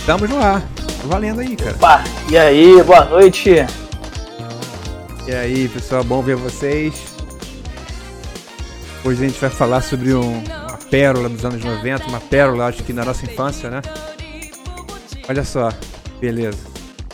Estamos 0.00 0.28
no 0.28 0.38
ar. 0.42 0.60
Tá 0.60 1.06
valendo 1.06 1.40
aí, 1.40 1.56
cara. 1.56 1.76
Opa, 1.76 2.04
e 2.30 2.36
aí, 2.36 2.82
boa 2.82 3.04
noite. 3.04 3.50
E 5.26 5.32
aí, 5.32 5.68
pessoal, 5.68 6.02
bom 6.02 6.22
ver 6.22 6.36
vocês. 6.36 7.14
Hoje 9.04 9.24
a 9.24 9.28
gente 9.28 9.40
vai 9.40 9.50
falar 9.50 9.80
sobre 9.82 10.12
um, 10.14 10.42
uma 10.42 10.78
pérola 10.90 11.28
dos 11.28 11.44
anos 11.44 11.64
90, 11.64 12.06
uma 12.08 12.20
pérola, 12.20 12.66
acho 12.66 12.82
que 12.82 12.92
na 12.92 13.04
nossa 13.04 13.24
infância, 13.24 13.70
né? 13.70 13.80
Olha 15.28 15.44
só, 15.44 15.72
beleza. 16.20 16.58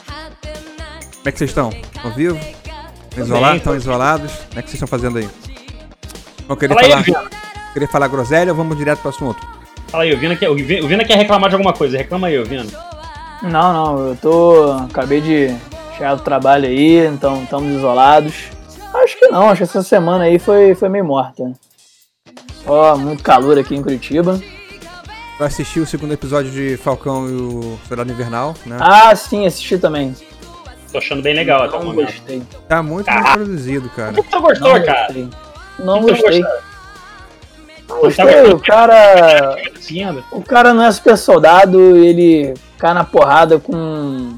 Como 0.07 1.29
é 1.29 1.33
que 1.33 1.39
vocês 1.39 1.51
estão? 1.51 1.71
Estão 1.71 2.13
vivos? 2.15 2.41
Estão 3.11 3.25
isolados? 3.25 3.57
Estão 3.59 3.77
isolados? 3.77 4.33
Como 4.33 4.59
é 4.59 4.63
que 4.63 4.71
vocês 4.71 4.75
estão 4.75 4.89
fazendo 4.89 5.19
aí? 5.19 5.29
Vão 6.49 6.57
querer 6.57 6.75
Fala 6.75 6.87
aí, 6.87 6.91
falar, 6.91 7.03
Vina. 7.03 7.31
querer 7.73 7.89
falar 7.89 8.09
groselha 8.09 8.53
ou 8.53 8.57
vamos 8.57 8.77
direto 8.77 9.01
pro 9.01 9.11
assunto? 9.11 9.56
Fala 9.97 10.05
aí, 10.05 10.13
o 10.13 10.19
Vina, 10.19 10.37
quer, 10.37 10.51
o 10.51 10.55
Vi- 10.55 10.83
o 10.83 10.87
Vina 10.87 11.07
quer 11.07 11.17
reclamar 11.17 11.49
de 11.49 11.55
alguma 11.55 11.73
coisa. 11.73 11.97
Reclama 11.97 12.27
aí, 12.27 12.39
o 12.39 12.45
Vina. 12.45 12.67
Não, 13.43 13.73
não, 13.73 14.09
eu 14.09 14.17
tô. 14.17 14.73
Acabei 14.91 15.23
de 15.23 15.57
chegar 15.97 16.15
do 16.17 16.21
trabalho 16.21 16.67
aí, 16.69 17.07
então 17.07 17.43
estamos 17.45 17.75
isolados. 17.75 18.35
Acho 18.93 19.19
que 19.19 19.27
não, 19.29 19.49
acho 19.49 19.57
que 19.57 19.63
essa 19.63 19.83
semana 19.83 20.25
aí 20.25 20.39
foi, 20.39 20.75
foi 20.75 20.91
meio 20.91 21.03
morta. 21.07 21.51
Ó, 22.67 22.95
muito 22.99 23.23
calor 23.23 23.59
aqui 23.59 23.75
em 23.75 23.83
Curitiba. 23.83 24.39
Eu 25.41 25.47
assisti 25.47 25.81
o 25.81 25.87
segundo 25.87 26.13
episódio 26.13 26.51
de 26.51 26.77
Falcão 26.77 27.27
e 27.27 27.33
o 27.33 27.79
Soldado 27.89 28.13
Invernal, 28.13 28.55
né? 28.67 28.77
Ah, 28.79 29.17
sim, 29.17 29.47
assisti 29.47 29.79
também. 29.79 30.15
Tô 30.93 30.99
achando 30.99 31.23
bem 31.23 31.35
legal 31.35 31.63
até 31.63 31.75
o 31.79 31.83
momento. 31.83 32.09
gostei. 32.13 32.43
Tá 32.69 32.83
muito 32.83 33.07
bem 33.07 33.15
Ah. 33.17 33.33
produzido, 33.33 33.89
cara. 33.97 34.13
Por 34.13 34.23
que 34.25 34.31
tu 34.31 34.41
gostou, 34.43 34.75
Não 34.75 34.85
cara? 34.85 35.05
gostei. 35.07 35.29
Não 35.79 36.01
gostei. 36.03 36.43
gostou? 36.43 36.66
Gostei. 38.01 38.53
O 38.53 38.61
cara. 38.61 39.57
O 40.33 40.43
cara 40.43 40.75
não 40.75 40.85
é 40.85 40.93
super 40.93 41.17
soldado, 41.17 41.97
ele 41.97 42.55
cai 42.79 42.95
na 42.95 43.05
porrada 43.05 43.59
com. 43.59 44.37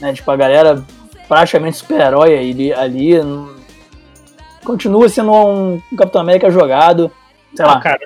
Né, 0.00 0.12
tipo, 0.12 0.30
a 0.30 0.36
galera 0.36 0.84
praticamente 1.28 1.76
super-herói 1.78 2.36
ali, 2.36 2.72
ali. 2.72 3.12
Continua 4.64 5.08
sendo 5.08 5.32
um, 5.32 5.80
Capitão 5.96 6.20
América 6.20 6.50
jogado. 6.50 7.10
Sei 7.54 7.64
lá. 7.64 7.80
cara. 7.80 8.00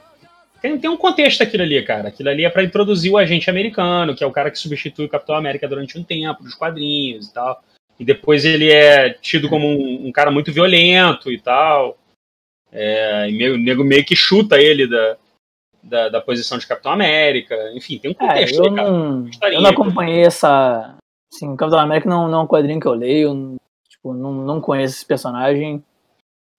Tem, 0.60 0.78
tem 0.78 0.90
um 0.90 0.96
contexto 0.96 1.42
aquilo 1.42 1.62
ali, 1.62 1.82
cara. 1.82 2.08
Aquilo 2.08 2.28
ali 2.28 2.44
é 2.44 2.50
pra 2.50 2.62
introduzir 2.62 3.10
o 3.10 3.16
agente 3.16 3.48
americano, 3.48 4.14
que 4.14 4.22
é 4.22 4.26
o 4.26 4.30
cara 4.30 4.50
que 4.50 4.58
substitui 4.58 5.06
o 5.06 5.08
Capitão 5.08 5.34
América 5.34 5.66
durante 5.66 5.98
um 5.98 6.04
tempo, 6.04 6.44
nos 6.44 6.54
quadrinhos 6.54 7.28
e 7.28 7.32
tal. 7.32 7.62
E 7.98 8.04
depois 8.04 8.44
ele 8.44 8.70
é 8.70 9.10
tido 9.10 9.48
como 9.48 9.66
um, 9.66 10.08
um 10.08 10.12
cara 10.12 10.30
muito 10.30 10.52
violento 10.52 11.32
e 11.32 11.38
tal. 11.38 11.96
É, 12.72 13.28
e 13.28 13.32
meio, 13.36 13.54
o 13.54 13.58
nego 13.58 13.82
meio 13.84 14.04
que 14.04 14.14
chuta 14.14 14.58
ele 14.60 14.86
da, 14.86 15.16
da, 15.82 16.08
da 16.08 16.20
posição 16.20 16.56
de 16.58 16.66
Capitão 16.66 16.92
América. 16.92 17.54
Enfim, 17.74 17.98
tem 17.98 18.10
um 18.10 18.14
É, 18.14 18.28
contexto 18.28 18.56
eu 18.58 18.66
ali, 18.66 18.74
cara. 18.76 18.90
não, 18.90 19.28
eu 19.52 19.60
não 19.60 19.70
acompanhei 19.70 20.22
essa. 20.24 20.94
Assim, 21.32 21.54
Capitão 21.56 21.78
América 21.80 22.08
não, 22.08 22.28
não 22.28 22.40
é 22.40 22.42
um 22.42 22.46
quadrinho 22.46 22.80
que 22.80 22.86
eu 22.86 22.94
leio. 22.94 23.34
não- 23.34 23.56
Tipo, 23.88 24.14
não, 24.14 24.32
não 24.32 24.60
conheço 24.60 24.94
esse 24.96 25.04
personagem. 25.04 25.84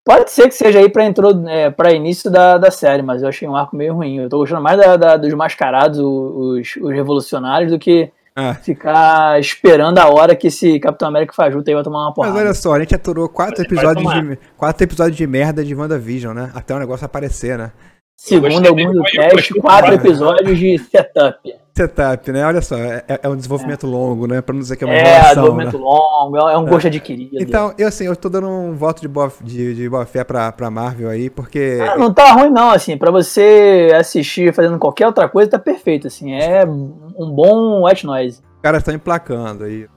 Pode 0.05 0.29
ser 0.31 0.47
que 0.47 0.53
seja 0.55 0.79
aí 0.79 0.89
pra, 0.89 1.05
intro, 1.05 1.47
é, 1.47 1.69
pra 1.71 1.91
início 1.93 2.29
da, 2.29 2.57
da 2.57 2.69
série, 2.71 3.01
mas 3.01 3.21
eu 3.23 3.29
achei 3.29 3.47
um 3.47 3.55
arco 3.55 3.75
meio 3.75 3.95
ruim. 3.95 4.17
Eu 4.17 4.29
tô 4.29 4.37
gostando 4.37 4.61
mais 4.61 4.77
da, 4.77 4.95
da- 4.97 5.17
dos 5.17 5.33
mascarados, 5.33 5.97
os, 5.99 6.75
os 6.75 6.91
revolucionários, 6.91 7.71
do 7.71 7.79
que 7.79 8.11
Ah. 8.33 8.53
ficar 8.53 9.39
esperando 9.41 9.97
a 9.97 10.07
hora 10.07 10.35
que 10.35 10.47
esse 10.47 10.79
Capitão 10.79 11.09
América 11.09 11.33
fajuto 11.33 11.67
aí 11.67 11.73
vai 11.75 11.83
tomar 11.83 11.99
uma 11.99 12.05
Mas 12.07 12.15
porrada. 12.15 12.37
olha 12.39 12.53
só, 12.53 12.73
a 12.73 12.79
gente 12.79 12.95
aturou 12.95 13.27
quatro 13.27 13.61
episódios, 13.61 14.09
de, 14.09 14.39
quatro 14.55 14.83
episódios 14.83 15.17
de 15.17 15.27
merda 15.27 15.65
de 15.65 15.75
WandaVision, 15.75 16.33
né? 16.33 16.49
Até 16.55 16.73
o 16.73 16.79
negócio 16.79 17.05
aparecer, 17.05 17.57
né? 17.57 17.71
Segundo 18.15 18.67
alguns 18.67 18.93
do 18.93 19.61
quatro 19.61 19.93
episódios 19.93 20.59
de 20.59 20.77
setup. 20.77 21.55
Setup, 21.75 22.31
né? 22.31 22.45
Olha 22.45 22.61
só, 22.61 22.75
é, 22.75 23.03
é 23.23 23.29
um 23.29 23.35
desenvolvimento 23.35 23.87
longo, 23.87 24.27
né? 24.27 24.41
Pra 24.41 24.53
não 24.53 24.61
dizer 24.61 24.75
que 24.75 24.83
é 24.83 24.87
uma 24.87 24.93
É, 24.93 24.99
enrolação, 24.99 25.29
desenvolvimento 25.29 25.77
né? 25.77 25.83
longo, 25.83 26.37
é 26.37 26.57
um 26.57 26.65
gosto 26.65 26.87
adquirido. 26.87 27.37
Então, 27.39 27.73
eu 27.77 27.87
assim, 27.87 28.05
eu 28.05 28.15
tô 28.15 28.29
dando 28.29 28.47
um 28.47 28.75
voto 28.75 29.01
de 29.01 29.07
boa, 29.07 29.31
de, 29.41 29.73
de 29.73 29.89
boa 29.89 30.05
fé 30.05 30.23
pra, 30.23 30.51
pra 30.51 30.69
Marvel 30.69 31.09
aí, 31.09 31.29
porque... 31.29 31.79
Ah, 31.81 31.97
não 31.97 32.13
tá 32.13 32.31
ruim 32.33 32.51
não, 32.51 32.69
assim, 32.71 32.97
pra 32.97 33.09
você 33.09 33.89
assistir 33.97 34.53
fazendo 34.53 34.77
qualquer 34.77 35.07
outra 35.07 35.27
coisa, 35.27 35.49
tá 35.49 35.59
perfeito, 35.59 36.07
assim, 36.07 36.33
é 36.33 36.63
um 36.65 37.31
bom 37.33 37.87
white 37.87 38.05
noise. 38.05 38.41
Os 38.55 38.61
caras 38.61 38.79
estão 38.81 38.93
emplacando 38.93 39.63
aí. 39.63 39.87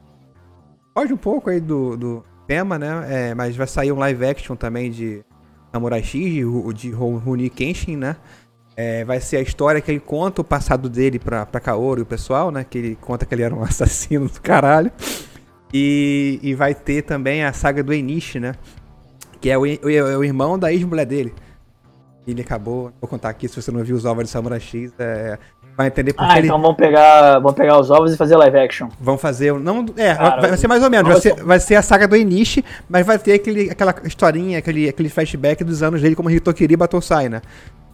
Foge 0.96 1.12
um 1.12 1.18
pouco 1.18 1.50
aí 1.50 1.60
do, 1.60 1.96
do 1.96 2.24
tema, 2.46 2.78
né? 2.78 3.04
É, 3.08 3.34
mas 3.34 3.56
vai 3.56 3.66
sair 3.66 3.90
um 3.90 3.98
live 3.98 4.24
action 4.24 4.54
também 4.54 4.90
de 4.90 5.24
Samurai 5.74 6.02
X, 6.04 6.44
Ru- 6.44 6.72
de 6.72 6.90
Rurouni 6.90 7.50
Kenshin, 7.50 7.96
né? 7.96 8.14
É, 8.76 9.04
vai 9.04 9.20
ser 9.20 9.38
a 9.38 9.40
história 9.40 9.80
que 9.80 9.90
ele 9.90 9.98
conta 10.00 10.40
o 10.40 10.44
passado 10.44 10.88
dele 10.88 11.18
pra, 11.18 11.44
pra 11.44 11.60
Kaoru 11.60 12.00
e 12.00 12.02
o 12.02 12.06
pessoal, 12.06 12.52
né? 12.52 12.64
Que 12.68 12.78
ele 12.78 12.98
conta 13.00 13.26
que 13.26 13.34
ele 13.34 13.42
era 13.42 13.52
um 13.54 13.62
assassino 13.64 14.28
do 14.28 14.40
caralho. 14.40 14.92
E, 15.72 16.38
e 16.42 16.54
vai 16.54 16.74
ter 16.74 17.02
também 17.02 17.42
a 17.44 17.52
saga 17.52 17.82
do 17.82 17.92
Enishi, 17.92 18.38
né? 18.38 18.54
Que 19.40 19.50
é 19.50 19.58
o, 19.58 19.62
o- 19.62 19.66
é 19.90 20.16
o 20.16 20.22
irmão 20.22 20.56
da 20.56 20.72
ex-mulher 20.72 21.06
dele. 21.06 21.34
Ele 22.26 22.40
acabou, 22.40 22.92
vou 23.00 23.08
contar 23.10 23.30
aqui 23.30 23.48
se 23.48 23.60
você 23.60 23.70
não 23.72 23.82
viu 23.82 23.96
os 23.96 24.04
ovos 24.04 24.24
de 24.24 24.30
Samurai 24.30 24.60
X, 24.60 24.92
é, 24.98 25.38
vai 25.76 25.88
entender 25.88 26.12
porque 26.12 26.32
Ah, 26.32 26.38
ele... 26.38 26.46
então 26.46 26.60
vamos 26.60 26.76
pegar, 26.76 27.38
vamos 27.40 27.54
pegar 27.54 27.78
os 27.80 27.90
ovos 27.90 28.12
e 28.12 28.16
fazer 28.16 28.36
live 28.36 28.56
action. 28.58 28.88
Vão 29.00 29.18
fazer. 29.18 29.52
Não, 29.54 29.84
é, 29.96 30.14
Cara, 30.14 30.40
vai, 30.40 30.50
vai 30.50 30.58
ser 30.58 30.68
mais 30.68 30.82
ou 30.82 30.90
menos. 30.90 31.10
Vai 31.12 31.20
ser, 31.20 31.34
vai 31.42 31.60
ser 31.60 31.74
a 31.76 31.82
saga 31.82 32.06
do 32.08 32.14
Enishi, 32.16 32.64
mas 32.88 33.04
vai 33.06 33.18
ter 33.18 33.34
aquele, 33.34 33.70
aquela 33.70 33.94
historinha, 34.04 34.58
aquele, 34.58 34.88
aquele 34.88 35.08
flashback 35.08 35.62
dos 35.64 35.82
anos 35.82 36.00
dele 36.02 36.14
como 36.14 36.30
Hitokiri 36.30 36.76
Batosai, 36.76 37.28
né? 37.28 37.42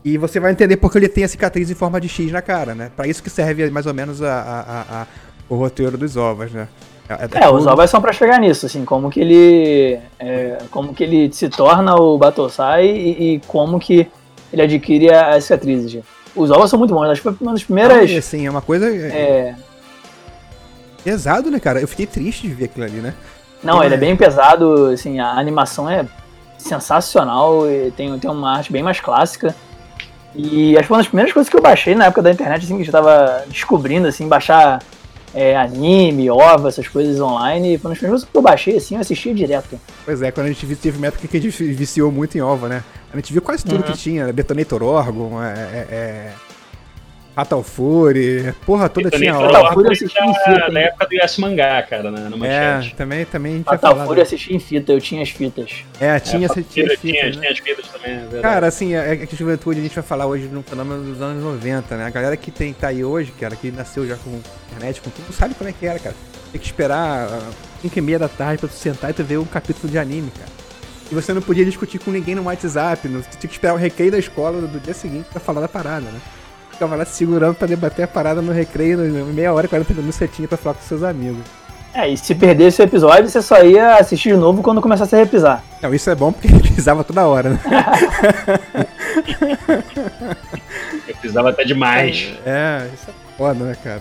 E 0.04 0.16
você 0.16 0.40
vai 0.40 0.52
entender 0.52 0.76
porque 0.78 0.96
ele 0.98 1.08
tem 1.08 1.24
a 1.24 1.28
cicatriz 1.28 1.70
em 1.70 1.74
forma 1.74 2.00
de 2.00 2.08
X 2.08 2.32
na 2.32 2.40
cara, 2.40 2.74
né? 2.74 2.90
Pra 2.96 3.06
isso 3.06 3.22
que 3.22 3.28
serve 3.30 3.68
mais 3.70 3.84
ou 3.86 3.92
menos 3.94 4.22
a, 4.22 4.32
a- 4.32 5.02
a- 5.02 5.06
o 5.48 5.56
roteiro 5.56 5.98
dos 5.98 6.16
ovos, 6.16 6.52
né? 6.52 6.68
É, 7.34 7.48
os 7.50 7.66
ovos 7.66 7.90
são 7.90 8.00
pra 8.00 8.12
chegar 8.12 8.38
nisso, 8.38 8.66
assim, 8.66 8.84
como 8.84 9.10
que 9.10 9.20
ele, 9.20 9.98
é, 10.18 10.58
como 10.70 10.94
que 10.94 11.02
ele 11.02 11.32
se 11.32 11.48
torna 11.48 11.96
o 11.96 12.16
Batosai 12.16 12.86
e, 12.86 13.34
e 13.34 13.40
como 13.48 13.80
que 13.80 14.06
ele 14.52 14.62
adquire 14.62 15.10
as 15.12 15.44
cicatrizes. 15.44 16.02
Os 16.34 16.50
ovos 16.50 16.70
são 16.70 16.78
muito 16.78 16.94
bons, 16.94 17.08
acho 17.08 17.22
que 17.22 17.28
foi 17.28 17.36
uma 17.40 17.52
das 17.52 17.64
primeiras... 17.64 18.10
Assim, 18.10 18.46
é 18.46 18.50
uma 18.50 18.60
coisa 18.60 18.88
é, 18.88 19.08
é, 19.08 19.54
pesado, 21.02 21.50
né, 21.50 21.58
cara? 21.58 21.80
Eu 21.80 21.88
fiquei 21.88 22.06
triste 22.06 22.46
de 22.46 22.54
ver 22.54 22.66
aquilo 22.66 22.84
ali, 22.84 22.98
né? 22.98 23.14
Não, 23.62 23.82
ele 23.82 23.94
é 23.94 23.98
bem 23.98 24.16
pesado, 24.16 24.86
assim, 24.86 25.20
a 25.20 25.32
animação 25.32 25.88
é 25.88 26.06
sensacional, 26.56 27.68
e 27.70 27.90
tem, 27.90 28.18
tem 28.18 28.30
uma 28.30 28.56
arte 28.56 28.72
bem 28.72 28.82
mais 28.82 29.00
clássica. 29.00 29.54
E 30.34 30.76
acho 30.78 30.86
que 30.86 30.92
uma 30.92 30.98
das 30.98 31.08
primeiras 31.08 31.32
coisas 31.32 31.50
que 31.50 31.56
eu 31.56 31.60
baixei 31.60 31.94
na 31.94 32.06
época 32.06 32.22
da 32.22 32.30
internet, 32.30 32.64
assim, 32.64 32.80
que 32.80 32.88
eu 32.88 32.92
tava 32.92 33.44
descobrindo, 33.48 34.06
assim, 34.06 34.28
baixar 34.28 34.80
é, 35.34 35.56
anime, 35.56 36.28
ova, 36.30 36.68
essas 36.68 36.88
coisas 36.88 37.20
online, 37.20 37.76
uma 37.76 37.90
das 37.90 37.98
primeiras 37.98 38.08
coisas 38.08 38.24
que 38.28 38.36
eu 38.36 38.42
baixei, 38.42 38.76
assim, 38.76 38.94
eu 38.94 39.00
assistia 39.00 39.34
direto. 39.34 39.78
Pois 40.04 40.20
é, 40.22 40.30
quando 40.30 40.46
a 40.46 40.48
gente 40.50 40.64
viu, 40.66 40.76
teve 40.76 41.04
época 41.06 41.26
que 41.28 41.36
a 41.36 41.40
gente 41.40 41.62
viciou 41.72 42.10
muito 42.10 42.36
em 42.36 42.40
ova, 42.40 42.68
né? 42.68 42.82
A 43.12 43.16
gente 43.16 43.32
viu 43.32 43.42
quase 43.42 43.64
tudo 43.64 43.76
Uhum. 43.84 43.92
que 43.92 43.98
tinha? 43.98 44.32
Detonator 44.32 44.82
Orgon, 44.82 45.42
é, 45.42 45.86
é, 45.90 46.32
é, 47.40 47.44
Fatal 47.44 47.62
Fury, 47.62 48.54
porra 48.66 48.88
toda 48.88 49.10
tinha 49.10 49.32
Fatal 49.32 49.48
ova. 49.48 49.58
Fatal 49.58 49.74
Fury 49.74 49.86
eu 49.86 49.92
assisti 49.92 50.22
em 50.22 50.34
fita, 50.34 50.58
na, 50.58 50.68
na 50.70 50.80
época 50.80 51.06
do 51.06 51.14
Yes 51.14 51.38
Mangá, 51.38 51.82
cara, 51.82 52.10
na 52.10 52.46
É, 52.46 52.92
também, 52.96 53.24
também 53.24 53.52
a 53.52 53.56
gente 53.56 53.64
vai 53.64 53.78
Fatal 53.78 53.92
falar, 53.92 54.06
Fury 54.06 54.18
eu 54.18 54.22
né? 54.22 54.26
assisti 54.26 54.54
em 54.54 54.58
fita, 54.58 54.92
eu 54.92 55.00
tinha 55.00 55.22
as 55.22 55.30
fitas. 55.30 55.84
É, 56.00 56.20
tinha, 56.20 56.46
É, 56.46 56.48
tinha, 56.48 56.64
tinha, 56.64 56.96
tinha, 56.96 57.24
né? 57.24 57.30
tinha 57.32 57.50
as 57.50 57.58
fitas 57.58 57.88
também, 57.88 58.12
é 58.12 58.18
verdade. 58.20 58.42
Cara, 58.42 58.66
assim, 58.66 58.94
é, 58.94 59.12
é 59.12 59.16
que 59.26 59.34
a 59.34 59.38
juventude 59.38 59.80
a 59.80 59.82
gente 59.82 59.94
vai 59.94 60.04
falar 60.04 60.26
hoje 60.26 60.44
no 60.46 60.62
fenômeno 60.62 61.02
dos 61.02 61.20
anos 61.20 61.42
90, 61.42 61.96
né? 61.96 62.06
A 62.06 62.10
galera 62.10 62.36
que 62.36 62.50
tem, 62.50 62.72
tá 62.72 62.88
aí 62.88 63.04
hoje, 63.04 63.32
cara, 63.38 63.56
que 63.56 63.70
nasceu 63.70 64.06
já 64.06 64.16
com 64.16 64.40
internet, 64.70 65.00
com 65.00 65.10
tudo, 65.10 65.24
não 65.26 65.32
sabe 65.32 65.54
como 65.54 65.68
é 65.68 65.72
que 65.72 65.86
era, 65.86 65.98
cara. 65.98 66.14
Tem 66.52 66.60
que 66.60 66.66
esperar 66.66 67.28
5 67.80 67.96
e 67.98 68.02
meia 68.02 68.18
da 68.18 68.28
tarde 68.28 68.58
pra 68.58 68.68
tu 68.68 68.74
sentar 68.74 69.10
e 69.10 69.14
tu 69.14 69.24
ver 69.24 69.38
um 69.38 69.44
capítulo 69.44 69.90
de 69.90 69.98
anime, 69.98 70.30
cara. 70.30 70.50
E 71.10 71.14
você 71.14 71.32
não 71.32 71.42
podia 71.42 71.64
discutir 71.64 71.98
com 71.98 72.10
ninguém 72.12 72.36
no 72.36 72.44
WhatsApp, 72.44 73.08
não, 73.08 73.20
tu 73.20 73.30
tinha 73.30 73.48
que 73.48 73.54
esperar 73.54 73.74
o 73.74 73.76
recreio 73.76 74.12
da 74.12 74.18
escola 74.18 74.60
do, 74.60 74.68
do 74.68 74.78
dia 74.78 74.94
seguinte 74.94 75.26
pra 75.30 75.40
falar 75.40 75.60
da 75.60 75.68
parada, 75.68 76.02
né? 76.02 76.20
Ficava 76.80 76.96
lá 76.96 77.04
se 77.04 77.14
segurando 77.14 77.54
pra 77.56 77.68
debater 77.68 78.06
a 78.06 78.08
parada 78.08 78.40
no 78.40 78.52
recreio, 78.52 78.96
meia 79.34 79.52
hora, 79.52 79.68
40 79.68 79.92
minutos 79.92 80.16
você 80.16 80.26
tinha 80.26 80.48
pra 80.48 80.56
falar 80.56 80.76
com 80.76 80.80
seus 80.80 81.02
amigos. 81.02 81.42
É, 81.92 82.08
e 82.08 82.16
se 82.16 82.34
perdesse 82.34 82.80
o 82.80 82.84
episódio, 82.84 83.28
você 83.28 83.42
só 83.42 83.62
ia 83.62 83.96
assistir 83.96 84.30
de 84.30 84.38
novo 84.38 84.62
quando 84.62 84.80
começasse 84.80 85.14
a 85.14 85.18
repisar. 85.18 85.62
Não, 85.82 85.92
isso 85.92 86.08
é 86.08 86.14
bom 86.14 86.32
porque 86.32 86.48
ele 86.56 86.70
pisava 86.70 87.04
toda 87.04 87.26
hora, 87.26 87.50
né? 87.50 87.60
Eu 91.06 91.14
precisava 91.16 91.50
até 91.50 91.64
demais. 91.64 92.32
É, 92.46 92.88
isso 92.94 93.10
é 93.10 93.36
foda, 93.36 93.62
né, 93.62 93.76
cara? 93.84 94.00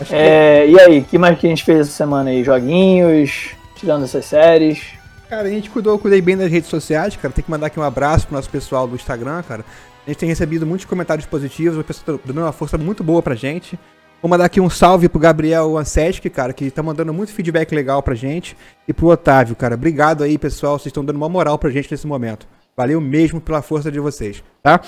Acho 0.00 0.10
que 0.10 0.16
É, 0.16 0.66
e 0.66 0.80
aí, 0.80 0.98
o 0.98 1.04
que 1.04 1.16
mais 1.16 1.38
que 1.38 1.46
a 1.46 1.50
gente 1.50 1.62
fez 1.62 1.78
essa 1.82 1.92
semana 1.92 2.30
aí? 2.30 2.42
Joguinhos, 2.42 3.50
tirando 3.76 4.02
essas 4.02 4.24
séries. 4.24 4.82
Cara, 5.30 5.46
a 5.46 5.50
gente 5.50 5.70
cuidou, 5.70 5.96
cuidei 5.96 6.20
bem 6.20 6.36
das 6.36 6.50
redes 6.50 6.68
sociais, 6.68 7.14
cara. 7.14 7.32
Tem 7.32 7.44
que 7.44 7.48
mandar 7.48 7.68
aqui 7.68 7.78
um 7.78 7.84
abraço 7.84 8.26
pro 8.26 8.34
nosso 8.34 8.50
pessoal 8.50 8.88
do 8.88 8.96
Instagram, 8.96 9.40
cara. 9.44 9.64
A 10.04 10.10
gente 10.10 10.18
tem 10.18 10.28
recebido 10.28 10.66
muitos 10.66 10.84
comentários 10.86 11.24
positivos, 11.24 11.78
o 11.78 11.84
pessoal 11.84 12.18
tá 12.18 12.24
dando 12.26 12.40
uma 12.40 12.50
força 12.50 12.76
muito 12.76 13.04
boa 13.04 13.22
pra 13.22 13.36
gente. 13.36 13.78
Vou 14.20 14.28
mandar 14.28 14.46
aqui 14.46 14.60
um 14.60 14.68
salve 14.68 15.08
pro 15.08 15.20
Gabriel 15.20 15.78
Ansesc, 15.78 16.28
cara, 16.30 16.52
que 16.52 16.68
tá 16.68 16.82
mandando 16.82 17.14
muito 17.14 17.32
feedback 17.32 17.72
legal 17.72 18.02
pra 18.02 18.12
gente. 18.16 18.56
E 18.88 18.92
pro 18.92 19.06
Otávio, 19.06 19.54
cara. 19.54 19.76
Obrigado 19.76 20.24
aí, 20.24 20.36
pessoal. 20.36 20.76
Vocês 20.76 20.86
estão 20.86 21.04
dando 21.04 21.14
uma 21.14 21.28
moral 21.28 21.56
pra 21.56 21.70
gente 21.70 21.88
nesse 21.88 22.08
momento. 22.08 22.48
Valeu 22.76 23.00
mesmo 23.00 23.40
pela 23.40 23.62
força 23.62 23.88
de 23.88 24.00
vocês, 24.00 24.42
tá? 24.60 24.80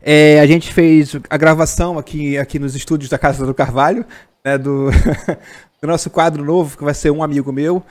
É, 0.00 0.38
a 0.38 0.46
gente 0.46 0.72
fez 0.72 1.16
a 1.28 1.36
gravação 1.36 1.98
aqui, 1.98 2.38
aqui 2.38 2.60
nos 2.60 2.76
estúdios 2.76 3.10
da 3.10 3.18
Casa 3.18 3.44
do 3.44 3.52
Carvalho, 3.52 4.06
né, 4.44 4.56
do, 4.56 4.90
do 5.82 5.88
nosso 5.88 6.08
quadro 6.08 6.44
novo, 6.44 6.78
que 6.78 6.84
vai 6.84 6.94
ser 6.94 7.10
um 7.10 7.20
amigo 7.20 7.50
meu. 7.52 7.82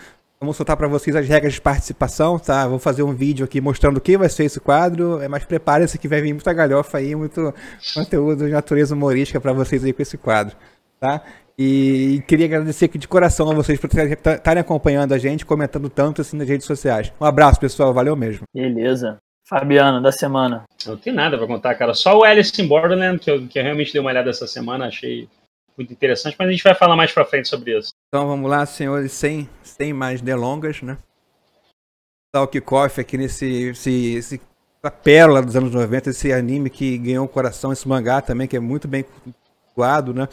Vamos 0.43 0.57
soltar 0.57 0.75
para 0.75 0.89
vocês 0.89 1.15
as 1.15 1.25
regras 1.25 1.53
de 1.53 1.61
participação, 1.61 2.37
tá? 2.37 2.67
Vou 2.67 2.77
fazer 2.77 3.01
um 3.01 3.13
vídeo 3.13 3.45
aqui 3.45 3.61
mostrando 3.61 3.95
o 3.95 4.01
que 4.01 4.17
vai 4.17 4.27
ser 4.27 4.43
esse 4.43 4.59
quadro, 4.59 5.21
é, 5.21 5.27
mas 5.29 5.45
preparem-se 5.45 5.97
que 5.97 6.05
vai 6.05 6.19
vir 6.19 6.33
muita 6.33 6.51
galhofa 6.51 6.97
aí, 6.97 7.15
muito 7.15 7.53
conteúdo 7.93 8.45
de 8.45 8.51
natureza 8.51 8.93
humorística 8.93 9.39
para 9.39 9.53
vocês 9.53 9.85
aí 9.85 9.93
com 9.93 10.01
esse 10.01 10.17
quadro, 10.17 10.53
tá? 10.99 11.23
E, 11.57 12.21
queria 12.27 12.45
agradecer 12.45 12.85
aqui 12.85 12.97
de 12.97 13.07
coração 13.07 13.49
a 13.49 13.53
vocês 13.53 13.79
por 13.79 13.89
estarem 13.89 14.59
acompanhando 14.59 15.13
a 15.13 15.17
gente, 15.17 15.45
comentando 15.45 15.89
tanto 15.89 16.19
assim 16.19 16.35
nas 16.35 16.49
redes 16.49 16.67
sociais. 16.67 17.13
Um 17.21 17.25
abraço, 17.25 17.57
pessoal, 17.57 17.93
valeu 17.93 18.17
mesmo. 18.17 18.43
Beleza. 18.53 19.19
Fabiano, 19.47 20.01
da 20.01 20.11
semana. 20.11 20.65
Não 20.85 20.97
tem 20.97 21.13
nada 21.13 21.37
para 21.37 21.47
contar, 21.47 21.75
cara. 21.75 21.93
Só 21.93 22.19
o 22.19 22.25
Alice 22.25 22.61
in 22.61 22.67
Borderland, 22.67 23.17
que 23.17 23.31
eu, 23.31 23.47
que 23.47 23.57
eu 23.57 23.63
realmente 23.63 23.93
dei 23.93 24.01
uma 24.01 24.09
olhada 24.09 24.29
essa 24.29 24.45
semana, 24.45 24.87
achei 24.87 25.29
muito 25.77 25.91
interessante, 25.91 26.35
mas 26.37 26.47
a 26.47 26.51
gente 26.51 26.63
vai 26.63 26.75
falar 26.75 26.95
mais 26.95 27.11
pra 27.11 27.25
frente 27.25 27.47
sobre 27.47 27.77
isso. 27.77 27.93
Então 28.07 28.27
vamos 28.27 28.49
lá, 28.49 28.65
senhores, 28.65 29.11
sem, 29.11 29.49
sem 29.63 29.93
mais 29.93 30.21
delongas, 30.21 30.81
né? 30.81 30.97
Dar 32.33 32.43
o 32.43 32.47
kickoff 32.47 32.99
aqui 32.99 33.17
nesse 33.17 33.69
esse, 33.69 34.15
esse, 34.15 34.41
essa 34.81 34.91
pérola 34.91 35.41
dos 35.41 35.55
anos 35.55 35.71
90, 35.71 36.09
esse 36.09 36.31
anime 36.33 36.69
que 36.69 36.97
ganhou 36.97 37.25
o 37.25 37.29
coração, 37.29 37.71
esse 37.71 37.87
mangá 37.87 38.21
também, 38.21 38.47
que 38.47 38.57
é 38.57 38.59
muito 38.59 38.87
bem 38.87 39.05
cultuado, 39.73 40.13
né? 40.13 40.27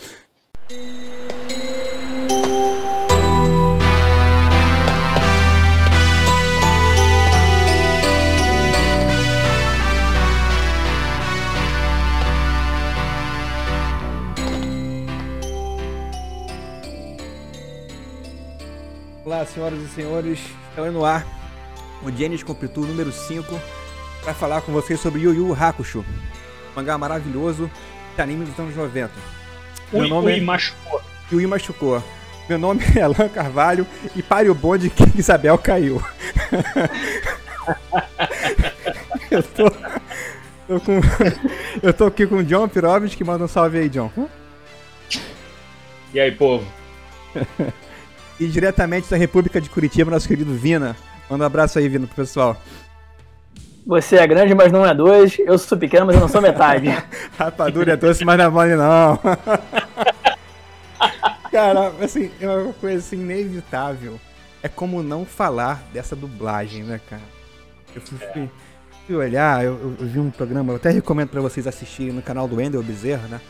Olá, 19.30 19.46
senhoras 19.46 19.78
e 19.78 19.86
senhores, 19.86 20.40
estamos 20.70 20.92
no 20.92 21.04
ar 21.04 21.24
o 22.02 22.10
Genis 22.10 22.42
Compitu 22.42 22.80
número 22.80 23.12
5 23.12 23.46
para 24.24 24.34
falar 24.34 24.60
com 24.60 24.72
vocês 24.72 24.98
sobre 24.98 25.20
Yu 25.20 25.32
Yu 25.32 25.54
Hakusho, 25.54 26.04
mangá 26.74 26.98
maravilhoso 26.98 27.70
de 28.16 28.20
anime 28.20 28.44
dos 28.44 28.58
anos 28.58 28.74
90. 28.74 29.12
Meu 29.92 30.02
ui, 30.02 30.08
nome 30.08 30.32
ui, 30.32 30.38
é... 30.38 30.40
machucou. 30.40 31.00
Ui 31.30 31.46
machucou. 31.46 32.02
Meu 32.48 32.58
nome 32.58 32.82
é 32.96 33.02
Alan 33.02 33.28
Carvalho 33.32 33.86
e 34.16 34.20
pare 34.20 34.50
o 34.50 34.54
bonde 34.54 34.90
que 34.90 35.04
Isabel 35.16 35.56
caiu. 35.56 36.02
eu, 39.30 39.44
tô, 39.44 39.70
tô 39.70 40.80
com, 40.80 41.00
eu 41.80 41.94
tô 41.94 42.06
aqui 42.06 42.26
com 42.26 42.38
o 42.38 42.42
John 42.42 42.66
Pirovich 42.66 43.16
que 43.16 43.22
manda 43.22 43.44
um 43.44 43.48
salve 43.48 43.78
aí, 43.78 43.88
John. 43.88 44.10
E 46.12 46.18
aí, 46.18 46.32
povo? 46.32 46.66
E 48.40 48.46
diretamente 48.46 49.10
da 49.10 49.18
República 49.18 49.60
de 49.60 49.68
Curitiba, 49.68 50.10
nosso 50.10 50.26
querido 50.26 50.54
Vina. 50.54 50.96
Manda 51.28 51.44
um 51.44 51.46
abraço 51.46 51.78
aí, 51.78 51.86
Vina, 51.88 52.06
pro 52.06 52.16
pessoal. 52.16 52.56
Você 53.86 54.16
é 54.16 54.26
grande, 54.26 54.54
mas 54.54 54.72
não 54.72 54.86
é 54.86 54.94
dois. 54.94 55.38
Eu 55.38 55.58
sou 55.58 55.76
pequeno, 55.76 56.06
mas 56.06 56.14
eu 56.14 56.22
não 56.22 56.28
sou 56.28 56.40
metade. 56.40 56.88
Rapadura 57.38 57.92
é 57.92 57.96
doce, 57.96 58.24
mas 58.24 58.38
não 58.38 58.46
é 58.46 58.48
mole, 58.48 58.76
não. 58.76 59.18
Cara, 61.52 61.92
assim, 62.00 62.30
é 62.40 62.48
uma 62.48 62.72
coisa 62.72 62.96
assim, 62.98 63.16
inevitável. 63.16 64.18
É 64.62 64.68
como 64.68 65.02
não 65.02 65.26
falar 65.26 65.82
dessa 65.92 66.16
dublagem, 66.16 66.82
né, 66.82 66.98
cara? 67.10 67.22
Eu 67.94 68.00
fui, 68.00 68.48
fui, 69.06 69.16
olhar, 69.16 69.62
eu, 69.64 69.96
eu, 70.00 70.06
vi 70.06 70.18
um 70.18 70.30
programa, 70.30 70.72
eu 70.72 70.76
até 70.76 70.88
recomendo 70.90 71.28
para 71.28 71.42
vocês 71.42 71.66
assistirem 71.66 72.12
no 72.12 72.22
canal 72.22 72.48
do 72.48 72.56
Wendel 72.56 72.82
Bezerra, 72.82 73.28
né? 73.28 73.40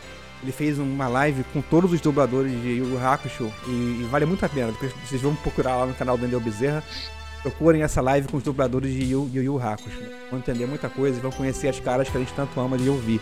Ele 0.43 0.51
fez 0.51 0.79
uma 0.79 1.07
live 1.07 1.43
com 1.53 1.61
todos 1.61 1.93
os 1.93 2.01
dubladores 2.01 2.51
de 2.51 2.69
Yu 2.79 2.99
Hakusho 2.99 3.51
e, 3.67 4.01
e, 4.01 4.07
vale 4.09 4.25
muito 4.25 4.43
a 4.43 4.49
pena. 4.49 4.71
Depois 4.71 4.91
vocês 5.05 5.21
vão 5.21 5.35
procurar 5.35 5.77
lá 5.77 5.85
no 5.85 5.93
canal 5.93 6.17
do 6.17 6.25
Endel 6.25 6.39
Bezerra. 6.39 6.83
Procurem 7.43 7.83
essa 7.83 8.01
live 8.01 8.27
com 8.27 8.37
os 8.37 8.43
dubladores 8.43 8.91
de 8.91 9.03
Yu 9.03 9.29
Yu, 9.31 9.43
Yu 9.43 9.61
Hakusho. 9.61 10.01
Vão 10.29 10.39
entender 10.39 10.65
muita 10.65 10.89
coisa 10.89 11.17
e 11.17 11.21
vão 11.21 11.31
conhecer 11.31 11.67
as 11.67 11.79
caras 11.79 12.09
que 12.09 12.17
a 12.17 12.19
gente 12.19 12.33
tanto 12.33 12.59
ama 12.59 12.77
de 12.77 12.89
ouvir. 12.89 13.21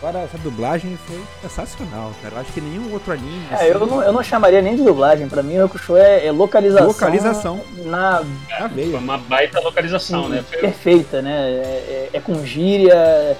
Agora, 0.00 0.20
essa 0.20 0.38
dublagem 0.38 0.96
foi 1.06 1.20
sensacional, 1.42 2.12
cara. 2.22 2.36
Eu 2.36 2.40
acho 2.40 2.52
que 2.52 2.60
nenhum 2.60 2.92
outro 2.92 3.12
anime. 3.12 3.42
É, 3.50 3.54
assim... 3.54 3.64
eu, 3.66 3.86
não, 3.86 4.02
eu 4.02 4.12
não 4.12 4.22
chamaria 4.22 4.62
nem 4.62 4.76
de 4.76 4.84
dublagem. 4.84 5.28
Pra 5.28 5.42
mim, 5.42 5.58
o 5.58 5.64
Hakusho 5.64 5.96
é, 5.96 6.26
é 6.26 6.30
localização. 6.30 6.86
Localização. 6.86 7.60
Na, 7.84 8.22
na 8.60 8.66
veia. 8.68 8.96
Uma 8.96 9.18
baita 9.18 9.58
localização, 9.58 10.24
Sim, 10.24 10.30
né? 10.30 10.44
Perfeita, 10.48 11.20
né? 11.20 11.32
É, 11.32 11.62
é, 11.62 12.10
é 12.12 12.20
com 12.20 12.44
gíria 12.44 13.36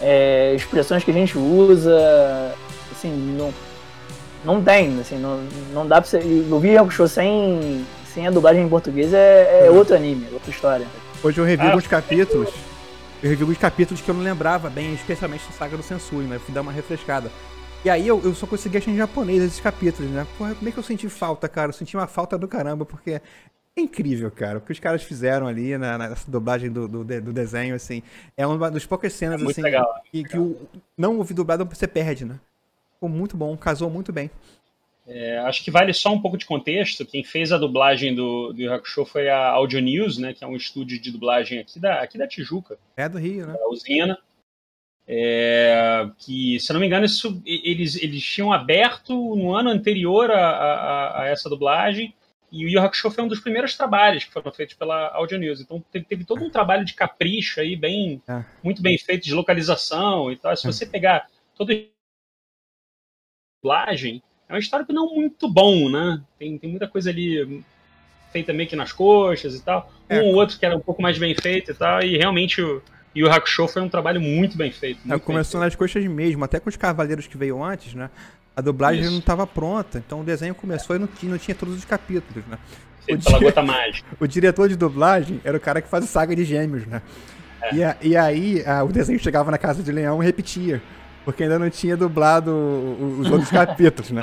é, 0.00 0.54
expressões 0.54 1.04
que 1.04 1.10
a 1.10 1.14
gente 1.14 1.36
usa, 1.36 2.54
assim, 2.90 3.10
não, 3.36 3.52
não 4.44 4.62
tem, 4.62 4.98
assim, 5.00 5.18
não, 5.18 5.40
não 5.72 5.86
dá 5.86 6.00
pra 6.00 6.08
você. 6.08 6.18
O 6.18 6.64
Yu 6.64 6.90
Show 6.90 7.08
sem, 7.08 7.84
sem 8.12 8.26
a 8.26 8.30
dublagem 8.30 8.64
em 8.64 8.68
português 8.68 9.12
é, 9.12 9.66
é 9.66 9.70
uhum. 9.70 9.76
outro 9.76 9.94
anime, 9.94 10.26
outra 10.32 10.50
história. 10.50 10.86
Hoje 11.22 11.38
eu 11.38 11.44
revi 11.44 11.62
ah, 11.62 11.70
alguns 11.70 11.86
capítulos. 11.86 12.48
Eu 13.22 13.28
revi 13.28 13.42
alguns 13.42 13.58
capítulos 13.58 14.00
que 14.00 14.10
eu 14.10 14.14
não 14.14 14.22
lembrava 14.22 14.70
bem, 14.70 14.94
especialmente 14.94 15.44
da 15.46 15.52
saga 15.52 15.76
do 15.76 15.82
Sensui, 15.82 16.24
né? 16.24 16.36
Eu 16.36 16.40
fui 16.40 16.54
dar 16.54 16.62
uma 16.62 16.72
refrescada. 16.72 17.30
E 17.84 17.90
aí 17.90 18.06
eu, 18.06 18.20
eu 18.24 18.34
só 18.34 18.46
consegui 18.46 18.78
achar 18.78 18.90
em 18.90 18.96
japonês 18.96 19.42
esses 19.42 19.60
capítulos, 19.60 20.10
né? 20.10 20.26
Porra, 20.38 20.54
como 20.54 20.68
é 20.68 20.72
que 20.72 20.78
eu 20.78 20.82
senti 20.82 21.08
falta, 21.08 21.48
cara? 21.48 21.68
Eu 21.68 21.72
senti 21.72 21.96
uma 21.96 22.06
falta 22.06 22.38
do 22.38 22.48
caramba, 22.48 22.84
porque 22.84 23.20
é 23.80 23.84
incrível, 23.84 24.30
cara. 24.30 24.58
O 24.58 24.60
que 24.60 24.72
os 24.72 24.78
caras 24.78 25.02
fizeram 25.02 25.46
ali 25.46 25.76
na, 25.76 25.98
nessa 25.98 26.30
dublagem 26.30 26.70
do, 26.70 26.86
do, 26.86 27.04
do, 27.04 27.32
desenho, 27.32 27.74
assim. 27.74 28.02
É 28.36 28.46
uma 28.46 28.70
das 28.70 28.86
poucas 28.86 29.12
cenas, 29.12 29.42
é 29.42 29.44
assim, 29.44 29.62
legal, 29.62 29.92
que, 30.10 30.24
que, 30.24 30.38
o 30.38 30.68
não 30.96 31.18
ouvir 31.18 31.34
dublado 31.34 31.64
você 31.64 31.86
perde, 31.86 32.24
né? 32.24 32.38
Ficou 32.94 33.08
muito 33.08 33.36
bom, 33.36 33.56
casou 33.56 33.90
muito 33.90 34.12
bem. 34.12 34.30
É, 35.06 35.38
acho 35.38 35.64
que 35.64 35.70
vale 35.70 35.92
só 35.92 36.12
um 36.12 36.20
pouco 36.20 36.36
de 36.36 36.46
contexto. 36.46 37.04
Quem 37.04 37.24
fez 37.24 37.50
a 37.50 37.58
dublagem 37.58 38.14
do, 38.14 38.52
do 38.52 38.72
Hakusho 38.72 39.04
foi 39.04 39.28
a 39.28 39.48
Audio 39.48 39.80
News, 39.80 40.18
né? 40.18 40.32
Que 40.32 40.44
é 40.44 40.46
um 40.46 40.54
estúdio 40.54 41.00
de 41.00 41.10
dublagem 41.10 41.58
aqui 41.58 41.80
da, 41.80 42.00
aqui 42.00 42.16
da 42.16 42.28
Tijuca. 42.28 42.78
É 42.96 43.08
do 43.08 43.18
Rio, 43.18 43.46
né? 43.46 43.54
Da 43.54 43.68
usina. 43.68 44.18
É, 45.08 46.08
que, 46.18 46.60
se 46.60 46.72
não 46.72 46.78
me 46.78 46.86
engano, 46.86 47.04
isso, 47.04 47.42
eles, 47.44 47.96
eles 47.96 48.22
tinham 48.22 48.52
aberto 48.52 49.34
no 49.34 49.52
ano 49.52 49.70
anterior 49.70 50.30
a, 50.30 50.50
a, 50.50 51.22
a 51.22 51.26
essa 51.26 51.48
dublagem 51.48 52.14
e 52.52 52.66
o 52.66 52.68
Yu 52.68 52.80
Hakusho 52.80 53.10
foi 53.10 53.22
um 53.22 53.28
dos 53.28 53.40
primeiros 53.40 53.76
trabalhos 53.76 54.24
que 54.24 54.32
foram 54.32 54.52
feitos 54.52 54.74
pela 54.74 55.08
Audio 55.08 55.38
News. 55.38 55.60
Então 55.60 55.82
teve, 55.92 56.04
teve 56.04 56.24
todo 56.24 56.44
um 56.44 56.50
trabalho 56.50 56.84
de 56.84 56.94
capricho 56.94 57.60
aí, 57.60 57.76
bem, 57.76 58.20
é. 58.28 58.44
muito 58.62 58.82
bem 58.82 58.98
feito, 58.98 59.24
de 59.24 59.34
localização 59.34 60.32
e 60.32 60.36
tal. 60.36 60.56
Se 60.56 60.66
é. 60.66 60.72
você 60.72 60.84
pegar 60.84 61.28
toda 61.56 61.72
a 61.72 61.76
dublagem, 63.62 64.22
é 64.48 64.52
uma 64.52 64.58
história 64.58 64.84
que 64.84 64.92
não 64.92 65.14
muito 65.14 65.48
bom, 65.48 65.88
né? 65.88 66.20
Tem, 66.38 66.58
tem 66.58 66.68
muita 66.68 66.88
coisa 66.88 67.10
ali 67.10 67.62
feita 68.32 68.52
meio 68.52 68.68
que 68.68 68.76
nas 68.76 68.92
coxas 68.92 69.54
e 69.54 69.62
tal. 69.62 69.92
É. 70.08 70.20
Um 70.20 70.26
ou 70.26 70.34
outro 70.34 70.58
que 70.58 70.66
era 70.66 70.76
um 70.76 70.80
pouco 70.80 71.00
mais 71.00 71.18
bem 71.18 71.34
feito 71.34 71.70
e 71.70 71.74
tal. 71.74 72.02
E 72.02 72.16
realmente 72.16 72.60
o 72.60 72.82
Yu 73.14 73.30
Hakusho 73.30 73.68
foi 73.68 73.82
um 73.82 73.88
trabalho 73.88 74.20
muito 74.20 74.56
bem 74.56 74.72
feito. 74.72 75.00
É, 75.04 75.08
muito 75.08 75.22
é, 75.22 75.24
começou 75.24 75.60
nas 75.60 75.76
coxas 75.76 76.04
mesmo, 76.04 76.44
até 76.44 76.58
com 76.58 76.68
os 76.68 76.76
cavaleiros 76.76 77.26
que 77.26 77.36
veio 77.36 77.62
antes, 77.62 77.94
né? 77.94 78.10
A 78.60 78.62
dublagem 78.62 79.00
Isso. 79.00 79.10
não 79.10 79.20
estava 79.20 79.46
pronta, 79.46 79.96
então 79.96 80.20
o 80.20 80.24
desenho 80.24 80.54
começou 80.54 80.94
e 80.94 80.98
não 80.98 81.06
tinha, 81.06 81.32
não 81.32 81.38
tinha 81.38 81.54
todos 81.54 81.74
os 81.74 81.84
capítulos, 81.86 82.44
né? 82.46 82.58
O, 83.04 83.06
pela 83.06 83.38
dire... 83.38 83.44
gota 83.46 83.62
mágica. 83.62 84.06
o 84.20 84.26
diretor 84.26 84.68
de 84.68 84.76
dublagem 84.76 85.40
era 85.42 85.56
o 85.56 85.60
cara 85.60 85.80
que 85.80 85.88
faz 85.88 86.04
a 86.04 86.06
saga 86.06 86.36
de 86.36 86.44
gêmeos, 86.44 86.86
né? 86.86 87.00
É. 87.62 87.74
E, 87.74 87.82
a, 87.82 87.96
e, 88.02 88.16
aí 88.18 88.62
a, 88.66 88.84
o 88.84 88.88
desenho 88.88 89.18
chegava 89.18 89.50
na 89.50 89.56
casa 89.56 89.82
de 89.82 89.90
leão 89.90 90.22
e 90.22 90.26
repetia. 90.26 90.82
Porque 91.24 91.42
ainda 91.42 91.58
não 91.58 91.70
tinha 91.70 91.96
dublado 91.96 92.50
os 93.18 93.30
outros 93.30 93.48
capítulos, 93.50 94.10
né? 94.10 94.20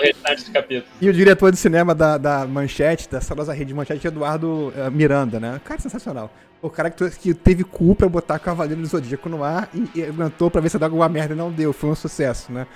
E 1.02 1.10
o 1.10 1.14
diretor 1.14 1.52
de 1.52 1.58
cinema 1.58 1.96
da, 1.96 2.16
da 2.20 2.46
Manchete, 2.46 3.10
da 3.10 3.20
saudosa 3.20 3.54
rede 3.54 3.74
Manchete, 3.74 4.06
Eduardo 4.06 4.72
uh, 4.76 4.92
Miranda, 4.92 5.40
né? 5.40 5.60
Cara 5.64 5.80
sensacional. 5.80 6.32
O 6.62 6.70
cara 6.70 6.92
que, 6.92 7.10
que 7.10 7.34
teve 7.34 7.64
culpa 7.64 8.02
pra 8.02 8.10
botar 8.10 8.38
Cavaleiro 8.38 8.82
do 8.82 8.88
Zodíaco 8.88 9.30
no 9.30 9.44
ar 9.44 9.68
e, 9.74 9.90
e 9.96 10.04
aguentou 10.04 10.52
pra 10.52 10.62
ver 10.62 10.70
se 10.70 10.78
dava 10.78 10.92
alguma 10.92 11.10
merda 11.10 11.34
e 11.34 11.38
não 11.38 11.52
deu. 11.52 11.74
Foi 11.74 11.90
um 11.90 11.96
sucesso, 11.96 12.52
né? 12.52 12.68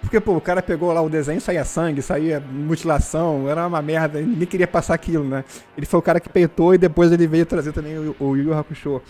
Porque, 0.00 0.20
pô, 0.20 0.36
o 0.36 0.40
cara 0.40 0.62
pegou 0.62 0.92
lá 0.92 1.02
o 1.02 1.08
desenho, 1.08 1.40
saía 1.40 1.64
sangue, 1.64 2.00
saía 2.00 2.40
mutilação, 2.40 3.48
era 3.48 3.66
uma 3.66 3.82
merda, 3.82 4.20
ninguém 4.20 4.46
queria 4.46 4.66
passar 4.66 4.94
aquilo, 4.94 5.24
né? 5.24 5.44
Ele 5.76 5.86
foi 5.86 5.98
o 5.98 6.02
cara 6.02 6.20
que 6.20 6.28
peitou 6.28 6.74
e 6.74 6.78
depois 6.78 7.12
ele 7.12 7.26
veio 7.26 7.44
trazer 7.44 7.72
também 7.72 7.98
o, 7.98 8.16
o 8.18 8.36
Yu 8.36 8.54
Hakusho. 8.54 9.02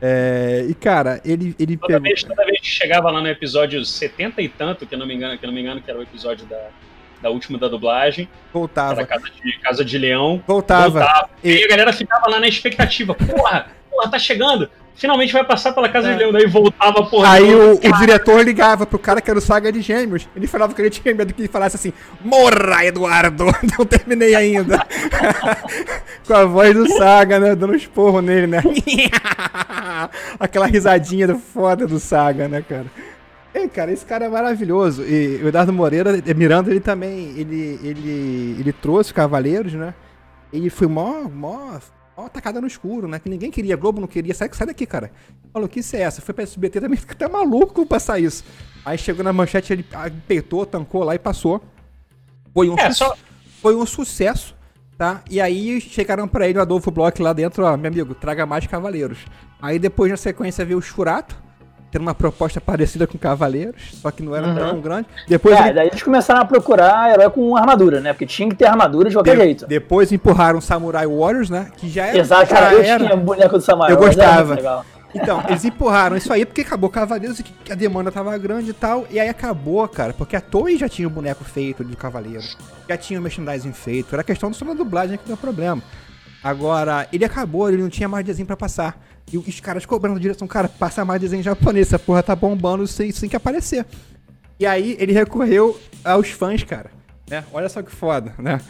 É, 0.00 0.64
e 0.68 0.74
cara, 0.74 1.20
ele, 1.24 1.56
ele 1.58 1.76
toda 1.76 1.94
pegou... 1.94 2.02
Vez, 2.02 2.22
toda 2.22 2.44
vez 2.44 2.60
que 2.60 2.68
chegava 2.68 3.10
lá 3.10 3.20
no 3.20 3.28
episódio 3.28 3.84
70 3.84 4.40
e 4.40 4.48
tanto, 4.48 4.86
que 4.86 4.94
eu 4.94 4.98
não 4.98 5.06
me 5.06 5.14
engano, 5.14 5.36
que 5.36 5.46
não 5.46 5.52
me 5.52 5.60
engano 5.60 5.82
que 5.82 5.90
era 5.90 5.98
o 5.98 6.02
episódio 6.02 6.46
da, 6.46 6.68
da 7.20 7.30
última 7.30 7.58
da 7.58 7.68
dublagem. 7.68 8.28
Voltava. 8.52 9.04
Casa 9.04 9.28
de, 9.30 9.58
Casa 9.58 9.84
de 9.84 9.98
Leão. 9.98 10.42
Voltava. 10.46 10.90
voltava. 10.90 11.30
E... 11.42 11.50
e 11.50 11.64
a 11.64 11.68
galera 11.68 11.92
ficava 11.92 12.30
lá 12.30 12.38
na 12.40 12.48
expectativa. 12.48 13.12
Porra, 13.14 13.66
porra, 13.90 14.10
tá 14.10 14.18
chegando. 14.18 14.70
Finalmente 14.98 15.32
vai 15.32 15.44
passar 15.44 15.72
pela 15.72 15.88
casa 15.88 16.08
É. 16.08 16.12
de 16.12 16.18
Leão. 16.18 16.32
Daí 16.32 16.46
voltava, 16.46 17.04
porra. 17.06 17.30
Aí 17.32 17.54
o, 17.54 17.74
o 17.76 17.98
diretor 17.98 18.44
ligava 18.44 18.84
pro 18.84 18.98
cara 18.98 19.20
que 19.20 19.30
era 19.30 19.38
o 19.38 19.42
Saga 19.42 19.70
de 19.70 19.80
Gêmeos. 19.80 20.28
Ele 20.34 20.48
falava 20.48 20.74
que 20.74 20.82
ele 20.82 20.90
tinha 20.90 21.14
medo 21.14 21.32
que 21.32 21.40
ele 21.40 21.48
falasse 21.48 21.76
assim: 21.76 21.92
Morra, 22.20 22.84
Eduardo! 22.84 23.46
Não 23.78 23.86
terminei 23.86 24.34
ainda. 24.34 24.84
Com 26.26 26.34
a 26.34 26.44
voz 26.44 26.74
do 26.74 26.88
Saga, 26.88 27.38
né? 27.38 27.54
Dando 27.54 27.72
um 27.72 27.76
esporro 27.76 28.20
nele, 28.20 28.48
né? 28.48 28.60
Aquela 30.38 30.66
risadinha 30.66 31.28
do 31.28 31.38
foda 31.38 31.86
do 31.86 32.00
Saga, 32.00 32.48
né, 32.48 32.64
cara? 32.68 32.86
É, 33.54 33.66
cara, 33.68 33.92
esse 33.92 34.04
cara 34.04 34.26
é 34.26 34.28
maravilhoso. 34.28 35.04
E 35.04 35.40
o 35.42 35.48
Eduardo 35.48 35.72
Moreira, 35.72 36.18
eh, 36.24 36.34
Miranda, 36.34 36.70
ele 36.70 36.80
também, 36.80 37.34
ele, 37.36 37.78
ele, 37.82 38.56
ele 38.58 38.72
trouxe 38.72 39.14
Cavaleiros, 39.14 39.72
né? 39.74 39.94
Ele 40.52 40.70
foi 40.70 40.86
mó, 40.86 41.22
mó, 41.32 41.78
mó 42.18 42.28
tacada 42.28 42.60
no 42.60 42.66
escuro, 42.66 43.06
né? 43.06 43.18
Que 43.18 43.28
ninguém 43.28 43.50
queria, 43.50 43.76
Globo 43.76 44.00
não 44.00 44.08
queria. 44.08 44.34
Sai, 44.34 44.50
sai 44.52 44.66
daqui, 44.66 44.84
cara. 44.86 45.10
Falou, 45.52 45.68
que 45.68 45.80
isso 45.80 45.94
é 45.94 46.00
essa? 46.00 46.20
Foi 46.20 46.34
pra 46.34 46.42
SBT 46.42 46.80
também, 46.80 46.98
até 47.08 47.28
maluco 47.28 47.86
passar 47.86 48.18
isso. 48.18 48.44
Aí 48.84 48.98
chegou 48.98 49.22
na 49.24 49.32
manchete, 49.32 49.72
ele 49.72 49.86
ah, 49.92 50.10
peitou, 50.26 50.66
tancou 50.66 51.04
lá 51.04 51.14
e 51.14 51.18
passou. 51.18 51.62
Foi 52.52 52.68
um, 52.68 52.78
É, 52.78 52.92
só- 52.92 53.16
foi 53.62 53.74
um 53.76 53.86
sucesso, 53.86 54.54
tá? 54.96 55.22
E 55.30 55.40
aí 55.40 55.80
chegaram 55.80 56.26
pra 56.26 56.48
ele 56.48 56.58
o 56.58 56.62
Adolfo 56.62 56.90
Bloch 56.90 57.20
lá 57.22 57.32
dentro, 57.32 57.64
ó, 57.64 57.76
meu 57.76 57.88
amigo, 57.88 58.14
traga 58.14 58.44
mais 58.46 58.66
Cavaleiros. 58.66 59.18
Aí 59.60 59.78
depois 59.78 60.10
na 60.10 60.16
sequência 60.16 60.64
veio 60.64 60.78
o 60.78 60.82
Churato, 60.82 61.36
tendo 61.90 62.02
uma 62.02 62.14
proposta 62.14 62.60
parecida 62.60 63.06
com 63.06 63.16
Cavaleiros, 63.16 63.92
só 64.02 64.10
que 64.10 64.22
não 64.22 64.34
era 64.36 64.46
Uhum. 64.46 64.54
tão 64.56 64.80
grande. 64.80 65.06
Depois, 65.26 65.56
É, 65.56 65.60
ele- 65.66 65.72
daí 65.72 65.88
eles 65.88 66.02
começaram 66.02 66.40
a 66.40 66.44
procurar 66.44 67.10
herói 67.12 67.30
com 67.30 67.56
armadura, 67.56 68.00
né? 68.00 68.12
Porque 68.12 68.26
tinha 68.26 68.48
que 68.48 68.54
ter 68.54 68.66
armadura 68.66 69.08
de 69.08 69.16
qualquer 69.16 69.36
de- 69.36 69.42
jeito. 69.42 69.66
depois 69.66 70.12
empurraram 70.12 70.60
Samurai 70.60 71.06
Warriors, 71.06 71.48
né? 71.50 71.70
Que 71.76 71.88
já 71.88 72.06
era. 72.06 72.18
Exato, 72.18 72.46
cara, 72.52 72.72
eu 72.74 72.82
era- 72.82 73.04
tinha 73.04 73.16
boneco 73.16 73.56
do 73.56 73.60
Samurai. 73.64 73.92
Eu 73.92 73.96
gostava. 73.96 74.84
Então, 75.14 75.42
eles 75.48 75.64
empurraram 75.64 76.18
isso 76.18 76.30
aí 76.30 76.44
porque 76.44 76.60
acabou 76.60 76.90
Cavaleiros 76.90 77.40
e 77.40 77.72
a 77.72 77.74
demanda 77.74 78.12
tava 78.12 78.36
grande 78.36 78.70
e 78.70 78.74
tal. 78.74 79.06
E 79.10 79.18
aí 79.18 79.28
acabou, 79.30 79.88
cara, 79.88 80.12
porque 80.12 80.36
a 80.36 80.40
Toei 80.40 80.76
já 80.76 80.86
tinha 80.86 81.08
o 81.08 81.10
boneco 81.10 81.42
feito 81.44 81.82
do 81.82 81.96
Cavaleiro. 81.96 82.42
Já 82.86 82.96
tinha 82.98 83.18
o 83.18 83.22
merchandising 83.22 83.72
feito. 83.72 84.14
Era 84.14 84.22
questão 84.22 84.52
só 84.52 84.66
da 84.66 84.74
dublagem 84.74 85.16
que 85.16 85.26
deu 85.26 85.36
problema. 85.38 85.82
Agora, 86.44 87.08
ele 87.12 87.24
acabou, 87.24 87.68
ele 87.68 87.82
não 87.82 87.88
tinha 87.88 88.08
mais 88.08 88.24
desenho 88.24 88.46
pra 88.46 88.56
passar. 88.56 88.96
E 89.32 89.38
os 89.38 89.60
caras 89.60 89.84
cobrando 89.84 90.18
direção, 90.18 90.48
cara, 90.48 90.68
passa 90.68 91.04
mais 91.04 91.20
desenho 91.20 91.42
japonês, 91.42 91.88
essa 91.88 91.98
porra 91.98 92.22
tá 92.22 92.34
bombando 92.34 92.86
sem, 92.86 93.10
sem 93.12 93.28
que 93.28 93.36
aparecer. 93.36 93.84
E 94.58 94.66
aí 94.66 94.96
ele 94.98 95.12
recorreu 95.12 95.78
aos 96.04 96.30
fãs, 96.30 96.62
cara. 96.62 96.90
Né? 97.28 97.44
Olha 97.52 97.68
só 97.68 97.82
que 97.82 97.90
foda, 97.90 98.34
né? 98.38 98.60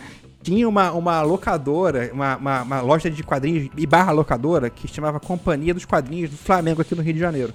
Tinha 0.42 0.68
uma, 0.68 0.92
uma 0.92 1.22
locadora, 1.22 2.10
uma, 2.12 2.36
uma, 2.36 2.62
uma 2.62 2.80
loja 2.80 3.10
de 3.10 3.22
quadrinhos 3.22 3.70
e 3.76 3.86
barra 3.86 4.12
locadora 4.12 4.70
que 4.70 4.86
chamava 4.88 5.18
Companhia 5.18 5.74
dos 5.74 5.84
Quadrinhos 5.84 6.30
do 6.30 6.36
Flamengo 6.36 6.80
aqui 6.80 6.94
no 6.94 7.02
Rio 7.02 7.14
de 7.14 7.20
Janeiro. 7.20 7.52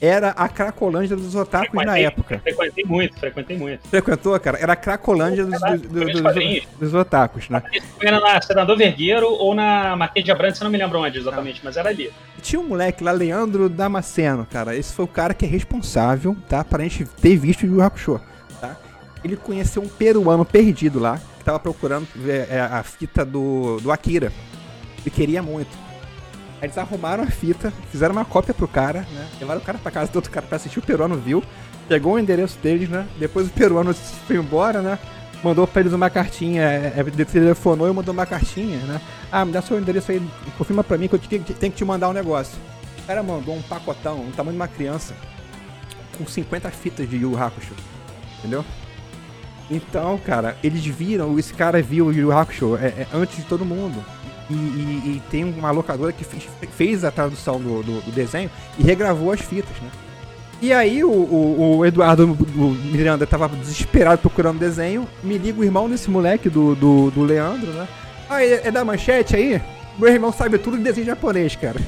Era 0.00 0.30
a 0.30 0.48
Cracolândia 0.48 1.14
dos 1.16 1.32
otakus 1.36 1.84
na 1.84 1.96
época. 1.96 2.40
Frequentei 2.40 2.84
muito, 2.84 3.18
frequentei 3.20 3.56
muito. 3.56 3.86
Frequentou, 3.86 4.38
cara? 4.40 4.58
Era 4.58 4.72
a 4.72 4.76
Cracolândia 4.76 5.44
dos, 5.44 5.60
dos, 5.60 5.80
dos, 5.80 6.22
Dos 6.22 6.64
dos, 6.80 6.94
otakus, 6.94 7.48
né? 7.48 7.62
Isso 7.72 7.86
Era 8.00 8.18
na 8.18 8.42
Senador 8.42 8.76
Vergueiro 8.76 9.28
ou 9.28 9.54
na 9.54 9.94
Marquês 9.94 10.24
de 10.24 10.32
Abrantes, 10.32 10.60
eu 10.60 10.64
não 10.64 10.72
me 10.72 10.78
lembro 10.78 10.98
onde 10.98 11.18
exatamente, 11.18 11.60
mas 11.62 11.76
era 11.76 11.88
ali. 11.88 12.12
Tinha 12.40 12.60
um 12.60 12.66
moleque 12.66 13.04
lá, 13.04 13.12
Leandro 13.12 13.68
Damasceno, 13.68 14.44
cara. 14.50 14.74
Esse 14.74 14.92
foi 14.92 15.04
o 15.04 15.08
cara 15.08 15.34
que 15.34 15.44
é 15.44 15.48
responsável, 15.48 16.36
tá? 16.48 16.64
Pra 16.64 16.82
gente 16.82 17.04
ter 17.04 17.36
visto 17.36 17.62
o 17.62 17.66
Yu 17.66 17.80
Hakusho, 17.80 18.20
tá? 18.60 18.76
Ele 19.22 19.36
conheceu 19.36 19.82
um 19.82 19.88
peruano 19.88 20.44
perdido 20.44 20.98
lá, 20.98 21.20
que 21.38 21.44
tava 21.44 21.60
procurando 21.60 22.08
é, 22.26 22.56
é, 22.56 22.60
a 22.60 22.82
fita 22.82 23.24
do, 23.24 23.78
do 23.80 23.92
Akira. 23.92 24.32
Ele 25.00 25.10
queria 25.14 25.40
muito. 25.40 25.70
Eles 26.62 26.78
arrumaram 26.78 27.24
a 27.24 27.26
fita, 27.26 27.72
fizeram 27.90 28.14
uma 28.14 28.24
cópia 28.24 28.54
pro 28.54 28.68
cara, 28.68 29.00
né? 29.12 29.28
Levaram 29.40 29.60
o 29.60 29.64
cara 29.64 29.78
pra 29.78 29.90
casa 29.90 30.12
do 30.12 30.16
outro 30.16 30.30
cara 30.30 30.46
pra 30.46 30.56
assistir, 30.56 30.78
o 30.78 30.82
peruano 30.82 31.16
viu. 31.16 31.42
Pegou 31.88 32.14
o 32.14 32.18
endereço 32.18 32.56
deles, 32.60 32.88
né? 32.88 33.04
Depois 33.18 33.48
o 33.48 33.50
peruano 33.50 33.92
foi 33.92 34.36
embora, 34.36 34.80
né? 34.80 34.96
Mandou 35.42 35.66
pra 35.66 35.80
eles 35.80 35.92
uma 35.92 36.08
cartinha, 36.08 36.62
é, 36.62 36.94
é, 36.96 37.24
telefonou 37.24 37.88
e 37.88 37.92
mandou 37.92 38.14
uma 38.14 38.24
cartinha, 38.24 38.78
né? 38.78 39.00
Ah, 39.30 39.44
me 39.44 39.50
dá 39.50 39.60
seu 39.60 39.76
endereço 39.76 40.12
aí, 40.12 40.22
confirma 40.56 40.84
pra 40.84 40.96
mim 40.96 41.08
que 41.08 41.16
eu 41.16 41.18
tenho, 41.18 41.42
tenho 41.42 41.72
que 41.72 41.78
te 41.78 41.84
mandar 41.84 42.08
um 42.08 42.12
negócio. 42.12 42.56
O 43.02 43.06
cara 43.08 43.24
mandou 43.24 43.56
um 43.56 43.62
pacotão, 43.62 44.20
um 44.20 44.30
tamanho 44.30 44.52
de 44.52 44.60
uma 44.60 44.68
criança, 44.68 45.14
com 46.16 46.24
50 46.24 46.70
fitas 46.70 47.10
de 47.10 47.16
Yu 47.16 47.36
Hakusho, 47.36 47.74
entendeu? 48.38 48.64
Então, 49.68 50.16
cara, 50.18 50.56
eles 50.62 50.86
viram, 50.86 51.36
esse 51.40 51.52
cara 51.52 51.82
viu 51.82 52.06
o 52.06 52.12
Yu 52.12 52.30
Hakusho 52.30 52.76
é, 52.76 52.86
é, 52.86 53.06
antes 53.12 53.38
de 53.38 53.42
todo 53.42 53.64
mundo. 53.64 54.04
E, 54.50 54.54
e- 54.54 55.02
e 55.16 55.22
tem 55.30 55.44
uma 55.44 55.70
locadora 55.70 56.12
que 56.12 56.24
fez, 56.24 56.48
fez 56.76 57.04
a 57.04 57.10
tradução 57.10 57.60
do, 57.60 57.82
do- 57.82 58.00
do 58.02 58.10
desenho 58.10 58.50
e 58.78 58.82
regravou 58.82 59.32
as 59.32 59.40
fitas, 59.40 59.74
né? 59.80 59.88
E 60.60 60.72
aí 60.72 61.02
o, 61.02 61.10
o- 61.10 61.76
o 61.78 61.86
Eduardo 61.86 62.24
o 62.24 62.70
Miranda 62.92 63.26
tava 63.26 63.48
desesperado 63.48 64.20
procurando 64.20 64.58
desenho, 64.58 65.08
me 65.22 65.38
liga 65.38 65.60
o 65.60 65.64
irmão 65.64 65.88
desse 65.88 66.10
moleque 66.10 66.48
do, 66.48 66.74
do, 66.74 67.10
do 67.10 67.22
Leandro, 67.24 67.72
né? 67.72 67.88
Ah, 68.28 68.44
é, 68.44 68.68
é 68.68 68.70
da 68.70 68.84
manchete 68.84 69.34
aí? 69.34 69.60
Meu 69.98 70.08
irmão 70.08 70.32
sabe 70.32 70.58
tudo 70.58 70.76
de 70.78 70.82
desenho 70.84 71.06
japonês, 71.06 71.56
cara. 71.56 71.80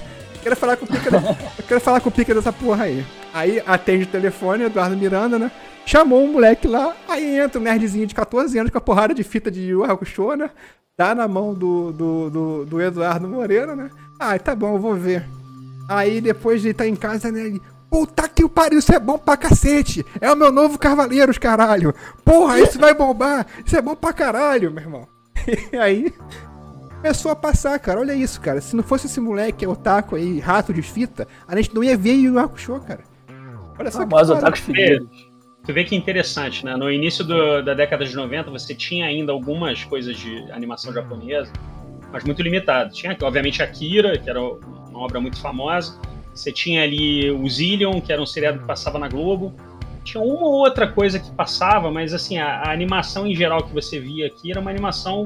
Quero 0.42 0.56
falar 0.56 0.76
com 0.76 0.84
o 0.84 0.88
pica, 0.88 1.10
da- 1.10 1.18
eu 1.58 1.64
quero 1.68 1.80
falar 1.80 2.00
com 2.00 2.08
o 2.08 2.12
pica 2.12 2.34
dessa 2.34 2.52
porra 2.52 2.84
aí. 2.84 3.04
Aí 3.32 3.62
atende 3.66 4.04
o 4.04 4.08
telefone, 4.08 4.64
Eduardo 4.64 4.96
Miranda, 4.96 5.38
né? 5.38 5.50
Chamou 5.86 6.22
um 6.24 6.32
moleque 6.32 6.66
lá, 6.66 6.94
aí 7.08 7.38
entra 7.38 7.60
um 7.60 7.62
nerdzinho 7.64 8.06
de 8.06 8.14
14 8.14 8.58
anos 8.58 8.70
com 8.72 8.78
a 8.78 8.80
porrada 8.80 9.12
de 9.14 9.22
fita 9.22 9.50
de 9.50 9.60
Yu 9.62 9.84
Hakusho, 9.84 10.34
né? 10.34 10.50
Dá 10.96 11.14
na 11.14 11.26
mão 11.26 11.52
do, 11.52 11.92
do, 11.92 12.30
do, 12.30 12.64
do 12.66 12.80
Eduardo 12.80 13.26
Moreira, 13.26 13.74
né? 13.74 13.90
Ah, 14.18 14.38
tá 14.38 14.54
bom, 14.54 14.74
eu 14.74 14.78
vou 14.78 14.94
ver. 14.94 15.26
Aí 15.88 16.20
depois 16.20 16.62
de 16.62 16.68
estar 16.68 16.86
em 16.86 16.94
casa, 16.94 17.32
né? 17.32 17.40
Ele, 17.40 17.62
Puta 17.90 18.28
que 18.28 18.42
o 18.44 18.48
pariu, 18.48 18.80
isso 18.80 18.92
é 18.92 18.98
bom 18.98 19.16
pra 19.16 19.36
cacete! 19.36 20.04
É 20.20 20.32
o 20.32 20.36
meu 20.36 20.50
novo 20.50 20.78
Cavaleiros, 20.78 21.38
caralho! 21.38 21.94
Porra, 22.24 22.58
isso 22.58 22.76
vai 22.76 22.92
bombar! 22.92 23.46
Isso 23.64 23.76
é 23.76 23.80
bom 23.82 23.94
pra 23.94 24.12
caralho, 24.12 24.72
meu 24.72 24.82
irmão! 24.82 25.08
E 25.72 25.76
aí, 25.78 26.12
começou 26.96 27.30
a 27.30 27.36
passar, 27.36 27.78
cara. 27.78 28.00
Olha 28.00 28.14
isso, 28.14 28.40
cara. 28.40 28.60
Se 28.60 28.74
não 28.74 28.82
fosse 28.82 29.06
esse 29.06 29.20
moleque 29.20 29.66
otaku 29.66 30.16
aí, 30.16 30.40
rato 30.40 30.72
de 30.72 30.82
fita, 30.82 31.28
a 31.46 31.54
gente 31.54 31.74
não 31.74 31.84
ia 31.84 31.96
ver 31.96 32.14
Yu 32.14 32.38
Hakusho, 32.38 32.80
cara. 32.80 33.00
Olha 33.78 33.90
só 33.90 34.04
que 34.04 34.12
Mas 34.12 34.30
otakus 34.30 34.60
fedidos. 34.60 35.23
Tu 35.66 35.72
vê 35.72 35.84
que 35.84 35.96
interessante, 35.96 36.64
né? 36.64 36.76
No 36.76 36.90
início 36.90 37.24
do- 37.24 37.62
da 37.62 37.72
década 37.72 38.04
de 38.04 38.14
90, 38.14 38.50
você 38.50 38.74
tinha 38.74 39.06
ainda 39.06 39.32
algumas 39.32 39.82
coisas 39.84 40.16
de 40.16 40.50
animação 40.52 40.92
japonesa, 40.92 41.50
mas 42.12 42.22
muito 42.24 42.42
limitado. 42.42 42.92
Tinha, 42.92 43.16
obviamente, 43.22 43.62
Akira, 43.62 44.18
que 44.18 44.28
era 44.28 44.40
uma 44.42 44.98
obra 45.00 45.20
muito 45.20 45.38
famosa. 45.38 45.98
Você 46.34 46.52
tinha 46.52 46.82
ali 46.82 47.30
o 47.30 47.48
Zillion, 47.48 48.00
que 48.00 48.12
era 48.12 48.20
um 48.20 48.26
seriado 48.26 48.58
que 48.58 48.66
passava 48.66 48.98
na 48.98 49.08
Globo. 49.08 49.54
Tinha 50.04 50.22
uma 50.22 50.46
ou 50.46 50.52
outra 50.52 50.86
coisa 50.86 51.18
que 51.18 51.30
passava, 51.30 51.90
mas 51.90 52.12
assim, 52.12 52.36
a, 52.36 52.56
a 52.64 52.70
animação 52.72 53.26
em 53.26 53.34
geral 53.34 53.62
que 53.62 53.72
você 53.72 53.98
via 53.98 54.26
aqui 54.26 54.50
era 54.50 54.60
uma 54.60 54.70
animação, 54.70 55.24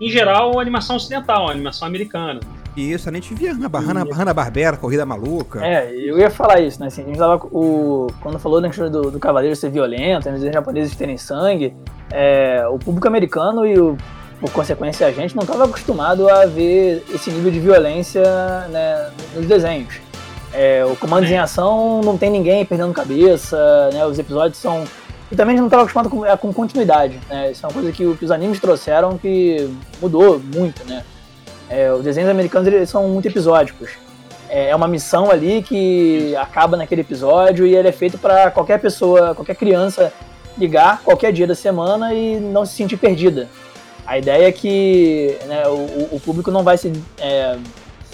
em 0.00 0.08
geral, 0.08 0.52
uma 0.52 0.62
animação 0.62 0.94
ocidental, 0.96 1.50
animação 1.50 1.88
americana. 1.88 2.38
Isso, 2.76 3.08
a 3.08 3.12
gente 3.12 3.32
via 3.34 3.52
Hanna, 3.52 3.68
Hanna, 3.78 4.04
Hanna 4.12 4.34
Barbera, 4.34 4.76
Corrida 4.76 5.06
Maluca. 5.06 5.64
É, 5.64 5.92
eu 5.94 6.18
ia 6.18 6.28
falar 6.28 6.60
isso, 6.60 6.80
né? 6.80 6.88
Assim, 6.88 7.02
a 7.02 7.06
gente 7.06 7.18
tava. 7.18 7.36
O, 7.46 8.08
quando 8.20 8.38
falou 8.38 8.60
da 8.60 8.68
questão 8.68 8.90
do, 8.90 9.12
do 9.12 9.18
cavaleiro 9.20 9.54
ser 9.54 9.70
violento, 9.70 10.28
né, 10.28 10.36
os 10.36 10.42
japoneses 10.42 10.96
terem 10.96 11.16
sangue, 11.16 11.74
é, 12.10 12.66
o 12.68 12.78
público 12.78 13.06
americano 13.06 13.64
e, 13.64 13.78
o, 13.78 13.96
por 14.40 14.50
consequência, 14.50 15.06
a 15.06 15.12
gente 15.12 15.36
não 15.36 15.44
estava 15.44 15.64
acostumado 15.64 16.28
a 16.28 16.46
ver 16.46 17.04
esse 17.14 17.30
nível 17.30 17.50
de 17.52 17.60
violência 17.60 18.22
né, 18.68 19.10
nos 19.34 19.46
desenhos. 19.46 20.00
É, 20.52 20.84
o 20.84 20.96
Comandos 20.96 21.30
em 21.30 21.38
Ação 21.38 22.00
não 22.04 22.18
tem 22.18 22.30
ninguém 22.30 22.64
perdendo 22.64 22.92
cabeça, 22.92 23.90
né? 23.92 24.04
Os 24.04 24.18
episódios 24.18 24.58
são. 24.58 24.84
E 25.30 25.36
também 25.36 25.54
a 25.54 25.56
gente 25.56 25.60
não 25.60 25.66
estava 25.66 25.82
acostumado 25.82 26.10
com, 26.10 26.26
é, 26.26 26.36
com 26.36 26.52
continuidade, 26.52 27.20
né? 27.28 27.52
Isso 27.52 27.64
é 27.64 27.68
uma 27.68 27.72
coisa 27.72 27.92
que, 27.92 28.16
que 28.16 28.24
os 28.24 28.30
animes 28.30 28.60
trouxeram 28.60 29.16
que 29.16 29.68
mudou 30.00 30.40
muito, 30.40 30.84
né? 30.84 31.04
É, 31.68 31.92
os 31.92 32.02
desenhos 32.02 32.30
americanos 32.30 32.66
eles 32.68 32.90
são 32.90 33.08
muito 33.08 33.26
episódicos. 33.26 33.90
É 34.48 34.70
é 34.70 34.76
uma 34.76 34.86
missão 34.86 35.30
ali 35.30 35.62
que 35.62 36.34
acaba 36.36 36.76
naquele 36.76 37.00
episódio 37.00 37.66
e 37.66 37.74
ele 37.74 37.88
é 37.88 37.92
feito 37.92 38.18
para 38.18 38.50
qualquer 38.50 38.80
pessoa, 38.80 39.34
qualquer 39.34 39.56
criança 39.56 40.12
ligar 40.56 41.02
qualquer 41.02 41.32
dia 41.32 41.46
da 41.46 41.54
semana 41.54 42.14
e 42.14 42.38
não 42.38 42.64
se 42.64 42.74
sentir 42.74 42.96
perdida. 42.96 43.48
A 44.06 44.18
ideia 44.18 44.48
é 44.48 44.52
que 44.52 45.36
né, 45.46 45.66
o, 45.66 46.14
o 46.16 46.20
público 46.20 46.50
não 46.50 46.62
vai 46.62 46.76
se, 46.76 46.92
é, 47.18 47.56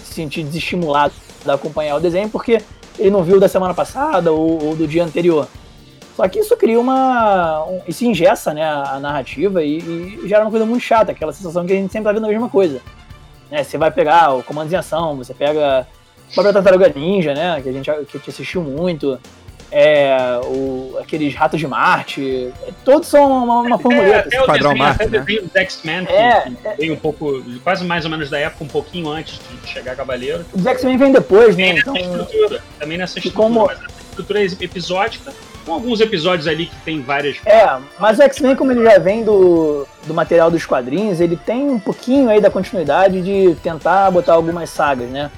se 0.03 0.13
sentir 0.13 0.43
desestimulado 0.43 1.13
de 1.43 1.51
acompanhar 1.51 1.95
o 1.95 1.99
desenho 1.99 2.29
porque 2.29 2.61
ele 2.97 3.11
não 3.11 3.23
viu 3.23 3.39
da 3.39 3.47
semana 3.47 3.73
passada 3.73 4.31
ou, 4.31 4.63
ou 4.63 4.75
do 4.75 4.87
dia 4.87 5.03
anterior. 5.03 5.47
Só 6.15 6.27
que 6.27 6.39
isso 6.39 6.55
cria 6.57 6.79
uma. 6.79 7.65
Um, 7.65 7.81
isso 7.87 8.05
engessa 8.05 8.53
né, 8.53 8.63
a, 8.63 8.95
a 8.95 8.99
narrativa 8.99 9.63
e, 9.63 9.77
e 9.77 10.27
gera 10.27 10.43
uma 10.43 10.51
coisa 10.51 10.65
muito 10.65 10.83
chata, 10.83 11.11
aquela 11.11 11.33
sensação 11.33 11.65
que 11.65 11.73
a 11.73 11.75
gente 11.75 11.91
sempre 11.91 12.05
tá 12.05 12.13
vendo 12.13 12.25
a 12.25 12.29
mesma 12.29 12.49
coisa. 12.49 12.81
Né, 13.51 13.63
você 13.63 13.77
vai 13.77 13.91
pegar 13.91 14.33
o 14.33 14.41
Comandos 14.43 14.71
em 14.71 14.77
Ação, 14.77 15.15
você 15.17 15.33
pega 15.33 15.79
a 15.81 16.33
própria 16.33 16.53
Tartaruga 16.53 16.89
Ninja, 16.95 17.33
né? 17.33 17.59
Que 17.61 17.67
a 17.69 17.71
gente, 17.73 17.85
que 17.91 17.91
a 17.91 18.17
gente 18.17 18.29
assistiu 18.29 18.61
muito. 18.63 19.19
é, 19.73 20.39
o, 20.45 20.97
aqueles 21.01 21.33
ratos 21.35 21.59
de 21.59 21.65
Marte, 21.67 22.51
todos 22.83 23.07
são 23.07 23.43
uma, 23.43 23.61
uma 23.61 23.77
formuleta. 23.79 24.27
É, 24.29 24.37
até 24.37 24.41
o 24.41 24.45
Padrão 24.45 24.69
desenho, 24.71 24.77
Marte, 24.85 25.03
até 25.03 25.05
o 25.05 25.11
né? 25.11 25.19
desenho 25.19 25.41
dos 25.43 25.55
X-Men, 25.55 26.05
que, 26.05 26.11
É, 26.13 26.41
que 26.41 26.77
veio 26.77 26.93
um 26.93 26.97
pouco, 26.97 27.43
quase 27.63 27.83
mais 27.85 28.03
ou 28.05 28.11
menos 28.11 28.29
da 28.29 28.37
época, 28.39 28.63
um 28.63 28.67
pouquinho 28.67 29.09
antes 29.09 29.39
de 29.63 29.67
chegar 29.69 29.95
Cavaleiro. 29.95 30.45
Os 30.53 30.65
X-Men 30.65 30.97
vem 30.97 31.11
depois, 31.11 31.55
né? 31.57 31.73
Também 31.73 31.75
nessa 31.75 31.89
Então, 31.89 31.95
estrutura, 32.21 32.63
também 32.79 32.97
nessa 32.97 33.19
estrutura, 33.19 33.43
como- 33.43 33.65
mas 33.67 33.79
essa 33.79 33.87
estrutura 34.09 34.41
episódica, 34.43 35.33
com 35.65 35.73
alguns 35.73 36.01
episódios 36.01 36.47
ali 36.47 36.65
que 36.65 36.75
tem 36.83 37.01
várias... 37.01 37.37
é, 37.45 37.77
mas 37.99 38.19
o 38.19 38.23
X-Men, 38.23 38.55
como 38.55 38.71
ele 38.71 38.83
já 38.83 38.97
vem 38.99 39.23
do, 39.23 39.87
do 40.05 40.13
material 40.13 40.49
dos 40.51 40.65
quadrinhos, 40.65 41.19
ele 41.19 41.35
tem 41.37 41.69
um 41.69 41.79
pouquinho 41.79 42.29
aí 42.29 42.41
da 42.41 42.49
continuidade 42.49 43.21
de 43.21 43.55
tentar 43.61 44.09
botar 44.11 44.33
algumas 44.33 44.69
sagas, 44.69 45.09
né? 45.09 45.29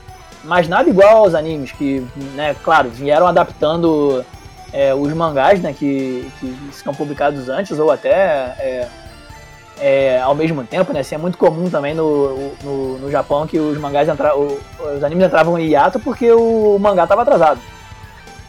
Mas 0.43 0.67
nada 0.67 0.89
igual 0.89 1.17
aos 1.23 1.35
animes, 1.35 1.71
que, 1.71 2.05
né, 2.35 2.55
claro, 2.63 2.89
vieram 2.89 3.25
adaptando 3.27 4.25
é, 4.73 4.93
os 4.93 5.11
mangás, 5.13 5.61
né, 5.61 5.73
que, 5.77 6.29
que 6.39 6.55
são 6.73 6.93
publicados 6.93 7.47
antes 7.47 7.79
ou 7.79 7.89
até 7.91 8.09
é, 8.11 8.87
é, 9.79 10.19
ao 10.21 10.35
mesmo 10.35 10.63
tempo, 10.63 10.91
né? 10.93 10.99
Assim, 10.99 11.15
é 11.15 11.17
muito 11.17 11.37
comum 11.37 11.69
também 11.69 11.93
no, 11.93 12.51
no, 12.63 12.97
no 12.99 13.11
Japão 13.11 13.47
que 13.47 13.57
os 13.59 13.77
mangás 13.77 14.07
entra, 14.09 14.35
o- 14.35 14.59
os 14.97 15.03
animes 15.03 15.25
entravam 15.25 15.57
em 15.57 15.67
hiato 15.67 15.99
porque 15.99 16.31
o 16.31 16.77
mangá 16.79 17.03
estava 17.03 17.21
atrasado. 17.21 17.59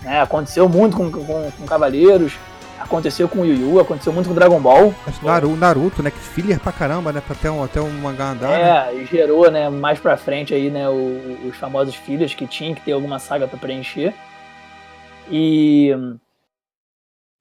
Né? 0.05 0.21
Aconteceu 0.21 0.69
muito 0.69 0.97
com, 0.97 1.11
com, 1.11 1.51
com 1.51 1.67
Cavaleiros, 1.67 2.35
aconteceu 2.79 3.29
com 3.29 3.41
o 3.41 3.45
Yu 3.47 3.55
Yu, 3.57 3.81
aconteceu 3.81 4.13
muito 4.13 4.29
com 4.29 4.35
Dragon 4.35 4.61
Ball. 4.61 4.95
Naruto, 5.23 5.57
Naruto, 5.57 6.03
né? 6.03 6.11
Que 6.11 6.19
filler 6.19 6.61
pra 6.61 6.71
caramba, 6.73 7.13
né? 7.13 7.23
Pra 7.27 7.35
ter 7.35 7.49
um, 7.49 7.63
até 7.65 7.81
um 7.81 7.91
mangá 7.91 8.31
andar, 8.33 8.51
né? 8.51 8.89
É, 8.91 8.95
e 8.97 9.07
gerou, 9.07 9.51
né, 9.51 9.69
mais 9.71 9.99
pra 9.99 10.17
frente 10.17 10.53
aí, 10.55 10.71
né, 10.71 10.89
o- 10.89 11.49
os 11.49 11.57
famosos 11.57 11.95
filhos 11.95 12.35
que 12.35 12.47
tinha 12.47 12.75
que 12.75 12.83
ter 12.83 12.93
alguma 12.93 13.19
saga 13.19 13.49
pra 13.49 13.59
preencher. 13.59 14.13
E 15.31 15.91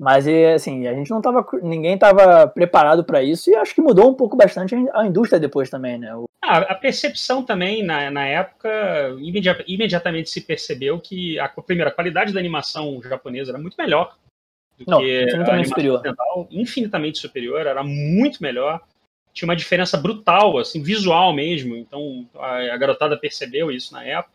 mas 0.03 0.27
é 0.27 0.53
assim, 0.55 0.85
a 0.85 0.93
gente 0.93 1.09
não 1.09 1.21
tava 1.21 1.45
ninguém 1.61 1.97
tava 1.97 2.45
preparado 2.45 3.05
pra 3.05 3.23
isso 3.23 3.49
e 3.49 3.55
acho 3.55 3.73
que 3.73 3.81
mudou 3.81 4.09
um 4.09 4.13
pouco 4.13 4.35
bastante 4.35 4.75
a 4.93 5.05
indústria 5.05 5.39
depois 5.39 5.69
também, 5.69 5.97
né? 5.97 6.13
O- 6.13 6.25
Ah, 6.43 6.57
a 6.57 6.75
percepção 6.75 7.41
também, 7.41 7.81
na, 7.81 8.11
na 8.11 8.25
época, 8.25 8.69
imedi- 9.19 9.63
imediatamente 9.65 10.29
se 10.29 10.41
percebeu 10.41 10.99
que 10.99 11.39
a, 11.39 11.47
primeira, 11.47 11.89
a 11.89 11.93
qualidade 11.93 12.33
da 12.33 12.39
animação 12.39 13.01
japonesa 13.01 13.51
era 13.51 13.57
muito 13.57 13.75
melhor 13.77 14.13
do 14.77 14.83
Não, 14.85 14.99
que 14.99 15.19
a 15.19 15.23
infinitamente 15.23 15.69
superior. 15.69 15.95
ocidental, 15.95 16.47
infinitamente 16.51 17.17
superior, 17.19 17.65
era 17.65 17.81
muito 17.81 18.43
melhor. 18.43 18.81
Tinha 19.33 19.47
uma 19.47 19.55
diferença 19.55 19.95
brutal, 19.97 20.57
assim, 20.57 20.83
visual 20.83 21.31
mesmo. 21.33 21.77
Então 21.77 22.27
a, 22.35 22.73
a 22.73 22.77
garotada 22.77 23.17
percebeu 23.17 23.71
isso 23.71 23.93
na 23.93 24.03
época. 24.03 24.33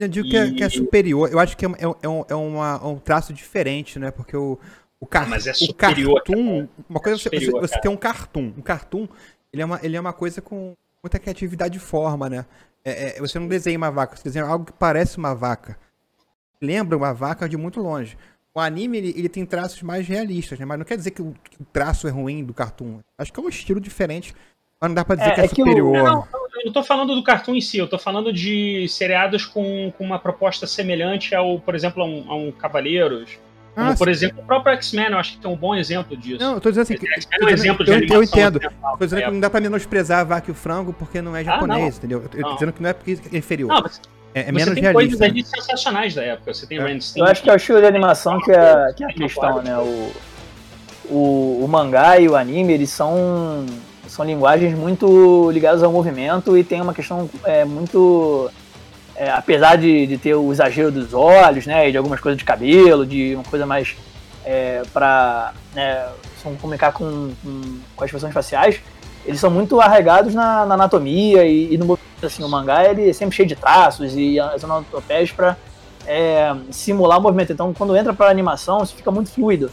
Eu 0.00 0.08
digo 0.08 0.28
que 0.28 0.36
é, 0.36 0.50
que 0.50 0.64
é 0.64 0.68
superior. 0.68 1.30
Eu 1.30 1.38
acho 1.38 1.56
que 1.56 1.64
é, 1.64 1.68
é, 1.68 1.84
é 2.02 2.08
um, 2.08 2.24
é 2.28 2.34
uma- 2.34 2.86
um 2.86 2.98
traço 2.98 3.32
diferente, 3.32 3.98
né? 3.98 4.10
Porque 4.10 4.36
o, 4.36 4.58
o, 5.02 5.06
car 5.06 5.28
Mas 5.28 5.48
é 5.48 5.50
o 5.50 5.54
superior, 5.54 6.22
cartoon. 6.22 6.68
Uma 6.88 7.00
coisa 7.00 7.16
é 7.16 7.18
você, 7.18 7.22
superior, 7.24 7.60
você, 7.60 7.74
você 7.74 7.80
tem 7.80 7.90
um 7.90 7.96
cartoon. 7.96 8.52
Um 8.56 8.62
cartoon, 8.62 9.08
ele 9.52 9.60
é 9.60 9.64
uma, 9.64 9.80
ele 9.82 9.96
é 9.96 10.00
uma 10.00 10.12
coisa 10.12 10.40
com 10.40 10.76
muita 11.02 11.18
criatividade 11.18 11.72
de 11.72 11.80
forma, 11.80 12.30
né? 12.30 12.46
É, 12.84 13.16
é, 13.16 13.20
você 13.20 13.36
não 13.36 13.48
desenha 13.48 13.76
uma 13.76 13.90
vaca, 13.90 14.14
você 14.16 14.22
desenha 14.22 14.44
algo 14.44 14.66
que 14.66 14.72
parece 14.72 15.18
uma 15.18 15.34
vaca. 15.34 15.76
Lembra 16.60 16.96
uma 16.96 17.12
vaca 17.12 17.48
de 17.48 17.56
muito 17.56 17.80
longe. 17.80 18.16
O 18.54 18.60
anime, 18.60 18.98
ele, 18.98 19.14
ele 19.16 19.28
tem 19.28 19.44
traços 19.44 19.82
mais 19.82 20.06
realistas, 20.06 20.56
né? 20.58 20.64
Mas 20.64 20.78
não 20.78 20.84
quer 20.84 20.96
dizer 20.96 21.10
que 21.10 21.22
o, 21.22 21.34
que 21.50 21.60
o 21.60 21.64
traço 21.64 22.06
é 22.06 22.10
ruim 22.10 22.44
do 22.44 22.54
cartoon. 22.54 23.00
Acho 23.18 23.32
que 23.32 23.40
é 23.40 23.42
um 23.42 23.48
estilo 23.48 23.80
diferente. 23.80 24.32
Mas 24.80 24.88
não 24.88 24.94
dá 24.94 25.04
pra 25.04 25.16
dizer 25.16 25.30
É, 25.30 25.34
que 25.34 25.40
é, 25.40 25.44
é 25.44 25.48
que 25.48 25.62
o- 25.62 25.64
superior. 25.66 25.92
Não, 26.04 26.28
eu 26.32 26.66
não 26.66 26.72
tô 26.72 26.84
falando 26.84 27.12
do 27.16 27.24
cartoon 27.24 27.56
em 27.56 27.60
si, 27.60 27.78
eu 27.78 27.88
tô 27.88 27.98
falando 27.98 28.32
de 28.32 28.86
seriados 28.88 29.44
com, 29.46 29.92
com 29.98 30.04
uma 30.04 30.18
proposta 30.18 30.64
semelhante 30.64 31.34
ao, 31.34 31.58
por 31.58 31.74
exemplo, 31.74 32.02
a 32.02 32.06
um, 32.06 32.30
a 32.30 32.36
um 32.36 32.52
Cavaleiros. 32.52 33.38
Como, 33.74 33.90
Ah, 33.90 33.94
por 33.96 34.08
exemplo, 34.08 34.40
o 34.42 34.44
próprio 34.44 34.74
X-Men, 34.74 35.06
eu 35.12 35.18
acho 35.18 35.38
que 35.38 35.46
é 35.46 35.48
um 35.48 35.56
bom 35.56 35.74
exemplo 35.74 36.14
disso. 36.14 36.38
Não, 36.44 36.54
eu 36.54 36.60
tô 36.60 36.68
dizendo 36.68 36.82
assim. 36.82 36.96
que- 36.96 37.06
é 37.08 37.44
um 37.44 37.48
exemplo 37.48 37.84
de 37.84 37.90
eu, 37.90 37.94
eu 37.94 37.98
animação 38.02 38.22
entendo. 38.22 38.60
Tô 38.60 39.04
dizendo 39.04 39.20
da 39.20 39.26
que 39.26 39.32
não 39.32 39.40
dá 39.40 39.48
pra 39.50 39.60
menosprezar 39.60 40.20
a 40.20 40.24
vaca 40.24 40.50
e 40.50 40.52
o 40.52 40.54
frango 40.54 40.92
porque 40.92 41.22
não 41.22 41.34
é 41.34 41.42
japonês, 41.42 41.96
entendeu? 41.96 42.20
Eu 42.22 42.28
tô 42.28 42.36
Não. 42.38 42.54
dizendo 42.54 42.72
que 42.72 42.82
não 42.82 42.90
é 42.90 42.92
porque 42.92 43.18
é 43.32 43.38
inferior. 43.38 43.68
Não, 43.68 43.80
mas 43.82 43.98
é, 44.34 44.40
é 44.40 44.44
você 44.44 44.52
menos 44.52 44.74
tem 44.74 44.92
coisas 44.92 45.22
ali 45.22 45.42
sensacionais 45.44 46.14
da 46.14 46.22
época. 46.22 46.52
Você 46.52 46.66
tem 46.66 46.78
É. 46.78 46.98
Eu 47.16 47.24
acho 47.24 47.42
que 47.42 47.48
é 47.48 47.52
o 47.54 47.56
estilo 47.56 47.80
de 47.80 47.86
animação 47.86 48.38
que 48.42 48.50
é, 48.50 48.92
que 48.94 49.04
é 49.04 49.06
a 49.06 49.12
questão, 49.14 49.62
né? 49.62 49.78
O, 49.78 50.12
o, 51.08 51.64
o 51.64 51.68
mangá 51.68 52.18
e 52.18 52.28
o 52.28 52.36
anime, 52.36 52.74
eles 52.74 52.90
são, 52.90 53.64
são 54.06 54.24
linguagens 54.24 54.76
muito 54.76 55.50
ligadas 55.50 55.82
ao 55.82 55.90
movimento 55.90 56.56
e 56.58 56.62
tem 56.64 56.80
uma 56.80 56.92
questão 56.94 57.28
é, 57.44 57.64
muito. 57.64 58.50
É, 59.22 59.30
apesar 59.30 59.76
de, 59.76 60.04
de 60.06 60.18
ter 60.18 60.34
o 60.34 60.50
exagero 60.50 60.90
dos 60.90 61.14
olhos, 61.14 61.64
né? 61.64 61.88
E 61.88 61.92
de 61.92 61.96
algumas 61.98 62.18
coisas 62.18 62.36
de 62.36 62.44
cabelo, 62.44 63.06
de 63.06 63.34
uma 63.36 63.44
coisa 63.44 63.64
mais. 63.64 63.94
É, 64.44 64.82
pra 64.92 65.52
né, 65.72 66.04
comunicar 66.60 66.90
com, 66.92 67.30
com, 67.40 67.60
com 67.94 68.02
as 68.04 68.08
expressões 68.08 68.34
faciais, 68.34 68.80
eles 69.24 69.38
são 69.38 69.48
muito 69.48 69.80
arraigados 69.80 70.34
na, 70.34 70.66
na 70.66 70.74
anatomia 70.74 71.44
e, 71.44 71.72
e 71.74 71.78
no. 71.78 71.96
Assim, 72.20 72.42
o 72.42 72.48
mangá 72.48 72.84
ele 72.84 73.08
é 73.08 73.12
sempre 73.12 73.36
cheio 73.36 73.48
de 73.48 73.54
traços 73.54 74.16
e 74.16 74.40
as 74.40 74.62
onomatopeias 74.64 75.30
para 75.30 75.56
é, 76.06 76.52
simular 76.70 77.18
o 77.18 77.22
movimento. 77.22 77.52
Então, 77.52 77.72
quando 77.72 77.96
entra 77.96 78.12
para 78.12 78.28
animação, 78.30 78.82
isso 78.82 78.94
fica 78.94 79.10
muito 79.12 79.30
fluido. 79.30 79.70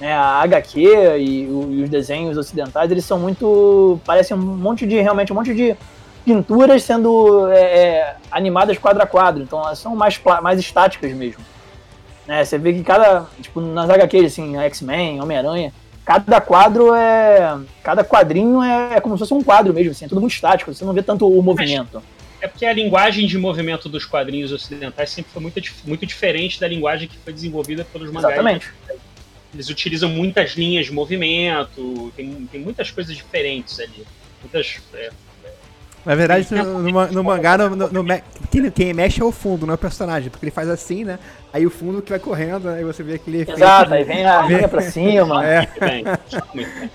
Né? 0.00 0.12
A 0.12 0.40
HQ 0.42 0.80
e, 1.18 1.46
o- 1.46 1.68
e 1.70 1.82
os 1.84 1.90
desenhos 1.90 2.36
ocidentais, 2.36 2.90
eles 2.90 3.04
são 3.04 3.18
muito. 3.18 4.00
parecem 4.04 4.36
um 4.36 4.40
monte 4.40 4.84
de. 4.86 5.00
realmente 5.00 5.32
um 5.32 5.36
monte 5.36 5.54
de 5.54 5.76
pinturas 6.24 6.82
sendo 6.82 7.48
é, 7.50 7.60
é, 7.60 8.16
animadas 8.30 8.78
quadro 8.78 9.02
a 9.02 9.06
quadro. 9.06 9.42
Então, 9.42 9.60
elas 9.60 9.78
são 9.78 9.94
mais, 9.96 10.20
mais 10.42 10.58
estáticas 10.58 11.12
mesmo. 11.12 11.44
Né? 12.26 12.44
Você 12.44 12.58
vê 12.58 12.72
que 12.72 12.82
cada. 12.82 13.26
Tipo, 13.40 13.60
nas 13.60 13.90
HQs, 13.90 14.32
assim, 14.32 14.56
X-Men, 14.56 15.20
Homem-Aranha, 15.20 15.72
cada 16.04 16.40
quadro 16.40 16.94
é. 16.94 17.58
Cada 17.82 18.04
quadrinho 18.04 18.62
é, 18.62 18.96
é 18.96 19.00
como 19.00 19.16
se 19.16 19.20
fosse 19.20 19.34
um 19.34 19.42
quadro 19.42 19.74
mesmo, 19.74 19.92
assim, 19.92 20.04
é 20.04 20.08
tudo 20.08 20.20
muito 20.20 20.34
estático, 20.34 20.72
você 20.72 20.84
não 20.84 20.92
vê 20.92 21.02
tanto 21.02 21.28
o 21.28 21.42
movimento. 21.42 22.02
É 22.40 22.48
porque 22.48 22.64
a 22.64 22.72
linguagem 22.72 23.26
de 23.26 23.36
movimento 23.36 23.88
dos 23.88 24.06
quadrinhos 24.06 24.50
ocidentais 24.50 25.10
sempre 25.10 25.30
foi 25.30 25.42
muito, 25.42 25.60
muito 25.84 26.06
diferente 26.06 26.58
da 26.58 26.66
linguagem 26.66 27.06
que 27.06 27.18
foi 27.18 27.32
desenvolvida 27.32 27.84
pelos 27.84 28.10
mangás. 28.10 28.32
Exatamente. 28.32 28.72
Eles 29.52 29.68
utilizam 29.68 30.08
muitas 30.08 30.52
linhas 30.52 30.86
de 30.86 30.92
movimento, 30.92 32.12
tem, 32.16 32.48
tem 32.50 32.60
muitas 32.60 32.90
coisas 32.90 33.14
diferentes 33.14 33.78
ali. 33.80 34.06
Muitas. 34.40 34.80
é, 34.94 35.10
Na 36.04 36.14
verdade, 36.14 36.46
no, 36.54 36.78
no 36.82 37.06
no 37.12 37.24
mangá, 37.24 37.58
no, 37.58 37.76
no- 37.76 38.02
me- 38.02 38.22
quem, 38.50 38.70
quem 38.70 38.94
mexe 38.94 39.20
é 39.20 39.24
o 39.24 39.30
fundo, 39.30 39.66
não 39.66 39.72
é 39.72 39.74
o 39.74 39.78
personagem. 39.78 40.30
Porque 40.30 40.44
ele 40.46 40.50
faz 40.50 40.68
assim, 40.68 41.04
né? 41.04 41.18
Aí 41.52 41.66
o 41.66 41.70
fundo 41.70 42.00
que 42.00 42.10
vai 42.10 42.18
correndo, 42.18 42.68
aí 42.68 42.82
você 42.84 43.02
vê 43.02 43.14
aquele 43.14 43.42
efeito. 43.42 43.58
Exato, 43.58 43.92
aí 43.92 44.04
vem 44.04 44.24
a 44.24 44.42
linha 44.42 44.68
pra 44.68 44.80
cima. 44.80 45.44
É. 45.44 45.58
muito 45.66 45.80
bem, 45.80 46.04
muito 46.04 46.46
bem. 46.54 46.90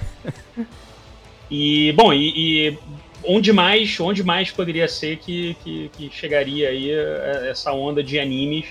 E, 1.52 1.91
bom, 1.94 2.12
e, 2.12 2.70
e 2.70 2.78
onde 3.24 3.54
mais 3.54 4.00
onde 4.00 4.24
mais 4.24 4.50
poderia 4.52 4.88
ser 4.88 5.18
que, 5.18 5.56
que, 5.63 5.89
que 5.89 6.10
chegaria 6.12 6.70
aí 6.70 6.89
eh, 6.91 7.48
essa 7.52 7.72
onda 7.72 8.04
de 8.04 8.20
animes 8.20 8.65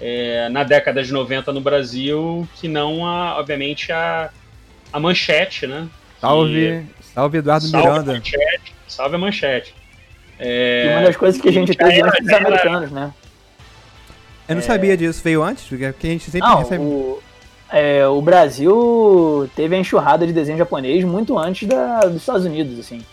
eh, 0.00 0.48
na 0.50 0.64
década 0.64 1.02
de 1.02 1.12
90 1.12 1.52
no 1.52 1.60
Brasil, 1.60 2.48
que 2.56 2.66
não, 2.68 3.04
a, 3.06 3.38
obviamente, 3.38 3.92
a, 3.92 4.30
a 4.92 4.98
manchete, 4.98 5.66
né? 5.66 5.86
Salve, 6.20 6.84
salve 7.14 7.38
Eduardo 7.38 7.66
Salve 7.66 7.86
Miranda. 7.88 8.12
manchete. 8.14 8.74
Salve 8.90 9.16
a 9.16 9.18
manchete. 9.18 9.74
E 10.38 10.88
uma 10.92 11.02
das 11.02 11.16
coisas 11.16 11.40
que 11.40 11.48
a 11.48 11.52
gente 11.52 11.68
já 11.72 11.74
teve 11.86 11.98
era- 12.00 12.08
antes 12.08 12.20
dos 12.22 12.32
era- 12.32 12.46
americanos, 12.48 12.90
né? 12.90 13.12
Eu 14.48 14.56
não 14.56 14.62
sabia 14.62 14.96
disso, 14.96 15.20
veio 15.22 15.42
antes, 15.42 15.64
porque 15.64 15.84
a 15.84 15.92
gente 16.10 16.24
sempre 16.30 16.40
Não, 16.48 16.58
recebe. 16.58 16.82
o, 16.82 17.22
é, 17.70 18.04
o 18.08 18.20
Brasil 18.20 19.48
teve 19.54 19.76
a 19.76 19.78
enxurrada 19.78 20.26
de 20.26 20.32
desenho 20.32 20.58
japonês 20.58 21.04
muito 21.04 21.38
antes 21.38 21.68
da, 21.68 22.00
dos 22.00 22.16
Estados 22.16 22.44
Unidos, 22.44 22.78
assim. 22.80 23.04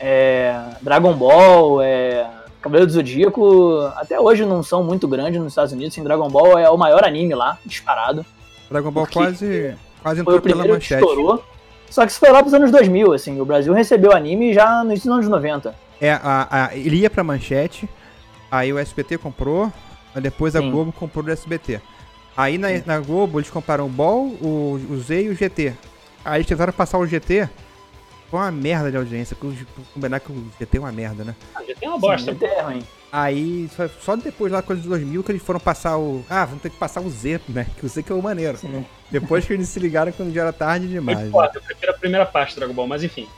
É, 0.00 0.60
Dragon 0.80 1.12
Ball, 1.14 1.80
é, 1.82 2.26
Cavaleiro 2.60 2.86
do 2.88 2.92
Zodíaco, 2.92 3.78
até 3.96 4.18
hoje 4.18 4.44
não 4.44 4.62
são 4.62 4.82
muito 4.82 5.06
grandes 5.06 5.40
nos 5.40 5.52
Estados 5.52 5.72
Unidos. 5.72 5.94
Assim, 5.94 6.02
Dragon 6.02 6.28
Ball 6.28 6.58
é 6.58 6.68
o 6.68 6.76
maior 6.76 7.04
anime 7.04 7.34
lá, 7.34 7.58
disparado. 7.64 8.26
Dragon 8.68 8.90
Ball 8.90 9.06
quase, 9.06 9.76
quase 10.02 10.24
Foi 10.24 10.34
o 10.34 10.36
entrou 10.36 10.40
pela 10.40 10.40
primeiro 10.40 10.80
que 10.80 10.92
manchete. 10.94 11.00
estourou. 11.04 11.44
Só 11.92 12.06
que 12.06 12.10
isso 12.10 12.18
foi 12.20 12.30
lá 12.30 12.40
pros 12.40 12.54
anos 12.54 12.70
2000, 12.70 13.12
assim. 13.12 13.38
O 13.38 13.44
Brasil 13.44 13.70
recebeu 13.74 14.12
anime 14.12 14.54
já 14.54 14.82
no 14.82 14.92
início 14.92 15.10
dos 15.10 15.18
anos 15.18 15.28
90. 15.28 15.74
É, 16.00 16.12
a, 16.12 16.48
a, 16.70 16.74
ele 16.74 16.96
ia 16.96 17.10
pra 17.10 17.22
manchete, 17.22 17.86
aí 18.50 18.72
o 18.72 18.78
SBT 18.78 19.18
comprou, 19.18 19.70
aí 20.14 20.22
depois 20.22 20.56
a 20.56 20.60
Sim. 20.60 20.70
Globo 20.70 20.90
comprou 20.90 21.22
do 21.22 21.30
SBT. 21.30 21.82
Aí 22.34 22.56
na, 22.56 22.68
na 22.86 22.98
Globo 22.98 23.38
eles 23.38 23.50
compraram 23.50 23.84
o 23.84 23.90
Ball, 23.90 24.24
o, 24.40 24.80
o 24.90 24.98
Z 25.00 25.24
e 25.24 25.28
o 25.28 25.34
GT. 25.34 25.74
Aí 26.24 26.38
eles 26.38 26.46
tentaram 26.46 26.72
passar 26.72 26.96
o 26.96 27.06
GT, 27.06 27.46
foi 28.30 28.40
uma 28.40 28.50
merda 28.50 28.90
de 28.90 28.96
audiência, 28.96 29.36
porque 29.38 29.54
o- 29.62 29.84
combinar 29.92 30.18
que 30.18 30.32
o 30.32 30.46
GT 30.58 30.78
é 30.78 30.80
uma 30.80 30.92
merda, 30.92 31.24
né? 31.24 31.36
Ah, 31.54 31.62
já 31.62 31.74
tem 31.74 31.90
uma 31.90 31.98
bosta. 31.98 32.32
Sim, 32.32 32.42
é 32.42 32.62
ruim. 32.62 32.82
Aí 33.12 33.68
só, 33.76 33.86
só 34.00 34.16
depois 34.16 34.50
lá, 34.50 34.62
coisa 34.62 34.80
de 34.80 34.88
2000, 34.88 35.22
que 35.22 35.32
eles 35.32 35.42
foram 35.42 35.60
passar 35.60 35.98
o. 35.98 36.24
Ah, 36.30 36.46
vamos 36.46 36.62
ter 36.62 36.70
que 36.70 36.78
passar 36.78 37.02
o 37.02 37.10
Z, 37.10 37.42
né? 37.46 37.66
Que 37.78 37.84
o 37.84 37.88
Z 37.88 38.02
que 38.02 38.10
é 38.10 38.14
o 38.14 38.22
maneiro. 38.22 38.56
Sim. 38.56 38.86
Depois 39.10 39.44
que 39.44 39.52
eles 39.52 39.68
se 39.68 39.78
ligaram 39.78 40.10
quando 40.12 40.32
já 40.32 40.40
era 40.40 40.52
tarde 40.52 40.88
demais. 40.88 41.18
né? 41.18 41.50
eu 41.54 41.60
prefiro 41.60 41.92
a 41.92 41.98
primeira 41.98 42.24
parte 42.24 42.54
do 42.54 42.60
Dragon 42.60 42.72
Ball, 42.72 42.86
mas 42.86 43.04
enfim. 43.04 43.28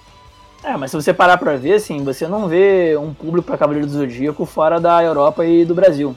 É, 0.62 0.76
mas 0.76 0.92
se 0.92 0.96
você 0.96 1.12
parar 1.12 1.36
pra 1.38 1.56
ver, 1.56 1.74
assim, 1.74 2.04
você 2.04 2.28
não 2.28 2.46
vê 2.48 2.96
um 2.96 3.12
público 3.12 3.48
pra 3.48 3.58
Cavaleiro 3.58 3.86
do 3.88 3.92
Zodíaco 3.92 4.46
fora 4.46 4.78
da 4.80 5.02
Europa 5.02 5.44
e 5.44 5.64
do 5.64 5.74
Brasil. 5.74 6.14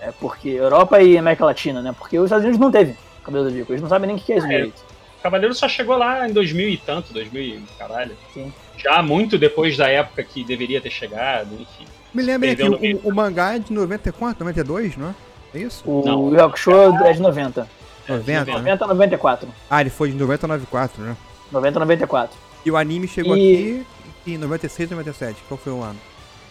É 0.00 0.10
porque 0.10 0.48
Europa 0.48 0.98
e 1.02 1.18
América 1.18 1.44
Latina, 1.44 1.82
né? 1.82 1.94
Porque 1.96 2.18
os 2.18 2.24
Estados 2.24 2.44
Unidos 2.44 2.58
não 2.58 2.70
teve 2.72 2.96
Cavaleiro 3.22 3.44
do 3.44 3.50
Zodíaco. 3.50 3.72
Eles 3.72 3.82
não 3.82 3.88
sabem 3.90 4.06
nem 4.06 4.16
o 4.16 4.18
que 4.18 4.32
é 4.32 4.38
isso 4.38 4.46
É. 4.46 4.48
direito. 4.48 4.82
Cavaleiro 5.22 5.54
só 5.54 5.68
chegou 5.68 5.96
lá 5.98 6.26
em 6.26 6.32
2000 6.32 6.70
e 6.70 6.76
tanto, 6.78 7.12
2000 7.12 7.42
e 7.42 7.62
caralho. 7.78 8.16
Sim. 8.32 8.50
Já 8.78 9.02
muito 9.02 9.36
depois 9.36 9.76
da 9.76 9.88
época 9.88 10.24
que 10.24 10.42
deveria 10.42 10.80
ter 10.80 10.90
chegado, 10.90 11.52
enfim. 11.54 11.84
Me 12.14 12.22
lembra 12.22 12.50
aqui, 12.52 12.62
o, 13.04 13.08
o 13.08 13.14
mangá 13.14 13.54
é 13.54 13.58
de 13.58 13.72
94, 13.72 14.44
92, 14.44 14.96
não 14.96 15.08
é? 15.10 15.14
É 15.54 15.58
isso? 15.60 15.82
O 15.88 16.02
Não. 16.04 16.44
Hakusho 16.44 16.70
é 17.04 17.12
de 17.12 17.20
90. 17.20 17.68
90, 18.08 18.44
né? 18.44 18.52
90 18.52 18.84
a 18.84 18.88
94. 18.88 19.48
Ah, 19.70 19.80
ele 19.80 19.90
foi 19.90 20.10
de 20.10 20.16
90 20.16 20.46
a 20.46 20.48
94, 20.48 21.02
né? 21.02 21.16
90 21.52 21.78
a 21.78 21.80
94. 21.80 22.36
E 22.64 22.70
o 22.70 22.76
anime 22.76 23.06
chegou 23.06 23.36
E- 23.36 23.84
aqui 24.22 24.32
em 24.34 24.38
96 24.38 24.90
ou 24.90 24.96
97? 24.96 25.42
Qual 25.48 25.58
foi 25.58 25.72
o 25.72 25.82
ano? 25.82 25.98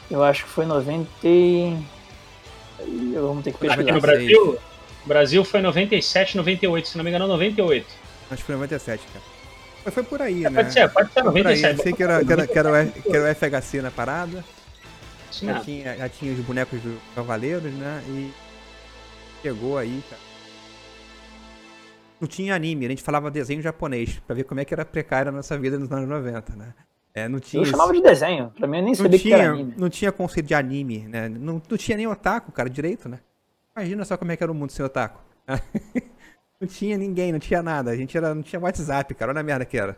Eu 0.09 0.23
acho 0.23 0.43
que 0.45 0.49
foi 0.49 0.65
90 0.65 1.07
e... 1.23 1.77
Ih, 2.79 3.13
Vamos 3.15 3.43
ter 3.43 3.51
que 3.53 3.57
Aqui 3.67 3.75
pesquisar. 3.75 3.93
no 3.93 4.01
Brasil, 4.01 4.57
o 5.05 5.07
Brasil 5.07 5.43
foi 5.43 5.61
97, 5.61 6.37
98, 6.37 6.87
se 6.87 6.97
não 6.97 7.03
me 7.03 7.09
engano, 7.09 7.27
98. 7.27 7.85
Acho 8.29 8.37
que 8.41 8.45
foi 8.45 8.55
97, 8.55 9.03
cara. 9.11 9.25
Mas 9.83 9.93
foi 9.93 10.03
por 10.03 10.21
aí, 10.21 10.41
né? 10.41 10.49
Pode 10.51 10.73
ser, 10.73 10.89
pode 10.89 11.11
ser 11.11 11.23
Foi 11.23 11.31
por 11.31 11.37
aí. 11.37 11.43
97. 11.61 11.77
Eu 11.77 11.83
sei 11.83 11.93
que 11.93 12.03
era, 12.03 12.23
que, 12.23 12.31
era, 12.33 12.47
que, 12.47 12.57
era 12.59 12.85
que 12.85 13.15
era 13.15 13.31
o 13.31 13.35
FHC 13.35 13.81
na 13.81 13.89
parada. 13.91 14.43
Isso 15.37 15.45
Já 15.45 15.53
mesmo. 15.53 15.65
tinha, 15.65 15.95
já 15.97 16.09
tinha 16.09 16.33
os 16.33 16.39
bonecos 16.39 16.81
dos 16.81 16.97
Cavaleiros, 17.13 17.71
né? 17.73 18.03
E 18.09 18.31
chegou 19.43 19.77
aí, 19.77 20.03
cara. 20.09 20.21
Não 22.19 22.27
tinha 22.27 22.55
anime, 22.55 22.87
a 22.87 22.89
gente 22.89 23.03
falava 23.03 23.29
desenho 23.29 23.61
japonês, 23.61 24.19
pra 24.25 24.35
ver 24.35 24.43
como 24.45 24.59
é 24.59 24.65
que 24.65 24.73
era 24.73 24.83
precária 24.83 25.29
a 25.29 25.31
nossa 25.31 25.55
vida 25.59 25.77
nos 25.77 25.91
anos 25.91 26.09
90, 26.09 26.55
né? 26.55 26.73
É, 27.13 27.27
não 27.27 27.39
tinha. 27.39 27.61
Eu 27.61 27.65
chamava 27.65 27.93
de 27.93 28.01
desenho. 28.01 28.51
Pra 28.57 28.67
mim 28.67 28.77
eu 28.77 28.83
nem 28.83 28.91
não 28.93 28.95
sabia 28.95 29.19
que 29.19 29.31
era 29.31 29.43
tinha, 29.43 29.53
anime. 29.53 29.73
não 29.77 29.89
tinha 29.89 30.11
conceito 30.11 30.47
de 30.47 30.55
anime, 30.55 30.99
né? 31.07 31.29
Não, 31.29 31.61
não 31.69 31.77
tinha 31.77 31.95
nem 31.97 32.07
otaku, 32.07 32.51
cara, 32.51 32.69
direito, 32.69 33.07
né? 33.07 33.19
Imagina 33.75 34.03
só 34.05 34.17
como 34.17 34.31
é 34.31 34.37
que 34.37 34.41
era 34.43 34.51
o 34.51 34.55
mundo 34.55 34.71
sem 34.71 34.83
otaku. 34.83 35.19
não 36.59 36.67
tinha 36.67 36.97
ninguém, 36.97 37.31
não 37.31 37.37
tinha 37.39 37.61
nada. 37.61 37.91
A 37.91 37.95
gente 37.95 38.17
era, 38.17 38.33
não 38.33 38.41
tinha 38.41 38.59
WhatsApp, 38.59 39.13
cara. 39.13 39.31
Olha 39.31 39.41
a 39.41 39.43
merda 39.43 39.65
que 39.65 39.77
era. 39.77 39.95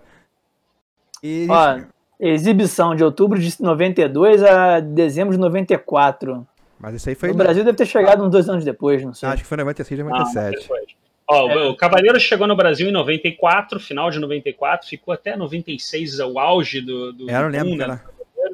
E 1.24 1.48
a 1.50 1.54
Ó, 1.54 1.78
gente- 1.78 1.88
exibição 2.20 2.96
de 2.96 3.04
outubro 3.04 3.40
de 3.40 3.54
92 3.62 4.44
a 4.44 4.80
dezembro 4.80 5.34
de 5.34 5.40
94. 5.40 6.46
Mas 6.80 6.96
isso 6.96 7.10
aí 7.10 7.16
foi. 7.16 7.30
No 7.30 7.36
Brasil 7.36 7.64
deve 7.64 7.78
ter 7.78 7.86
chegado 7.86 8.24
uns 8.24 8.30
dois 8.32 8.48
anos 8.50 8.64
depois, 8.64 9.04
não 9.04 9.14
sei. 9.14 9.28
Acho 9.30 9.44
que 9.44 9.48
foi 9.48 9.58
96, 9.58 10.00
Não, 10.00 10.08
97. 10.10 10.62
depois. 10.62 10.86
Ó, 11.32 11.50
É. 11.50 11.56
o- 11.68 11.70
o 11.72 11.76
Cavaleiro 11.78 12.20
chegou 12.20 12.48
no 12.48 12.56
Brasil 12.56 12.90
em 12.90 12.92
94, 12.92 13.80
final 13.80 14.10
de 14.10 14.20
94, 14.20 14.88
ficou 14.88 15.14
até 15.14 15.36
96, 15.36 16.20
o 16.20 16.40
auge 16.40 16.82
do, 16.82 17.14
do 17.14 17.30
É, 17.30 17.38
eu 17.38 17.44
do 17.44 17.48
lembro 17.50 17.76
né? 17.76 17.84
era, 17.84 18.02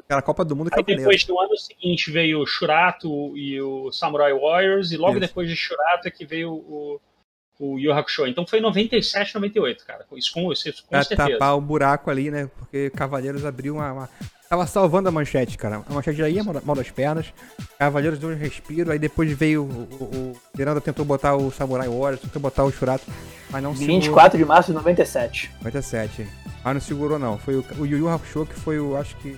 era 0.08 0.18
a 0.18 0.22
Copa 0.22 0.44
do 0.44 0.54
Mundo 0.54 0.66
Aí 0.72 0.76
Cavaleiro. 0.76 1.00
depois, 1.02 1.26
no 1.26 1.40
ano 1.40 1.56
seguinte, 1.56 2.10
veio 2.10 2.40
o 2.40 2.46
Shurato 2.46 3.36
e 3.36 3.60
o 3.62 3.90
Samurai 3.92 4.32
Warriors, 4.34 4.92
e 4.92 4.96
logo 4.96 5.12
Isso. 5.12 5.20
depois 5.20 5.48
de 5.48 5.56
Shurato 5.56 6.06
é 6.06 6.10
que 6.10 6.26
veio 6.26 6.52
o, 6.52 7.00
o 7.58 7.78
Yu 7.78 7.92
Hakusho. 7.92 8.26
Então 8.26 8.46
foi 8.46 8.60
97, 8.60 9.34
98, 9.34 9.84
cara. 9.86 10.04
Isso 10.14 10.32
com, 10.32 10.52
isso 10.52 10.70
com 10.82 10.88
Pra 10.90 11.02
certeza. 11.04 11.30
tapar 11.30 11.56
o 11.56 11.60
buraco 11.60 12.10
ali, 12.10 12.30
né? 12.30 12.48
Porque 12.58 12.90
Cavaleiros 12.90 13.44
abriu 13.44 13.74
uma, 13.76 13.92
uma- 13.92 14.08
Tava 14.48 14.64
salvando 14.64 15.08
a 15.08 15.12
manchete, 15.12 15.58
cara. 15.58 15.82
A 15.88 15.92
manchete 15.92 16.18
já 16.18 16.28
ia 16.28 16.44
mal 16.44 16.76
das 16.76 16.88
pernas. 16.88 17.26
Cavaleiros 17.80 18.16
deu 18.18 18.28
um 18.28 18.36
respiro. 18.36 18.92
Aí 18.92 18.98
depois 18.98 19.32
veio 19.32 19.64
o. 19.64 19.66
O, 19.66 20.04
o 20.04 20.32
Miranda 20.56 20.80
tentou 20.80 21.04
botar 21.04 21.34
o 21.34 21.50
Samurai 21.50 21.88
Warriors, 21.88 22.20
tentou 22.20 22.40
botar 22.40 22.62
o 22.62 22.70
Shurato. 22.70 23.04
Mas 23.50 23.60
não 23.60 23.74
segurou. 23.74 24.00
24 24.00 24.38
de 24.38 24.44
março 24.44 24.70
de 24.70 24.76
97. 24.76 25.50
97. 25.58 26.28
Mas 26.64 26.74
não 26.74 26.80
segurou, 26.80 27.18
não. 27.18 27.36
Foi 27.38 27.56
o, 27.56 27.64
o 27.78 27.84
Yu 27.86 27.98
Yu 27.98 28.08
Hakusho 28.08 28.46
que 28.46 28.54
foi 28.54 28.78
o. 28.78 28.96
Acho 28.96 29.16
que. 29.16 29.36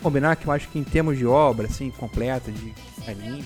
Combinar 0.00 0.36
que 0.36 0.46
eu 0.46 0.52
acho 0.52 0.68
que 0.68 0.78
em 0.78 0.84
termos 0.84 1.16
de 1.18 1.26
obra, 1.26 1.66
assim, 1.66 1.90
completa, 1.90 2.50
de 2.50 2.72
anime, 3.08 3.44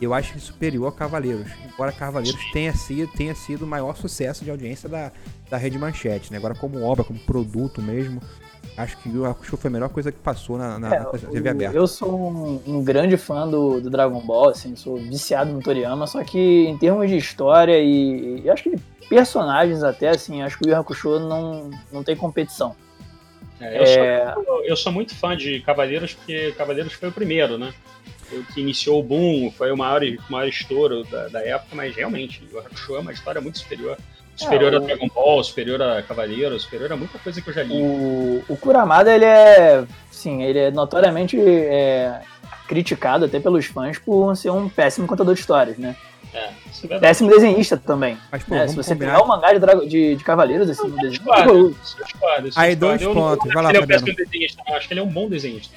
eu 0.00 0.12
acho 0.12 0.32
que 0.32 0.40
superior 0.40 0.88
a 0.88 0.92
Cavaleiros. 0.92 1.50
Embora 1.72 1.92
Cavaleiros 1.92 2.40
tenha 2.52 2.74
sido, 2.74 3.10
tenha 3.12 3.34
sido 3.34 3.64
o 3.64 3.66
maior 3.66 3.96
sucesso 3.96 4.44
de 4.44 4.50
audiência 4.50 4.88
da, 4.88 5.10
da 5.48 5.56
Rede 5.56 5.78
Manchete, 5.78 6.30
né? 6.30 6.38
Agora, 6.38 6.54
como 6.54 6.82
obra, 6.82 7.04
como 7.04 7.18
produto 7.20 7.80
mesmo, 7.80 8.20
acho 8.76 8.96
que 8.98 9.08
o 9.08 9.24
Hakusho 9.24 9.56
foi 9.56 9.68
a 9.68 9.72
melhor 9.72 9.88
coisa 9.88 10.12
que 10.12 10.18
passou 10.18 10.58
na, 10.58 10.78
na, 10.78 10.94
É, 10.94 10.98
na 11.00 11.06
TV 11.06 11.48
aberta. 11.48 11.76
Eu 11.76 11.86
sou 11.86 12.14
um, 12.14 12.62
um 12.66 12.84
grande 12.84 13.16
fã 13.16 13.48
do, 13.48 13.80
do 13.80 13.88
Dragon 13.88 14.20
Ball, 14.20 14.50
assim, 14.50 14.76
sou 14.76 14.96
viciado 14.96 15.52
no 15.52 15.62
Toriyama, 15.62 16.06
só 16.06 16.22
que 16.22 16.66
em 16.66 16.76
termos 16.76 17.08
de 17.08 17.16
história 17.16 17.78
e, 17.78 18.42
e 18.44 18.50
acho 18.50 18.64
que 18.64 18.70
de 18.70 18.82
personagens 19.08 19.82
até, 19.82 20.10
assim, 20.10 20.42
acho 20.42 20.58
que 20.58 20.66
o 20.66 20.70
Yu 20.70 20.76
Hakusho 20.76 21.18
não, 21.20 21.70
não 21.92 22.02
tem 22.02 22.14
competição. 22.14 22.74
É, 23.60 23.78
eu, 23.78 23.82
É, 23.82 24.34
Sou, 24.34 24.64
eu 24.64 24.76
sou 24.76 24.92
muito 24.92 25.14
fã 25.14 25.36
de 25.36 25.60
Cavaleiros, 25.60 26.14
porque 26.14 26.52
Cavaleiros 26.52 26.92
foi 26.92 27.08
o 27.08 27.12
primeiro, 27.12 27.56
né? 27.56 27.72
O 28.32 28.42
que 28.52 28.60
iniciou 28.60 29.00
o 29.00 29.02
boom, 29.02 29.50
foi 29.56 29.70
o 29.70 29.76
maior, 29.76 30.02
o 30.02 30.32
maior 30.32 30.48
estouro 30.48 31.04
da, 31.04 31.28
da 31.28 31.40
época, 31.42 31.74
mas 31.76 31.94
realmente, 31.94 32.42
o 32.52 32.58
Hakusho 32.58 32.96
é 32.96 32.98
uma 33.00 33.12
história 33.12 33.40
muito 33.40 33.58
superior. 33.58 33.96
Superior 34.34 34.74
É, 34.74 34.76
a 34.76 34.80
Dragon 34.80 35.08
Ball, 35.14 35.42
superior 35.44 35.80
a 35.80 36.02
Cavaleiros, 36.02 36.64
superior 36.64 36.92
a 36.92 36.96
muita 36.96 37.18
coisa 37.18 37.40
que 37.40 37.48
eu 37.48 37.54
já 37.54 37.62
li. 37.62 37.72
o, 37.74 38.44
o 38.48 38.56
Kuramada, 38.56 39.14
ele 39.14 39.24
é, 39.24 39.84
sim, 40.10 40.42
ele 40.42 40.58
é 40.58 40.70
notoriamente 40.70 41.38
é, 41.40 42.20
criticado 42.68 43.24
até 43.24 43.40
pelos 43.40 43.64
fãs 43.66 43.98
por 43.98 44.36
ser 44.36 44.50
um 44.50 44.68
péssimo 44.68 45.06
contador 45.06 45.32
de 45.34 45.40
histórias, 45.40 45.78
né? 45.78 45.96
É, 46.34 46.50
é. 46.90 46.98
Péssimo 46.98 47.30
desenhista 47.30 47.78
também. 47.78 48.18
Mas, 48.30 48.42
pô, 48.42 48.56
vamos 48.56 48.72
Se 48.72 48.76
você 48.76 48.92
combinar. 48.92 49.12
pegar 49.14 49.24
o 49.24 49.28
mangá 49.28 49.52
de, 49.54 49.58
Drago- 49.58 49.88
de, 49.88 50.16
de 50.16 50.24
Cavaleiros, 50.24 50.68
assim, 50.68 50.90
desenho, 50.96 51.22
Aí, 52.56 52.76
dois 52.76 53.02
pontos. 53.02 53.52
Vai 53.54 53.62
lá, 53.62 53.70
que 53.70 53.76
ele 53.76 53.78
é 53.78 53.80
um 53.80 53.82
Fabiano. 53.86 53.86
péssimo 53.86 54.16
desenhista, 54.16 54.62
não. 54.68 54.76
Acho 54.76 54.86
que 54.88 54.92
ele 54.92 55.00
é 55.00 55.02
um 55.02 55.08
bom 55.08 55.28
desenhista. 55.30 55.74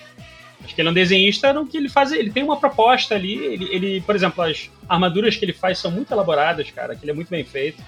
Que 0.80 0.82
ele 0.82 0.88
é 0.88 0.92
um 0.92 0.96
desenhista 0.96 1.52
no 1.52 1.68
que 1.68 1.76
ele 1.76 1.89
faz. 1.89 2.13
Ele 2.13 2.32
tem 2.32 2.42
uma 2.42 2.56
proposta 2.56 3.13
ali. 3.13 3.36
Ele, 3.36 3.68
ele, 3.70 4.00
por 4.00 4.15
exemplo, 4.15 4.42
as 4.42 4.72
armaduras 4.88 5.36
que 5.36 5.44
ele 5.44 5.52
faz 5.52 5.78
são 5.78 5.92
muito 5.92 6.10
elaboradas, 6.10 6.72
cara. 6.72 6.96
Que 6.96 7.04
ele 7.04 7.12
é 7.12 7.13
muito 7.13 7.28
bem 7.28 7.44
feito. 7.44 7.84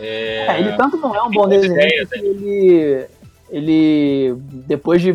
É, 0.00 0.58
ele 0.58 0.72
tanto 0.78 0.96
não 0.96 1.14
é 1.14 1.22
um 1.22 1.30
bom 1.30 1.46
desenhista 1.46 1.84
ideias, 1.84 2.08
que 2.08 2.18
ele, 2.18 3.06
ele 3.50 4.34
depois 4.66 5.02
de, 5.02 5.12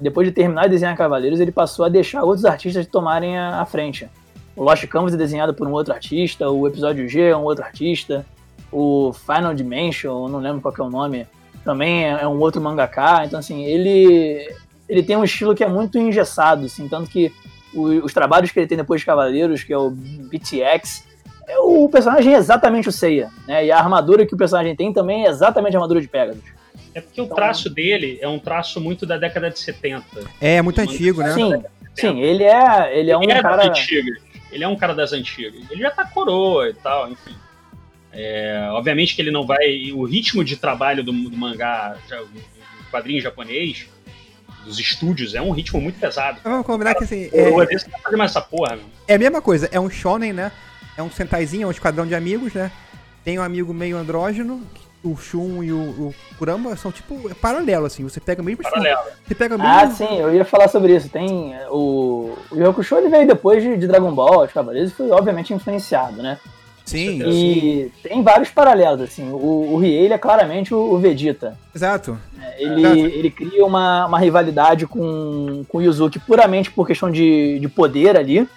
depois 0.00 0.28
de 0.28 0.32
terminar 0.32 0.66
de 0.66 0.68
desenhar 0.68 0.96
Cavaleiros, 0.96 1.40
ele 1.40 1.50
passou 1.50 1.84
a 1.84 1.88
deixar 1.88 2.22
outros 2.22 2.44
artistas 2.44 2.86
tomarem 2.86 3.36
a, 3.36 3.60
a 3.60 3.66
frente. 3.66 4.08
O 4.54 4.62
Lost 4.62 4.86
Canvas 4.86 5.14
é 5.14 5.16
desenhado 5.16 5.52
por 5.52 5.66
um 5.66 5.72
outro 5.72 5.92
artista, 5.92 6.48
o 6.48 6.68
episódio 6.68 7.08
G 7.08 7.22
é 7.22 7.36
um 7.36 7.42
outro 7.42 7.64
artista, 7.64 8.24
o 8.70 9.12
Final 9.12 9.54
Dimension, 9.54 10.28
não 10.28 10.38
lembro 10.38 10.60
qual 10.60 10.72
que 10.72 10.80
é 10.80 10.84
o 10.84 10.90
nome, 10.90 11.26
também 11.64 12.04
é, 12.04 12.10
é 12.22 12.28
um 12.28 12.38
outro 12.38 12.60
mangaka. 12.60 13.24
Então, 13.24 13.40
assim, 13.40 13.64
ele, 13.64 14.54
ele 14.88 15.02
tem 15.02 15.16
um 15.16 15.24
estilo 15.24 15.54
que 15.54 15.62
é 15.64 15.68
muito 15.68 15.98
engessado, 15.98 16.66
assim, 16.66 16.88
tanto 16.88 17.10
que 17.10 17.32
o- 17.74 18.04
os 18.04 18.12
trabalhos 18.12 18.50
que 18.50 18.58
ele 18.58 18.66
tem 18.66 18.78
depois 18.78 19.00
de 19.00 19.06
Cavaleiros, 19.06 19.62
que 19.62 19.72
é 19.72 19.78
o 19.78 19.90
BTX, 19.90 21.04
é, 21.46 21.58
o 21.58 21.88
personagem 21.88 22.34
é 22.34 22.38
exatamente 22.38 22.88
o 22.88 22.92
Seiya, 22.92 23.30
né? 23.46 23.66
E 23.66 23.70
a 23.70 23.78
armadura 23.78 24.26
que 24.26 24.34
o 24.34 24.38
personagem 24.38 24.74
tem 24.76 24.92
também 24.92 25.26
é 25.26 25.28
exatamente 25.28 25.74
a 25.74 25.78
armadura 25.78 26.00
de 26.00 26.08
Pegasus. 26.08 26.42
É 26.94 27.00
porque 27.00 27.20
o 27.20 27.26
traço 27.26 27.68
dele 27.70 28.18
é 28.20 28.26
um 28.28 28.38
traço 28.38 28.80
muito 28.80 29.04
da 29.06 29.16
década 29.18 29.50
de 29.50 29.58
70. 29.58 30.04
É, 30.40 30.56
é 30.56 30.62
muito 30.62 30.80
antigo, 30.80 31.22
né? 31.22 31.32
Sim, 31.32 31.62
sim, 31.94 32.20
ele 32.20 32.44
é, 32.44 32.98
ele 32.98 33.10
é 33.10 33.16
um 33.16 33.22
Ele 33.22 33.32
é 33.32 33.42
cara. 33.42 33.56
das 33.56 33.66
antigas. 33.68 34.18
Ele 34.50 34.64
é 34.64 34.68
um 34.68 34.76
cara 34.76 34.94
das 34.94 35.12
antigas. 35.12 35.62
Ele 35.70 35.82
já 35.82 35.90
tá 35.90 36.04
coroa 36.06 36.70
e 36.70 36.74
tal, 36.74 37.10
enfim. 37.10 37.34
É, 38.12 38.68
obviamente 38.72 39.14
que 39.14 39.20
ele 39.22 39.30
não 39.30 39.44
vai. 39.46 39.92
O 39.92 40.04
ritmo 40.04 40.42
de 40.42 40.56
trabalho 40.56 41.04
do, 41.04 41.12
do 41.12 41.36
mangá, 41.36 41.96
já, 42.08 42.16
do 42.18 42.28
quadrinho 42.90 43.20
japonês, 43.20 43.86
dos 44.68 44.78
estúdios, 44.78 45.34
é 45.34 45.40
um 45.42 45.50
ritmo 45.50 45.80
muito 45.80 45.98
pesado. 45.98 46.38
Vamos 46.44 46.64
combinar 46.66 46.94
que 46.94 47.04
assim. 47.04 47.28
É, 47.32 47.48
o 47.48 47.56
Odesso 47.56 47.86
não 47.86 47.92
vai 47.92 48.00
fazer 48.02 48.16
mais 48.16 48.30
essa 48.30 48.40
porra, 48.40 48.76
meu. 48.76 48.84
é 49.08 49.14
a 49.14 49.18
mesma 49.18 49.40
coisa, 49.42 49.68
é 49.72 49.80
um 49.80 49.90
shonen, 49.90 50.32
né? 50.32 50.52
É 50.96 51.02
um 51.02 51.10
sentaizinho, 51.10 51.64
é 51.64 51.66
um 51.66 51.70
esquadrão 51.70 52.06
de 52.06 52.14
amigos, 52.14 52.52
né? 52.54 52.70
Tem 53.24 53.38
um 53.38 53.42
amigo 53.42 53.72
meio 53.74 53.96
andrógeno, 53.96 54.62
o 55.04 55.16
Shun 55.16 55.62
e 55.62 55.72
o, 55.72 55.78
o 55.78 56.14
Kurama 56.38 56.74
são 56.76 56.90
tipo 56.90 57.30
é 57.30 57.34
paralelo, 57.34 57.86
assim. 57.86 58.02
Você 58.02 58.18
pega 58.20 58.42
o 58.42 58.44
mesmo 58.44 58.62
Paralelo. 58.62 59.00
Você 59.26 59.34
pega 59.34 59.56
o 59.56 59.62
Ah, 59.62 59.86
mesmo. 59.86 59.96
sim, 59.96 60.18
eu 60.18 60.34
ia 60.34 60.44
falar 60.44 60.68
sobre 60.68 60.94
isso. 60.96 61.08
Tem 61.08 61.54
é, 61.54 61.68
o, 61.70 62.36
o 62.50 62.56
Yu 62.56 62.68
Hakusho, 62.70 62.96
ele 62.96 63.08
veio 63.08 63.26
depois 63.26 63.62
de, 63.62 63.76
de 63.76 63.86
Dragon 63.86 64.12
Ball, 64.12 64.44
os 64.44 64.52
Cavaleiros, 64.52 64.90
e 64.90 64.94
foi 64.94 65.10
obviamente 65.10 65.54
influenciado, 65.54 66.20
né? 66.22 66.38
Sim, 66.88 67.18
certeza. 67.18 67.32
sim. 67.32 67.58
E 67.58 67.92
tem 68.02 68.22
vários 68.22 68.50
paralelos, 68.50 69.00
assim. 69.00 69.30
O, 69.30 69.72
o 69.72 69.76
Riei, 69.78 70.04
ele 70.04 70.14
é 70.14 70.18
claramente 70.18 70.74
o, 70.74 70.78
o 70.78 70.98
Vegeta. 70.98 71.56
Exato. 71.74 72.18
Ele, 72.58 72.80
Exato. 72.80 72.96
ele 72.96 73.30
cria 73.30 73.64
uma, 73.64 74.06
uma 74.06 74.18
rivalidade 74.18 74.86
com, 74.86 75.64
com 75.68 75.78
o 75.78 75.82
Yuzuki 75.82 76.18
puramente 76.18 76.70
por 76.70 76.86
questão 76.86 77.10
de, 77.10 77.58
de 77.60 77.68
poder 77.68 78.16
ali. 78.16 78.48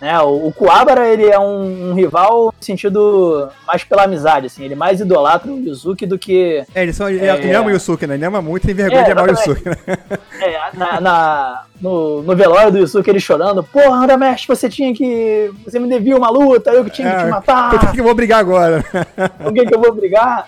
Né? 0.00 0.16
O, 0.20 0.46
o 0.46 0.52
Kuwabara 0.52 1.08
ele 1.08 1.26
é 1.26 1.36
um, 1.38 1.90
um 1.90 1.94
rival 1.94 2.54
no 2.56 2.64
sentido 2.64 3.48
mais 3.66 3.82
pela 3.82 4.04
amizade, 4.04 4.46
assim. 4.46 4.64
Ele 4.64 4.76
mais 4.76 5.00
idolatra 5.00 5.50
o 5.50 5.58
Yuzuki 5.58 6.06
do 6.06 6.16
que 6.16 6.62
É, 6.72 6.82
eles 6.84 6.94
são, 6.94 7.08
ele, 7.08 7.24
É. 7.26 7.34
ele 7.36 7.52
ama 7.52 7.66
o 7.66 7.70
Yusuke, 7.72 8.06
né? 8.06 8.14
Ele 8.14 8.24
ama 8.24 8.40
muito, 8.40 8.64
tem 8.64 8.74
vergonha 8.76 9.00
É, 9.00 9.04
de 9.04 9.10
amar 9.10 9.26
o. 9.26 9.30
Yusuke, 9.32 9.68
né? 9.68 9.76
é, 10.40 10.76
na, 10.76 11.00
na- 11.00 11.62
no, 11.80 12.22
no 12.22 12.36
velório 12.36 12.70
do 12.70 12.78
Yusuke 12.78 13.10
ele 13.10 13.18
chorando. 13.18 13.62
Porra, 13.64 14.02
Uramesh, 14.04 14.46
você 14.46 14.68
tinha 14.68 14.94
que. 14.94 15.50
Você 15.64 15.80
me 15.80 15.88
devia 15.88 16.16
uma 16.16 16.30
luta, 16.30 16.70
eu 16.70 16.84
que 16.84 16.90
tinha 16.90 17.08
que 17.10 17.14
É, 17.14 17.18
te 17.18 17.22
Por 17.24 17.30
matar. 17.30 17.80
que 17.80 17.92
que 17.92 18.00
eu 18.00 18.04
vou 18.04 18.14
brigar 18.14 18.38
agora? 18.38 18.84
com 19.42 19.52
quem 19.52 19.66
que 19.66 19.74
eu 19.74 19.80
vou 19.80 19.92
brigar? 19.92 20.46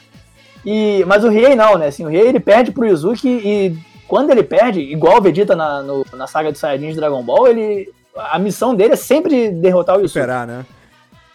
E, 0.65 1.05
mas 1.09 1.25
o 1.25 1.29
Riei 1.29 1.57
não, 1.57 1.77
né? 1.77 1.87
Assim, 1.89 2.05
o 2.05 2.09
Riei 2.09 2.29
ele 2.29 2.39
perde 2.39 2.71
pro 2.71 2.87
Yuzuki 2.87 3.29
e 3.29 3.77
quando 4.07 4.31
ele 4.31 4.43
perde, 4.43 4.81
igual 4.81 5.19
o 5.19 5.21
Vegeta 5.21 5.57
na, 5.57 5.83
no- 5.83 6.05
na 6.13 6.27
saga 6.27 6.53
dos 6.53 6.61
Saiyajins 6.61 6.95
de 6.95 7.01
Dragon 7.01 7.23
Ball, 7.23 7.49
ele. 7.49 7.91
A 8.33 8.39
missão 8.39 8.75
dele 8.75 8.93
é 8.95 8.97
sempre 8.97 9.51
derrotar 9.51 9.97
o 9.97 10.01
Yusuke. 10.01 10.21
Superar, 10.21 10.47
né? 10.47 10.65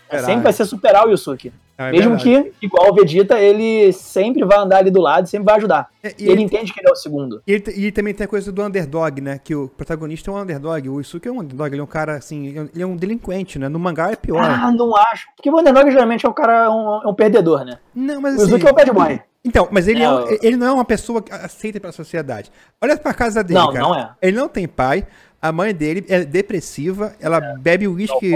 É, 0.08 0.18
superar, 0.18 0.26
sempre 0.26 0.44
vai 0.44 0.54
ser 0.54 0.66
superar 0.66 1.06
o 1.08 1.10
Yusuke. 1.12 1.52
É 1.78 1.92
Mesmo 1.92 2.16
verdade. 2.16 2.52
que, 2.58 2.66
igual 2.66 2.90
o 2.90 2.96
Vegeta, 2.96 3.38
ele 3.38 3.92
sempre 3.92 4.46
vai 4.46 4.58
andar 4.60 4.78
ali 4.78 4.90
do 4.90 5.02
lado, 5.02 5.28
sempre 5.28 5.46
vai 5.48 5.56
ajudar. 5.58 5.90
É, 6.02 6.16
ele 6.18 6.32
ele- 6.32 6.42
entende 6.44 6.72
que 6.72 6.80
ele 6.80 6.88
é 6.88 6.92
o 6.94 6.96
segundo. 6.96 7.42
E, 7.46 7.52
ele, 7.52 7.64
e 7.76 7.92
também 7.92 8.14
tem 8.14 8.24
a 8.24 8.28
coisa 8.30 8.50
do 8.50 8.64
underdog, 8.64 9.20
né? 9.20 9.42
Que 9.44 9.54
o 9.54 9.68
protagonista 9.68 10.32
é 10.32 10.34
um 10.34 10.38
underdog. 10.40 10.88
O 10.88 11.02
Isuki 11.02 11.28
é 11.28 11.32
um 11.34 11.42
underdog, 11.42 11.74
ele 11.74 11.82
é 11.82 11.84
um 11.84 11.88
cara 11.88 12.16
assim, 12.16 12.48
ele 12.74 12.82
é 12.82 12.86
um 12.86 12.96
delinquente, 12.96 13.60
né? 13.60 13.68
No 13.68 13.78
mangá 13.78 14.10
é 14.10 14.16
pior. 14.16 14.42
Ah, 14.42 14.72
não 14.72 14.96
acho. 14.96 15.28
Porque 15.36 15.50
o 15.50 15.60
Underdog 15.60 15.92
geralmente 15.92 16.26
é 16.26 16.30
um 16.30 16.34
cara, 16.34 16.64
é 16.64 16.70
um, 16.70 17.02
é 17.04 17.08
um 17.10 17.14
perdedor, 17.14 17.66
né? 17.66 17.78
Não, 17.94 18.22
mas 18.22 18.36
O 18.36 18.44
assim. 18.44 18.46
Yusuke 18.54 18.68
é 18.68 18.72
o 18.72 18.74
bad 18.74 18.92
boy. 18.94 19.20
Então, 19.44 19.68
mas 19.70 19.86
ele, 19.90 20.02
é 20.02 20.06
É, 20.08 20.40
ele 20.44 20.56
não 20.56 20.68
é 20.68 20.72
uma 20.72 20.86
pessoa 20.86 21.22
que 21.22 21.34
aceita 21.34 21.78
pela 21.82 21.92
sociedade. 21.92 22.50
Olha 22.82 22.96
pra 22.96 23.14
casa 23.14 23.44
dele, 23.44 23.60
Não, 23.60 23.68
cara. 23.74 23.80
não 23.82 23.94
é. 23.94 24.10
Ele 24.22 24.38
não 24.38 24.48
tem 24.48 24.66
pai. 24.66 25.06
A 25.48 25.52
mãe 25.52 25.74
dele 25.76 26.04
é 26.10 26.24
depressiva, 26.26 27.14
ela 27.20 27.40
bebe 27.40 27.88
uísque, 27.88 28.32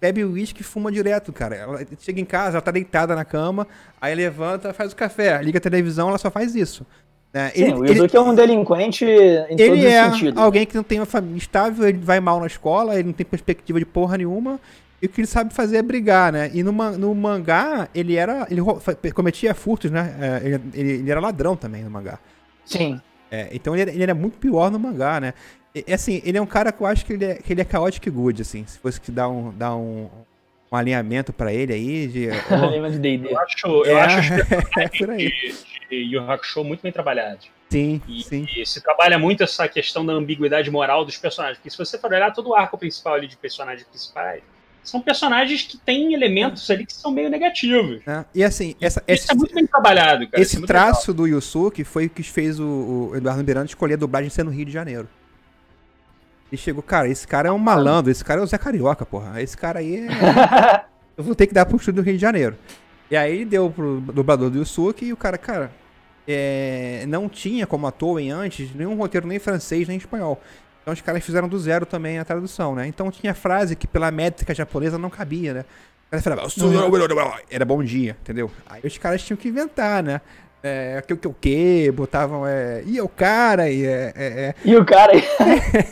bebe 0.00 0.24
uísque 0.24 0.60
e 0.60 0.64
fuma 0.64 0.92
direto, 0.92 1.32
cara. 1.32 1.56
Ela 1.56 1.80
chega 1.98 2.20
em 2.20 2.24
casa, 2.24 2.50
ela 2.56 2.60
tá 2.60 2.70
deitada 2.70 3.14
na 3.14 3.24
cama, 3.24 3.66
aí 4.00 4.14
levanta, 4.14 4.74
faz 4.74 4.92
o 4.92 4.96
café, 4.96 5.40
liga 5.42 5.58
a 5.58 5.60
televisão, 5.60 6.08
ela 6.08 6.18
só 6.18 6.30
faz 6.30 6.54
isso. 6.54 6.84
né? 7.32 7.50
Sim, 7.54 7.62
Ele- 7.62 7.72
o 7.74 7.84
Yusuke 7.86 8.16
é 8.16 8.20
um 8.20 8.34
delinquente 8.34 9.04
em 9.04 9.56
todos 9.56 9.60
ele 9.60 9.86
os 9.86 9.92
é 9.92 10.10
sentidos. 10.10 10.42
alguém 10.42 10.66
que 10.66 10.74
não 10.76 10.82
tem 10.82 10.98
uma 10.98 11.06
família 11.06 11.38
estável, 11.38 11.88
ele 11.88 11.98
vai 11.98 12.18
mal 12.20 12.40
na 12.40 12.46
escola, 12.46 12.94
ele 12.94 13.04
não 13.04 13.12
tem 13.12 13.24
perspectiva 13.24 13.78
de 13.78 13.86
porra 13.86 14.18
nenhuma. 14.18 14.58
E 15.00 15.06
o 15.06 15.08
que 15.08 15.20
ele 15.20 15.28
sabe 15.28 15.54
fazer 15.54 15.78
é 15.78 15.82
brigar, 15.82 16.30
né? 16.32 16.50
E 16.52 16.62
no, 16.62 16.72
no 16.72 17.14
mangá, 17.14 17.88
ele 17.94 18.16
era. 18.16 18.46
Ele 18.50 18.60
cometia 19.14 19.54
furtos, 19.54 19.90
né? 19.90 20.14
É, 20.20 20.46
ele, 20.46 20.60
ele- 20.74 20.90
ele 20.92 21.10
era 21.10 21.20
ladrão 21.20 21.56
também 21.56 21.82
no 21.82 21.88
mangá. 21.90 22.18
Sim. 22.66 23.00
É, 23.30 23.48
então 23.52 23.74
ele, 23.74 23.82
era- 23.82 23.90
ele 23.92 24.02
era 24.02 24.14
muito 24.14 24.36
pior 24.36 24.70
no 24.70 24.78
mangá, 24.78 25.20
né? 25.20 25.32
E, 25.74 25.84
e, 25.86 25.92
assim, 25.92 26.20
ele 26.24 26.38
é 26.38 26.42
um 26.42 26.46
cara 26.46 26.72
que 26.72 26.80
eu 26.80 26.86
acho 26.86 27.04
que 27.04 27.12
ele 27.12 27.24
é, 27.24 27.34
que 27.34 27.52
ele 27.52 27.60
é 27.60 27.64
chaotic 27.64 28.08
good, 28.10 28.42
assim. 28.42 28.64
Se 28.66 28.78
fosse 28.78 29.00
que 29.00 29.10
dar 29.10 29.28
um, 29.28 29.52
dar 29.56 29.74
um, 29.76 30.08
um 30.70 30.76
alinhamento 30.76 31.32
pra 31.32 31.52
ele 31.52 31.72
aí, 31.72 32.06
de. 32.08 32.28
Lembra 32.70 32.90
de 32.90 32.98
D&D. 32.98 33.32
Eu 33.32 33.38
acho, 33.38 33.66
eu 33.66 33.98
é, 33.98 34.02
acho 34.02 34.32
é 34.78 34.88
por 34.88 35.10
aí. 35.10 35.28
de, 35.28 35.54
de 35.90 35.96
Yu 35.96 36.22
Yu 36.22 36.30
Hakusho 36.30 36.64
muito 36.64 36.82
bem 36.82 36.92
trabalhados. 36.92 37.48
Sim, 37.70 38.02
E, 38.08 38.22
sim. 38.24 38.48
e 38.56 38.66
se 38.66 38.80
trabalha 38.82 39.16
muito 39.16 39.44
essa 39.44 39.68
questão 39.68 40.04
da 40.04 40.12
ambiguidade 40.12 40.68
moral 40.72 41.04
dos 41.04 41.16
personagens. 41.16 41.58
Porque 41.58 41.70
se 41.70 41.78
você 41.78 41.96
for 41.96 42.12
olhar 42.12 42.32
todo 42.32 42.48
o 42.48 42.54
arco 42.54 42.76
principal 42.76 43.14
ali 43.14 43.28
de 43.28 43.36
personagens 43.36 43.86
principais, 43.86 44.42
são 44.82 45.00
personagens 45.00 45.62
que 45.62 45.76
têm 45.76 46.12
elementos 46.12 46.68
ali 46.68 46.84
que 46.84 46.92
são 46.92 47.12
meio 47.12 47.30
negativos. 47.30 48.00
né? 48.04 48.24
E 48.34 48.42
assim, 48.42 48.74
essa, 48.80 49.00
Isso 49.06 49.24
esse, 49.24 49.30
é 49.32 49.34
muito 49.36 49.54
bem 49.54 49.66
trabalhado, 49.68 50.26
cara. 50.26 50.28
Isso 50.28 50.36
é 50.36 50.40
esse 50.42 50.56
muito 50.58 50.66
traço 50.66 51.14
do 51.14 51.28
Yusuke 51.28 51.84
foi 51.84 52.06
o 52.06 52.10
que 52.10 52.24
fez 52.24 52.58
o, 52.58 53.10
o 53.12 53.16
Eduardo 53.16 53.44
Miranda 53.44 53.66
escolher 53.66 53.94
a 53.94 53.98
dublagem 53.98 54.30
ser 54.30 54.44
no 54.44 54.50
Rio 54.50 54.64
de 54.64 54.72
Janeiro. 54.72 55.08
Ele 56.50 56.60
chegou, 56.60 56.82
cara, 56.82 57.08
esse 57.08 57.26
cara 57.26 57.48
é 57.48 57.52
um 57.52 57.58
malandro, 57.58 58.10
esse 58.10 58.24
cara 58.24 58.40
é 58.40 58.42
o 58.44 58.46
Zé 58.46 58.58
Carioca, 58.58 59.06
porra. 59.06 59.40
Esse 59.40 59.56
cara 59.56 59.78
aí 59.78 60.08
é. 60.08 60.84
Eu 61.16 61.22
vou 61.22 61.34
ter 61.34 61.46
que 61.46 61.54
dar 61.54 61.66
pro 61.66 61.76
estúdio 61.76 62.02
do 62.02 62.06
Rio 62.06 62.14
de 62.14 62.20
Janeiro. 62.20 62.56
E 63.10 63.16
aí 63.16 63.44
deu 63.44 63.70
pro 63.70 64.00
dublador 64.00 64.50
do 64.50 64.58
Yusuke 64.58 65.04
e 65.04 65.12
o 65.12 65.16
cara, 65.16 65.36
cara, 65.36 65.70
é, 66.26 67.04
não 67.08 67.28
tinha 67.28 67.66
como 67.66 67.86
ator 67.86 68.20
em 68.20 68.30
antes 68.30 68.74
nenhum 68.74 68.94
roteiro 68.96 69.26
nem 69.26 69.38
francês 69.38 69.86
nem 69.86 69.98
espanhol. 69.98 70.40
Então 70.82 70.94
os 70.94 71.00
caras 71.00 71.24
fizeram 71.24 71.48
do 71.48 71.58
zero 71.58 71.84
também 71.84 72.18
a 72.18 72.24
tradução, 72.24 72.74
né? 72.74 72.86
Então 72.86 73.10
tinha 73.10 73.34
frase 73.34 73.76
que 73.76 73.86
pela 73.86 74.10
métrica 74.10 74.54
japonesa 74.54 74.96
não 74.96 75.10
cabia, 75.10 75.54
né? 75.54 75.64
O 76.06 76.10
cara 76.10 76.22
falava, 76.22 76.48
era 77.50 77.64
bom 77.64 77.82
dia, 77.82 78.16
entendeu? 78.20 78.50
Aí 78.66 78.80
os 78.82 78.98
caras 78.98 79.22
tinham 79.22 79.36
que 79.36 79.48
inventar, 79.48 80.02
né? 80.02 80.20
É, 80.62 81.02
que 81.06 81.12
o 81.14 81.16
que 81.16 81.28
o 81.28 81.32
que, 81.34 81.90
botavam, 81.90 82.46
é, 82.46 82.82
e 82.86 82.98
é 82.98 83.02
o 83.02 83.08
cara, 83.08 83.70
e 83.70 83.84
é, 83.86 84.12
é, 84.14 84.26
é. 84.26 84.54
E 84.64 84.76
o 84.76 84.84
cara. 84.84 85.12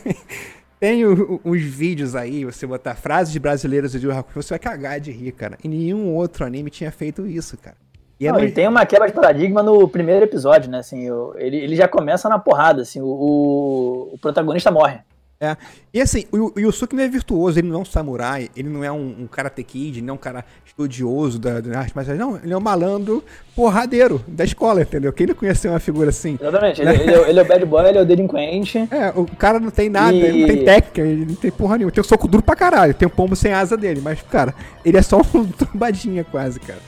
Tem 0.80 1.04
o- 1.04 1.40
o- 1.44 1.50
uns 1.52 1.62
vídeos 1.62 2.14
aí, 2.14 2.44
você 2.44 2.66
botar 2.66 2.94
frases 2.94 3.36
brasileiras 3.36 3.92
de 3.92 3.98
Yu 4.06 4.12
Hakusho, 4.12 4.42
você 4.42 4.50
vai 4.50 4.58
cagar 4.60 5.00
de 5.00 5.10
rir, 5.10 5.32
cara. 5.32 5.58
E 5.64 5.68
nenhum 5.68 6.14
outro 6.14 6.44
anime 6.44 6.70
tinha 6.70 6.92
feito 6.92 7.26
isso, 7.26 7.56
cara. 7.58 7.76
E 8.20 8.26
é 8.28 8.32
Não, 8.32 8.38
no- 8.38 8.44
e 8.44 8.50
tem 8.52 8.68
uma 8.68 8.86
quebra 8.86 9.08
de 9.08 9.12
paradigma 9.14 9.62
no 9.62 9.88
primeiro 9.88 10.24
episódio, 10.24 10.70
né? 10.70 10.78
Assim, 10.78 11.10
o- 11.10 11.34
ele, 11.36 11.56
ele 11.56 11.74
já 11.74 11.88
começa 11.88 12.28
na 12.28 12.38
porrada, 12.38 12.82
assim, 12.82 13.00
o, 13.00 14.10
o 14.12 14.18
protagonista 14.20 14.70
morre. 14.70 14.98
É. 15.40 15.56
E 15.94 16.00
assim, 16.00 16.24
o, 16.32 16.52
o 16.56 16.60
Yusuke 16.60 16.96
não 16.96 17.02
é 17.04 17.08
virtuoso, 17.08 17.60
ele 17.60 17.68
não 17.68 17.78
é 17.78 17.82
um 17.82 17.84
samurai, 17.84 18.50
ele 18.56 18.68
não 18.68 18.82
é 18.82 18.90
um, 18.90 19.14
um 19.20 19.26
karate 19.28 19.62
kid, 19.62 20.02
não 20.02 20.10
é 20.10 20.14
um 20.14 20.18
cara 20.18 20.44
estudioso 20.66 21.38
da, 21.38 21.60
da 21.60 21.78
arte, 21.78 21.92
mas 21.94 22.08
não, 22.08 22.36
ele 22.42 22.52
é 22.52 22.56
um 22.56 22.60
malandro 22.60 23.22
porradeiro 23.54 24.20
da 24.26 24.42
escola, 24.42 24.82
entendeu? 24.82 25.12
Quem 25.12 25.28
não 25.28 25.36
conheceu 25.36 25.70
uma 25.70 25.78
figura 25.78 26.10
assim? 26.10 26.36
Exatamente. 26.40 26.82
Ele, 26.82 26.90
ele 26.90 27.10
é, 27.14 27.30
ele 27.30 27.38
é 27.38 27.42
o 27.42 27.46
bad 27.46 27.64
boy, 27.66 27.88
ele 27.88 27.98
é 27.98 28.02
o 28.02 28.04
delinquente. 28.04 28.78
É, 28.90 29.12
o 29.14 29.24
cara 29.26 29.60
não 29.60 29.70
tem 29.70 29.88
nada, 29.88 30.12
E- 30.12 30.20
ele 30.22 30.40
não 30.40 30.48
tem 30.48 30.64
técnica, 30.64 31.00
ele 31.02 31.24
não 31.26 31.34
tem 31.36 31.50
porra 31.52 31.76
nenhuma. 31.76 31.92
Tem 31.92 32.00
um 32.00 32.04
soco 32.04 32.26
duro 32.26 32.42
pra 32.42 32.56
caralho, 32.56 32.92
tem 32.92 33.06
um 33.06 33.10
pombo 33.10 33.36
sem 33.36 33.52
asa 33.52 33.76
dele, 33.76 34.00
mas, 34.02 34.20
cara, 34.22 34.52
ele 34.84 34.96
é 34.98 35.02
só 35.02 35.18
um 35.34 35.44
trombadinha 35.56 36.24
quase, 36.24 36.58
cara. 36.58 36.80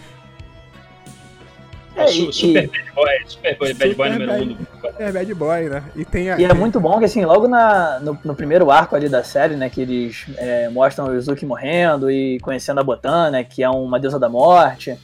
É, 2.02 2.06
su- 2.08 2.30
e- 2.30 2.32
super 2.32 2.68
bad 2.68 2.92
boy, 2.94 3.08
super 3.26 3.56
bad 3.58 3.74
boy 3.74 3.88
Super 3.90 4.10
número 4.10 4.26
bad- 4.32 4.42
um 4.42 4.46
do 4.54 5.02
É 5.02 5.12
bad 5.12 5.34
boy, 5.34 5.68
né? 5.68 5.82
E 5.96 6.04
tem 6.04 6.30
a. 6.30 6.38
E 6.38 6.44
é 6.44 6.52
muito 6.54 6.78
bom 6.80 6.98
que, 6.98 7.04
assim, 7.04 7.24
logo 7.24 7.46
na, 7.48 7.98
no, 8.00 8.18
no 8.24 8.34
primeiro 8.34 8.70
arco 8.70 8.94
ali 8.96 9.08
da 9.08 9.22
série, 9.24 9.56
né, 9.56 9.68
que 9.70 9.80
eles 9.80 10.26
é, 10.36 10.68
mostram 10.68 11.06
o 11.06 11.14
Yuzuki 11.14 11.44
morrendo 11.46 12.10
e 12.10 12.38
conhecendo 12.40 12.80
a 12.80 12.84
Botan, 12.84 13.30
né, 13.30 13.44
que 13.44 13.62
é 13.62 13.68
uma 13.70 13.98
deusa 14.00 14.18
da 14.18 14.28
morte, 14.28 14.98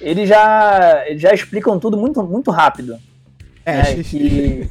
eles 0.00 0.28
já, 0.28 1.04
eles 1.06 1.20
já 1.22 1.32
explicam 1.32 1.78
tudo 1.78 1.96
muito, 1.96 2.22
muito 2.22 2.50
rápido. 2.50 2.98
É, 3.66 3.76
né, 3.94 4.02
que, 4.04 4.68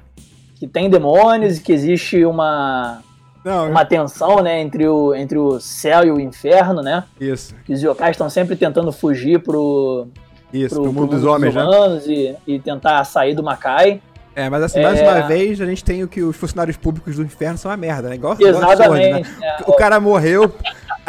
que 0.58 0.66
tem 0.66 0.88
demônios 0.90 1.58
e 1.58 1.60
que 1.62 1.72
existe 1.72 2.24
uma, 2.24 3.02
Não, 3.44 3.68
uma 3.70 3.84
tensão, 3.84 4.42
né, 4.42 4.60
entre 4.60 4.86
o, 4.88 5.14
entre 5.14 5.38
o 5.38 5.60
céu 5.60 6.04
e 6.04 6.10
o 6.10 6.18
inferno, 6.20 6.82
né, 6.82 7.04
isso, 7.20 7.54
que 7.64 7.72
os 7.74 7.82
yokais 7.82 8.12
estão 8.12 8.28
sempre 8.30 8.56
tentando 8.56 8.90
fugir 8.92 9.42
pro, 9.42 10.08
isso, 10.52 10.74
pro, 10.74 10.84
pro 10.84 10.92
pro 10.92 11.00
mundo 11.00 11.10
dos 11.16 11.24
homens, 11.24 11.54
né? 11.54 11.62
humanos 11.62 12.06
e, 12.06 12.34
e 12.46 12.58
tentar 12.58 13.04
sair 13.04 13.34
do 13.34 13.42
Macai. 13.42 14.00
É, 14.34 14.48
mas 14.48 14.62
assim, 14.62 14.80
mais 14.80 14.98
É. 14.98 15.02
uma 15.02 15.26
vez, 15.26 15.60
a 15.60 15.66
gente 15.66 15.82
tem 15.84 16.02
o 16.04 16.08
que 16.08 16.22
os 16.22 16.36
funcionários 16.36 16.76
públicos 16.76 17.16
do 17.16 17.22
inferno 17.22 17.58
são 17.58 17.70
uma 17.70 17.76
merda, 17.76 18.08
né? 18.08 18.14
Igual 18.14 18.36
Exatamente. 18.38 19.10
né? 19.12 19.36
né, 19.40 19.56
O 19.66 19.72
cara 19.72 19.98
morreu, 19.98 20.54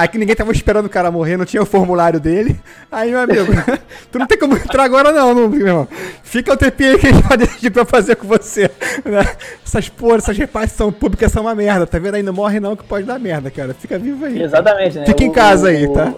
aqui 0.04 0.18
ninguém 0.18 0.36
tava 0.36 0.52
esperando 0.52 0.86
o 0.86 0.90
cara 0.90 1.10
morrer, 1.12 1.38
não 1.38 1.46
tinha 1.46 1.62
o 1.62 1.66
formulário 1.66 2.20
dele. 2.20 2.60
Aí, 2.92 3.12
meu 3.12 3.20
amigo, 3.22 3.52
tu 4.12 4.20
não 4.20 4.28
tem 4.28 4.38
como 4.38 4.56
entrar 4.56 4.84
agora 4.84 5.12
não, 5.12 5.34
não 5.34 5.50
meu 5.50 5.68
irmão. 5.68 5.88
Fica 6.24 6.54
o 6.54 6.58
tempinho 6.58 6.92
aí 6.92 6.98
que 7.00 7.08
a 7.08 7.12
gente 7.14 7.24
vai 7.28 7.38
decidir 7.38 7.70
pra 7.72 7.86
fazer 7.86 8.16
com 8.16 8.28
você. 8.28 8.70
né? 9.06 9.26
Essas 9.66 9.90
porra, 9.90 10.18
essas 10.18 10.38
repartições 10.38 10.94
públicas 10.96 11.32
são 11.32 11.44
uma 11.44 11.56
merda, 11.56 11.86
tá 11.88 11.98
vendo 12.00 12.16
aí? 12.16 12.24
Não 12.24 12.34
morre 12.34 12.60
não 12.60 12.76
que 12.76 12.84
pode 12.84 13.06
dar 13.06 13.20
merda, 13.20 13.50
cara. 13.52 13.74
Fica 13.74 13.98
vivo 14.00 14.26
aí. 14.26 14.42
Exatamente, 14.42 15.00
né? 15.00 15.06
Fica 15.06 15.24
em 15.24 15.30
O- 15.30 15.34
casa 15.34 15.66
o- 15.68 15.70
aí, 15.70 15.88
tá? 15.94 16.14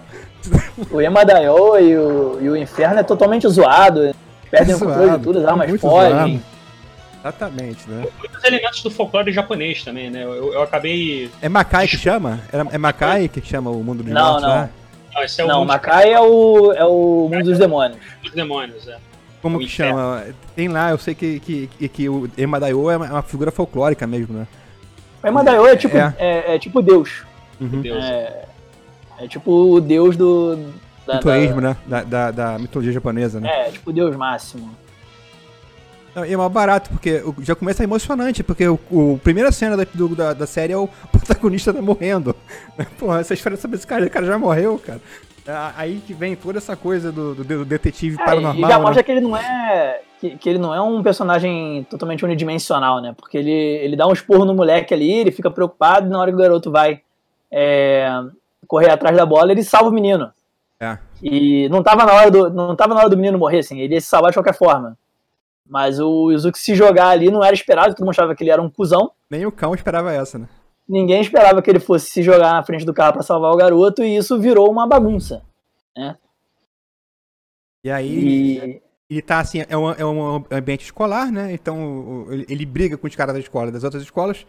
O 0.90 1.00
Emadayo 1.00 1.78
e 1.78 1.96
o, 1.96 2.38
e 2.40 2.50
o 2.50 2.56
Inferno 2.56 2.98
é 2.98 3.02
totalmente 3.02 3.48
zoado. 3.48 4.14
Perdem 4.50 4.74
o 4.74 4.78
controle 4.78 5.06
Zoado, 5.06 5.18
de 5.18 5.24
tudo, 5.24 5.38
as 5.40 5.44
armas 5.46 5.68
muito 5.68 5.80
fogem. 5.80 6.10
zoado. 6.10 6.53
Exatamente, 7.24 7.88
né? 7.88 8.06
Muitos 8.18 8.44
elementos 8.44 8.82
do 8.82 8.90
folclore 8.90 9.32
japonês 9.32 9.82
também, 9.82 10.10
né? 10.10 10.24
Eu, 10.24 10.52
eu 10.52 10.62
acabei. 10.62 11.30
É 11.40 11.48
Makai 11.48 11.88
que 11.88 11.96
chama? 11.96 12.38
É 12.70 12.76
Makai 12.76 13.28
que 13.28 13.40
chama 13.40 13.70
o 13.70 13.82
mundo 13.82 14.02
dos 14.02 14.12
Não, 14.12 14.22
mortos, 14.32 14.42
não. 14.42 14.54
né? 14.56 14.70
Não, 15.14 15.22
esse 15.22 15.40
é 15.40 15.44
o 15.44 15.48
Não, 15.48 15.58
mundo 15.60 15.68
Macai 15.68 16.12
é 16.12 16.20
o, 16.20 16.72
é 16.72 16.84
o 16.84 17.28
mundo 17.32 17.44
dos 17.44 17.58
demônios. 17.58 17.98
dos 18.22 18.32
demônios, 18.32 18.86
é. 18.86 18.98
Como 19.40 19.56
O 19.56 19.60
que 19.60 19.64
inferno. 19.66 19.92
chama? 19.98 20.24
Tem 20.54 20.68
lá, 20.68 20.90
eu 20.90 20.98
sei 20.98 21.14
que, 21.14 21.40
que, 21.40 21.66
que, 21.78 21.88
que 21.88 22.08
o 22.08 22.30
Emadaio 22.36 22.90
é 22.90 22.96
uma, 22.98 23.06
é 23.06 23.10
uma 23.10 23.22
figura 23.22 23.50
folclórica 23.50 24.06
mesmo, 24.06 24.36
né? 24.38 24.46
O 25.22 25.26
Emadayo 25.26 25.66
é 25.66 25.76
tipo, 25.76 25.96
É. 25.96 26.14
é. 26.18 26.54
é 26.54 26.58
tipo 26.58 26.82
Deus. 26.82 27.22
Uhum. 27.58 27.80
Deus. 27.80 28.04
É, 28.04 28.44
é 29.20 29.28
tipo 29.28 29.50
o 29.50 29.80
Deus 29.80 30.14
do. 30.16 30.56
Da, 31.06 31.14
Mitoísmo, 31.16 31.60
né? 31.60 31.76
Da, 31.86 32.02
da, 32.02 32.30
da 32.30 32.58
mitologia 32.58 32.92
japonesa, 32.92 33.38
né? 33.40 33.48
É, 33.68 33.70
tipo 33.70 33.92
Deus 33.92 34.14
máximo. 34.16 34.70
Não, 36.14 36.24
E 36.24 36.32
é 36.32 36.36
mais 36.36 36.52
barato, 36.52 36.90
porque 36.90 37.22
já 37.40 37.54
começa 37.54 37.82
emocionante, 37.84 38.42
porque 38.42 38.66
o, 38.68 38.78
o 38.90 39.20
primeira 39.22 39.50
cena 39.50 39.76
da, 39.76 39.84
do- 39.92 40.14
da, 40.14 40.32
da 40.32 40.46
série 40.46 40.72
é 40.72 40.76
o 40.76 40.88
protagonista 41.10 41.72
tá 41.72 41.82
morrendo. 41.82 42.34
Porra, 42.98 43.22
você 43.24 43.34
espera 43.34 43.56
saber 43.56 43.78
se 43.78 43.86
cara, 43.86 44.06
o 44.06 44.10
cara 44.10 44.26
já 44.26 44.38
morreu, 44.38 44.78
cara. 44.78 45.00
Ah, 45.46 45.74
Aí 45.76 46.00
que 46.06 46.14
vem 46.14 46.34
toda 46.36 46.58
essa 46.58 46.74
coisa 46.76 47.12
do, 47.12 47.34
do- 47.34 47.44
do 47.44 47.64
detetive 47.64 48.16
É, 48.18 48.22
e 48.22 48.24
paranormal. 48.24 48.70
já 48.70 48.76
né? 48.78 48.82
mostra 48.82 49.02
que 49.02 49.12
ele 49.12 49.20
não 49.20 49.36
é. 49.36 50.00
Que, 50.20 50.36
que 50.38 50.48
ele 50.48 50.58
não 50.58 50.72
é 50.74 50.80
um 50.80 51.02
personagem 51.02 51.86
totalmente 51.90 52.24
unidimensional, 52.24 53.00
né? 53.02 53.14
Porque 53.16 53.36
ele, 53.36 53.50
ele 53.50 53.96
dá 53.96 54.06
um 54.06 54.12
esporro 54.12 54.44
no 54.46 54.54
moleque 54.54 54.94
ali, 54.94 55.12
ele 55.12 55.30
fica 55.32 55.50
preocupado, 55.50 56.06
e 56.06 56.10
na 56.10 56.18
hora 56.18 56.30
que 56.30 56.36
o 56.36 56.40
garoto 56.40 56.70
vai 56.70 57.02
é, 57.52 58.08
correr 58.66 58.90
atrás 58.90 59.14
da 59.16 59.26
bola, 59.26 59.52
ele 59.52 59.62
salva 59.62 59.90
o 59.90 59.92
menino. 59.92 60.30
É. 60.80 60.96
E 61.22 61.68
não 61.68 61.82
tava 61.82 62.04
na 62.06 62.12
hora 62.14 62.30
do, 62.30 62.48
não 62.50 62.74
tava 62.74 62.94
na 62.94 63.00
hora 63.00 63.10
do 63.10 63.16
menino 63.16 63.38
morrer, 63.38 63.58
assim, 63.58 63.80
ele 63.80 63.94
ia 63.94 64.00
se 64.00 64.06
salvar 64.06 64.30
de 64.30 64.36
qualquer 64.36 64.54
forma. 64.56 64.96
Mas 65.66 65.98
o 65.98 66.30
Yuzuki 66.30 66.58
se 66.58 66.74
jogar 66.74 67.08
ali 67.08 67.30
não 67.30 67.42
era 67.42 67.54
esperado, 67.54 67.94
todo 67.94 68.04
mundo 68.04 68.10
achava 68.10 68.34
que 68.34 68.42
ele 68.42 68.50
era 68.50 68.60
um 68.60 68.70
cuzão. 68.70 69.10
Nem 69.30 69.46
o 69.46 69.52
cão 69.52 69.74
esperava 69.74 70.12
essa, 70.12 70.38
né? 70.38 70.48
Ninguém 70.86 71.20
esperava 71.20 71.62
que 71.62 71.70
ele 71.70 71.80
fosse 71.80 72.10
se 72.10 72.22
jogar 72.22 72.52
na 72.52 72.62
frente 72.62 72.84
do 72.84 72.92
carro 72.92 73.14
pra 73.14 73.22
salvar 73.22 73.50
o 73.52 73.56
garoto, 73.56 74.02
e 74.02 74.16
isso 74.16 74.38
virou 74.38 74.70
uma 74.70 74.86
bagunça. 74.86 75.42
E 77.82 77.90
aí 77.90 78.80
E 79.08 79.14
ele 79.14 79.22
tá 79.22 79.38
assim, 79.40 79.64
é 79.68 79.76
um, 79.76 79.90
é 79.90 80.04
um 80.04 80.44
ambiente 80.50 80.84
escolar, 80.84 81.30
né? 81.30 81.52
Então 81.52 82.26
ele, 82.30 82.66
briga 82.66 82.98
com 82.98 83.06
os 83.06 83.16
caras 83.16 83.34
da 83.34 83.40
escola, 83.40 83.72
das 83.72 83.84
outras 83.84 84.02
escolas. 84.02 84.46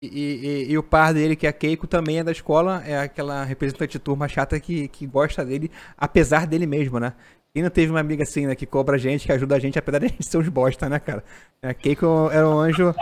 E, 0.00 0.06
e, 0.06 0.72
e, 0.72 0.78
o 0.78 0.82
par 0.82 1.12
dele, 1.12 1.34
que 1.34 1.44
é 1.44 1.50
a 1.50 1.52
Keiko, 1.52 1.86
também 1.88 2.20
é 2.20 2.24
da 2.24 2.30
escola, 2.30 2.84
é 2.86 3.00
aquela 3.00 3.42
representante 3.42 3.92
de 3.92 3.98
turma 3.98 4.28
chata 4.28 4.60
que, 4.60 4.86
que 4.86 5.04
gosta 5.06 5.44
dele, 5.44 5.72
apesar 5.96 6.46
dele 6.46 6.66
mesmo, 6.66 7.00
né? 7.00 7.14
Quem 7.54 7.62
não 7.62 7.70
teve 7.70 7.90
uma 7.90 8.00
amiga 8.00 8.22
assim, 8.22 8.46
né, 8.46 8.54
que 8.54 8.66
cobra 8.66 8.96
a 8.96 8.98
gente, 8.98 9.26
que 9.26 9.32
ajuda 9.32 9.56
a 9.56 9.58
gente, 9.58 9.78
apesar 9.78 9.98
de 9.98 10.06
a 10.06 10.08
gente 10.08 10.26
ser 10.26 10.36
uns 10.36 10.48
bosta, 10.48 10.88
né, 10.88 10.98
cara? 10.98 11.24
A 11.62 11.72
Keiko 11.72 12.30
era 12.30 12.48
um 12.48 12.58
anjo, 12.58 12.94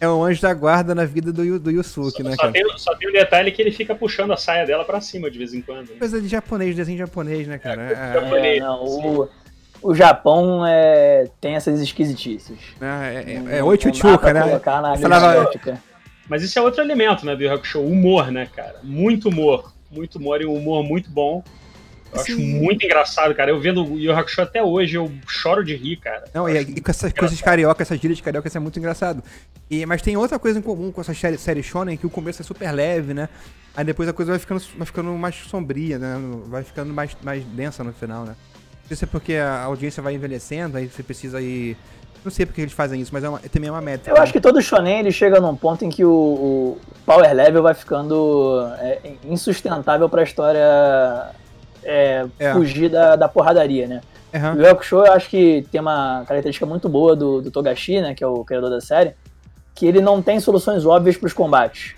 é 0.00 0.08
um 0.08 0.22
anjo 0.22 0.40
da 0.40 0.54
guarda 0.54 0.94
na 0.94 1.04
vida 1.04 1.32
do, 1.32 1.58
do 1.58 1.70
Yusuke, 1.70 2.22
né, 2.22 2.30
só 2.30 2.42
cara? 2.42 2.52
Tem, 2.52 2.64
só 2.78 2.94
tem 2.94 3.08
um 3.08 3.12
detalhe 3.12 3.50
que 3.50 3.60
ele 3.60 3.72
fica 3.72 3.94
puxando 3.94 4.32
a 4.32 4.36
saia 4.36 4.64
dela 4.64 4.84
pra 4.84 5.00
cima 5.00 5.30
de 5.30 5.38
vez 5.38 5.52
em 5.52 5.60
quando. 5.60 5.90
Né? 5.90 5.96
Coisa 5.98 6.20
de 6.20 6.28
japonês, 6.28 6.76
desenho 6.76 6.98
japonês, 6.98 7.46
né, 7.48 7.58
cara? 7.58 7.82
É, 7.82 8.56
é, 8.56 8.60
não, 8.60 8.84
o, 8.84 9.28
o 9.82 9.94
Japão 9.94 10.64
é, 10.64 11.28
tem 11.40 11.56
essas 11.56 11.80
esquisitices. 11.80 12.58
É, 12.80 13.54
é, 13.54 13.58
é, 13.58 13.64
oichuchuca, 13.64 14.32
né? 14.32 14.60
Falava... 14.98 15.50
Mas 16.28 16.42
isso 16.42 16.58
é 16.58 16.62
outro 16.62 16.82
elemento, 16.82 17.26
né, 17.26 17.34
do 17.34 17.42
Yu 17.42 17.52
Hakusho, 17.52 17.80
humor, 17.80 18.30
né, 18.30 18.48
cara? 18.54 18.76
Muito 18.82 19.28
humor. 19.28 19.72
Muito 19.90 20.18
humor 20.18 20.40
e 20.40 20.46
um 20.46 20.54
humor 20.54 20.84
muito 20.84 21.10
bom. 21.10 21.42
Eu 22.12 22.18
Sim. 22.20 22.32
acho 22.32 22.40
muito 22.40 22.84
engraçado, 22.84 23.34
cara. 23.34 23.50
Eu 23.50 23.60
vendo 23.60 23.84
o 23.84 23.98
Yu 23.98 24.12
Hakusho 24.12 24.40
até 24.40 24.62
hoje, 24.62 24.96
eu 24.96 25.12
choro 25.26 25.64
de 25.64 25.76
rir, 25.76 25.96
cara. 25.96 26.24
Não, 26.32 26.48
e, 26.48 26.58
e, 26.58 26.80
com 26.80 26.90
essas 26.90 27.12
coisas 27.12 27.40
carioca, 27.40 27.82
essas 27.82 28.00
gírias 28.00 28.16
de 28.16 28.22
carioca, 28.22 28.48
isso 28.48 28.56
é 28.56 28.60
muito 28.60 28.78
engraçado. 28.78 29.22
E, 29.70 29.84
mas 29.84 30.00
tem 30.00 30.16
outra 30.16 30.38
coisa 30.38 30.58
em 30.58 30.62
comum 30.62 30.90
com 30.90 31.00
essa 31.00 31.12
série, 31.12 31.36
série 31.36 31.62
Shonen, 31.62 31.96
que 31.96 32.06
o 32.06 32.10
começo 32.10 32.40
é 32.40 32.44
super 32.44 32.72
leve, 32.72 33.12
né? 33.12 33.28
Aí 33.76 33.84
depois 33.84 34.08
a 34.08 34.12
coisa 34.12 34.32
vai 34.32 34.38
ficando, 34.38 34.62
vai 34.76 34.86
ficando 34.86 35.10
mais 35.12 35.34
sombria, 35.36 35.98
né? 35.98 36.16
Vai 36.46 36.64
ficando 36.64 36.92
mais, 36.92 37.16
mais 37.22 37.44
densa 37.44 37.84
no 37.84 37.92
final, 37.92 38.24
né? 38.24 38.34
Isso 38.90 39.04
é 39.04 39.06
porque 39.06 39.34
a 39.34 39.64
audiência 39.64 40.02
vai 40.02 40.14
envelhecendo, 40.14 40.78
aí 40.78 40.86
você 40.86 41.02
precisa 41.02 41.40
ir... 41.40 41.76
Não 42.24 42.32
sei 42.32 42.44
porque 42.44 42.60
eles 42.60 42.72
fazem 42.72 43.00
isso, 43.00 43.10
mas 43.12 43.22
é 43.22 43.28
uma, 43.28 43.38
também 43.38 43.68
é 43.68 43.70
uma 43.70 43.80
meta. 43.80 44.10
Eu 44.10 44.14
né? 44.14 44.20
acho 44.20 44.32
que 44.32 44.40
todo 44.40 44.60
shonen 44.60 44.98
ele 44.98 45.12
chega 45.12 45.40
num 45.40 45.54
ponto 45.54 45.84
em 45.84 45.88
que 45.88 46.04
o, 46.04 46.10
o 46.10 46.78
power 47.06 47.32
level 47.32 47.62
vai 47.62 47.74
ficando 47.74 48.66
é, 48.80 49.12
insustentável 49.24 50.08
para 50.08 50.22
a 50.22 50.24
história 50.24 51.32
é, 51.84 52.26
é. 52.38 52.52
fugir 52.52 52.90
da, 52.90 53.16
da 53.16 53.28
porradaria, 53.28 53.86
né? 53.86 54.00
Uhum. 54.32 54.62
O 54.62 54.66
Hakusho 54.66 54.96
eu 54.96 55.12
acho 55.12 55.28
que 55.28 55.66
tem 55.70 55.80
uma 55.80 56.24
característica 56.26 56.66
muito 56.66 56.88
boa 56.88 57.16
do, 57.16 57.40
do 57.40 57.50
Togashi, 57.50 58.00
né, 58.00 58.14
que 58.14 58.22
é 58.22 58.26
o 58.26 58.44
criador 58.44 58.70
da 58.70 58.80
série, 58.80 59.14
que 59.74 59.86
ele 59.86 60.00
não 60.00 60.20
tem 60.20 60.38
soluções 60.38 60.84
óbvias 60.84 61.16
para 61.16 61.26
os 61.26 61.32
combates. 61.32 61.94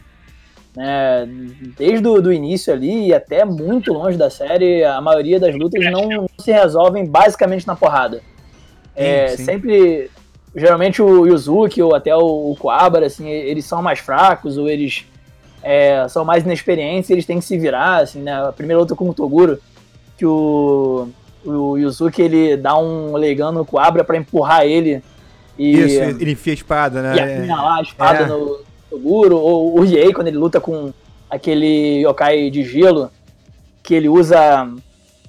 Né? 0.77 1.29
Desde 1.77 2.07
o 2.07 2.23
do 2.23 2.33
início 2.33 2.73
ali 2.73 3.09
e 3.09 3.15
até 3.15 3.45
muito 3.45 3.93
longe 3.93 4.17
da 4.17 4.31
série, 4.31 4.85
a 4.85 5.01
maioria 5.01 5.41
das 5.41 5.57
lutas 5.57 5.85
não, 5.87 6.29
se 6.39 6.53
resolvem 6.53 7.05
basicamente 7.05 7.67
na 7.67 7.75
porrada. 7.75 8.23
É, 8.95 9.29
sim, 9.29 9.37
sim. 9.39 9.45
Sempre, 9.45 10.11
geralmente 10.55 11.03
o 11.03 11.27
Yuzuki 11.27 11.83
ou 11.83 11.95
até 11.95 12.15
o, 12.15 12.53
o 12.53 12.57
Kuwabara, 12.57 13.07
assim, 13.07 13.29
eles 13.29 13.65
são 13.65 13.83
mais 13.83 13.99
fracos 13.99 14.57
ou 14.57 14.69
eles 14.69 15.05
é, 15.63 16.07
são 16.09 16.25
mais 16.25 16.45
inexperientes, 16.45 17.11
eles 17.11 17.27
têm 17.27 17.39
que 17.39 17.45
se 17.45 17.59
virar, 17.59 18.03
assim, 18.03 18.21
né? 18.21 18.33
A 18.33 18.53
primeira 18.53 18.81
luta 18.81 18.95
com 18.95 19.09
o 19.09 19.15
Toguro, 19.15 19.61
que 20.21 20.27
o, 20.27 21.09
o 21.47 21.79
Yuzuki 21.79 22.21
ele 22.21 22.55
dá 22.55 22.77
um 22.77 23.17
legando 23.17 23.61
no 23.61 23.65
Kuabra 23.65 24.05
pra 24.05 24.19
empurrar 24.19 24.67
ele. 24.67 25.03
E, 25.59 25.73
Isso, 25.73 26.03
ele 26.21 26.33
enfia 26.33 26.53
a 26.53 26.55
espada, 26.55 27.01
né? 27.01 27.17
E 27.17 27.21
apunhalar 27.21 27.79
a 27.79 27.83
espada 27.83 28.19
é. 28.25 28.27
no 28.27 28.61
Toguro. 28.91 29.39
Ou 29.39 29.79
o 29.79 29.81
Riei, 29.81 30.13
quando 30.13 30.29
ele 30.29 30.37
luta 30.37 30.61
com 30.61 30.93
aquele 31.31 32.03
yokai 32.03 32.51
de 32.51 32.63
gelo, 32.65 33.11
que 33.83 33.95
ele 33.95 34.11
usa 34.11 34.71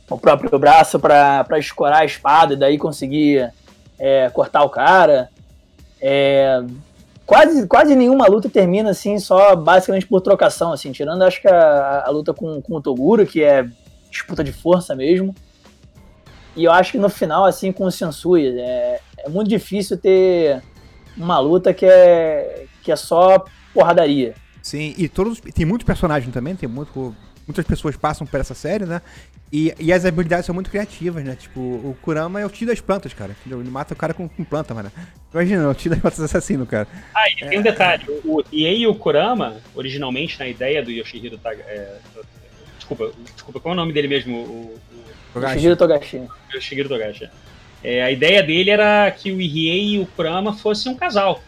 o 0.10 0.18
próprio 0.18 0.60
braço 0.60 1.00
para 1.00 1.58
escorar 1.58 2.02
a 2.02 2.06
espada 2.06 2.54
e 2.54 2.58
daí 2.58 2.78
conseguir 2.78 3.50
é, 3.98 4.30
cortar 4.30 4.64
o 4.64 4.70
cara. 4.70 5.30
É, 6.02 6.62
quase, 7.26 7.66
quase 7.66 7.96
nenhuma 7.96 8.28
luta 8.28 8.50
termina 8.50 8.90
assim, 8.90 9.18
só 9.20 9.56
basicamente 9.56 10.06
por 10.06 10.20
trocação, 10.20 10.74
assim, 10.74 10.92
tirando 10.92 11.24
acho 11.24 11.40
que 11.40 11.48
a, 11.48 12.04
a 12.06 12.10
luta 12.10 12.34
com, 12.34 12.62
com 12.62 12.76
o 12.76 12.82
Toguro, 12.82 13.26
que 13.26 13.42
é 13.42 13.66
disputa 14.12 14.44
de 14.44 14.52
força 14.52 14.96
mesmo. 14.96 15.34
E 16.56 16.66
eu 16.66 16.72
acho 16.72 16.92
que 16.92 16.98
no 16.98 17.10
final, 17.10 17.46
assim, 17.46 17.72
com 17.72 17.86
o 17.86 17.92
Sensui, 17.92 18.60
é, 18.60 19.00
é 19.20 19.30
muito 19.30 19.48
difícil 19.48 19.98
ter 19.98 20.62
uma 21.18 21.40
luta 21.40 21.74
que 21.74 21.86
é, 21.86 22.66
que 22.84 22.92
é 22.92 22.96
só 22.96 23.46
porradaria. 23.74 24.36
Sim, 24.62 24.94
e 24.98 25.08
todos. 25.08 25.40
Tem 25.40 25.66
muitos 25.66 25.86
personagens 25.86 26.32
também, 26.34 26.56
tem 26.56 26.70
muito. 26.70 27.16
Muitas 27.48 27.66
pessoas 27.66 27.98
passam 27.98 28.26
por 28.28 28.40
essa 28.40 28.54
série, 28.54 28.86
né? 28.86 29.02
E, 29.52 29.74
e 29.80 29.92
as 29.92 30.06
habilidades 30.06 30.46
são 30.46 30.56
muito 30.56 30.70
criativas, 30.70 31.24
né? 31.24 31.36
Tipo, 31.36 31.60
o 31.60 31.98
Kurama 32.02 32.40
é 32.40 32.46
o 32.46 32.50
tio 32.50 32.68
das 32.68 32.80
plantas, 32.80 33.14
cara. 33.14 33.36
Ele 33.46 33.70
mata 33.70 33.94
o 33.94 33.98
cara 33.98 34.14
com, 34.14 34.30
com 34.30 34.44
planta, 34.46 34.74
mano. 34.74 34.90
Imagina, 35.34 35.68
o 35.68 35.74
tio 35.74 35.90
das 35.90 36.00
plantas 36.00 36.22
assassino, 36.22 36.66
cara. 36.66 36.88
Ah, 37.14 37.30
e 37.30 37.50
tem 37.50 37.60
um 37.60 37.64
detalhe: 37.64 38.06
o 38.24 38.44
Iei 38.54 38.82
e 38.82 38.88
o 38.88 38.96
Kurama, 38.96 39.58
originalmente 39.76 40.40
na 40.40 40.48
ideia 40.48 40.84
do 40.84 40.92
Yoshihiro 40.92 41.40
é, 41.44 41.98
Desculpa, 42.92 43.18
desculpa, 43.34 43.60
qual 43.60 43.72
é 43.72 43.74
o 43.74 43.80
nome 43.80 43.94
dele 43.94 44.08
mesmo? 44.08 44.38
O, 44.38 44.80
o... 45.36 45.40
Yoshihiro 45.40 45.78
Togashi. 45.78 46.22
Yoshihiro 46.54 46.90
Togashi. 46.90 47.30
É, 47.84 48.04
a 48.04 48.12
ideia 48.12 48.44
dele 48.44 48.70
era 48.70 49.10
que 49.12 49.32
o 49.32 49.40
Irie 49.40 49.96
e 49.96 50.00
o 50.00 50.06
Kurama 50.06 50.54
fossem 50.54 50.92
um 50.92 50.96
casal. 50.96 51.42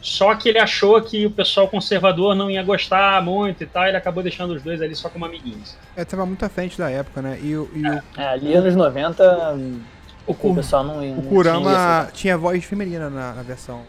Só 0.00 0.34
que 0.36 0.48
ele 0.48 0.58
achou 0.58 1.00
que 1.02 1.26
o 1.26 1.30
pessoal 1.30 1.66
conservador 1.66 2.34
não 2.34 2.48
ia 2.48 2.62
gostar 2.62 3.20
muito 3.22 3.64
e 3.64 3.66
tal, 3.66 3.84
e 3.84 3.88
ele 3.88 3.96
acabou 3.96 4.22
deixando 4.22 4.54
os 4.54 4.62
dois 4.62 4.80
ali 4.80 4.94
só 4.94 5.08
como 5.08 5.24
amiguinhos. 5.24 5.76
É, 5.96 6.04
tava 6.04 6.24
muito 6.24 6.44
à 6.44 6.48
frente 6.48 6.78
da 6.78 6.88
época, 6.88 7.20
né? 7.20 7.38
E, 7.42 7.56
o, 7.56 7.68
e 7.74 7.84
é. 7.84 7.90
O... 7.90 8.20
é, 8.20 8.28
ali 8.28 8.54
anos 8.54 8.76
90, 8.76 9.58
o, 10.26 10.32
o 10.32 10.54
pessoal 10.54 10.84
não, 10.84 11.18
o 11.18 11.22
Kurama 11.22 11.70
tinha, 11.72 12.10
tinha 12.12 12.38
voz 12.38 12.64
feminina 12.64 13.10
na, 13.10 13.34
na 13.34 13.42
versão 13.42 13.82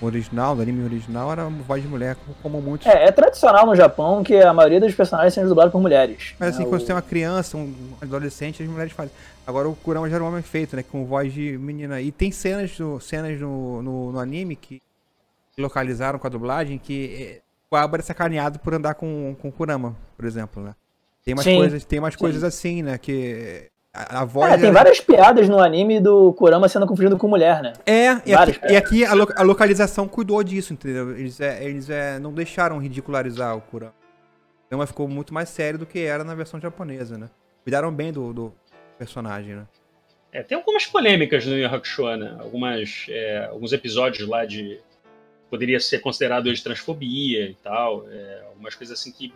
original, 0.00 0.56
do 0.56 0.62
anime 0.62 0.84
original, 0.84 1.32
era 1.32 1.44
voz 1.44 1.82
de 1.82 1.88
mulher, 1.88 2.16
como 2.42 2.60
muitos. 2.60 2.86
É, 2.86 3.06
é 3.06 3.12
tradicional 3.12 3.66
no 3.66 3.74
Japão 3.74 4.22
que 4.22 4.34
a 4.36 4.52
maioria 4.52 4.80
dos 4.80 4.94
personagens 4.94 5.34
sejam 5.34 5.48
dublados 5.48 5.72
por 5.72 5.80
mulheres. 5.80 6.34
Mas 6.38 6.50
assim, 6.50 6.64
né? 6.64 6.68
quando 6.68 6.76
o... 6.76 6.80
você 6.80 6.86
tem 6.86 6.94
uma 6.94 7.02
criança, 7.02 7.56
um 7.56 7.74
adolescente, 8.00 8.62
as 8.62 8.68
mulheres 8.68 8.92
fazem. 8.92 9.12
Agora 9.46 9.68
o 9.68 9.74
Kurama 9.76 10.08
já 10.08 10.16
era 10.16 10.24
um 10.24 10.28
homem 10.28 10.42
feito, 10.42 10.76
né? 10.76 10.82
Com 10.82 11.04
voz 11.04 11.32
de 11.32 11.56
menina. 11.58 12.00
E 12.00 12.10
tem 12.10 12.30
cenas, 12.30 12.76
do, 12.76 12.98
cenas 13.00 13.38
no, 13.40 13.82
no, 13.82 14.12
no 14.12 14.18
anime 14.18 14.56
que 14.56 14.80
localizaram 15.56 16.18
com 16.18 16.26
a 16.26 16.30
dublagem 16.30 16.78
que 16.78 17.40
o 17.70 17.76
Abra 17.76 18.00
é 18.00 18.04
sacaneado 18.04 18.58
por 18.58 18.74
andar 18.74 18.94
com, 18.94 19.36
com 19.40 19.48
o 19.48 19.52
Kurama, 19.52 19.96
por 20.16 20.24
exemplo, 20.24 20.62
né? 20.62 20.74
Tem 21.24 21.34
umas, 21.34 21.44
coisas, 21.44 21.84
tem 21.84 21.98
umas 21.98 22.16
coisas 22.16 22.44
assim, 22.44 22.82
né? 22.82 22.98
Que 22.98 23.70
a, 23.94 24.24
voz. 24.24 24.52
É, 24.52 24.58
tem 24.58 24.72
várias 24.72 25.00
piadas 25.00 25.48
no 25.48 25.60
anime 25.60 26.00
do 26.00 26.32
Kurama 26.32 26.68
sendo 26.68 26.86
confundido 26.86 27.16
com 27.16 27.28
mulher, 27.28 27.62
né? 27.62 27.72
É, 27.86 28.20
e 28.26 28.34
aqui, 28.34 28.60
e 28.68 28.76
aqui, 28.76 29.04
a, 29.04 29.14
lo, 29.14 29.28
a, 29.36 29.42
localização 29.42 30.08
cuidou 30.08 30.42
disso, 30.42 30.72
entendeu? 30.72 31.16
Eles, 31.16 31.40
é, 31.40 31.64
eles 31.64 31.88
é, 31.88 32.18
não 32.18 32.32
deixaram 32.32 32.78
ridicularizar 32.78 33.56
o 33.56 33.60
Kurama. 33.60 33.94
Então 34.66 34.84
ficou 34.86 35.06
muito 35.06 35.32
mais 35.32 35.48
sério 35.48 35.78
do 35.78 35.86
que 35.86 36.00
era 36.00 36.24
na 36.24 36.34
versão 36.34 36.60
japonesa, 36.60 37.16
né? 37.16 37.30
Cuidaram 37.62 37.92
bem 37.92 38.12
do, 38.12 38.32
do 38.32 38.54
personagem, 38.98 39.54
né? 39.54 39.66
É, 40.32 40.42
tem 40.42 40.56
algumas 40.56 40.84
polêmicas 40.84 41.46
no 41.46 41.56
Yu 41.56 41.66
Hakusho, 41.66 42.16
né? 42.16 42.36
Algumas, 42.40 43.06
é, 43.08 43.46
alguns 43.46 43.72
episódios 43.72 44.28
lá 44.28 44.44
de. 44.44 44.80
Poderia 45.48 45.78
ser 45.78 46.00
considerado 46.00 46.52
de 46.52 46.60
transfobia 46.60 47.48
e 47.48 47.54
tal. 47.54 48.10
É, 48.10 48.42
algumas 48.48 48.74
coisas 48.74 48.98
assim 48.98 49.12
que, 49.12 49.32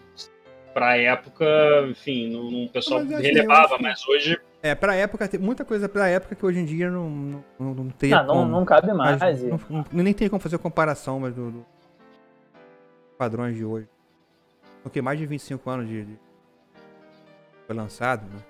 pra 0.78 0.96
época, 0.96 1.44
enfim, 1.90 2.30
não, 2.30 2.64
o 2.66 2.68
pessoal 2.68 3.04
mas, 3.04 3.20
relevava, 3.20 3.76
que... 3.76 3.82
mas 3.82 4.06
hoje 4.06 4.40
é, 4.62 4.74
pra 4.74 4.94
época, 4.94 5.28
tem 5.28 5.38
muita 5.38 5.64
coisa 5.64 5.88
pra 5.88 6.08
época 6.08 6.34
que 6.34 6.44
hoje 6.44 6.58
em 6.58 6.64
dia 6.64 6.90
não, 6.90 7.44
não, 7.58 7.74
não 7.74 7.90
tem. 7.90 8.12
Ah, 8.12 8.24
não, 8.24 8.44
não 8.44 8.64
cabe 8.64 8.92
mais. 8.92 9.20
Mas, 9.20 9.42
não, 9.42 9.60
não, 9.70 9.84
nem 9.92 10.12
tem 10.12 10.28
como 10.28 10.40
fazer 10.40 10.58
comparação 10.58 11.20
mas 11.20 11.32
do, 11.32 11.52
do 11.52 11.66
padrões 13.16 13.54
de 13.56 13.64
hoje. 13.64 13.88
Porque 14.82 15.00
mais 15.00 15.16
de 15.16 15.26
25 15.26 15.70
anos 15.70 15.88
de, 15.88 16.04
de 16.04 16.18
foi 17.66 17.76
lançado, 17.76 18.22
né? 18.22 18.40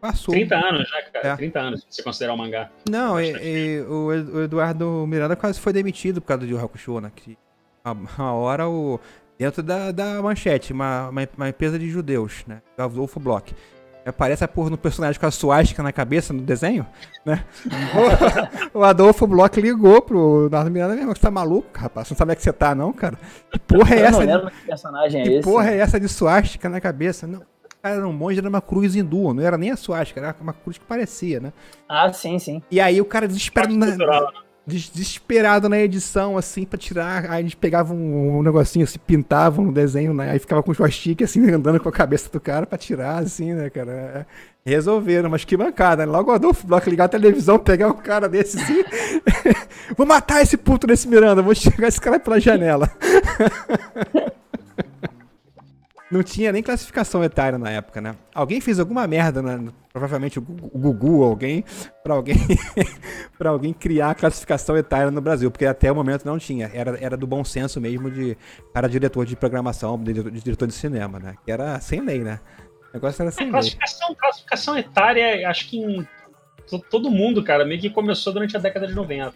Passou. 0.00 0.32
30 0.32 0.56
anos 0.56 0.88
já, 0.88 1.02
cara. 1.02 1.28
É. 1.28 1.36
30 1.36 1.58
anos, 1.58 1.80
se 1.80 1.96
você 1.96 2.02
considerar 2.02 2.32
o 2.32 2.38
mangá. 2.38 2.70
Não, 2.88 3.20
e, 3.20 3.32
e, 3.32 3.80
o, 3.82 4.06
o 4.06 4.42
Eduardo 4.44 5.06
Miranda 5.06 5.36
quase 5.36 5.60
foi 5.60 5.74
demitido 5.74 6.22
por 6.22 6.28
causa 6.28 6.46
do 6.46 6.50
Yu 6.50 6.58
Hakusho, 6.58 7.00
né? 7.00 7.12
Que 7.14 7.36
uma, 7.84 8.32
hora 8.32 8.68
o. 8.68 8.98
Dentro 9.38 9.62
da, 9.62 9.92
da 9.92 10.22
manchete, 10.22 10.72
uma, 10.72 11.08
uma, 11.08 11.28
uma 11.36 11.48
empresa 11.48 11.78
de 11.78 11.88
judeus, 11.90 12.44
né? 12.46 12.62
Adolfo 12.78 13.20
Bloch 13.20 13.54
Aparece 14.06 14.44
a 14.44 14.48
porra 14.48 14.70
no 14.70 14.78
personagem 14.78 15.18
com 15.18 15.26
a 15.26 15.32
suástica 15.32 15.82
na 15.82 15.90
cabeça 15.90 16.32
no 16.32 16.40
desenho, 16.40 16.86
né? 17.24 17.44
o, 18.72 18.78
o 18.78 18.84
Adolfo 18.84 19.26
Bloch 19.26 19.60
ligou 19.60 20.00
pro 20.00 20.48
Nardo 20.48 20.70
Miranda 20.70 20.94
mesmo, 20.94 21.08
você 21.08 21.20
tá 21.20 21.30
maluco, 21.30 21.68
rapaz? 21.74 22.06
Você 22.06 22.14
não 22.14 22.18
sabe 22.18 22.30
onde 22.30 22.32
é 22.34 22.36
que 22.36 22.42
você 22.44 22.52
tá, 22.52 22.72
não, 22.72 22.92
cara? 22.92 23.18
Que 23.50 23.58
porra 23.58 23.96
é 23.96 24.00
essa? 24.02 24.22
Eu 24.22 24.26
não 24.26 24.34
lembro 24.34 24.50
de... 24.50 24.56
que 24.60 24.66
personagem 24.66 25.20
é 25.20 25.24
que 25.24 25.30
esse. 25.30 25.42
porra 25.42 25.70
é 25.72 25.78
essa 25.78 25.98
de 25.98 26.08
suástica 26.08 26.68
na 26.68 26.80
cabeça? 26.80 27.26
Não, 27.26 27.42
cara, 27.82 27.96
era 27.96 28.06
um 28.06 28.12
monge, 28.12 28.38
era 28.38 28.48
uma 28.48 28.60
cruz 28.60 28.94
hindu, 28.94 29.34
não 29.34 29.42
era 29.42 29.58
nem 29.58 29.72
a 29.72 29.76
suástica, 29.76 30.20
era 30.20 30.36
uma 30.40 30.52
cruz 30.52 30.78
que 30.78 30.84
parecia, 30.84 31.40
né? 31.40 31.52
Ah, 31.88 32.12
sim, 32.12 32.38
sim. 32.38 32.62
E 32.70 32.80
aí 32.80 33.00
o 33.00 33.04
cara 33.04 33.26
desesperado 33.26 33.74
na, 33.76 33.88
desesperado 34.66 35.68
na 35.68 35.78
edição, 35.78 36.36
assim, 36.36 36.64
pra 36.64 36.78
tirar. 36.78 37.30
Aí 37.30 37.40
a 37.40 37.42
gente 37.42 37.56
pegava 37.56 37.94
um, 37.94 38.38
um 38.38 38.42
negocinho, 38.42 38.84
assim, 38.84 38.98
pintava 38.98 39.62
no 39.62 39.72
desenho, 39.72 40.12
né? 40.12 40.32
Aí 40.32 40.38
ficava 40.38 40.62
com 40.62 40.72
o 40.72 40.74
joystick, 40.74 41.22
assim, 41.22 41.48
andando 41.52 41.78
com 41.78 41.88
a 41.88 41.92
cabeça 41.92 42.28
do 42.30 42.40
cara 42.40 42.66
pra 42.66 42.76
tirar, 42.76 43.22
assim, 43.22 43.54
né, 43.54 43.70
cara? 43.70 43.92
É, 43.92 44.26
resolveram, 44.70 45.30
mas 45.30 45.44
que 45.44 45.56
bancada, 45.56 46.04
né? 46.04 46.10
Logo 46.10 46.32
o 46.32 46.34
Adolfo 46.34 46.66
Bloco 46.66 46.90
ligar 46.90 47.04
a 47.04 47.08
televisão, 47.08 47.58
pegar 47.60 47.88
um 47.88 47.96
cara 47.96 48.28
desse, 48.28 48.60
assim. 48.60 48.82
vou 49.96 50.06
matar 50.06 50.42
esse 50.42 50.56
puto 50.56 50.86
desse 50.86 51.06
Miranda, 51.06 51.42
vou 51.42 51.54
chegar 51.54 51.86
esse 51.86 52.00
cara 52.00 52.18
pela 52.18 52.40
janela. 52.40 52.90
Não 56.10 56.22
tinha 56.22 56.52
nem 56.52 56.62
classificação 56.62 57.24
etária 57.24 57.58
na 57.58 57.70
época, 57.70 58.00
né? 58.00 58.14
Alguém 58.34 58.60
fez 58.60 58.78
alguma 58.78 59.06
merda, 59.06 59.42
né? 59.42 59.72
provavelmente 59.96 60.38
o 60.38 60.42
Gugu, 60.42 61.24
alguém, 61.24 61.64
para 62.04 62.12
alguém, 62.12 62.36
para 63.38 63.48
alguém 63.48 63.72
criar 63.72 64.10
a 64.10 64.14
classificação 64.14 64.76
etária 64.76 65.10
no 65.10 65.22
Brasil, 65.22 65.50
porque 65.50 65.64
até 65.64 65.90
o 65.90 65.94
momento 65.94 66.26
não 66.26 66.38
tinha. 66.38 66.70
Era, 66.74 66.98
era 67.02 67.16
do 67.16 67.26
bom 67.26 67.42
senso 67.42 67.80
mesmo 67.80 68.10
de 68.10 68.36
para 68.74 68.88
diretor 68.88 69.24
de 69.24 69.34
programação, 69.34 69.98
de, 69.98 70.12
de 70.12 70.42
diretor 70.42 70.68
de 70.68 70.74
cinema, 70.74 71.18
né? 71.18 71.34
Que 71.42 71.50
era 71.50 71.80
sem 71.80 72.02
lei, 72.02 72.18
né? 72.18 72.40
O 72.90 72.92
negócio 72.92 73.22
era 73.22 73.30
sem 73.30 73.48
é, 73.48 73.50
classificação, 73.50 74.08
lei. 74.08 74.16
Classificação 74.16 74.76
etária, 74.76 75.48
acho 75.48 75.70
que 75.70 75.78
em 75.78 76.06
todo 76.90 77.10
mundo, 77.10 77.42
cara, 77.42 77.64
meio 77.64 77.80
que 77.80 77.88
começou 77.88 78.34
durante 78.34 78.54
a 78.54 78.60
década 78.60 78.86
de 78.86 78.94
90. 78.94 79.34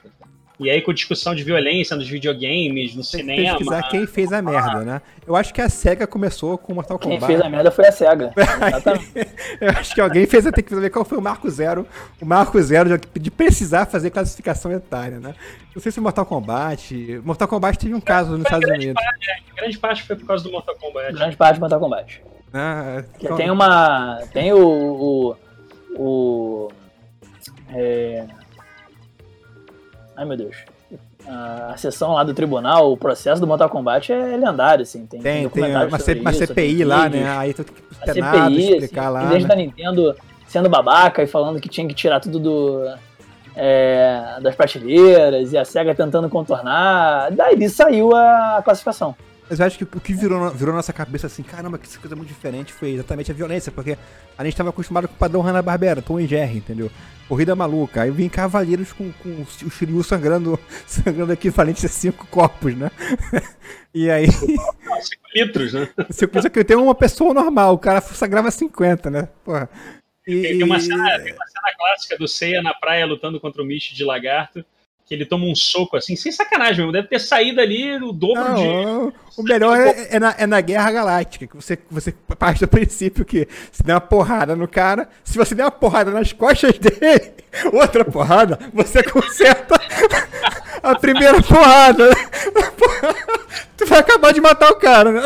E 0.61 0.68
aí 0.68 0.82
com 0.82 0.92
discussão 0.92 1.34
de 1.34 1.42
violência 1.42 1.96
nos 1.96 2.06
videogames, 2.06 2.94
no 2.94 3.02
Tem 3.02 3.20
cinema. 3.20 3.56
pesquisar 3.56 3.82
quem 3.88 4.06
fez 4.06 4.30
a 4.30 4.42
merda, 4.42 4.80
né? 4.80 5.00
Eu 5.26 5.34
acho 5.34 5.54
que 5.54 5.62
a 5.62 5.70
SEGA 5.70 6.06
começou 6.06 6.58
com 6.58 6.74
Mortal 6.74 6.98
Kombat. 6.98 7.18
Quem 7.18 7.26
fez 7.26 7.40
a 7.40 7.48
merda 7.48 7.70
foi 7.70 7.86
a 7.86 7.92
SEGA. 7.92 8.30
eu 9.58 9.70
acho 9.70 9.94
que 9.94 10.00
alguém 10.02 10.26
fez, 10.26 10.44
tem 10.44 10.62
que 10.62 10.74
ver 10.74 10.90
qual 10.90 11.02
foi 11.02 11.16
o 11.16 11.22
marco 11.22 11.48
zero, 11.48 11.86
o 12.20 12.26
marco 12.26 12.61
zero 12.61 12.98
de, 13.18 13.30
precisar 13.30 13.86
fazer 13.86 14.11
classificação 14.11 14.70
etária, 14.70 15.18
né? 15.18 15.34
Não 15.74 15.80
sei 15.80 15.90
se 15.90 15.98
Mortal 15.98 16.26
Kombat. 16.26 17.22
Mortal 17.24 17.48
Kombat 17.48 17.78
teve 17.78 17.94
um 17.94 18.00
caso 18.00 18.32
nos 18.32 18.42
Estados 18.42 18.68
Unidos. 18.68 19.02
Parte, 19.02 19.30
é, 19.30 19.56
grande 19.56 19.78
parte 19.78 20.02
foi 20.02 20.16
por 20.16 20.26
causa 20.26 20.44
do 20.44 20.50
Mortal 20.50 20.76
Kombat. 20.76 21.14
Grande 21.14 21.36
parte 21.38 21.56
do 21.56 21.61
Mortal 21.61 21.80
Kombat. 21.80 22.22
Ah, 22.52 23.02
então... 23.18 23.36
Tem 23.36 23.50
uma. 23.50 24.20
Tem 24.30 24.52
o. 24.52 24.58
o, 24.58 25.36
o 25.96 26.68
é, 27.72 28.26
Ai 30.21 30.27
meu 30.27 30.37
Deus. 30.37 30.55
A, 31.27 31.75
sessão 31.79 32.12
lá 32.12 32.23
do 32.23 32.35
tribunal, 32.35 32.93
o 32.93 32.97
processo 32.97 33.41
do 33.41 33.47
Mortal 33.47 33.71
Kombat 33.71 34.12
é 34.12 34.37
lendário, 34.37 34.83
assim. 34.83 35.07
Tem, 35.07 35.18
tem, 35.18 35.49
tem, 35.49 35.75
uma, 35.75 35.99
C, 35.99 36.14
uma 36.21 36.31
CPI 36.31 36.85
lá, 36.85 37.09
né? 37.09 37.27
Aí 37.39 37.55
tu 37.55 37.64
tem 37.64 37.75
que 37.75 38.12
CPI, 38.12 38.73
explicar 38.73 39.05
assim, 39.05 39.12
lá. 39.14 39.25
Vez 39.31 39.43
né? 39.45 39.49
da 39.49 39.57
Nintendo 39.57 40.14
sendo 40.47 40.68
babaca 40.68 41.23
e 41.23 41.27
falando 41.27 41.59
que 41.59 41.71
tinha 41.71 41.89
que 41.89 41.95
tirar 41.95 42.21
tudo 42.21 42.39
do, 42.39 42.95
é, 43.57 44.37
das 44.43 44.55
prateleiras 44.55 45.55
e 45.55 45.57
a 45.57 45.64
SEGA 45.64 45.95
tentando 45.95 46.29
contornar, 46.29 47.31
daí 47.31 47.66
saiu 47.71 48.14
a 48.14 48.61
classificação. 48.62 49.16
Mas 49.51 49.59
eu 49.59 49.66
acho 49.66 49.76
que 49.76 49.82
o 49.82 50.01
que 50.01 50.14
virou, 50.14 50.48
virou 50.53 50.72
nossa 50.72 50.92
cabeça 50.92 51.26
assim, 51.26 51.42
caramba, 51.42 51.76
que 51.76 51.98
coisa 51.98 52.14
muito 52.14 52.28
diferente 52.28 52.72
foi 52.72 52.90
exatamente 52.90 53.32
a 53.32 53.34
violência, 53.34 53.72
porque 53.72 53.98
a 54.38 54.44
gente 54.44 54.53
estava 54.53 54.70
acostumado 54.70 55.09
com 55.09 55.14
o 55.14 55.18
padrão 55.18 55.40
Hanna-Barbera, 55.40 56.01
Tom 56.01 56.20
e 56.20 56.26
Jerry, 56.28 56.59
entendeu? 56.59 56.88
Corrida 57.28 57.57
maluca. 57.57 58.03
Aí 58.03 58.12
vim 58.12 58.28
cavaleiros 58.28 58.92
com, 58.92 59.11
com 59.11 59.28
o 59.64 59.70
Shiryu 59.70 60.05
sangrando, 60.05 60.57
sangrando 60.86 61.32
equivalente 61.32 61.84
a 61.84 61.88
cinco 61.88 62.28
corpos, 62.28 62.76
né? 62.76 62.92
e 63.92 64.09
aí... 64.09 64.28
Cinco 65.01 65.22
litros, 65.34 65.72
né? 65.72 65.88
Cinco 66.11 66.36
litros 66.36 66.53
que 66.53 66.62
tem 66.62 66.76
uma 66.76 66.94
pessoa 66.94 67.34
normal, 67.34 67.74
o 67.74 67.78
cara 67.78 68.01
sangrava 68.01 68.51
50, 68.53 69.11
né? 69.11 69.28
Porra. 69.44 69.68
E, 70.26 70.42
tem, 70.42 70.62
uma 70.62 70.78
cena, 70.78 71.18
tem 71.18 71.32
uma 71.32 71.46
cena 71.46 71.76
clássica 71.76 72.16
do 72.16 72.28
Seiya 72.28 72.62
na 72.62 72.74
praia 72.74 73.05
lutando 73.05 73.40
contra 73.40 73.62
o 73.62 73.64
Mish 73.64 73.92
de 73.94 74.05
lagarto, 74.05 74.64
que 75.11 75.14
ele 75.16 75.26
toma 75.26 75.44
um 75.44 75.56
soco 75.56 75.96
assim, 75.96 76.14
sem 76.14 76.30
sacanagem 76.30 76.76
mesmo. 76.76 76.92
Deve 76.92 77.08
ter 77.08 77.18
saído 77.18 77.61
ali 77.61 77.96
o 77.96 78.12
dobro 78.12 78.44
não, 78.44 79.08
de. 79.08 79.14
O 79.36 79.42
melhor 79.42 79.76
é, 79.76 80.06
é, 80.08 80.20
na, 80.20 80.34
é 80.38 80.46
na 80.46 80.61
Guerra 80.61 80.92
Galáctica, 80.92 81.48
que 81.48 81.56
você, 81.56 81.76
você 81.90 82.14
parte 82.38 82.61
do 82.61 82.68
princípio 82.68 83.24
que 83.24 83.48
se 83.72 83.82
der 83.82 83.94
uma 83.94 84.00
porrada 84.00 84.54
no 84.54 84.68
cara, 84.68 85.08
se 85.24 85.36
você 85.36 85.52
der 85.52 85.64
uma 85.64 85.70
porrada 85.72 86.12
nas 86.12 86.32
costas 86.32 86.78
dele, 86.78 87.32
outra 87.72 88.04
porrada, 88.04 88.56
você 88.72 89.02
conserta 89.02 89.80
a 90.83 90.95
primeira 90.95 91.43
porrada. 91.43 92.11
tu 93.76 93.87
vai 93.87 93.99
acabar 93.99 94.33
de 94.33 94.41
matar 94.41 94.70
o 94.70 94.76
cara, 94.76 95.12
né? 95.12 95.22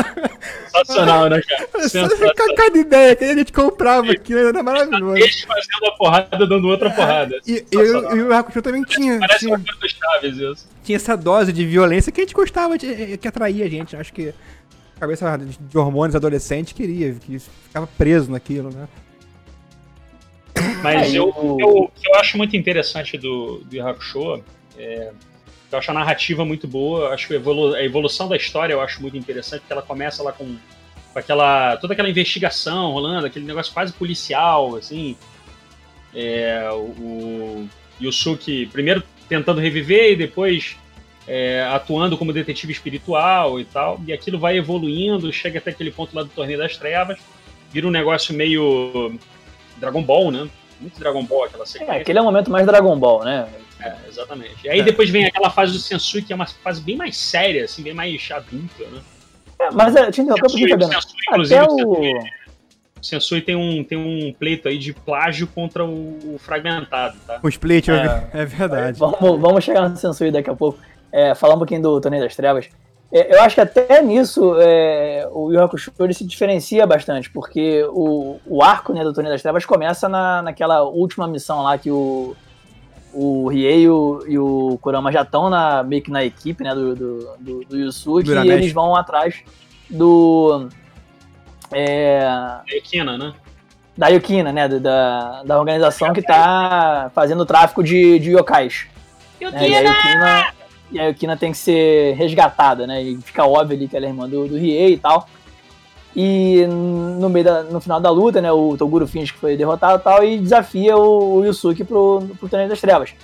Sensacional, 0.67 1.29
né, 1.29 1.41
cara? 1.43 1.89
Sensacional. 1.89 2.35
Cada 2.57 2.79
ideia 2.79 3.17
que 3.17 3.25
a 3.25 3.35
gente 3.35 3.53
comprava 3.53 4.13
aqui 4.13 4.37
era 4.37 4.63
maravilhoso. 4.63 5.17
Eles 5.17 5.41
fazendo 5.43 5.87
a 5.87 5.93
porrada, 5.97 6.47
dando 6.47 6.69
outra 6.69 6.91
porrada. 6.91 7.39
E, 7.47 7.65
e, 7.71 7.77
e 7.77 8.23
o 8.23 8.35
Hakusho 8.35 8.63
também 8.63 8.83
tinha. 8.83 9.19
Parece 9.19 9.41
tinha, 9.41 9.57
uma 9.57 9.65
coisa 9.65 9.95
Chaves, 9.95 10.39
isso. 10.39 10.69
Tinha 10.83 10.97
essa 10.97 11.17
dose 11.17 11.53
de 11.53 11.65
violência 11.65 12.11
que 12.11 12.21
a 12.21 12.25
gente 12.25 12.35
gostava, 12.35 12.77
de, 12.77 13.17
que 13.19 13.29
atraía 13.29 13.65
a 13.65 13.69
gente. 13.69 13.97
Acho 13.97 14.13
que 14.13 14.35
a 14.97 15.01
cabeça 15.01 15.39
de 15.39 15.79
hormônios 15.79 16.15
adolescente 16.15 16.75
queria, 16.75 17.15
que 17.15 17.39
ficava 17.39 17.87
preso 17.87 18.31
naquilo, 18.31 18.71
né? 18.71 18.89
Mas 20.83 21.13
eu, 21.15 21.35
eu, 21.59 21.91
eu 22.05 22.15
acho 22.17 22.37
muito 22.37 22.57
interessante 22.57 23.19
do, 23.19 23.59
do 23.65 23.87
Hakusho 23.87 24.43
é, 24.79 25.13
eu 25.75 25.79
acho 25.79 25.91
a 25.91 25.95
narrativa 25.95 26.45
muito 26.45 26.67
boa, 26.67 27.13
acho 27.13 27.33
a, 27.33 27.77
a 27.77 27.85
evolução 27.85 28.29
da 28.29 28.37
história 28.37 28.73
eu 28.73 28.81
acho 28.81 29.03
muito 29.03 29.17
interessante, 29.17 29.61
porque 29.61 29.73
ela 29.73 29.83
começa 29.83 30.23
lá 30.23 30.33
com, 30.33 30.57
com 31.13 31.19
aquela. 31.19 31.77
toda 31.77 31.93
aquela 31.93 32.09
investigação 32.09 32.93
rolando, 32.93 33.27
aquele 33.27 33.45
negócio 33.45 33.73
quase 33.73 33.93
policial, 33.93 34.77
assim. 34.77 35.17
É, 36.15 36.69
o 36.73 37.69
Yusuke 38.01 38.67
primeiro 38.67 39.03
tentando 39.29 39.61
reviver 39.61 40.13
e 40.13 40.17
depois 40.17 40.77
é, 41.27 41.63
atuando 41.73 42.17
como 42.17 42.33
detetive 42.33 42.73
espiritual 42.73 43.59
e 43.59 43.65
tal. 43.65 44.01
E 44.07 44.13
aquilo 44.13 44.39
vai 44.39 44.57
evoluindo, 44.57 45.33
chega 45.33 45.59
até 45.59 45.71
aquele 45.71 45.91
ponto 45.91 46.15
lá 46.15 46.23
do 46.23 46.29
Torneio 46.29 46.59
das 46.59 46.77
Trevas, 46.77 47.19
vira 47.73 47.87
um 47.87 47.91
negócio 47.91 48.33
meio 48.33 49.19
Dragon 49.79 50.03
Ball, 50.03 50.31
né? 50.31 50.49
Muito 50.81 50.99
Dragon 50.99 51.23
Ball 51.25 51.45
aquela 51.45 51.67
sequência. 51.67 51.93
É, 51.93 52.01
aquele 52.01 52.19
é 52.19 52.23
o 52.23 52.25
momento 52.25 52.51
mais 52.51 52.67
Dragon 52.67 52.99
Ball, 52.99 53.25
né? 53.25 53.49
É, 53.81 53.95
exatamente. 54.09 54.57
E 54.65 54.71
aí 54.71 54.81
é. 54.81 54.83
depois 54.83 55.11
vem 55.11 55.27
aquela 55.27 55.51
fase 55.51 55.73
do 55.73 55.79
Sensui, 55.79 56.23
que 56.23 56.33
é 56.33 56.37
uma 56.37 56.47
fase 56.47 56.81
bem 56.81 56.97
mais 56.97 57.17
séria, 57.17 57.65
assim, 57.65 57.83
bem 57.83 57.95
mais 57.95 58.29
adulta, 58.31 58.85
né? 58.91 59.01
É, 59.59 59.71
mas 59.71 59.95
é, 59.95 60.11
te 60.11 60.21
interrompeu 60.21 60.51
porque, 60.51 60.69
Fabiano. 60.69 60.95
Até 61.31 61.63
o... 61.63 62.35
O 63.01 63.07
Sensui 63.07 63.43
tem 63.43 63.55
um, 63.55 63.85
tem 63.85 63.99
um 63.99 64.33
pleito 64.33 64.67
aí 64.67 64.79
de 64.79 64.95
plágio 64.95 65.47
contra 65.47 65.85
o, 65.85 66.35
o 66.35 66.39
fragmentado, 66.39 67.19
tá? 67.27 67.39
O 67.43 67.49
split, 67.51 67.89
é, 67.89 68.31
é 68.33 68.47
verdade. 68.47 68.99
Vamos, 68.99 69.39
vamos 69.39 69.63
chegar 69.63 69.87
no 69.87 69.97
Sensui 69.97 70.31
daqui 70.31 70.49
a 70.49 70.55
pouco. 70.55 70.79
É, 71.13 71.35
falar 71.35 71.55
um 71.55 71.59
pouquinho 71.59 71.83
do 71.83 72.01
Torneio 72.01 72.23
das 72.23 72.35
Trevas. 72.35 72.67
É, 73.13 73.37
eu 73.37 73.43
acho 73.43 73.55
que 73.55 73.61
até 73.61 74.03
nisso 74.03 74.57
é, 74.59 75.29
o 75.31 75.53
Yu 75.53 75.63
Hakusho 75.63 75.93
ele 76.01 76.15
se 76.15 76.25
diferencia 76.25 76.87
bastante, 76.87 77.31
porque 77.31 77.85
o, 77.91 78.41
o 78.47 78.63
arco 78.63 78.93
né, 78.93 79.05
do 79.05 79.13
Torneio 79.13 79.35
das 79.35 79.43
Trevas 79.43 79.65
começa 79.65 80.09
na, 80.09 80.43
naquela 80.43 80.83
última 80.83 81.29
missão 81.29 81.63
lá 81.63 81.79
que 81.79 81.91
o, 81.91 82.35
o 83.13 83.49
Riei 83.49 83.83
e 83.83 83.89
o, 83.89 84.25
e 84.27 84.39
o 84.39 84.79
Kurama 84.83 85.13
já 85.13 85.23
estão 85.23 85.49
na, 85.49 85.83
meio 85.83 86.03
que 86.03 86.11
na 86.11 86.25
equipe 86.25 86.65
né, 86.65 86.75
do, 86.75 86.95
do, 86.95 87.37
do, 87.39 87.65
do 87.65 87.79
Yusuke 87.79 88.31
e 88.31 88.51
eles 88.51 88.73
vão 88.73 88.97
atrás 88.97 89.43
do. 89.89 90.69
É, 91.73 92.21
da 92.25 92.65
Yukina, 92.73 93.19
né? 93.19 93.35
Da 93.97 94.09
Yukina, 94.09 94.53
né? 94.53 94.69
Da, 94.69 95.43
da 95.45 95.59
organização 95.59 96.13
que 96.13 96.23
tá 96.23 97.11
fazendo 97.15 97.47
tráfico 97.47 97.83
de, 97.83 98.19
de 98.19 98.33
yokais. 98.33 98.87
Yukina! 99.41 99.61
Né, 99.61 100.47
e, 100.95 101.01
a 101.01 101.09
Yukina, 101.09 101.37
tem 101.37 101.53
que 101.53 101.59
ser 101.59 102.15
resgatada, 102.15 102.87
né? 102.87 103.03
E 103.03 103.17
fica 103.19 103.45
óbvio 103.45 103.77
ali 103.77 103.89
que 103.89 103.97
ela 103.97 104.07
é 104.07 104.09
irmã 104.09 104.29
do, 104.29 104.49
do 104.49 104.57
Riei 104.57 104.95
e 104.95 104.99
tal. 104.99 105.29
E 106.17 106.65
no 106.67 107.29
meio 107.29 107.45
da, 107.45 107.63
no 107.65 107.81
final 107.81 108.01
da 108.01 108.09
luta, 108.11 108.41
né, 108.41 108.53
o 108.53 108.77
Toguro 108.77 109.07
finge 109.07 109.33
que 109.33 109.39
foi 109.39 109.57
derrotado 109.57 110.01
e 110.01 110.05
tal, 110.05 110.25
e 110.25 110.39
desafia 110.39 110.97
o, 110.97 111.39
o 111.39 111.45
Yusuke 111.45 111.83
pro, 111.83 112.23
pro 112.39 112.49
Torneio 112.49 112.71
das 112.71 112.81
Trevas. 112.81 113.15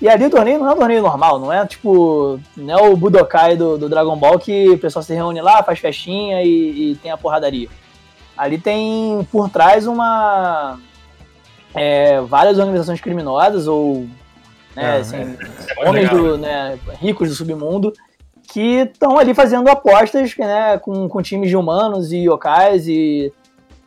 E 0.00 0.08
ali 0.08 0.26
o 0.26 0.30
torneio 0.30 0.60
não 0.60 0.68
é 0.68 0.74
um 0.74 0.78
torneio 0.78 1.02
normal, 1.02 1.40
não 1.40 1.52
é 1.52 1.66
tipo. 1.66 2.38
Não 2.56 2.78
é 2.78 2.88
o 2.88 2.96
Budokai 2.96 3.56
do, 3.56 3.76
do 3.76 3.88
Dragon 3.88 4.16
Ball 4.16 4.38
que 4.38 4.68
o 4.70 4.78
pessoal 4.78 5.02
se 5.02 5.12
reúne 5.12 5.40
lá, 5.40 5.62
faz 5.62 5.80
festinha 5.80 6.40
e, 6.42 6.92
e 6.92 6.96
tem 6.96 7.10
a 7.10 7.16
porradaria. 7.16 7.68
Ali 8.36 8.58
tem 8.58 9.26
por 9.32 9.50
trás 9.50 9.88
uma. 9.88 10.78
É, 11.74 12.20
várias 12.20 12.58
organizações 12.58 13.00
criminosas 13.00 13.66
ou. 13.66 14.06
Né, 14.78 14.84
ah, 14.84 14.94
assim, 15.00 15.16
é. 15.16 15.88
homens 15.88 16.08
do, 16.08 16.38
né, 16.38 16.78
ricos 17.00 17.28
do 17.28 17.34
submundo 17.34 17.92
que 18.52 18.82
estão 18.82 19.18
ali 19.18 19.34
fazendo 19.34 19.68
apostas 19.68 20.36
né, 20.36 20.78
com, 20.78 21.08
com 21.08 21.20
times 21.20 21.50
de 21.50 21.56
humanos 21.56 22.12
e 22.12 22.18
yokais 22.28 22.86
e 22.86 23.32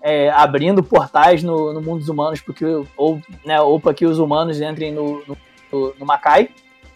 é, 0.02 0.30
abrindo 0.32 0.84
portais 0.84 1.42
no, 1.44 1.72
no 1.72 1.82
mundo 1.82 2.00
dos 2.00 2.10
humanos 2.10 2.42
porque, 2.42 2.66
ou, 2.98 3.22
né, 3.46 3.62
ou 3.62 3.80
para 3.80 3.94
que 3.94 4.06
os 4.06 4.20
humanos 4.20 4.60
entrem 4.60 4.92
no, 4.92 5.24
no, 5.26 5.94
no 5.98 6.06
Macai 6.06 6.50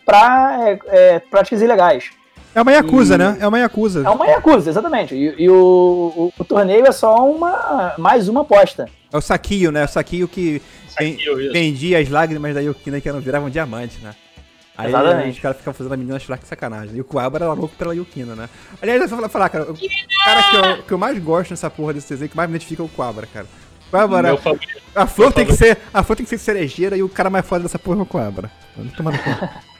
para 0.06 0.70
é, 0.70 0.80
é, 0.88 1.20
práticas 1.20 1.62
ilegais. 1.62 2.12
É 2.54 2.62
uma 2.62 2.72
Yakuza, 2.74 3.16
e... 3.16 3.18
né? 3.18 3.38
É 3.40 3.48
uma 3.48 3.60
Yakuza. 3.60 4.04
É 4.06 4.10
uma 4.10 4.28
Yakuza, 4.28 4.70
exatamente. 4.70 5.16
E, 5.16 5.44
e 5.44 5.50
o, 5.50 6.14
o, 6.16 6.34
o, 6.38 6.44
torneio 6.44 6.86
é 6.86 6.92
só 6.92 7.30
uma 7.30 7.96
mais 7.98 8.28
uma 8.28 8.42
aposta. 8.42 8.90
É 9.16 9.18
o 9.18 9.22
saquio, 9.22 9.72
né? 9.72 9.86
O 9.86 9.88
saquio 9.88 10.28
que 10.28 10.62
saquio, 10.90 11.38
vendia 11.54 12.00
as 12.00 12.10
lágrimas 12.10 12.54
da 12.54 12.60
Yukina 12.60 13.00
que 13.00 13.10
não 13.10 13.22
viravam 13.22 13.50
diamante, 13.50 13.98
né? 14.00 14.14
Aí 14.78 14.90
Exatamente. 14.90 15.38
os 15.38 15.40
caras 15.40 15.58
ficam 15.58 15.74
fazendo 15.74 15.94
a 15.94 15.98
menina 15.98 16.20
chorar 16.20 16.38
que 16.38 16.46
sacanagem. 16.46 16.98
E 16.98 17.00
o 17.00 17.06
Kuwabara 17.06 17.46
era 17.46 17.54
louco 17.54 17.74
pela 17.78 17.96
Yukina, 17.96 18.36
né? 18.36 18.50
Aliás, 18.82 19.10
eu 19.10 19.18
vou 19.18 19.30
falar, 19.30 19.48
cara, 19.48 19.72
o 19.72 19.78
cara 20.26 20.44
que 20.44 20.56
eu, 20.58 20.84
que 20.84 20.92
eu 20.92 20.98
mais 20.98 21.18
gosto 21.18 21.52
nessa 21.52 21.70
porra 21.70 21.94
desse 21.94 22.10
desenho, 22.10 22.30
que 22.30 22.36
mais 22.36 22.50
me 22.50 22.58
identifica 22.58 22.84
é 22.84 22.86
o 22.86 22.90
Kuwabara, 22.90 23.26
cara. 23.28 23.48
Kuwabara, 23.90 24.38
a 24.94 25.08
flor 25.08 25.32
tem 25.32 25.46
que 25.46 25.54
ser, 25.54 25.78
a 25.94 26.04
flor 26.04 26.18
tem 26.18 26.26
que 26.26 26.30
ser 26.30 26.40
cerejeira 26.40 26.98
e 26.98 27.04
o 27.04 27.08
cara 27.08 27.30
mais 27.30 27.46
foda 27.46 27.64
dessa 27.64 27.80
porra 27.80 28.00
é 28.00 28.02
o 28.02 28.06
Kuwabara. 28.06 28.52
Vamos 28.76 28.94
tomar 28.94 29.14
no 29.14 29.20
cu. 29.20 29.30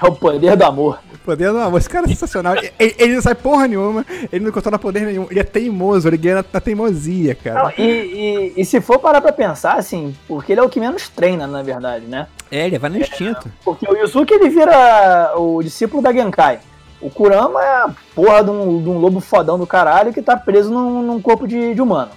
É 0.00 0.06
o 0.06 0.14
poder 0.14 0.56
do 0.56 0.64
amor. 0.64 1.00
Poder 1.28 1.48
amor. 1.48 1.78
Esse 1.78 1.90
cara 1.90 2.06
é 2.06 2.08
sensacional. 2.08 2.56
ele, 2.56 2.94
ele 2.98 3.14
não 3.16 3.20
sabe 3.20 3.42
porra 3.42 3.68
nenhuma, 3.68 4.06
ele 4.32 4.46
não 4.46 4.50
controla 4.50 4.78
poder 4.78 5.00
nenhum. 5.00 5.26
Ele 5.30 5.38
é 5.38 5.44
teimoso, 5.44 6.08
ele 6.08 6.16
ganha 6.16 6.36
na, 6.36 6.44
na 6.50 6.58
teimosia, 6.58 7.34
cara. 7.34 7.64
Não, 7.64 7.72
e, 7.76 7.82
e, 7.84 8.52
e 8.56 8.64
se 8.64 8.80
for 8.80 8.98
parar 8.98 9.20
pra 9.20 9.30
pensar, 9.30 9.74
assim, 9.74 10.16
porque 10.26 10.52
ele 10.52 10.60
é 10.62 10.64
o 10.64 10.70
que 10.70 10.80
menos 10.80 11.10
treina, 11.10 11.46
na 11.46 11.62
verdade, 11.62 12.06
né? 12.06 12.28
É, 12.50 12.66
ele 12.66 12.78
vai 12.78 12.88
no 12.88 12.96
instinto. 12.96 13.46
Porque 13.62 13.86
o 13.86 13.94
Yusuke 13.94 14.32
ele 14.32 14.48
vira 14.48 15.34
o 15.36 15.62
discípulo 15.62 16.02
da 16.02 16.14
Genkai. 16.14 16.60
O 16.98 17.10
Kurama 17.10 17.62
é 17.62 17.74
a 17.74 17.90
porra 18.14 18.42
de 18.42 18.50
um, 18.50 18.82
de 18.82 18.88
um 18.88 18.96
lobo 18.96 19.20
fodão 19.20 19.58
do 19.58 19.66
caralho 19.66 20.14
que 20.14 20.22
tá 20.22 20.34
preso 20.34 20.72
num, 20.72 21.02
num 21.02 21.20
corpo 21.20 21.46
de, 21.46 21.74
de 21.74 21.82
humano. 21.82 22.12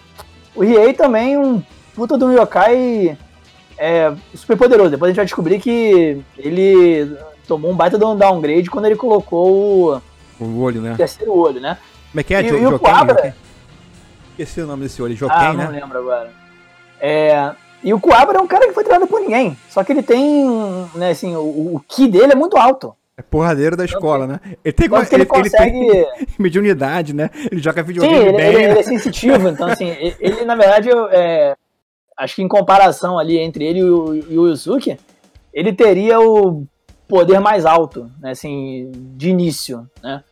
O 0.56 0.64
Riei 0.64 0.94
também, 0.94 1.38
um 1.38 1.62
puta 1.94 2.18
de 2.18 2.24
um 2.24 2.32
yokai 2.32 3.18
é, 3.78 4.14
super 4.34 4.56
poderoso. 4.56 4.92
Depois 4.92 5.10
a 5.10 5.12
gente 5.12 5.18
vai 5.18 5.26
descobrir 5.26 5.60
que 5.60 6.22
ele 6.38 7.14
tomou 7.48 7.72
um 7.72 7.76
baita 7.76 7.98
de 7.98 8.06
um 8.06 8.16
downgrade 8.16 8.70
quando 8.70 8.86
ele 8.86 8.96
colocou 8.96 10.00
o, 10.40 10.44
o 10.44 10.62
olho, 10.62 10.82
né? 10.82 10.94
o 10.94 10.98
terceiro 10.98 11.34
olho, 11.38 11.60
né? 11.62 11.78
Como 12.12 12.20
é 12.20 12.24
que 12.24 12.34
é? 12.34 12.42
E, 12.42 12.48
Jo- 12.50 12.56
e 12.58 12.66
o 12.66 12.70
Joken? 12.72 12.80
Coabra... 12.80 13.36
Esqueci 14.32 14.62
o 14.62 14.68
nome 14.68 14.84
desse 14.84 15.02
olho, 15.02 15.16
Joken, 15.16 15.38
Ah, 15.38 15.54
né? 15.54 15.66
não 15.66 15.72
lembro 15.72 15.98
agora. 16.00 16.32
É, 17.00 17.52
e 17.84 17.94
o 17.94 18.00
Coabra 18.00 18.38
é 18.38 18.42
um 18.42 18.48
cara 18.48 18.68
que 18.68 18.74
foi 18.74 18.84
treinado 18.84 19.08
por 19.08 19.20
ninguém. 19.20 19.58
Só 19.70 19.84
que 19.84 19.92
ele 19.92 20.04
tem, 20.04 20.48
né, 20.96 21.12
assim, 21.12 21.36
o, 21.36 21.76
o 21.76 21.84
ki 21.88 22.08
dele 22.08 22.32
é 22.34 22.36
muito 22.36 22.58
alto. 22.58 22.96
É 23.18 23.22
porradeiro 23.22 23.76
da 23.76 23.84
escola, 23.86 24.26
né? 24.26 24.40
Ele 24.64 24.72
tem, 24.74 24.90
Tanto 24.90 25.10
que 25.10 25.16
ele 25.16 25.26
consegue... 25.26 25.78
ele 25.78 26.06
tem 26.06 26.28
mediunidade, 26.40 27.14
né? 27.14 27.30
Ele 27.52 27.62
joga 27.62 27.82
Sim, 27.82 27.88
videogame 27.88 28.20
ele, 28.30 28.32
bem. 28.38 28.48
ele- 28.48 28.58
né? 28.58 28.70
ele 28.72 28.80
é 28.80 28.84
sensitivo, 28.84 29.48
então 29.50 29.68
assim, 29.68 29.88
ele, 29.90 30.16
ele, 30.20 30.46
na 30.46 30.56
verdade, 30.56 30.90
eu, 30.90 31.08
é, 31.10 31.56
acho 32.18 32.36
que 32.36 32.42
em 32.42 32.48
comparação 32.48 33.20
ali 33.20 33.38
entre 33.38 33.64
ele 33.66 33.80
e 33.80 33.84
o, 33.84 34.16
e 34.16 34.38
o 34.40 34.48
Yusuke, 34.48 34.98
ele 35.54 35.74
teria 35.74 36.20
o 36.20 36.66
poder 37.12 37.42
mais 37.42 37.66
alto, 37.66 38.10
né, 38.22 38.32
assim, 38.32 38.90
de 39.18 39.30
início, 39.30 39.86
né? 40.02 40.24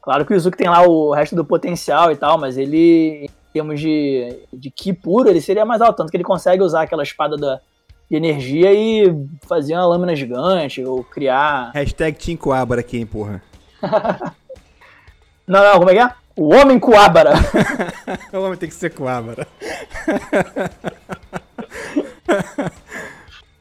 Claro 0.00 0.24
que 0.24 0.32
o 0.32 0.34
Yusuke 0.34 0.56
tem 0.56 0.66
lá 0.66 0.82
o 0.82 1.12
resto 1.12 1.36
do 1.36 1.44
potencial 1.44 2.10
e 2.10 2.16
tal, 2.16 2.38
mas 2.38 2.56
ele, 2.56 3.26
em 3.26 3.30
termos 3.52 3.78
de, 3.78 4.40
de 4.50 4.70
ki 4.70 4.94
puro, 4.94 5.28
ele 5.28 5.42
seria 5.42 5.66
mais 5.66 5.82
alto, 5.82 5.98
tanto 5.98 6.10
que 6.10 6.16
ele 6.16 6.24
consegue 6.24 6.62
usar 6.62 6.82
aquela 6.82 7.02
espada 7.02 7.36
da, 7.36 7.60
de 8.10 8.16
energia 8.16 8.72
e 8.72 9.14
fazer 9.46 9.74
uma 9.74 9.86
lâmina 9.86 10.16
gigante, 10.16 10.82
ou 10.82 11.04
criar... 11.04 11.70
Hashtag 11.74 12.18
Team 12.18 12.38
Coabra 12.38 12.80
aqui, 12.80 12.96
hein, 12.96 13.06
porra. 13.06 13.42
Não, 15.46 15.60
não, 15.60 15.78
como 15.80 15.90
é 15.90 15.94
que 15.94 16.00
é? 16.00 16.08
O 16.36 16.54
Homem 16.54 16.78
Coabra. 16.78 17.32
o 18.32 18.38
homem 18.38 18.56
tem 18.56 18.68
que 18.68 18.74
ser 18.76 18.94
Coabra. 18.94 19.44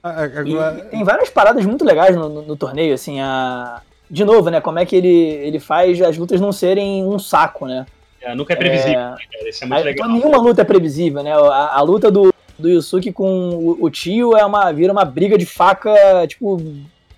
E 0.04 0.08
Agora... 0.56 0.86
tem 0.86 1.04
várias 1.04 1.30
paradas 1.30 1.66
muito 1.66 1.86
legais 1.86 2.16
no, 2.16 2.28
no- 2.28 2.42
no 2.42 2.56
torneio, 2.56 2.94
assim, 2.94 3.20
a... 3.22 3.82
De 4.10 4.26
novo, 4.26 4.50
né, 4.50 4.60
como 4.60 4.78
é 4.80 4.86
que 4.86 4.96
ele, 4.96 5.08
ele 5.08 5.60
faz 5.60 6.02
as 6.02 6.18
lutas 6.18 6.42
não 6.42 6.52
serem 6.52 7.06
um 7.06 7.18
saco, 7.18 7.66
né? 7.66 7.86
É, 8.22 8.36
nunca 8.36 8.54
é 8.54 8.56
previsível, 8.58 8.92
É, 9.00 9.12
né, 9.12 9.16
cara? 9.32 9.50
Isso 9.50 9.64
é 9.64 9.68
muito 9.68 9.80
a- 9.80 9.84
legal. 9.86 10.10
Nenhuma 10.10 10.38
luta 10.38 10.62
é 10.62 10.66
previsível, 10.66 11.24
né? 11.24 11.34
A, 11.34 11.78
a 11.78 11.82
luta 11.82 12.12
do, 12.12 12.34
do 12.60 12.68
Yusuke 12.70 13.12
com 13.14 13.50
o, 13.52 13.78
o 13.86 13.90
tio 13.90 14.36
é 14.36 14.44
uma, 14.46 14.72
vira 14.74 14.92
uma 14.92 15.06
briga 15.06 15.38
de 15.38 15.46
faca, 15.46 15.94
tipo, 16.28 16.62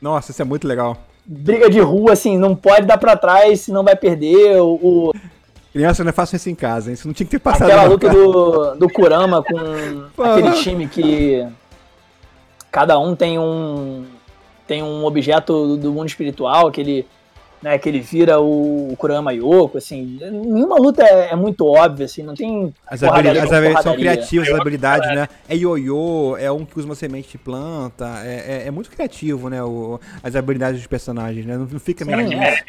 Nossa, 0.02 0.32
isso 0.32 0.42
é 0.42 0.46
muito 0.46 0.68
legal. 0.68 0.98
briga 1.26 1.70
de 1.70 1.80
rua, 1.80 2.14
assim, 2.14 2.38
não 2.38 2.56
pode 2.56 2.86
dar 2.86 2.98
pra 3.00 3.16
trás, 3.18 3.62
senão 3.62 3.84
vai 3.84 3.96
perder. 3.96 4.62
O, 4.62 4.74
o- 5.10 5.14
Criança, 5.74 6.04
não 6.04 6.10
é 6.10 6.14
fácil 6.14 6.36
isso 6.36 6.50
em 6.52 6.56
casa, 6.56 6.90
hein? 6.90 6.94
Isso 6.94 7.08
não 7.08 7.14
tinha 7.16 7.26
que 7.26 7.32
ter 7.32 7.40
passado. 7.40 7.64
aquela 7.72 7.86
luta 7.86 8.06
cara. 8.08 8.20
do, 8.20 8.76
do 8.76 8.88
Kurama 8.90 9.42
com 9.42 9.58
aquele 10.24 10.52
time 10.62 10.88
que 10.88 11.44
cada 12.74 12.98
um 13.00 13.16
tem 13.16 13.38
um 13.40 14.04
tem 14.68 14.82
um 14.82 15.06
objeto 15.06 15.54
do, 15.68 15.78
do 15.78 15.92
mundo 15.94 16.08
espiritual 16.10 16.72
que 16.72 16.82
ele 16.82 17.06
né, 17.62 17.78
que 17.78 17.88
ele 17.88 18.02
vira 18.02 18.42
o, 18.42 18.94
Kurama 18.98 19.32
Yoko, 19.32 19.78
assim, 19.78 20.20
nenhuma 20.22 20.76
luta 20.76 21.02
é, 21.02 21.30
é 21.32 21.36
muito 21.36 21.66
óbvia, 21.66 22.08
assim, 22.08 22.22
não 22.22 22.34
tem 22.34 22.74
As 22.86 23.02
habilidades, 23.04 23.42
as 23.44 23.50
com 23.50 23.56
habilidades 23.56 23.84
são 23.84 23.94
porradaria. 23.94 24.18
criativas, 24.18 24.50
as 24.50 24.60
habilidades, 24.60 25.16
né? 25.16 25.28
É 25.48 25.56
ioiô, 25.56 26.36
é 26.38 26.52
um 26.52 26.66
que 26.66 26.78
usa 26.78 26.86
uma 26.90 26.94
semente 26.96 27.30
de 27.32 27.38
planta, 27.38 28.20
é, 28.26 28.64
é- 28.64 28.68
é 28.68 28.72
muito 28.72 28.90
criativo, 28.92 29.48
né? 29.50 29.64
O, 29.64 29.98
as 30.22 30.36
habilidades 30.36 30.80
dos 30.82 30.88
personagens, 30.88 31.46
né? 31.46 31.56
Não, 31.58 31.66
não 31.66 31.80
fica 31.80 32.04
meio. 32.04 32.34
É, 32.34 32.60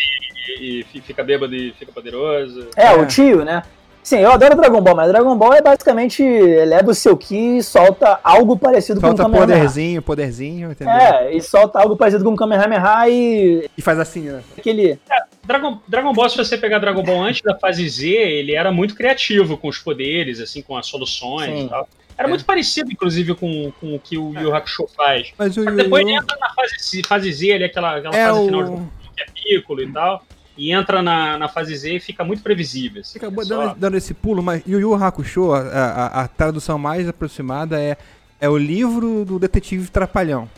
e, 0.61 0.81
e 0.81 0.85
fi- 0.85 1.01
fica 1.01 1.25
bêbado 1.25 1.53
e 1.57 1.73
fica 1.73 1.91
poderoso. 1.91 2.69
É, 2.77 2.87
É. 2.87 2.93
o 2.97 3.05
tio, 3.05 3.45
né? 3.45 3.65
Sim, 4.05 4.19
eu 4.19 4.31
adoro 4.33 4.55
Dragon 4.55 4.83
Ball, 4.83 4.95
mas 4.95 5.09
Dragon 5.11 5.35
Ball 5.35 5.55
é 5.55 5.63
basicamente 5.63 6.23
eleva 6.23 6.91
o 6.91 6.95
seu 6.95 7.17
ki 7.17 7.57
e 7.57 7.63
solta 7.63 8.21
algo 8.23 8.55
parecido 8.57 9.01
Solta 9.01 9.23
com 9.23 9.29
o 9.31 9.33
Kamehameha. 9.33 9.57
poderzinho, 9.57 10.03
poderzinho, 10.03 10.71
entendeu? 10.73 10.93
É, 10.95 11.35
e 11.35 11.41
solta 11.41 11.81
algo 11.81 11.97
parecido 11.97 12.23
com 12.23 12.33
o 12.33 12.37
Kamehameha 12.37 13.09
e 13.09 13.67
E 13.79 13.81
faz 13.81 13.99
assim, 13.99 14.21
né? 14.21 14.43
aquele 14.59 14.99
Dragon, 15.43 15.79
Dragon 15.89 16.13
Ball, 16.13 16.29
se 16.29 16.37
você 16.37 16.59
pegar 16.59 16.79
Dragon 16.81 17.03
Ball 17.03 17.23
antes 17.23 17.41
da 17.41 17.59
fase 17.59 17.89
Z, 17.89 18.07
ele 18.09 18.55
era 18.55 18.71
muito 18.71 18.95
criativo 18.95 19.57
com 19.57 19.69
os 19.69 19.79
poderes, 19.79 20.39
assim, 20.39 20.61
com 20.61 20.77
as 20.77 20.87
soluções 20.87 21.47
Sim. 21.51 21.65
e 21.65 21.69
tal. 21.71 21.89
Era 22.17 22.29
É. 22.29 22.31
muito 22.31 22.45
parecido, 22.45 22.93
inclusive, 22.93 23.35
com, 23.35 23.73
com 23.81 23.95
o 23.95 23.99
que 23.99 24.17
o 24.19 24.33
Yu 24.39 24.55
Hakusho 24.55 24.87
faz. 24.95 25.33
Mas 25.39 25.57
o 25.57 25.65
Só 25.65 25.71
que 25.71 25.77
depois 25.77 26.03
ele 26.07 26.15
entra 26.15 26.37
na 26.39 26.51
fase, 26.55 26.75
Z- 26.79 27.03
fase 27.09 27.33
Z, 27.33 27.53
ali, 27.53 27.65
aquela, 27.65 27.97
aquela 27.97 28.15
é 28.17 28.27
fase 28.27 28.45
final 28.45 28.65
de 28.65 28.71
o... 28.71 28.89
que 29.17 29.23
é 29.23 29.27
Piccolo 29.59 29.83
e 29.83 29.91
tal, 29.93 30.23
e 30.57 30.73
entra 30.73 31.03
na, 31.03 31.37
na 31.39 31.49
fase 31.49 31.75
Z 31.77 31.97
e 31.97 32.01
fica 32.01 32.25
muito 32.25 32.43
previsível. 32.43 33.01
Assim, 33.01 33.19
acabou 33.19 33.43
É 33.43 33.47
só- 33.47 33.67
dando, 33.69 33.79
dando 33.79 33.97
esse 33.97 34.15
pulo, 34.15 34.43
mas 34.43 34.63
Yu 34.67 34.81
Yu 34.81 34.95
Hakusho, 34.95 35.53
a, 35.53 35.59
a, 35.61 36.21
a 36.23 36.29
tradução 36.29 36.79
mais 36.79 37.09
aproximada 37.09 37.81
é, 37.81 37.97
é 38.41 38.49
o 38.49 38.57
livro 38.57 39.25
do 39.25 39.39
detetive 39.39 39.89
Trapalhão. 39.91 40.49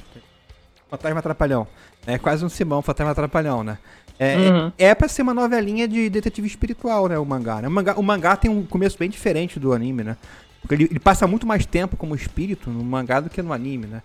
Fantasma 0.90 1.22
Trapalhão. 1.22 1.66
É 2.06 2.18
quase 2.18 2.44
um 2.44 2.48
Simão, 2.48 2.82
Fantasma 2.82 3.14
Trapalhão, 3.14 3.64
né? 3.64 3.78
É, 4.18 4.36
Uhum. 4.36 4.72
é, 4.78 4.86
é 4.86 4.94
pra 4.94 5.08
ser 5.08 5.22
uma 5.22 5.34
novelinha 5.34 5.86
de 5.86 6.08
detetive 6.08 6.46
espiritual, 6.46 7.08
né? 7.08 7.18
O 7.18 7.24
mangá, 7.24 7.60
né? 7.60 7.68
O 7.68 7.70
mangá, 7.70 7.94
o 7.98 8.02
mangá 8.02 8.36
tem 8.36 8.50
um 8.50 8.64
começo 8.64 8.96
bem 8.98 9.10
diferente 9.10 9.58
do 9.60 9.72
anime, 9.72 10.02
né? 10.04 10.16
Porque 10.62 10.74
ele, 10.74 10.84
ele 10.84 10.98
passa 11.00 11.26
muito 11.26 11.46
mais 11.46 11.66
tempo 11.66 11.96
como 11.96 12.14
espírito 12.14 12.70
no 12.70 12.82
mangá 12.84 13.20
do 13.20 13.28
que 13.28 13.42
no 13.42 13.52
anime, 13.52 13.86
né? 13.86 14.02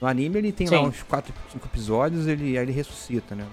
No 0.00 0.06
anime 0.08 0.38
ele 0.38 0.52
tem 0.52 0.68
lá 0.68 0.78
Sim. 0.78 0.86
uns 0.88 1.02
4, 1.04 1.32
5 1.52 1.66
episódios, 1.66 2.26
ele, 2.26 2.58
aí 2.58 2.64
ele 2.64 2.72
ressuscita, 2.72 3.34
né? 3.34 3.44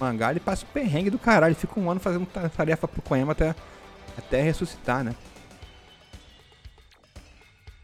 Mangá 0.00 0.30
ele 0.30 0.40
passa 0.40 0.64
o 0.64 0.68
perrengue 0.68 1.10
do 1.10 1.18
caralho, 1.18 1.52
ele 1.52 1.60
fica 1.60 1.78
um 1.78 1.90
ano 1.90 2.00
fazendo 2.00 2.26
ta- 2.26 2.48
tarefa 2.48 2.88
pro 2.88 3.02
Koema 3.02 3.32
até, 3.32 3.54
até 4.16 4.40
ressuscitar, 4.42 5.04
né? 5.04 5.14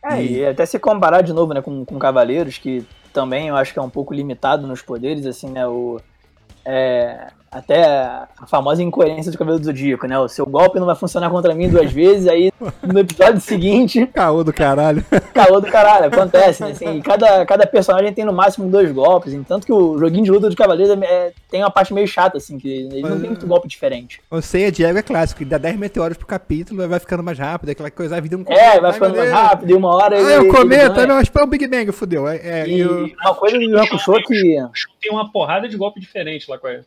É, 0.05 0.23
E- 0.23 0.39
e 0.39 0.47
até 0.47 0.65
se 0.65 0.79
comparar 0.79 1.23
de 1.23 1.33
novo, 1.33 1.53
né, 1.53 1.61
com, 1.61 1.85
com 1.85 1.99
Cavaleiros, 1.99 2.59
que 2.59 2.87
também 3.13 3.49
eu 3.49 3.57
acho 3.57 3.73
que 3.73 3.79
é 3.79 3.83
um 3.83 3.91
pouco 3.91 4.15
limitado 4.15 4.67
nos 4.67 4.83
poderes, 4.83 5.27
assim, 5.27 5.51
né, 5.51 5.67
o... 5.67 6.01
é, 6.65 7.29
até 7.59 7.85
a 7.85 8.47
famosa 8.47 8.83
incoerência 8.83 9.31
do 9.33 9.39
Cavaleiro 9.39 9.61
do 9.63 9.67
Zodíaco, 9.67 10.07
né, 10.07 10.19
o 10.19 10.29
seu 10.29 10.47
golpe 10.47 10.79
não 10.79 10.87
vai 10.87 10.95
funcionar 10.97 11.31
contra 11.31 11.55
mim 11.55 11.69
duas 11.69 11.91
vezes, 11.93 12.27
aí 12.29 12.53
no 12.83 12.99
episódio 12.99 13.41
seguinte, 13.43 14.07
Caô 14.15 14.43
do 14.45 14.53
caralho. 14.53 15.05
caô 15.35 15.61
do 15.61 15.67
caralho, 15.67 16.07
acontece, 16.07 16.63
né, 16.65 16.71
assim, 16.71 16.99
e 16.99 17.03
cada, 17.03 17.45
cada 17.47 17.67
personagem 17.67 18.13
tem 18.13 18.25
no 18.25 18.33
máximo 18.33 18.69
dois 18.69 18.91
golpes, 18.93 19.33
então, 19.33 19.57
tanto 19.57 19.67
que 19.67 19.73
o 19.73 19.99
joguinho 19.99 20.25
de 20.25 20.31
luta 20.31 20.51
de 20.51 20.57
Cavaleiros 20.57 20.97
é- 21.03 21.33
tem 21.51 21.63
uma 21.63 21.71
parte 21.71 21.95
meio 21.95 22.07
chata, 22.07 22.37
assim, 22.39 22.59
que 22.59 22.69
ele 22.69 23.01
não 23.03 23.11
Mas, 23.11 23.21
tem 23.21 23.31
muito 23.31 23.47
golpe 23.47 23.69
diferente. 23.69 24.21
O 24.31 24.41
Seiya 24.43 24.71
Diego 24.71 24.99
é 24.99 25.03
clássico, 25.03 25.43
ele 25.43 25.51
dá 25.51 25.59
10 25.59 25.77
meteoros 25.79 26.17
pro 26.17 26.27
capítulo, 26.27 26.87
vai 26.89 26.99
ficando 27.01 27.23
mais 27.23 27.39
rápido, 27.39 27.71
aquela 27.71 27.91
coisa, 27.91 28.17
a 28.17 28.21
vida 28.21 28.35
é 28.35 28.39
um 28.39 28.45
É, 28.53 28.81
vai 28.81 28.91
Ai, 28.91 28.93
ficando 28.93 29.17
mais 29.17 29.31
Deus. 29.31 29.41
rápido, 29.41 29.71
e 29.71 29.75
uma 29.75 29.95
hora 29.95 30.17
Ah, 30.17 30.21
ele... 30.21 30.33
é 30.33 30.39
o 30.39 30.43
ele 30.43 30.53
cometa, 30.53 30.89
ganha. 30.95 31.07
não, 31.07 31.19
é 31.19 31.23
o 31.43 31.47
Big 31.47 31.67
Bang, 31.69 31.91
fudeu. 31.93 32.27
É, 32.29 32.37
é, 32.37 32.69
E 32.69 32.79
e 32.79 32.85
o- 32.87 33.11
uma 33.23 33.35
coisa 33.35 33.57
do 33.57 33.63
Yu 33.63 33.79
Hakusho 33.81 34.13
que... 34.27 34.57
tem 35.01 35.11
uma 35.13 35.31
porrada 35.31 35.69
de 35.69 35.77
golpe 35.77 36.01
diferente 36.01 36.51
lá 36.51 36.59
com 36.59 36.67
a, 36.67 36.81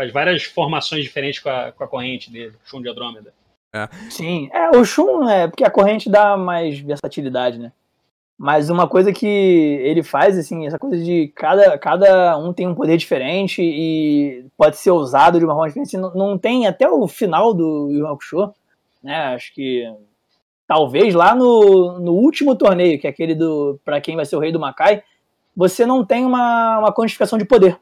Faz 0.00 0.10
várias 0.14 0.44
formações 0.44 1.04
diferentes 1.04 1.40
com 1.40 1.50
a, 1.50 1.72
com 1.72 1.84
a 1.84 1.86
corrente 1.86 2.32
dele, 2.32 2.54
Shun 2.64 2.80
de 2.80 2.88
Andrômeda. 2.88 3.34
Sim, 4.08 4.48
é, 4.50 4.74
o 4.74 4.82
Shun 4.82 5.28
é 5.28 5.46
porque 5.46 5.62
a 5.62 5.70
corrente 5.70 6.08
dá 6.08 6.38
mais 6.38 6.78
versatilidade, 6.78 7.58
né? 7.58 7.70
Mas 8.38 8.70
uma 8.70 8.88
coisa 8.88 9.12
que 9.12 9.26
ele 9.26 10.02
faz, 10.02 10.38
assim, 10.38 10.66
essa 10.66 10.78
coisa 10.78 10.96
de 11.04 11.30
cada, 11.36 11.76
cada 11.76 12.38
um 12.38 12.50
tem 12.50 12.66
um 12.66 12.74
poder 12.74 12.96
diferente 12.96 13.60
e 13.60 14.46
pode 14.56 14.78
ser 14.78 14.90
usado 14.90 15.38
de 15.38 15.44
uma 15.44 15.52
forma 15.52 15.68
diferente. 15.68 15.98
Não, 15.98 16.14
não 16.14 16.38
tem 16.38 16.66
até 16.66 16.88
o 16.88 17.06
final 17.06 17.52
do 17.52 17.90
Yu 17.92 18.06
Hakusho, 18.06 18.54
né? 19.02 19.34
Acho 19.34 19.52
que 19.52 19.84
talvez 20.66 21.12
lá 21.12 21.34
no, 21.34 21.98
no 22.00 22.12
último 22.12 22.56
torneio, 22.56 22.98
que 22.98 23.06
é 23.06 23.10
aquele 23.10 23.34
do 23.34 23.78
para 23.84 24.00
quem 24.00 24.16
vai 24.16 24.24
ser 24.24 24.36
o 24.36 24.40
rei 24.40 24.50
do 24.50 24.58
Makai, 24.58 25.02
você 25.54 25.84
não 25.84 26.02
tem 26.06 26.24
uma, 26.24 26.78
uma 26.78 26.90
quantificação 26.90 27.38
de 27.38 27.44
poder. 27.44 27.78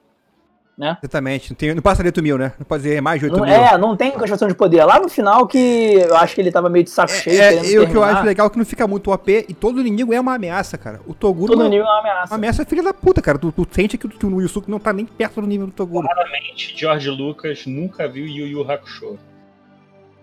Exatamente, 1.03 1.51
não, 1.51 1.57
tem, 1.57 1.75
não 1.75 1.83
passa 1.83 2.03
de 2.03 2.09
8 2.09 2.23
mil, 2.23 2.39
né? 2.39 2.53
Não 2.59 2.65
pode 2.65 2.85
dizer 2.85 3.01
mais 3.01 3.19
de 3.19 3.27
8 3.27 3.37
Não, 3.37 3.45
mil. 3.45 3.53
é, 3.55 3.77
não 3.77 3.97
tem 3.97 4.11
quantificação 4.13 4.47
de 4.47 4.55
poder. 4.55 4.85
Lá 4.85 5.01
no 5.01 5.09
final 5.09 5.45
que 5.47 5.95
eu 5.95 6.17
acho 6.17 6.35
que 6.37 6.41
ele 6.41 6.53
tava 6.53 6.69
meio 6.69 6.85
de 6.85 6.91
saco 6.91 7.13
cheio. 7.13 7.41
É, 7.41 7.67
e 7.67 7.79
o 7.81 7.89
que 7.91 7.97
eu 7.97 8.05
acho 8.05 8.25
legal 8.25 8.47
é 8.47 8.51
que 8.51 8.59
não 8.59 8.65
fica 8.65 8.87
muito 8.87 9.11
OP 9.13 9.47
e 9.49 9.55
todo 9.55 9.81
inimigo 9.81 10.13
é 10.15 10.21
uma 10.21 10.35
ameaça, 10.35 10.79
cara. 10.79 11.01
O 11.07 11.15
Toguro 11.15 11.53
Todo 11.53 11.63
é 11.63 11.65
uma, 11.65 11.71
nível 11.71 11.85
é 11.85 11.89
uma 11.89 11.95
uma 11.95 12.01
ameaça. 12.13 12.35
ameaça 12.37 12.65
filha 12.65 12.83
da 12.83 12.95
puta, 12.95 13.21
cara. 13.21 13.39
Tu, 13.39 13.51
tu 13.51 13.67
sente 13.71 13.99
que, 13.99 14.07
o- 14.07 14.11
que 14.11 14.25
o 14.25 14.41
Yusuke 14.41 14.71
não 14.71 14.79
tá 14.79 14.93
nem 14.93 15.05
perto 15.05 15.41
do 15.41 15.47
nível 15.49 15.67
do 15.67 15.73
Toguro. 15.73 16.07
Claramente, 16.07 16.75
George 16.77 17.11
Lucas 17.11 17.67
nunca 17.67 18.07
viu 18.09 18.27
Yu 18.27 18.47
Yu 18.47 18.71
Hakusho. 18.71 19.19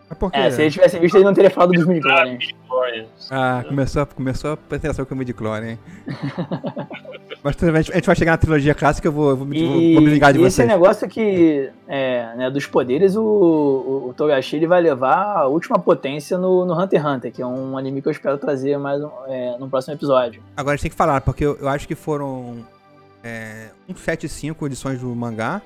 Mas 0.07 0.19
por 0.19 0.31
quê? 0.31 0.37
É, 0.39 0.51
se 0.51 0.61
ele 0.61 0.69
tivesse 0.71 0.99
visto, 0.99 1.15
ele 1.15 1.23
não 1.23 1.33
teria 1.33 1.49
falado 1.49 1.71
dos. 1.73 1.83
Glória. 1.83 3.07
Ah, 3.31 3.63
começou, 3.67 4.01
a- 4.03 4.05
começou 4.05 4.51
a 4.53 4.57
pretensão 4.57 5.03
com 5.03 5.15
o 5.15 5.17
Midichlorian, 5.17 5.71
hein? 5.71 5.79
Mas 7.45 7.61
a 7.61 7.75
gente, 7.81 7.91
a 7.91 7.95
gente 7.95 8.05
vai 8.07 8.15
chegar 8.15 8.31
na 8.31 8.37
trilogia 8.39 8.73
clássica, 8.73 9.07
eu 9.07 9.11
vou, 9.11 9.29
eu 9.29 9.37
vou, 9.37 9.45
me- 9.45 9.55
E, 9.59 9.93
vou- 9.93 10.01
me 10.01 10.09
ligar 10.09 10.33
de 10.33 10.39
e 10.39 10.43
esse 10.45 10.55
vocês. 10.55 10.67
negócio 10.67 11.07
que, 11.07 11.69
é, 11.87 12.35
né, 12.35 12.49
dos 12.49 12.65
poderes, 12.65 13.15
o, 13.15 13.21
o, 13.23 14.09
o 14.09 14.13
Togashi 14.15 14.55
ele 14.55 14.65
vai 14.65 14.81
levar 14.81 15.37
a 15.37 15.45
última 15.47 15.77
potência 15.77 16.39
no, 16.39 16.65
no 16.65 16.73
Hunter 16.73 16.99
x 16.99 17.07
Hunter, 17.07 17.31
que 17.31 17.43
é 17.43 17.45
um 17.45 17.77
anime 17.77 18.01
que 18.01 18.07
eu 18.07 18.11
espero 18.11 18.39
trazer 18.39 18.79
mais 18.79 18.99
um, 19.03 19.09
é, 19.27 19.55
no 19.59 19.69
próximo 19.69 19.93
episódio. 19.93 20.41
Agora 20.57 20.73
a 20.73 20.75
gente 20.75 20.81
tem 20.83 20.89
que 20.91 20.97
falar, 20.97 21.21
porque 21.21 21.45
eu, 21.45 21.55
eu 21.57 21.67
acho 21.69 21.87
que 21.87 21.93
foram 21.93 22.65
é, 23.23 23.67
175 23.85 24.65
edições 24.65 24.99
do 24.99 25.07
mangá 25.15 25.61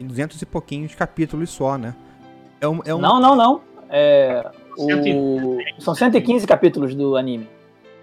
e 0.00 0.04
200 0.04 0.42
e 0.42 0.44
pouquinhos 0.46 0.92
capítulos 0.96 1.50
só, 1.50 1.78
né? 1.78 1.94
É 2.60 2.66
um, 2.66 2.80
é 2.84 2.92
um 2.92 2.98
Não, 2.98 3.20
não, 3.20 3.36
não. 3.36 3.60
É, 3.88 4.44
Cento 4.76 5.06
e- 5.06 5.14
o, 5.14 5.58
são 5.78 5.94
115 5.94 6.44
capítulos 6.48 6.96
do 6.96 7.16
anime. 7.16 7.48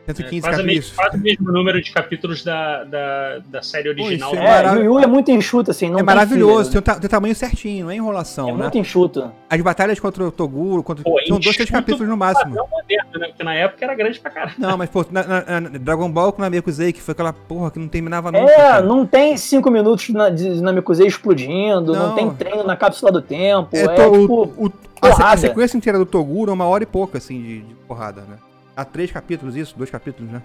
115 0.06 0.38
É, 0.38 0.41
quase, 0.41 0.56
o 0.62 0.64
capítulos. 0.64 0.66
mesmo, 0.66 0.95
quase 0.95 1.18
o 1.18 1.20
mesmo 1.22 1.51
número 1.51 1.82
de 1.82 1.91
capítulos 1.91 2.43
da, 2.43 2.84
da, 2.84 3.39
da 3.47 3.62
série 3.62 3.89
original. 3.89 4.32
isso 4.34 4.41
é 4.41 4.45
É, 4.45 4.49
marav- 4.49 4.78
o 4.80 4.84
Yu 4.84 4.99
é 4.99 5.08
muito 5.08 5.32
enxuto, 5.32 5.72
assim, 5.72 5.88
não 5.88 5.93
é 5.93 5.97
tem 5.97 6.06
maravilhoso, 6.06 6.70
filler, 6.72 6.84
tem 6.84 6.93
o, 6.95 6.99
tem 6.99 7.06
o 7.06 7.10
tamanho 7.10 7.36
certinho, 7.36 7.86
não 7.86 7.91
é 7.91 7.95
enrolação, 7.95 8.49
É 8.49 8.51
né? 8.51 8.58
muito 8.58 8.78
enxuto. 8.78 9.32
As 9.49 9.62
batalhas 9.62 9.99
contra 9.99 10.24
o 10.26 10.32
Toguro, 10.32 10.84
contra... 10.84 11.04
Pô, 11.04 11.18
são 11.28 11.39
dois, 11.39 11.56
três 11.56 11.70
capítulos 11.70 12.08
no 12.10 12.18
máximo. 12.18 12.49
Padrão 12.56 12.68
moderno, 12.70 13.20
né? 13.20 13.28
Porque 13.28 13.43
na 13.43 13.54
época 13.56 13.86
era 13.86 13.95
grande 13.95 14.20
pra 14.20 14.32
caralho. 14.32 14.56
Não, 14.58 14.78
mas 14.78 14.89
pô, 14.89 15.06
na, 15.10 15.24
na- 15.24 15.62
na 15.62 15.70
Dragon 15.70 16.12
Ball 16.12 16.34
com 16.34 16.41
o 16.41 16.41
Namekusei, 16.43 16.91
que 16.91 17.01
foi 17.01 17.14
aquela 17.14 17.32
porra 17.32 17.72
que 17.72 17.80
não 17.80 17.88
terminava 17.88 18.32
nunca. 18.32 18.51
É, 18.51 18.56
cara. 18.58 18.82
não 18.86 19.06
tem 19.06 19.38
cinco 19.38 19.72
minutos 19.72 20.10
na, 20.10 20.30
de 20.30 20.62
Namekusei 20.62 21.08
explodindo, 21.08 21.93
não. 21.93 22.10
Não. 22.10 22.16
tem 22.16 22.30
treino 22.34 22.64
na 22.64 22.76
cápsula 22.76 23.12
do 23.12 23.22
tempo, 23.22 23.70
É, 23.76 23.84
é, 23.84 23.88
to- 23.88 24.12
tipo... 24.20 24.34
o- 24.58 24.66
o- 24.68 24.74
a, 25.01 25.32
a 25.32 25.38
sequência 25.38 25.78
inteira 25.78 25.97
do 25.97 26.06
Toguro 26.06 26.51
é 26.51 26.54
uma 26.54 26.66
hora 26.66 26.84
e 26.84 26.88
pouco, 26.88 27.18
assim, 27.18 27.41
de, 27.41 27.62
de 27.62 27.74
porrada, 27.88 28.22
né? 28.22 28.36
Há 28.76 28.84
três 28.86 29.12
capítulos 29.12 29.56
isso? 29.56 29.78
Dois 29.78 29.90
capítulos, 29.90 30.32
né? 30.32 30.42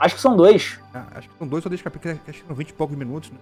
Acho 0.00 0.14
que 0.14 0.20
são 0.20 0.36
dois. 0.36 0.78
Ah, 0.94 1.04
acho 1.16 1.28
que 1.28 1.38
são 1.38 1.46
dois 1.46 1.64
ou 1.64 1.70
três 1.70 1.82
capítulos, 1.82 2.18
acho 2.28 2.40
que 2.40 2.46
são 2.46 2.54
20 2.56 2.68
e 2.70 2.72
poucos 2.72 2.96
minutos, 2.96 3.30
né? 3.30 3.38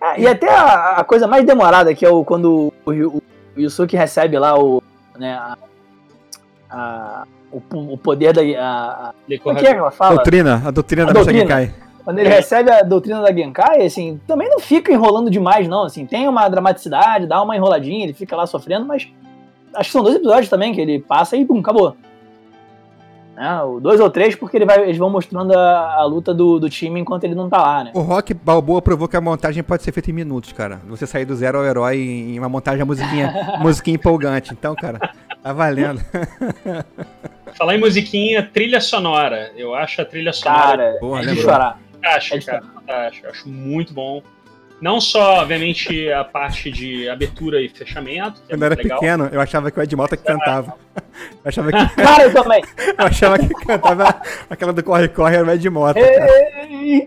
Ah, 0.00 0.18
e 0.18 0.26
até 0.26 0.48
a, 0.48 0.96
a 0.98 1.04
coisa 1.04 1.26
mais 1.26 1.44
demorada, 1.44 1.92
que 1.94 2.04
é 2.06 2.08
o 2.08 2.24
quando 2.24 2.72
o, 2.86 2.90
o, 2.90 3.16
o 3.18 3.22
Yusuke 3.60 3.96
recebe 3.96 4.38
lá 4.38 4.58
o. 4.58 4.82
Né, 5.16 5.34
a, 5.34 5.56
a- 6.70 7.26
o, 7.50 7.62
o 7.94 7.98
poder 7.98 8.32
da. 8.34 8.42
A, 8.42 9.12
como 9.42 9.58
é 9.58 9.60
que 9.60 9.66
é 9.66 9.72
que 9.72 9.78
ela 9.78 9.90
fala? 9.90 10.16
Doutrina, 10.16 10.62
a 10.66 10.70
doutrina 10.70 11.04
A 11.04 11.06
da 11.06 11.12
doutrina. 11.14 11.40
Genkai. 11.40 11.74
Quando 12.04 12.18
ele 12.20 12.28
recebe 12.28 12.70
a 12.70 12.82
doutrina 12.82 13.20
da 13.22 13.32
Genkai, 13.32 13.84
assim, 13.84 14.20
também 14.26 14.48
não 14.48 14.58
fica 14.60 14.92
enrolando 14.92 15.30
demais, 15.30 15.66
não. 15.68 15.82
Assim, 15.84 16.06
tem 16.06 16.28
uma 16.28 16.48
dramaticidade, 16.48 17.26
dá 17.26 17.42
uma 17.42 17.56
enroladinha, 17.56 18.04
ele 18.04 18.14
fica 18.14 18.36
lá 18.36 18.46
sofrendo, 18.46 18.86
mas 18.86 19.08
acho 19.74 19.88
que 19.88 19.92
são 19.92 20.02
dois 20.02 20.14
episódios 20.16 20.48
também 20.48 20.72
que 20.72 20.80
ele 20.80 21.00
passa 21.00 21.36
e 21.36 21.44
pum, 21.44 21.58
acabou. 21.60 21.96
Né, 23.38 23.62
o 23.62 23.78
dois 23.78 24.00
ou 24.00 24.10
três, 24.10 24.34
porque 24.34 24.56
ele 24.56 24.64
vai, 24.66 24.82
eles 24.82 24.98
vão 24.98 25.08
mostrando 25.08 25.56
a, 25.56 25.94
a 25.94 26.04
luta 26.04 26.34
do, 26.34 26.58
do 26.58 26.68
time 26.68 26.98
enquanto 26.98 27.22
ele 27.22 27.36
não 27.36 27.48
tá 27.48 27.58
lá, 27.58 27.84
né? 27.84 27.92
O 27.94 28.00
Rock 28.00 28.34
Balboa 28.34 28.82
provou 28.82 29.06
que 29.06 29.16
a 29.16 29.20
montagem 29.20 29.62
pode 29.62 29.84
ser 29.84 29.92
feita 29.92 30.10
em 30.10 30.12
minutos, 30.12 30.52
cara. 30.52 30.80
Você 30.88 31.06
sair 31.06 31.24
do 31.24 31.36
zero 31.36 31.58
ao 31.58 31.64
herói 31.64 31.98
em 32.00 32.36
uma 32.36 32.48
montagem, 32.48 32.82
a 32.82 32.84
musiquinha, 32.84 33.32
musiquinha 33.62 33.94
empolgante. 33.94 34.52
Então, 34.52 34.74
cara, 34.74 34.98
tá 35.40 35.52
valendo. 35.52 36.00
Falar 37.54 37.76
em 37.76 37.80
musiquinha, 37.80 38.42
trilha 38.42 38.80
sonora. 38.80 39.52
Eu 39.56 39.72
acho 39.72 40.02
a 40.02 40.04
trilha 40.04 40.32
sonora 40.32 40.60
Cara, 40.60 40.96
Porra, 40.98 41.18
é 41.18 41.22
de 41.22 41.26
lembrou. 41.28 41.44
chorar. 41.44 41.78
fantástica, 41.92 42.34
é 42.34 42.38
de 42.38 42.46
cara. 42.46 42.62
Fantástica. 42.74 43.26
Eu 43.28 43.30
acho 43.30 43.48
muito 43.48 43.94
bom. 43.94 44.20
Não 44.80 45.00
só, 45.00 45.40
obviamente, 45.40 46.10
a 46.12 46.22
parte 46.24 46.70
de 46.70 47.08
abertura 47.08 47.60
e 47.60 47.68
fechamento, 47.68 48.40
é 48.48 48.50
Quando 48.50 48.62
eu 48.62 48.66
era 48.66 48.74
legal. 48.76 48.98
pequeno, 49.00 49.28
eu 49.32 49.40
achava 49.40 49.70
que 49.70 49.78
o 49.80 49.82
Ed 49.82 49.96
Mota 49.96 50.16
que 50.16 50.22
cantava. 50.24 50.74
Eu 51.16 51.40
achava 51.44 51.72
que, 51.72 51.88
Cara, 52.00 52.22
eu 52.24 52.32
também. 52.32 52.62
eu 52.96 53.06
achava 53.06 53.38
que 53.38 53.48
cantava 53.66 54.22
aquela 54.48 54.72
do 54.72 54.82
Corre 54.84 55.08
Corre 55.08 55.36
era 55.36 55.44
o 55.46 55.50
Ed 55.50 55.68
Mota. 55.68 55.98
Ei, 55.98 57.06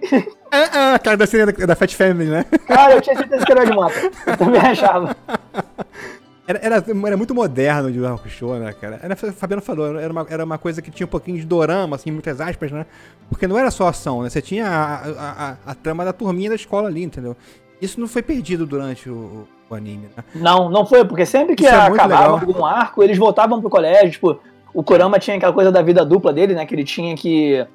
Ah, 0.52 0.70
ah, 0.74 0.96
aquela 0.96 1.16
da 1.16 1.26
cena 1.26 1.52
da, 1.54 1.76
Fat 1.76 1.94
Family, 1.96 2.30
né? 2.30 2.46
Cara, 2.68 2.94
eu 2.96 3.02
tinha 3.02 3.16
certeza 3.16 3.46
que 3.46 3.52
era 3.54 3.62
o 3.64 3.66
de 3.66 3.72
moto. 3.72 3.94
Eu 4.28 4.38
também 4.38 4.60
achava. 4.62 5.16
Era, 6.48 6.60
era, 6.62 6.76
era 7.08 7.18
muito 7.18 7.36
moderno 7.36 7.92
de 7.92 8.00
Rock 8.00 8.30
Show, 8.30 8.56
né, 8.56 8.74
cara? 8.74 9.00
Era, 9.02 9.14
o 9.14 9.34
Fabiano 9.34 9.62
falou, 9.62 9.98
era 9.98 10.12
uma, 10.12 10.28
era 10.30 10.44
uma 10.44 10.58
coisa 10.58 10.82
que 10.82 10.90
tinha 10.90 11.06
um 11.06 11.10
pouquinho 11.10 11.38
de 11.38 11.46
dorama, 11.46 11.96
assim, 11.96 12.12
muitas 12.12 12.42
aspas, 12.42 12.72
né? 12.72 12.86
Porque 13.30 13.48
não 13.48 13.58
era 13.58 13.70
só 13.70 13.88
ação, 13.88 14.24
né? 14.24 14.30
Você 14.30 14.42
tinha 14.42 14.68
a, 14.68 14.96
a, 14.96 15.50
a, 15.50 15.56
a 15.68 15.76
trama 15.76 16.04
da 16.04 16.12
turminha 16.12 16.50
da 16.50 16.56
escola 16.56 16.88
ali, 16.88 17.04
entendeu? 17.04 17.36
Isso 17.82 18.00
não 18.00 18.08
foi 18.08 18.22
perdido 18.22 18.66
durante 18.66 19.10
o, 19.10 19.48
o 19.70 19.76
anime, 19.76 20.10
né? 20.16 20.24
Não, 20.36 20.70
não 20.70 20.86
foi, 20.86 21.06
porque 21.06 21.26
sempre 21.26 21.56
que 21.56 21.64
Isso 21.64 21.74
é 21.74 21.78
acabava 21.78 22.08
legal. 22.08 22.32
algum 22.32 22.66
arco, 22.66 23.04
eles 23.04 23.18
voltavam 23.18 23.62
pro 23.62 23.70
colégio. 23.70 24.12
Tipo, 24.12 24.40
o 24.74 24.84
Kurama 24.84 25.20
tinha 25.20 25.38
aquela 25.38 25.54
coisa 25.54 25.72
da 25.72 25.82
vida 25.82 26.04
dupla 26.04 26.34
dele, 26.34 26.54
né? 26.56 26.66
Que 26.66 26.76
ele 26.76 26.84
tinha 26.84 27.16
que 27.16 27.66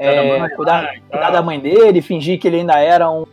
Cuidar 0.00 0.14
da 0.14 0.22
é, 0.22 0.38
mãe, 0.38 0.50
cuidar, 0.56 0.84
ah, 0.84 0.96
e 0.96 1.00
cuidar 1.00 1.30
da 1.30 1.42
mãe 1.42 1.60
dele, 1.60 2.00
fingir 2.00 2.40
que 2.40 2.48
ele 2.48 2.60
ainda 2.60 2.78
era 2.78 3.10
um 3.10 3.26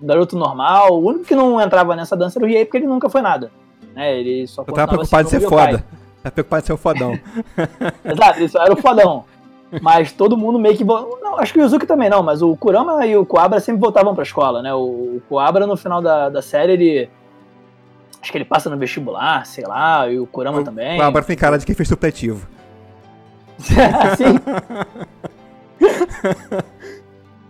garoto 0.00 0.36
normal. 0.36 0.92
O 0.92 1.04
único 1.04 1.24
que 1.24 1.34
não 1.34 1.60
entrava 1.60 1.96
nessa 1.96 2.16
dança 2.16 2.38
era 2.38 2.46
o 2.46 2.48
Riei, 2.48 2.64
porque 2.64 2.76
ele 2.76 2.86
nunca 2.86 3.08
foi 3.08 3.20
nada. 3.20 3.50
Né? 3.94 4.18
Ele 4.18 4.46
só 4.46 4.62
Eu 4.62 4.66
tava 4.72 4.88
continuava 4.88 4.92
preocupado 4.92 5.24
de 5.24 5.30
ser 5.30 5.40
foda. 5.40 5.84
Tava 6.22 6.32
preocupado 6.34 6.62
de 6.62 6.66
ser 6.68 6.72
o 6.72 6.76
fodão. 6.76 7.18
Exato, 8.04 8.42
isso 8.44 8.56
era 8.56 8.72
o 8.72 8.76
fodão. 8.76 9.24
Mas 9.80 10.12
todo 10.12 10.36
mundo 10.36 10.58
meio 10.58 10.76
que. 10.76 10.84
Não, 10.84 11.38
acho 11.38 11.52
que 11.52 11.58
o 11.58 11.62
Yuzuki 11.62 11.86
também 11.86 12.08
não, 12.08 12.22
mas 12.22 12.42
o 12.42 12.54
Kurama 12.56 13.04
e 13.06 13.16
o 13.16 13.24
Coabra 13.24 13.58
sempre 13.58 13.80
voltavam 13.80 14.14
pra 14.14 14.22
escola, 14.22 14.62
né? 14.62 14.72
O, 14.72 15.16
o 15.16 15.22
Coabra, 15.28 15.66
no 15.66 15.76
final 15.76 16.00
da, 16.02 16.28
da 16.28 16.42
série, 16.42 16.72
ele. 16.72 17.10
Acho 18.20 18.30
que 18.30 18.38
ele 18.38 18.44
passa 18.44 18.70
no 18.70 18.76
vestibular, 18.76 19.44
sei 19.46 19.64
lá, 19.64 20.08
e 20.08 20.20
o 20.20 20.26
Kurama 20.26 20.62
também. 20.62 21.00
O 21.00 21.02
Abra 21.02 21.24
tem 21.24 21.36
cara 21.36 21.58
de 21.58 21.66
quem 21.66 21.74
fez 21.74 21.88
supletivo. 21.88 22.46
Sim. 23.58 24.38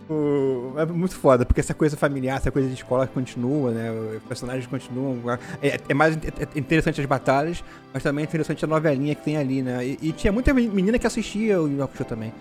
O- 0.09 0.73
É 0.77 0.85
muito 0.85 1.15
foda, 1.15 1.45
porque 1.45 1.59
essa 1.61 1.73
coisa 1.73 1.95
familiar, 1.95 2.37
essa 2.37 2.51
coisa 2.51 2.67
de 2.67 2.73
escola 2.73 3.07
continua, 3.07 3.71
né? 3.71 3.91
Os 4.17 4.23
personagens 4.23 4.65
continuam. 4.67 5.17
É, 5.61 5.79
é 5.87 5.93
mais 5.93 6.15
é 6.17 6.59
interessante 6.59 6.99
as 6.99 7.07
batalhas, 7.07 7.63
mas 7.93 8.03
também 8.03 8.23
é 8.23 8.27
interessante 8.27 8.63
a 8.65 8.67
novelinha 8.67 9.15
que 9.15 9.21
tem 9.23 9.37
ali, 9.37 9.61
né? 9.61 9.85
E, 9.85 9.99
e 10.01 10.11
tinha 10.11 10.31
muita 10.33 10.53
menina 10.53 10.99
que 10.99 11.07
assistia 11.07 11.61
o 11.61 11.67
Yu 11.69 11.87
também. 12.07 12.33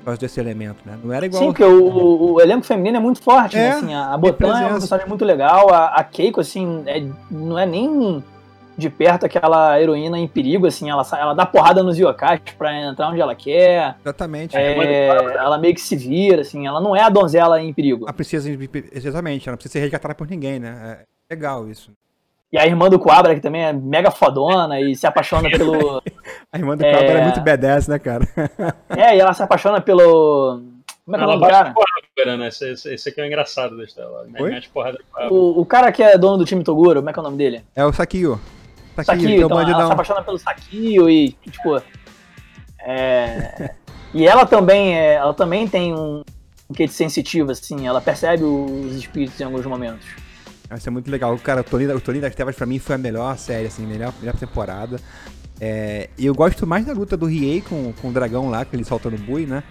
Por 0.00 0.04
causa 0.12 0.20
desse 0.20 0.40
elemento, 0.40 0.78
né? 0.86 0.98
Não 1.02 1.12
era 1.12 1.26
igual. 1.26 1.42
Sim, 1.42 1.48
porque 1.48 1.64
o, 1.64 1.84
o- 1.86 2.32
o 2.34 2.40
elenco 2.40 2.64
feminino 2.64 2.96
é 2.96 3.00
muito 3.00 3.20
forte, 3.22 3.56
né? 3.56 3.66
É, 3.66 3.70
Assim, 3.72 3.94
a, 3.94 4.16
Botan 4.16 4.46
é 4.58 4.66
uma 4.66 4.78
personagem 4.78 5.08
muito 5.08 5.24
legal, 5.24 5.72
a, 5.72 5.86
a 5.88 6.04
Keiko, 6.04 6.40
assim, 6.40 6.82
é- 6.86 7.06
não 7.30 7.58
é 7.58 7.66
nem 7.66 8.22
de 8.78 8.88
perto 8.88 9.26
aquela 9.26 9.80
heroína 9.80 10.16
em 10.16 10.28
perigo, 10.28 10.66
assim, 10.66 10.88
ela, 10.88 11.02
ela 11.18 11.34
dá 11.34 11.44
porrada 11.44 11.82
nos 11.82 11.98
yokais 11.98 12.40
pra 12.56 12.72
entrar 12.72 13.08
onde 13.08 13.20
ela 13.20 13.34
quer, 13.34 13.96
Exatamente. 14.00 14.56
é, 14.56 15.08
ela 15.34 15.58
meio 15.58 15.74
que 15.74 15.80
se 15.80 15.96
vira, 15.96 16.42
assim, 16.42 16.64
ela 16.64 16.80
não 16.80 16.94
é 16.94 17.02
a 17.02 17.08
donzela 17.08 17.60
em 17.60 17.72
perigo. 17.74 18.08
A 18.08 18.12
princesa, 18.12 18.48
exatamente, 18.92 19.48
ela 19.48 19.54
não 19.54 19.58
precisa 19.58 19.72
ser 19.72 19.80
resgatada 19.80 20.14
por 20.14 20.28
ninguém, 20.28 20.60
né? 20.60 21.00
É 21.28 21.34
legal 21.34 21.68
isso. 21.68 21.90
E 22.52 22.56
a 22.58 22.64
irmã 22.64 22.88
do 22.88 22.98
Coabra, 22.98 23.34
que 23.34 23.40
também 23.40 23.62
é 23.62 23.72
mega 23.72 24.10
fodona 24.10 24.80
e 24.80 24.96
se 24.96 25.06
apaixona 25.06 25.50
pelo. 25.50 26.02
A 26.50 26.56
irmã 26.56 26.74
do 26.78 26.82
É. 26.82 26.90
Cabra 26.90 27.18
é 27.18 27.24
muito 27.24 27.40
badass, 27.42 27.86
né, 27.88 27.98
cara? 27.98 28.26
É, 28.88 29.14
e 29.14 29.20
ela 29.20 29.34
se 29.34 29.42
apaixona 29.42 29.82
pelo. 29.82 30.62
Como 31.04 31.16
é 31.16 31.18
que 31.18 31.24
é 31.24 31.26
o 31.26 31.30
Ela 31.30 31.36
nome 31.36 31.46
do 31.46 31.50
cara? 31.50 32.36
né? 32.38 32.48
Esse, 32.48 32.72
esse, 32.72 32.94
esse 32.94 33.08
aqui 33.10 33.20
é 33.20 33.24
o 33.24 33.26
engraçado 33.26 33.76
da 33.76 33.84
história. 33.84 34.08
Ela 34.08 34.42
Oi? 34.42 34.50
Mete 34.50 34.70
porrada 34.70 34.98
O, 35.30 35.60
o 35.60 35.66
cara 35.66 35.92
que 35.92 36.02
é 36.02 36.16
dono 36.16 36.38
do 36.38 36.46
time 36.46 36.64
Toguro, 36.64 37.00
como 37.00 37.10
é 37.10 37.12
que 37.12 37.18
é 37.18 37.20
o 37.20 37.24
nome 37.24 37.36
dele? 37.36 37.62
É 37.76 37.84
o 37.84 37.92
Sakio. 37.92 38.40
Sakio, 39.04 39.22
Sakio, 39.22 39.36
que 39.36 39.42
é 39.42 39.44
o 39.44 39.46
então 39.46 39.60
ela 39.60 39.86
se 39.86 39.92
apaixona 39.92 40.22
pelo 40.22 40.38
Sakio 40.38 41.08
e, 41.10 41.32
tipo. 41.50 41.80
É. 42.80 43.74
E 44.14 44.26
ela 44.26 44.46
também, 44.46 44.94
é, 44.96 45.14
ela 45.14 45.34
também 45.34 45.68
tem 45.68 45.92
um, 45.94 46.22
um 46.70 46.74
quê 46.74 46.86
de 46.86 46.92
sensitivo, 46.92 47.50
assim, 47.50 47.86
ela 47.86 48.00
percebe 48.00 48.42
os 48.44 48.96
espíritos 48.96 49.38
em 49.40 49.44
alguns 49.44 49.66
momentos. 49.66 50.06
Vai 50.68 50.80
ser 50.80 50.90
muito 50.90 51.10
legal. 51.10 51.36
Cara, 51.38 51.60
o 51.60 51.64
Toninho, 51.64 51.96
o 51.96 52.00
Toninho 52.00 52.22
das 52.22 52.34
Trevas 52.34 52.54
pra 52.56 52.66
mim 52.66 52.78
foi 52.78 52.94
a 52.94 52.98
melhor 52.98 53.36
série, 53.38 53.66
assim, 53.66 53.86
melhor, 53.86 54.12
melhor 54.20 54.36
temporada. 54.36 54.98
É, 55.60 56.08
e 56.16 56.24
eu 56.26 56.34
gosto 56.34 56.66
mais 56.66 56.84
da 56.86 56.92
luta 56.92 57.16
do 57.16 57.26
Riei 57.26 57.60
com, 57.60 57.92
com 57.94 58.08
o 58.08 58.12
dragão 58.12 58.48
lá, 58.48 58.64
que 58.64 58.76
ele 58.76 58.84
solta 58.84 59.10
no 59.10 59.18
bui, 59.18 59.44
né? 59.44 59.62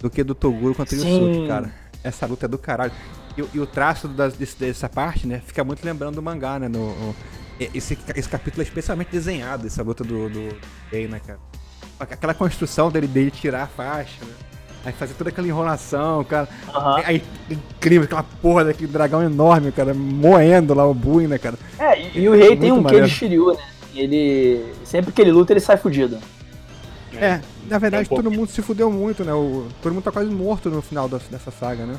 Do 0.00 0.08
que 0.08 0.22
do 0.22 0.34
Toguro 0.34 0.74
contra 0.74 0.94
o. 0.96 0.98
Yusuke, 0.98 1.48
cara. 1.48 1.72
Essa 2.02 2.26
luta 2.26 2.46
é 2.46 2.48
do 2.48 2.58
caralho. 2.58 2.92
E, 3.36 3.42
o- 3.42 3.48
e 3.54 3.58
o 3.60 3.66
traço 3.66 4.06
das- 4.06 4.34
desse- 4.34 4.58
dessa 4.58 4.88
parte, 4.88 5.26
né? 5.26 5.42
Fica 5.44 5.64
muito 5.64 5.84
lembrando 5.84 6.14
do 6.16 6.22
mangá, 6.22 6.58
né? 6.58 6.68
No, 6.68 6.78
o- 6.78 7.16
e- 7.16 7.43
esse, 7.58 7.98
esse 8.14 8.28
capítulo 8.28 8.62
é 8.62 8.64
especialmente 8.64 9.08
desenhado, 9.10 9.66
essa 9.66 9.82
luta 9.82 10.02
do, 10.02 10.28
do 10.28 10.56
Riei, 10.90 11.06
né, 11.08 11.20
cara? 11.24 11.38
Aquela 11.98 12.34
construção 12.34 12.90
dele, 12.90 13.06
dele 13.06 13.30
tirar 13.30 13.62
a 13.62 13.66
faixa, 13.66 14.24
né? 14.24 14.32
Aí 14.84 14.92
fazer 14.92 15.14
toda 15.14 15.30
aquela 15.30 15.46
enrolação, 15.46 16.22
cara. 16.24 16.48
Aham. 16.68 17.02
Aí, 17.04 17.22
incrível, 17.48 18.04
aquela 18.04 18.22
porra 18.22 18.64
daquele 18.64 18.92
dragão 18.92 19.22
enorme, 19.22 19.72
cara, 19.72 19.94
moendo 19.94 20.74
lá 20.74 20.86
o 20.86 20.92
Bui, 20.92 21.26
né, 21.26 21.38
cara? 21.38 21.56
É, 21.78 21.98
e, 21.98 22.20
e 22.20 22.28
o 22.28 22.34
rei 22.34 22.54
tem 22.56 22.70
um 22.70 22.84
quê 22.84 23.00
de 23.00 23.08
Shiryu, 23.08 23.54
né? 23.54 23.62
Ele. 23.94 24.74
Sempre 24.84 25.12
que 25.12 25.22
ele 25.22 25.32
luta, 25.32 25.52
ele 25.52 25.60
sai 25.60 25.76
fudido. 25.76 26.18
É, 27.16 27.40
na 27.68 27.78
verdade, 27.78 28.08
É 28.10 28.14
todo 28.14 28.30
mundo 28.30 28.48
se 28.48 28.60
fudeu 28.60 28.90
muito, 28.90 29.24
né? 29.24 29.32
O, 29.32 29.68
todo 29.80 29.92
mundo 29.92 30.02
tá 30.02 30.12
quase 30.12 30.30
morto 30.30 30.68
no 30.68 30.82
final 30.82 31.08
dessa 31.08 31.50
saga, 31.50 31.86
né? 31.86 31.94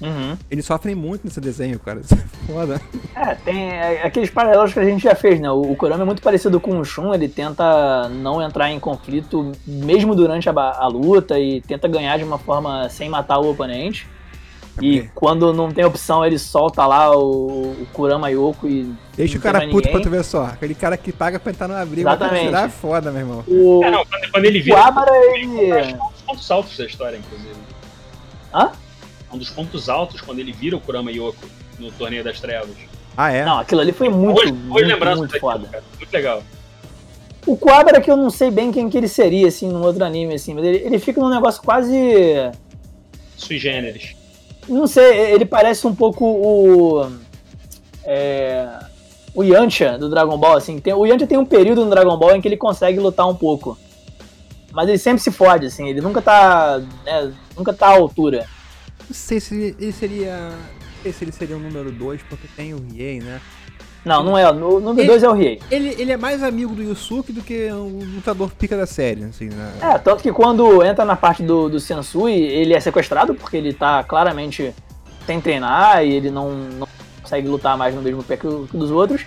Uhum. 0.00 0.36
Eles 0.50 0.64
sofrem 0.64 0.94
muito 0.94 1.24
nesse 1.24 1.40
desenho, 1.40 1.78
cara. 1.78 2.00
Isso 2.00 2.14
é 2.14 2.52
foda. 2.52 2.80
É, 3.14 3.34
tem 3.34 3.70
é, 3.70 4.02
aqueles 4.04 4.30
paralelos 4.30 4.72
que 4.72 4.80
a 4.80 4.84
gente 4.84 5.04
já 5.04 5.14
fez, 5.14 5.40
né? 5.40 5.50
O, 5.50 5.74
Kurama 5.76 6.02
é 6.02 6.06
muito 6.06 6.22
parecido 6.22 6.60
com 6.60 6.78
o 6.78 6.84
Shun, 6.84 7.14
ele 7.14 7.28
tenta 7.28 8.08
não 8.08 8.42
entrar 8.42 8.70
em 8.70 8.80
conflito 8.80 9.52
mesmo 9.66 10.14
durante 10.14 10.48
a, 10.48 10.52
a 10.52 10.86
luta 10.86 11.38
e 11.38 11.60
tenta 11.62 11.88
ganhar 11.88 12.18
de 12.18 12.24
uma 12.24 12.38
forma 12.38 12.88
sem 12.88 13.08
matar 13.08 13.38
o 13.38 13.50
oponente. 13.50 14.06
E 14.82 15.08
quando 15.14 15.52
não 15.52 15.70
tem 15.70 15.84
opção, 15.84 16.26
ele 16.26 16.36
solta 16.36 16.84
lá 16.84 17.16
o, 17.16 17.72
o 17.80 17.86
Kurama 17.92 18.28
Yoko 18.28 18.66
e. 18.66 18.92
Deixa 19.16 19.38
o 19.38 19.40
cara 19.40 19.60
puto 19.60 19.76
ninguém. 19.76 19.92
pra 19.92 20.00
tu 20.00 20.10
ver 20.10 20.24
só. 20.24 20.46
Aquele 20.46 20.74
cara 20.74 20.96
que 20.96 21.12
paga 21.12 21.38
pra 21.38 21.52
entrar 21.52 21.68
numa 21.68 21.84
briga 21.86 22.10
Exatamente. 22.10 22.40
pra 22.40 22.46
tirar 22.46 22.66
é 22.66 22.68
foda, 22.68 23.10
meu 23.12 23.20
irmão. 23.20 23.44
O... 23.46 23.84
É, 23.84 23.90
não, 23.90 24.04
quando, 24.32 24.44
ele 24.44 24.60
vira. 24.60 24.76
O 24.76 24.82
Abara, 24.82 25.12
ele. 25.36 25.70
É 25.70 25.96
um 25.96 26.54
altos 26.54 26.76
da 26.76 26.86
história, 26.86 27.16
inclusive. 27.16 27.54
Hã? 28.52 28.72
Um 29.34 29.38
dos 29.38 29.50
pontos 29.50 29.88
altos 29.88 30.20
quando 30.20 30.38
ele 30.38 30.52
vira 30.52 30.76
o 30.76 30.80
Kurama 30.80 31.10
Yoko 31.10 31.46
no 31.78 31.90
Torneio 31.92 32.22
das 32.22 32.40
Trevas. 32.40 32.76
Ah, 33.16 33.30
é? 33.32 33.44
Não, 33.44 33.58
aquilo 33.58 33.80
ali 33.80 33.92
foi 33.92 34.08
muito. 34.08 34.40
Foi, 34.40 34.48
foi 34.48 34.86
muito, 34.86 35.16
muito 35.16 35.40
foda. 35.40 35.66
Cara. 35.66 35.84
Muito 35.98 36.12
legal. 36.12 36.42
O 37.46 37.56
Kuwabara 37.56 38.00
que 38.00 38.10
eu 38.10 38.16
não 38.16 38.30
sei 38.30 38.50
bem 38.50 38.72
quem 38.72 38.88
que 38.88 38.96
ele 38.96 39.08
seria, 39.08 39.48
assim, 39.48 39.68
num 39.68 39.82
outro 39.82 40.04
anime, 40.04 40.34
assim, 40.34 40.54
mas 40.54 40.64
ele, 40.64 40.78
ele 40.78 40.98
fica 40.98 41.20
num 41.20 41.28
negócio 41.28 41.62
quase. 41.62 41.94
Sui 43.36 43.58
generis. 43.58 44.16
Não 44.68 44.86
sei, 44.86 45.32
ele 45.32 45.44
parece 45.44 45.86
um 45.86 45.94
pouco 45.94 46.24
o. 46.24 47.10
É, 48.04 48.66
o 49.34 49.42
Yantia 49.42 49.98
do 49.98 50.08
Dragon 50.08 50.38
Ball, 50.38 50.56
assim. 50.56 50.78
Tem, 50.78 50.94
o 50.94 51.04
Yantia 51.04 51.26
tem 51.26 51.36
um 51.36 51.44
período 51.44 51.84
no 51.84 51.90
Dragon 51.90 52.16
Ball 52.16 52.36
em 52.36 52.40
que 52.40 52.48
ele 52.48 52.56
consegue 52.56 52.98
lutar 52.98 53.28
um 53.28 53.34
pouco. 53.34 53.76
Mas 54.72 54.88
ele 54.88 54.98
sempre 54.98 55.22
se 55.22 55.30
fode, 55.30 55.66
assim, 55.66 55.88
ele 55.88 56.00
nunca 56.00 56.22
tá. 56.22 56.80
Né, 57.04 57.32
nunca 57.56 57.72
tá 57.72 57.88
à 57.88 57.90
altura. 57.90 58.46
Não 59.08 59.14
sei 59.14 59.40
se 59.40 59.76
ele 59.78 59.92
seria. 59.92 60.50
Não 60.50 61.02
sei 61.02 61.12
se 61.12 61.24
ele 61.24 61.32
seria 61.32 61.56
o 61.56 61.60
número 61.60 61.92
2, 61.92 62.22
porque 62.22 62.48
tem 62.56 62.74
o 62.74 62.78
Riei, 62.78 63.20
né? 63.20 63.40
Não, 64.04 64.22
não 64.22 64.36
é. 64.36 64.50
O 64.50 64.80
número 64.80 65.06
2 65.06 65.22
é 65.22 65.28
o 65.28 65.32
Riei. 65.32 65.60
Ele, 65.70 65.94
ele 65.98 66.12
é 66.12 66.16
mais 66.16 66.42
amigo 66.42 66.74
do 66.74 66.82
Yusuke 66.82 67.32
do 67.32 67.40
que 67.40 67.70
o 67.70 68.00
lutador 68.14 68.50
pica 68.50 68.76
da 68.76 68.86
série, 68.86 69.24
assim, 69.24 69.46
né? 69.48 69.72
É, 69.80 69.98
tanto 69.98 70.22
que 70.22 70.30
quando 70.30 70.84
entra 70.84 71.04
na 71.04 71.16
parte 71.16 71.42
do, 71.42 71.68
do 71.70 71.80
Sensui, 71.80 72.34
ele 72.34 72.74
é 72.74 72.80
sequestrado 72.80 73.34
porque 73.34 73.56
ele 73.56 73.72
tá 73.72 74.04
claramente 74.04 74.74
sem 75.26 75.40
treinar 75.40 76.04
e 76.04 76.12
ele 76.12 76.30
não, 76.30 76.50
não 76.50 76.88
consegue 77.22 77.48
lutar 77.48 77.78
mais 77.78 77.94
no 77.94 78.02
mesmo 78.02 78.22
pé 78.22 78.36
que, 78.36 78.46
o, 78.46 78.68
que 78.70 78.76
dos 78.76 78.90
outros. 78.90 79.24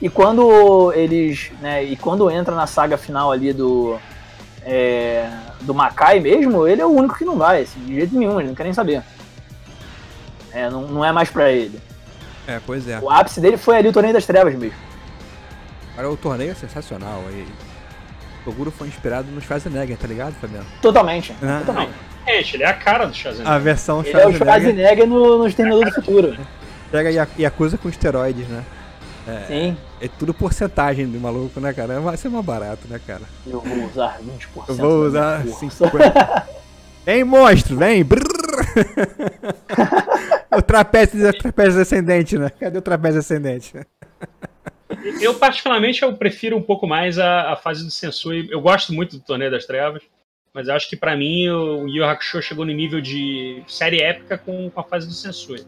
E 0.00 0.08
quando 0.08 0.92
eles. 0.92 1.52
Né, 1.60 1.84
e 1.84 1.96
quando 1.96 2.30
entra 2.30 2.54
na 2.54 2.66
saga 2.66 2.96
final 2.96 3.30
ali 3.30 3.52
do. 3.52 3.98
É, 4.62 5.30
do 5.64 5.74
Makai 5.74 6.20
mesmo, 6.20 6.66
ele 6.66 6.80
é 6.80 6.86
o 6.86 6.90
único 6.90 7.16
que 7.16 7.24
não 7.24 7.36
vai, 7.36 7.62
assim, 7.62 7.80
de 7.80 7.94
jeito 7.94 8.16
nenhum, 8.16 8.38
ele 8.38 8.48
não 8.48 8.54
quer 8.54 8.64
nem 8.64 8.72
saber. 8.72 9.02
É, 10.52 10.70
não, 10.70 10.82
não 10.82 11.04
é 11.04 11.10
mais 11.10 11.30
pra 11.30 11.50
ele. 11.50 11.80
É, 12.46 12.60
pois 12.64 12.86
é. 12.86 13.00
O 13.00 13.10
ápice 13.10 13.40
dele 13.40 13.56
foi 13.56 13.76
ali 13.76 13.88
o 13.88 13.92
Torneio 13.92 14.14
das 14.14 14.26
Trevas 14.26 14.54
mesmo. 14.54 14.78
Cara, 15.96 16.10
o 16.10 16.16
torneio 16.16 16.50
é 16.50 16.54
sensacional. 16.54 17.22
E... 17.30 17.42
O 18.42 18.44
Toguro 18.44 18.70
foi 18.70 18.88
inspirado 18.88 19.30
no 19.30 19.40
Schwarzenegger, 19.40 19.96
tá 19.96 20.06
ligado, 20.06 20.34
Fabiano? 20.34 20.66
Totalmente. 20.82 21.34
Ah. 21.42 21.62
Totalmente. 21.64 21.92
Gente, 22.26 22.56
ele 22.56 22.62
é 22.64 22.66
a 22.66 22.74
cara 22.74 23.06
do 23.06 23.14
Schwarzenegger. 23.14 23.52
A 23.52 23.58
versão 23.58 24.00
ele 24.00 24.10
Schwarzenegger. 24.10 24.40
é 24.40 24.42
o 24.42 24.44
Schwarzenegger 24.44 25.06
no, 25.06 25.38
no 25.38 25.46
Exterminador 25.46 25.84
do 25.86 25.92
Futuro. 25.92 26.36
Pega 26.90 27.10
e, 27.10 27.28
e 27.38 27.46
acusa 27.46 27.78
com 27.78 27.88
esteroides, 27.88 28.46
né? 28.48 28.62
É, 29.26 29.46
Sim. 29.46 29.76
É 30.00 30.08
tudo 30.08 30.34
porcentagem 30.34 31.06
do 31.08 31.18
maluco, 31.18 31.58
né, 31.58 31.72
cara? 31.72 32.00
Vai 32.00 32.16
ser 32.16 32.28
mais 32.28 32.44
barato, 32.44 32.86
né, 32.88 33.00
cara? 33.06 33.22
Eu 33.46 33.60
vou 33.60 33.86
usar 33.86 34.18
20%. 34.20 34.68
Eu 34.68 34.74
vou 34.74 35.06
usar 35.06 35.44
50%. 35.44 36.42
vem, 37.06 37.24
monstro, 37.24 37.76
vem! 37.76 38.04
o 40.52 40.62
trapézio, 40.62 41.28
o 41.28 41.32
trapézio 41.32 41.80
ascendente, 41.80 42.38
né? 42.38 42.50
Cadê 42.50 42.78
o 42.78 42.82
trapézio 42.82 43.20
ascendente? 43.20 43.74
Eu, 45.20 45.34
particularmente, 45.34 46.02
eu 46.02 46.14
prefiro 46.16 46.56
um 46.56 46.62
pouco 46.62 46.86
mais 46.86 47.18
a, 47.18 47.52
a 47.52 47.56
fase 47.56 47.84
do 47.84 47.90
Sensui. 47.90 48.48
Eu 48.50 48.60
gosto 48.60 48.92
muito 48.92 49.16
do 49.16 49.24
Torneio 49.24 49.50
das 49.50 49.64
Trevas, 49.66 50.02
mas 50.52 50.68
acho 50.68 50.88
que 50.88 50.96
para 50.96 51.16
mim 51.16 51.48
o 51.48 51.88
Yu 51.88 52.04
Hakusho 52.04 52.42
chegou 52.42 52.64
no 52.64 52.72
nível 52.72 53.00
de 53.00 53.62
série 53.66 54.00
épica 54.00 54.38
com, 54.38 54.70
com 54.70 54.80
a 54.80 54.84
fase 54.84 55.06
do 55.06 55.12
Sensui. 55.12 55.64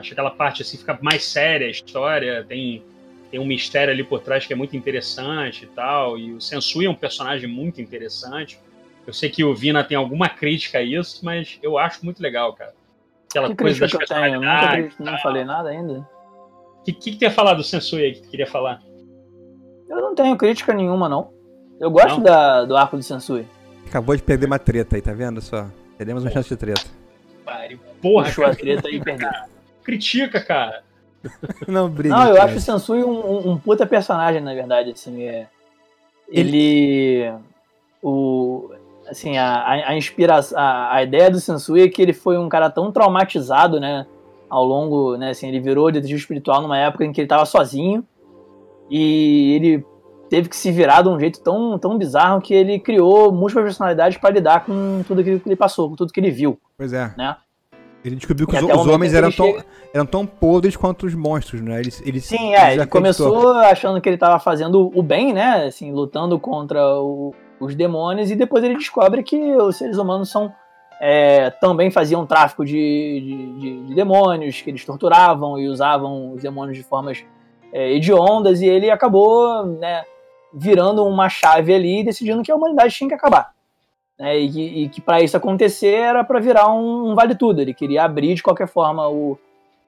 Acho 0.00 0.08
que 0.08 0.14
aquela 0.14 0.30
parte 0.30 0.62
assim 0.62 0.76
fica 0.76 0.98
mais 1.00 1.24
séria 1.24 1.66
a 1.66 1.70
história, 1.70 2.44
tem, 2.48 2.82
tem 3.30 3.38
um 3.38 3.46
mistério 3.46 3.92
ali 3.92 4.02
por 4.02 4.20
trás 4.20 4.46
que 4.46 4.52
é 4.52 4.56
muito 4.56 4.76
interessante 4.76 5.64
e 5.64 5.68
tal. 5.68 6.18
E 6.18 6.32
o 6.32 6.40
Sensui 6.40 6.86
é 6.86 6.90
um 6.90 6.94
personagem 6.94 7.48
muito 7.48 7.80
interessante. 7.80 8.58
Eu 9.06 9.12
sei 9.12 9.30
que 9.30 9.44
o 9.44 9.54
Vina 9.54 9.84
tem 9.84 9.96
alguma 9.96 10.28
crítica 10.28 10.78
a 10.78 10.82
isso, 10.82 11.24
mas 11.24 11.58
eu 11.62 11.78
acho 11.78 12.04
muito 12.04 12.22
legal, 12.22 12.54
cara. 12.54 12.72
Aquela 13.30 13.48
que 13.48 13.56
coisa 13.56 13.80
das 13.80 13.90
que 13.90 13.96
eu 13.96 14.06
tenho? 14.06 14.34
Eu 14.34 14.40
nunca 14.40 14.94
não 14.98 15.18
falei 15.18 15.44
nada 15.44 15.68
ainda. 15.68 16.08
O 16.80 16.82
que, 16.82 16.92
que, 16.92 17.16
que 17.16 17.24
ia 17.24 17.30
falar 17.30 17.54
do 17.54 17.62
Sensui 17.62 18.02
aí 18.02 18.12
que 18.12 18.22
tu 18.22 18.28
queria 18.30 18.46
falar? 18.46 18.80
Eu 19.88 19.96
não 19.96 20.14
tenho 20.14 20.36
crítica 20.36 20.72
nenhuma, 20.72 21.08
não. 21.08 21.32
Eu 21.78 21.90
gosto 21.90 22.20
da, 22.20 22.64
do 22.64 22.76
arco 22.76 22.96
do 22.96 23.02
Sensui. 23.02 23.46
Acabou 23.86 24.16
de 24.16 24.22
perder 24.22 24.46
uma 24.46 24.58
treta 24.58 24.96
aí, 24.96 25.02
tá 25.02 25.12
vendo 25.12 25.40
só? 25.40 25.66
Perdemos 25.96 26.24
uma 26.24 26.30
chance 26.30 26.48
de 26.48 26.56
treta. 26.56 26.86
Pare. 27.44 27.80
Porra, 28.00 28.26
Puxou 28.26 28.44
a 28.44 28.54
treta 28.54 28.88
e 28.88 29.00
perdeu. 29.00 29.28
Critica, 29.82 30.40
cara. 30.40 30.82
não 31.68 31.88
briga. 31.88 32.14
Não, 32.14 32.28
eu 32.28 32.36
cara. 32.36 32.46
acho 32.46 32.56
o 32.56 32.60
Sensui 32.60 33.04
um, 33.04 33.10
um, 33.10 33.50
um, 33.50 33.58
puta 33.58 33.86
personagem, 33.86 34.40
na 34.40 34.54
verdade, 34.54 34.90
assim. 34.90 35.22
É... 35.22 35.46
Ele. 36.28 36.56
ele... 36.56 37.32
O, 38.02 38.70
assim, 39.06 39.36
a, 39.36 39.88
a 39.88 39.96
inspiração, 39.96 40.58
a, 40.58 40.94
a 40.94 41.02
ideia 41.02 41.30
do 41.30 41.40
Sensui 41.40 41.82
é 41.82 41.88
que 41.88 42.00
ele 42.00 42.12
foi 42.12 42.38
um 42.38 42.48
cara 42.48 42.70
tão 42.70 42.90
traumatizado, 42.90 43.78
né, 43.78 44.06
ao 44.48 44.64
longo, 44.64 45.16
né, 45.16 45.30
assim, 45.30 45.48
ele 45.48 45.60
virou 45.60 45.90
detetive 45.92 46.18
espiritual 46.18 46.62
numa 46.62 46.78
época 46.78 47.04
em 47.04 47.12
que 47.12 47.20
ele 47.20 47.26
estava 47.26 47.44
sozinho 47.44 48.02
e 48.88 49.54
ele 49.54 49.86
teve 50.30 50.48
que 50.48 50.56
se 50.56 50.70
virar 50.70 51.02
de 51.02 51.08
um 51.08 51.18
jeito 51.18 51.40
tão, 51.40 51.78
tão 51.78 51.98
bizarro 51.98 52.40
que 52.40 52.54
ele 52.54 52.78
criou 52.78 53.32
múltiplas 53.32 53.64
personalidades 53.64 54.16
para 54.16 54.30
lidar 54.30 54.64
com 54.64 55.02
tudo 55.06 55.20
aquilo 55.20 55.40
que 55.40 55.48
ele 55.48 55.56
passou, 55.56 55.90
com 55.90 55.96
tudo 55.96 56.12
que 56.12 56.20
ele 56.20 56.30
viu. 56.30 56.58
Pois 56.78 56.92
é. 56.92 57.12
Né? 57.18 57.36
Ele 58.04 58.16
descobriu 58.16 58.46
que 58.46 58.56
os, 58.56 58.62
os 58.62 58.86
homens 58.86 59.12
eram 59.12 59.30
tão, 59.30 59.46
chega... 59.46 59.66
eram 59.92 60.06
tão 60.06 60.26
podres 60.26 60.76
quanto 60.76 61.06
os 61.06 61.14
monstros, 61.14 61.60
né? 61.60 61.80
Ele, 61.80 61.92
ele, 62.04 62.20
Sim, 62.20 62.54
é, 62.54 62.74
ele 62.74 62.86
começou 62.86 63.52
achando 63.52 64.00
que 64.00 64.08
ele 64.08 64.16
estava 64.16 64.38
fazendo 64.38 64.90
o 64.94 65.02
bem, 65.02 65.32
né? 65.32 65.66
Assim, 65.66 65.92
lutando 65.92 66.38
contra 66.38 66.82
o, 66.98 67.34
os 67.60 67.74
demônios, 67.74 68.30
e 68.30 68.36
depois 68.36 68.64
ele 68.64 68.76
descobre 68.76 69.22
que 69.22 69.36
os 69.56 69.76
seres 69.76 69.98
humanos 69.98 70.30
são 70.30 70.52
é, 71.00 71.50
também 71.50 71.90
faziam 71.90 72.26
tráfico 72.26 72.64
de, 72.64 72.72
de, 72.74 73.60
de, 73.60 73.86
de, 73.86 73.94
demônios, 73.94 74.60
que 74.60 74.68
eles 74.68 74.84
torturavam 74.84 75.58
e 75.58 75.66
usavam 75.66 76.34
os 76.34 76.42
demônios 76.42 76.76
de 76.76 76.84
formas 76.84 77.24
é, 77.72 77.92
hediondas, 77.92 78.60
e 78.60 78.66
ele 78.66 78.90
acabou 78.90 79.64
né, 79.64 80.04
virando 80.52 81.04
uma 81.06 81.28
chave 81.30 81.74
ali, 81.74 82.04
decidindo 82.04 82.42
que 82.42 82.52
a 82.52 82.54
humanidade 82.54 82.94
tinha 82.94 83.08
que 83.08 83.14
acabar. 83.14 83.52
Né, 84.20 84.38
e 84.38 84.50
que, 84.50 84.60
e 84.60 84.88
que 84.90 85.00
para 85.00 85.22
isso 85.22 85.34
acontecer 85.34 85.94
era 85.94 86.22
para 86.22 86.38
virar 86.38 86.68
um, 86.70 87.10
um, 87.10 87.14
vale 87.14 87.34
tudo. 87.34 87.62
Ele 87.62 87.72
queria 87.72 88.04
abrir 88.04 88.34
de 88.34 88.42
qualquer 88.42 88.68
forma 88.68 89.08
o, 89.08 89.38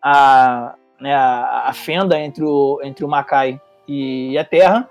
a, 0.00 0.74
né, 0.98 1.14
a, 1.14 1.70
fenda 1.74 2.18
entre 2.18 2.42
o, 2.42 2.80
entre 2.82 3.04
o 3.04 3.08
Makai 3.08 3.60
e 3.86 4.38
a 4.38 4.44
Terra 4.44 4.88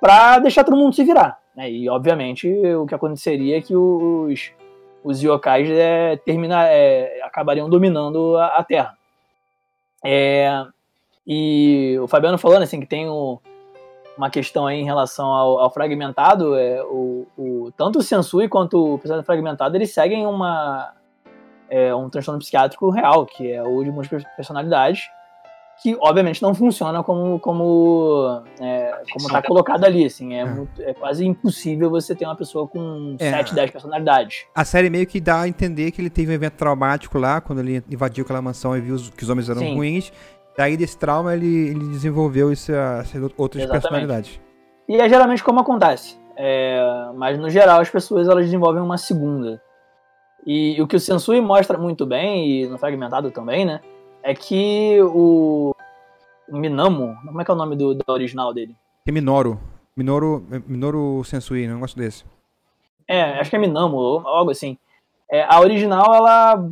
para 0.00 0.40
deixar 0.40 0.64
todo 0.64 0.76
mundo 0.76 0.92
se 0.92 1.04
virar. 1.04 1.38
Né? 1.54 1.70
E, 1.70 1.88
obviamente, 1.88 2.48
o 2.74 2.84
que 2.84 2.92
aconteceria 2.92 3.58
é 3.58 3.62
que 3.62 3.76
os, 3.76 4.50
os 5.04 5.22
yokais 5.22 5.70
é, 5.70 6.16
termina, 6.16 6.66
é, 6.66 7.22
acabariam 7.22 7.70
dominando 7.70 8.36
a, 8.38 8.58
a 8.58 8.64
Terra. 8.64 8.98
É, 10.04 10.64
e 11.24 11.96
o 12.02 12.08
Fabiano 12.08 12.38
falando 12.38 12.64
assim 12.64 12.80
que 12.80 12.86
tem 12.86 13.08
o, 13.08 13.40
uma 14.20 14.28
questão 14.28 14.66
aí 14.66 14.78
em 14.78 14.84
relação 14.84 15.26
ao, 15.26 15.58
ao 15.60 15.70
fragmentado, 15.70 16.54
é, 16.54 16.82
o, 16.82 17.26
o, 17.38 17.72
tanto 17.74 18.00
o 18.00 18.02
Sensui 18.02 18.48
quanto 18.48 18.94
o 18.94 18.98
personagem 18.98 19.24
fragmentado, 19.24 19.74
eles 19.74 19.94
seguem 19.94 20.26
uma, 20.26 20.92
é, 21.70 21.94
um 21.94 22.10
transtorno 22.10 22.38
psiquiátrico 22.38 22.90
real, 22.90 23.24
que 23.24 23.50
é 23.50 23.62
o 23.62 23.82
de 23.82 23.90
múltiplas 23.90 24.22
personalidades, 24.36 25.08
que 25.82 25.96
obviamente 25.98 26.42
não 26.42 26.54
funciona 26.54 27.02
como 27.02 27.40
como 27.40 28.42
é, 28.60 28.90
como 29.10 29.26
está 29.26 29.40
colocado 29.40 29.84
ali, 29.84 30.04
assim, 30.04 30.34
é, 30.34 30.40
é. 30.40 30.44
Muito, 30.44 30.82
é, 30.82 30.92
quase 30.92 31.24
impossível 31.24 31.88
você 31.88 32.14
ter 32.14 32.26
uma 32.26 32.36
pessoa 32.36 32.68
com 32.68 33.16
é, 33.18 33.30
7, 33.30 33.54
10 33.54 33.70
personalidades. 33.70 34.44
A 34.54 34.66
série 34.66 34.90
meio 34.90 35.06
que 35.06 35.18
dá 35.18 35.40
a 35.40 35.48
entender 35.48 35.92
que 35.92 36.02
ele 36.02 36.10
teve 36.10 36.30
um 36.30 36.34
evento 36.34 36.56
traumático 36.56 37.18
lá, 37.18 37.40
quando 37.40 37.60
ele 37.60 37.82
invadiu 37.90 38.22
aquela 38.22 38.42
mansão 38.42 38.76
e 38.76 38.82
viu 38.82 38.96
que 39.16 39.22
os 39.22 39.30
homens 39.30 39.48
eram 39.48 39.62
Sim. 39.62 39.76
ruins, 39.76 40.12
daí 40.60 40.76
desse 40.76 40.98
trauma 40.98 41.34
ele, 41.34 41.70
ele 41.70 41.88
desenvolveu 41.88 42.52
essa, 42.52 42.98
essas 43.00 43.32
outras 43.38 43.64
Exatamente. 43.64 43.70
personalidades. 43.70 44.40
E 44.86 44.96
é 44.96 45.08
geralmente 45.08 45.42
como 45.42 45.60
acontece, 45.60 46.18
é, 46.36 46.78
mas 47.14 47.38
no 47.38 47.48
geral 47.48 47.80
as 47.80 47.88
pessoas 47.88 48.28
elas 48.28 48.44
desenvolvem 48.44 48.82
uma 48.82 48.98
segunda. 48.98 49.62
E, 50.46 50.76
e 50.76 50.82
o 50.82 50.86
que 50.86 50.96
o 50.96 51.00
Sensui 51.00 51.40
mostra 51.40 51.78
muito 51.78 52.04
bem, 52.04 52.46
e 52.46 52.68
no 52.68 52.76
Fragmentado 52.76 53.30
também, 53.30 53.64
né, 53.64 53.80
é 54.22 54.34
que 54.34 54.98
o 55.02 55.74
Minamo, 56.50 57.16
como 57.24 57.40
é 57.40 57.44
que 57.44 57.50
é 57.50 57.54
o 57.54 57.56
nome 57.56 57.74
do, 57.74 57.94
do 57.94 58.04
original 58.08 58.52
dele? 58.52 58.76
É 59.06 59.12
Minoru. 59.12 59.58
Minoru, 59.96 60.46
Minoru 60.66 61.24
Sensui, 61.24 61.66
não 61.66 61.80
gosto 61.80 61.98
desse. 61.98 62.24
É, 63.08 63.40
acho 63.40 63.48
que 63.48 63.56
é 63.56 63.58
Minamo, 63.58 63.96
ou 63.96 64.28
algo 64.28 64.50
assim. 64.50 64.76
É, 65.30 65.42
a 65.42 65.58
original, 65.60 66.14
ela 66.14 66.62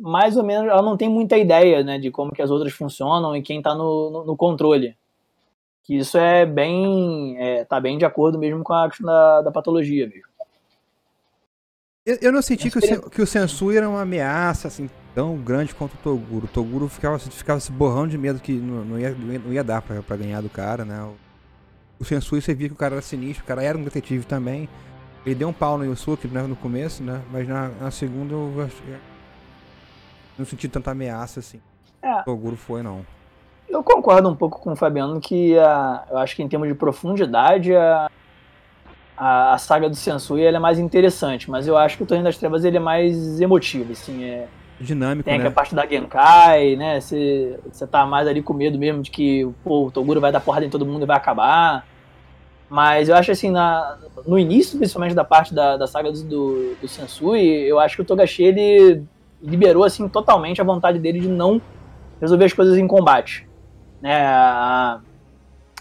mais 0.00 0.36
ou 0.36 0.44
menos, 0.44 0.70
ela 0.70 0.82
não 0.82 0.96
tem 0.96 1.08
muita 1.08 1.36
ideia, 1.36 1.82
né, 1.82 1.98
de 1.98 2.10
como 2.10 2.32
que 2.32 2.42
as 2.42 2.50
outras 2.50 2.72
funcionam 2.72 3.36
e 3.36 3.42
quem 3.42 3.60
tá 3.62 3.74
no, 3.74 4.10
no, 4.10 4.24
no 4.24 4.36
controle. 4.36 4.96
Que 5.84 5.96
isso 5.96 6.18
é 6.18 6.44
bem, 6.44 7.36
é, 7.38 7.64
tá 7.64 7.80
bem 7.80 7.96
de 7.98 8.04
acordo 8.04 8.38
mesmo 8.38 8.62
com 8.62 8.74
a 8.74 8.88
questão 8.88 9.06
da, 9.06 9.42
da 9.42 9.50
patologia 9.50 10.06
mesmo. 10.06 10.28
Eu, 12.04 12.18
eu 12.22 12.32
não 12.32 12.40
senti 12.40 12.70
que 12.70 12.78
o, 12.78 13.10
que 13.10 13.22
o 13.22 13.26
Sensui 13.26 13.76
era 13.76 13.88
uma 13.88 14.00
ameaça, 14.02 14.68
assim, 14.68 14.88
tão 15.14 15.36
grande 15.36 15.74
quanto 15.74 15.94
o 15.94 15.98
Toguro. 15.98 16.46
O 16.46 16.48
Toguro 16.48 16.88
ficava, 16.88 17.18
ficava 17.18 17.60
se 17.60 17.70
borrando 17.70 18.08
de 18.08 18.18
medo 18.18 18.40
que 18.40 18.52
não, 18.52 18.84
não, 18.84 18.98
ia, 18.98 19.10
não 19.10 19.52
ia- 19.52 19.64
dar 19.64 19.82
pra, 19.82 20.02
pra 20.02 20.16
ganhar 20.16 20.40
do 20.40 20.48
cara, 20.48 20.84
né? 20.86 21.02
O, 21.02 21.14
o 22.00 22.04
Sensui, 22.04 22.40
você 22.40 22.54
via 22.54 22.68
que 22.68 22.74
o 22.74 22.78
cara 22.78 22.94
era 22.94 23.02
sinistro, 23.02 23.44
o 23.44 23.46
cara 23.46 23.62
era 23.62 23.76
um 23.76 23.82
detetive 23.84 24.24
também. 24.24 24.68
Ele 25.26 25.34
deu 25.34 25.48
um 25.48 25.52
pau 25.52 25.76
no 25.76 25.84
Yusuke 25.84 26.28
né, 26.28 26.42
no 26.42 26.56
começo, 26.56 27.02
né? 27.02 27.22
Mas 27.30 27.46
na, 27.46 27.68
na 27.68 27.90
segunda 27.90 28.32
eu 28.32 28.68
que- 28.68 29.17
não 30.38 30.46
senti 30.46 30.68
tanta 30.68 30.90
ameaça, 30.90 31.40
assim. 31.40 31.60
É. 32.02 32.20
O 32.20 32.24
Toguro 32.24 32.56
foi, 32.56 32.82
não. 32.82 33.04
Eu 33.68 33.82
concordo 33.82 34.28
um 34.28 34.34
pouco 34.34 34.60
com 34.60 34.72
o 34.72 34.76
Fabiano 34.76 35.20
que 35.20 35.58
a, 35.58 36.04
eu 36.10 36.18
acho 36.18 36.34
que 36.34 36.42
em 36.42 36.48
termos 36.48 36.68
de 36.68 36.74
profundidade 36.74 37.74
a, 37.74 38.10
a, 39.16 39.52
a 39.52 39.58
saga 39.58 39.90
do 39.90 39.96
Sensui 39.96 40.44
é 40.44 40.58
mais 40.58 40.78
interessante, 40.78 41.50
mas 41.50 41.66
eu 41.66 41.76
acho 41.76 41.96
que 41.96 42.02
o 42.02 42.06
Torneio 42.06 42.24
das 42.24 42.38
Trevas 42.38 42.64
ele 42.64 42.78
é 42.78 42.80
mais 42.80 43.40
emotivo, 43.40 43.92
assim, 43.92 44.24
é, 44.24 44.48
Dinâmico, 44.80 45.28
tem 45.28 45.38
né? 45.38 45.48
a 45.48 45.50
parte 45.50 45.74
da 45.74 45.84
Genkai, 45.84 46.76
né, 46.76 47.00
você 47.00 47.58
você 47.70 47.86
tá 47.86 48.06
mais 48.06 48.28
ali 48.28 48.40
com 48.40 48.54
medo 48.54 48.78
mesmo 48.78 49.02
de 49.02 49.10
que 49.10 49.46
pô, 49.64 49.86
o 49.86 49.90
Toguro 49.90 50.20
vai 50.20 50.30
dar 50.30 50.40
porrada 50.40 50.64
em 50.64 50.70
todo 50.70 50.86
mundo 50.86 51.02
e 51.02 51.06
vai 51.06 51.16
acabar, 51.16 51.84
mas 52.70 53.08
eu 53.08 53.16
acho 53.16 53.32
assim, 53.32 53.50
na, 53.50 53.98
no 54.24 54.38
início 54.38 54.78
principalmente 54.78 55.14
da 55.14 55.24
parte 55.24 55.52
da, 55.52 55.76
da 55.76 55.86
saga 55.86 56.12
do, 56.12 56.22
do, 56.22 56.74
do 56.80 56.88
Sensui, 56.88 57.42
eu 57.42 57.78
acho 57.80 57.96
que 57.96 58.02
o 58.02 58.04
Togashi 58.04 58.44
ele 58.44 59.02
liberou 59.42 59.84
assim 59.84 60.08
totalmente 60.08 60.60
a 60.60 60.64
vontade 60.64 60.98
dele 60.98 61.20
de 61.20 61.28
não 61.28 61.60
resolver 62.20 62.44
as 62.46 62.52
coisas 62.52 62.76
em 62.76 62.86
combate 62.86 63.48
né, 64.00 65.00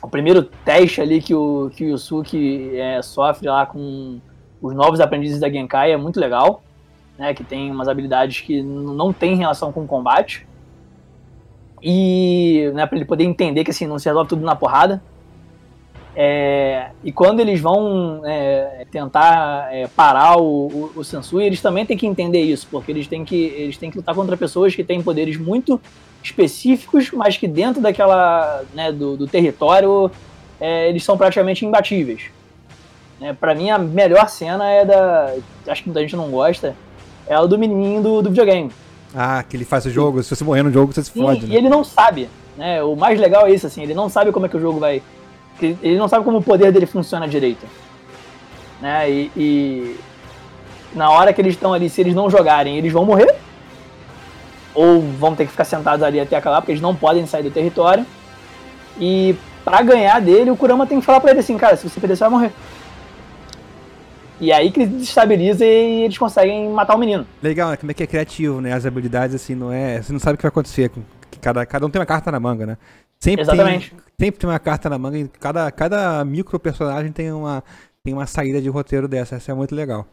o 0.01 0.07
primeiro 0.07 0.43
teste 0.43 1.01
ali 1.01 1.21
que 1.21 1.33
o, 1.33 1.71
que 1.75 1.85
o 1.85 1.89
Yusuke 1.89 2.77
é, 2.77 3.01
sofre 3.01 3.47
lá 3.47 3.65
com 3.65 4.19
os 4.61 4.73
novos 4.73 4.99
aprendizes 4.99 5.39
da 5.39 5.49
Genkai 5.49 5.91
é 5.91 5.97
muito 5.97 6.19
legal, 6.19 6.63
né, 7.17 7.33
que 7.33 7.43
tem 7.43 7.71
umas 7.71 7.87
habilidades 7.87 8.41
que 8.41 8.61
não 8.61 9.13
tem 9.13 9.35
relação 9.35 9.71
com 9.71 9.83
o 9.83 9.87
combate. 9.87 10.47
E 11.81 12.71
né, 12.73 12.85
para 12.87 12.97
ele 12.97 13.05
poder 13.05 13.23
entender 13.23 13.63
que 13.63 13.69
assim, 13.69 13.85
não 13.85 13.99
se 13.99 14.09
resolve 14.09 14.29
tudo 14.29 14.43
na 14.43 14.55
porrada. 14.55 15.01
É, 16.19 16.89
e 17.03 17.11
quando 17.11 17.41
eles 17.41 17.59
vão 17.59 18.23
é, 18.25 18.87
tentar 18.89 19.71
é, 19.71 19.85
parar 19.85 20.37
o, 20.39 20.65
o, 20.67 20.91
o 20.95 21.03
Sensui, 21.03 21.45
eles 21.45 21.61
também 21.61 21.85
têm 21.85 21.95
que 21.95 22.07
entender 22.07 22.41
isso, 22.41 22.67
porque 22.71 22.91
eles 22.91 23.05
têm 23.05 23.23
que, 23.23 23.35
eles 23.35 23.77
têm 23.77 23.91
que 23.91 23.97
lutar 23.97 24.15
contra 24.15 24.35
pessoas 24.35 24.73
que 24.73 24.83
têm 24.83 24.99
poderes 24.99 25.37
muito 25.37 25.79
específicos, 26.23 27.11
mas 27.11 27.37
que 27.37 27.47
dentro 27.47 27.79
daquela 27.83 28.63
né, 28.73 28.91
do, 28.91 29.15
do 29.15 29.27
território 29.27 30.09
é, 30.59 30.89
eles 30.89 31.03
são 31.03 31.15
praticamente 31.15 31.63
imbatíveis. 31.63 32.31
Né, 33.19 33.37
para 33.39 33.53
mim 33.53 33.69
a 33.69 33.77
melhor 33.77 34.27
cena 34.27 34.67
é 34.67 34.83
da, 34.83 35.35
acho 35.67 35.83
que 35.83 35.89
muita 35.89 36.01
gente 36.01 36.15
não 36.15 36.31
gosta, 36.31 36.75
é 37.27 37.35
a 37.35 37.45
do 37.45 37.59
menininho 37.59 38.01
do, 38.01 38.21
do 38.23 38.29
videogame. 38.29 38.71
Ah, 39.15 39.43
que 39.47 39.55
ele 39.55 39.65
faz 39.65 39.85
o 39.85 39.91
jogo. 39.91 40.23
Se 40.23 40.35
você 40.35 40.43
morrer 40.43 40.63
no 40.63 40.71
jogo, 40.71 40.91
você 40.91 41.03
se 41.03 41.11
fode, 41.11 41.45
e 41.45 41.49
né? 41.49 41.55
ele 41.57 41.69
não 41.69 41.83
sabe, 41.83 42.27
né? 42.57 42.81
O 42.81 42.95
mais 42.95 43.19
legal 43.19 43.45
é 43.45 43.51
isso, 43.51 43.67
assim, 43.67 43.83
ele 43.83 43.93
não 43.93 44.09
sabe 44.09 44.31
como 44.31 44.47
é 44.47 44.49
que 44.49 44.57
o 44.57 44.59
jogo 44.59 44.79
vai. 44.79 45.03
Ele 45.61 45.97
não 45.97 46.07
sabe 46.07 46.23
como 46.23 46.37
o 46.37 46.43
poder 46.43 46.71
dele 46.71 46.85
funciona 46.85 47.27
direito. 47.27 47.65
Né? 48.81 49.09
E, 49.09 49.31
e 49.35 49.99
na 50.93 51.09
hora 51.09 51.33
que 51.33 51.41
eles 51.41 51.53
estão 51.53 51.73
ali, 51.73 51.89
se 51.89 52.01
eles 52.01 52.15
não 52.15 52.29
jogarem, 52.29 52.77
eles 52.77 52.91
vão 52.91 53.05
morrer. 53.05 53.35
Ou 54.73 55.01
vão 55.01 55.35
ter 55.35 55.45
que 55.45 55.51
ficar 55.51 55.63
sentados 55.63 56.03
ali 56.03 56.19
até 56.19 56.35
acabar, 56.35 56.61
porque 56.61 56.71
eles 56.71 56.81
não 56.81 56.95
podem 56.95 57.25
sair 57.25 57.43
do 57.43 57.51
território. 57.51 58.05
E 58.99 59.35
pra 59.65 59.81
ganhar 59.81 60.21
dele, 60.21 60.51
o 60.51 60.57
Kurama 60.57 60.85
tem 60.85 60.99
que 60.99 61.05
falar 61.05 61.19
pra 61.19 61.31
ele 61.31 61.39
assim, 61.39 61.57
cara, 61.57 61.75
se 61.75 61.89
você 61.89 61.99
perder, 61.99 62.15
você 62.15 62.23
vai 62.23 62.29
morrer. 62.29 62.51
E 64.39 64.51
aí 64.51 64.71
que 64.71 64.81
ele 64.81 64.91
desestabiliza 64.91 65.65
e 65.65 66.03
eles 66.03 66.17
conseguem 66.17 66.69
matar 66.69 66.95
o 66.95 66.99
menino. 66.99 67.25
Legal, 67.41 67.71
né? 67.71 67.77
Como 67.77 67.89
é 67.89 67.93
que 67.93 68.03
é 68.03 68.07
criativo, 68.07 68.61
né? 68.61 68.71
As 68.71 68.85
habilidades, 68.85 69.35
assim, 69.35 69.55
não 69.55 69.73
é. 69.73 69.99
Você 69.99 70.13
não 70.13 70.19
sabe 70.19 70.35
o 70.35 70.37
que 70.37 70.43
vai 70.43 70.49
acontecer. 70.49 70.91
Cada, 71.41 71.65
cada 71.65 71.85
um 71.85 71.89
tem 71.89 71.99
uma 71.99 72.05
carta 72.05 72.31
na 72.31 72.39
manga, 72.39 72.65
né? 72.65 72.77
Sempre 73.19 73.41
Exatamente. 73.41 73.89
Tem, 73.91 73.99
sempre 74.27 74.39
tem 74.41 74.49
uma 74.49 74.59
carta 74.59 74.89
na 74.89 74.97
manga 74.97 75.17
e 75.17 75.27
cada, 75.27 75.71
cada 75.71 76.23
micro 76.25 76.59
personagem 76.59 77.11
tem 77.11 77.31
uma, 77.31 77.63
tem 78.03 78.13
uma 78.13 78.25
saída 78.27 78.61
de 78.61 78.69
roteiro 78.69 79.07
dessa. 79.07 79.35
Essa 79.35 79.51
é 79.51 79.55
muito 79.55 79.73
legal. 79.75 80.05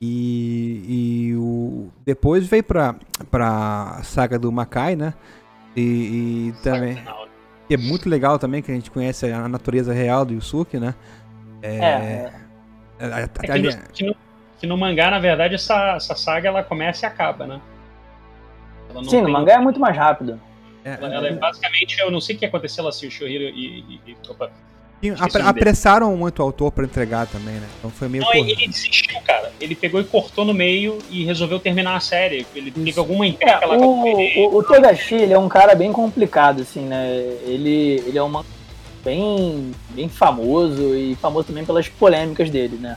E, 0.00 0.84
e 1.30 1.36
o, 1.36 1.88
depois 2.04 2.46
veio 2.46 2.62
pra, 2.62 2.94
pra 3.30 4.00
saga 4.02 4.38
do 4.38 4.52
Makai, 4.52 4.94
né? 4.94 5.14
E, 5.74 6.52
e 6.52 6.54
também. 6.62 7.02
Que 7.66 7.74
é 7.74 7.76
muito 7.78 8.08
legal 8.08 8.38
também, 8.38 8.62
que 8.62 8.70
a 8.70 8.74
gente 8.74 8.90
conhece 8.90 9.30
a 9.32 9.48
natureza 9.48 9.92
real 9.92 10.24
do 10.24 10.34
Yusuke, 10.34 10.78
né? 10.78 10.94
É, 11.62 11.78
É, 11.80 12.32
É 13.00 13.26
que, 13.28 13.50
ali- 13.50 13.74
no, 13.74 13.82
que, 13.92 14.04
no, 14.06 14.16
que 14.60 14.66
no 14.66 14.76
mangá, 14.76 15.10
na 15.10 15.18
verdade, 15.18 15.54
essa, 15.54 15.96
essa 15.96 16.14
saga 16.14 16.48
ela 16.48 16.62
começa 16.62 17.04
e 17.04 17.08
acaba, 17.08 17.46
né? 17.46 17.60
Ela 18.90 19.02
não 19.02 19.08
sim, 19.10 19.20
no 19.22 19.30
mangá 19.30 19.54
é 19.54 19.58
muito 19.58 19.80
mais 19.80 19.96
rápido. 19.96 20.40
É, 20.86 20.98
Ela, 21.00 21.28
é 21.28 21.32
basicamente, 21.32 21.98
eu 21.98 22.10
não 22.10 22.20
sei 22.20 22.36
o 22.36 22.38
que 22.38 22.46
aconteceu 22.46 22.84
lá, 22.84 22.92
se 22.92 23.06
o 23.06 23.10
Shihiro 23.10 23.44
e. 23.44 24.00
e, 24.06 24.12
e 24.12 24.16
opa. 24.28 24.50
Apressaram 25.44 26.16
muito 26.16 26.38
o 26.38 26.42
autor 26.42 26.72
pra 26.72 26.84
entregar 26.84 27.26
também, 27.26 27.54
né? 27.54 27.68
Então 27.78 27.90
foi 27.90 28.08
meio 28.08 28.24
Não, 28.24 28.30
corrido. 28.32 28.58
ele 28.58 28.68
desistiu, 28.68 29.20
cara. 29.20 29.52
Ele 29.60 29.74
pegou 29.74 30.00
e 30.00 30.04
cortou 30.04 30.44
no 30.44 30.54
meio 30.54 30.98
e 31.10 31.24
resolveu 31.24 31.60
terminar 31.60 31.96
a 31.96 32.00
série. 32.00 32.46
Ele 32.54 32.70
teve 32.70 32.90
Isso. 32.90 32.98
alguma 33.00 33.26
É, 33.26 33.28
encrenca 33.28 33.66
lá 33.66 33.76
o, 33.76 34.06
ele. 34.06 34.46
o, 34.46 34.56
o 34.56 34.62
Togashi, 34.62 35.14
ele 35.16 35.32
é 35.34 35.38
um 35.38 35.48
cara 35.48 35.74
bem 35.74 35.92
complicado, 35.92 36.62
assim, 36.62 36.80
né? 36.86 37.08
Ele, 37.44 38.02
ele 38.06 38.16
é 38.16 38.22
uma 38.22 38.44
bem, 39.04 39.70
bem 39.90 40.08
famoso 40.08 40.96
e 40.96 41.14
famoso 41.16 41.48
também 41.48 41.64
pelas 41.64 41.88
polêmicas 41.88 42.48
dele, 42.48 42.76
né? 42.78 42.96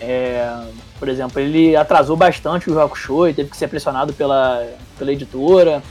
É, 0.00 0.50
por 0.98 1.08
exemplo, 1.08 1.40
ele 1.40 1.76
atrasou 1.76 2.16
bastante 2.16 2.68
o 2.70 2.80
Hakusho 2.80 3.28
e 3.28 3.34
teve 3.34 3.50
que 3.50 3.56
ser 3.56 3.68
pressionado 3.68 4.12
pela, 4.12 4.66
pela 4.98 5.12
editora. 5.12 5.82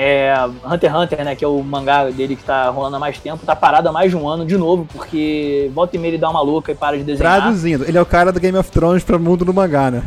É, 0.00 0.32
Hunter 0.64 0.90
x 0.92 1.00
Hunter, 1.00 1.24
né, 1.24 1.34
que 1.34 1.44
é 1.44 1.48
o 1.48 1.60
mangá 1.60 2.04
dele 2.08 2.36
que 2.36 2.44
tá 2.44 2.68
rolando 2.70 2.94
há 2.94 2.98
mais 3.00 3.18
tempo, 3.18 3.44
tá 3.44 3.56
parado 3.56 3.88
há 3.88 3.92
mais 3.92 4.12
de 4.12 4.16
um 4.16 4.28
ano 4.28 4.46
de 4.46 4.56
novo, 4.56 4.86
porque 4.92 5.68
volta 5.74 5.96
e 5.96 5.98
meia 5.98 6.10
ele 6.10 6.18
dá 6.18 6.30
uma 6.30 6.40
louca 6.40 6.70
e 6.70 6.74
para 6.76 6.96
de 6.96 7.02
desenhar. 7.02 7.40
Traduzindo, 7.42 7.84
ele 7.84 7.98
é 7.98 8.00
o 8.00 8.06
cara 8.06 8.30
do 8.30 8.38
Game 8.38 8.56
of 8.56 8.70
Thrones 8.70 9.02
pra 9.02 9.18
mundo 9.18 9.44
do 9.44 9.52
mangá, 9.52 9.90
né? 9.90 10.04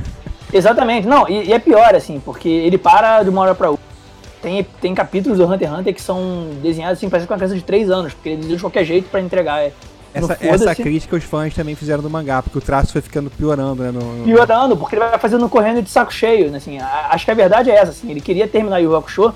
Exatamente, 0.54 1.06
não, 1.06 1.28
e, 1.28 1.48
e 1.50 1.52
é 1.54 1.60
pior, 1.60 1.94
assim, 1.94 2.22
porque 2.24 2.48
ele 2.48 2.78
para 2.78 3.22
de 3.24 3.30
uma 3.30 3.42
hora 3.42 3.54
pra 3.54 3.72
outra. 3.72 3.84
Tem, 4.42 4.64
tem 4.80 4.96
capítulos 4.96 5.38
do 5.40 5.46
Hunter 5.46 5.68
x 5.70 5.78
Hunter 5.80 5.94
que 5.94 6.02
são 6.02 6.52
desenhados 6.64 6.98
assim, 6.98 7.10
parece 7.10 7.28
com 7.28 7.34
uma 7.34 7.38
criança 7.38 7.56
de 7.56 7.64
3 7.64 7.90
anos, 7.92 8.14
porque 8.14 8.30
ele 8.30 8.38
desenha 8.38 8.56
de 8.56 8.62
qualquer 8.64 8.86
jeito 8.86 9.10
pra 9.10 9.20
entregar. 9.20 9.60
É, 9.62 9.74
Essa, 10.14 10.38
essa 10.40 10.74
crítica 10.74 11.18
os 11.18 11.24
fãs 11.26 11.54
também 11.54 11.76
fizeram 11.76 12.02
do 12.02 12.10
mangá, 12.10 12.42
porque 12.42 12.58
o 12.58 12.62
traço 12.62 12.94
foi 12.94 13.02
ficando 13.02 13.30
piorando, 13.30 13.84
né? 13.84 13.92
No, 13.92 14.00
no- 14.00 14.24
piorando, 14.24 14.78
porque 14.78 14.96
ele 14.96 15.04
vai 15.06 15.20
fazendo 15.20 15.48
correndo 15.50 15.82
de 15.82 15.90
saco 15.90 16.14
cheio, 16.14 16.50
né, 16.50 16.58
assim, 16.60 16.80
a- 16.80 17.08
acho 17.12 17.26
que 17.26 17.32
a 17.32 17.34
verdade 17.36 17.70
é 17.70 17.76
essa, 17.76 17.92
assim, 17.92 18.10
ele 18.10 18.22
queria 18.22 18.48
terminar 18.48 18.82
o 18.82 18.96
Hakusho 18.96 19.34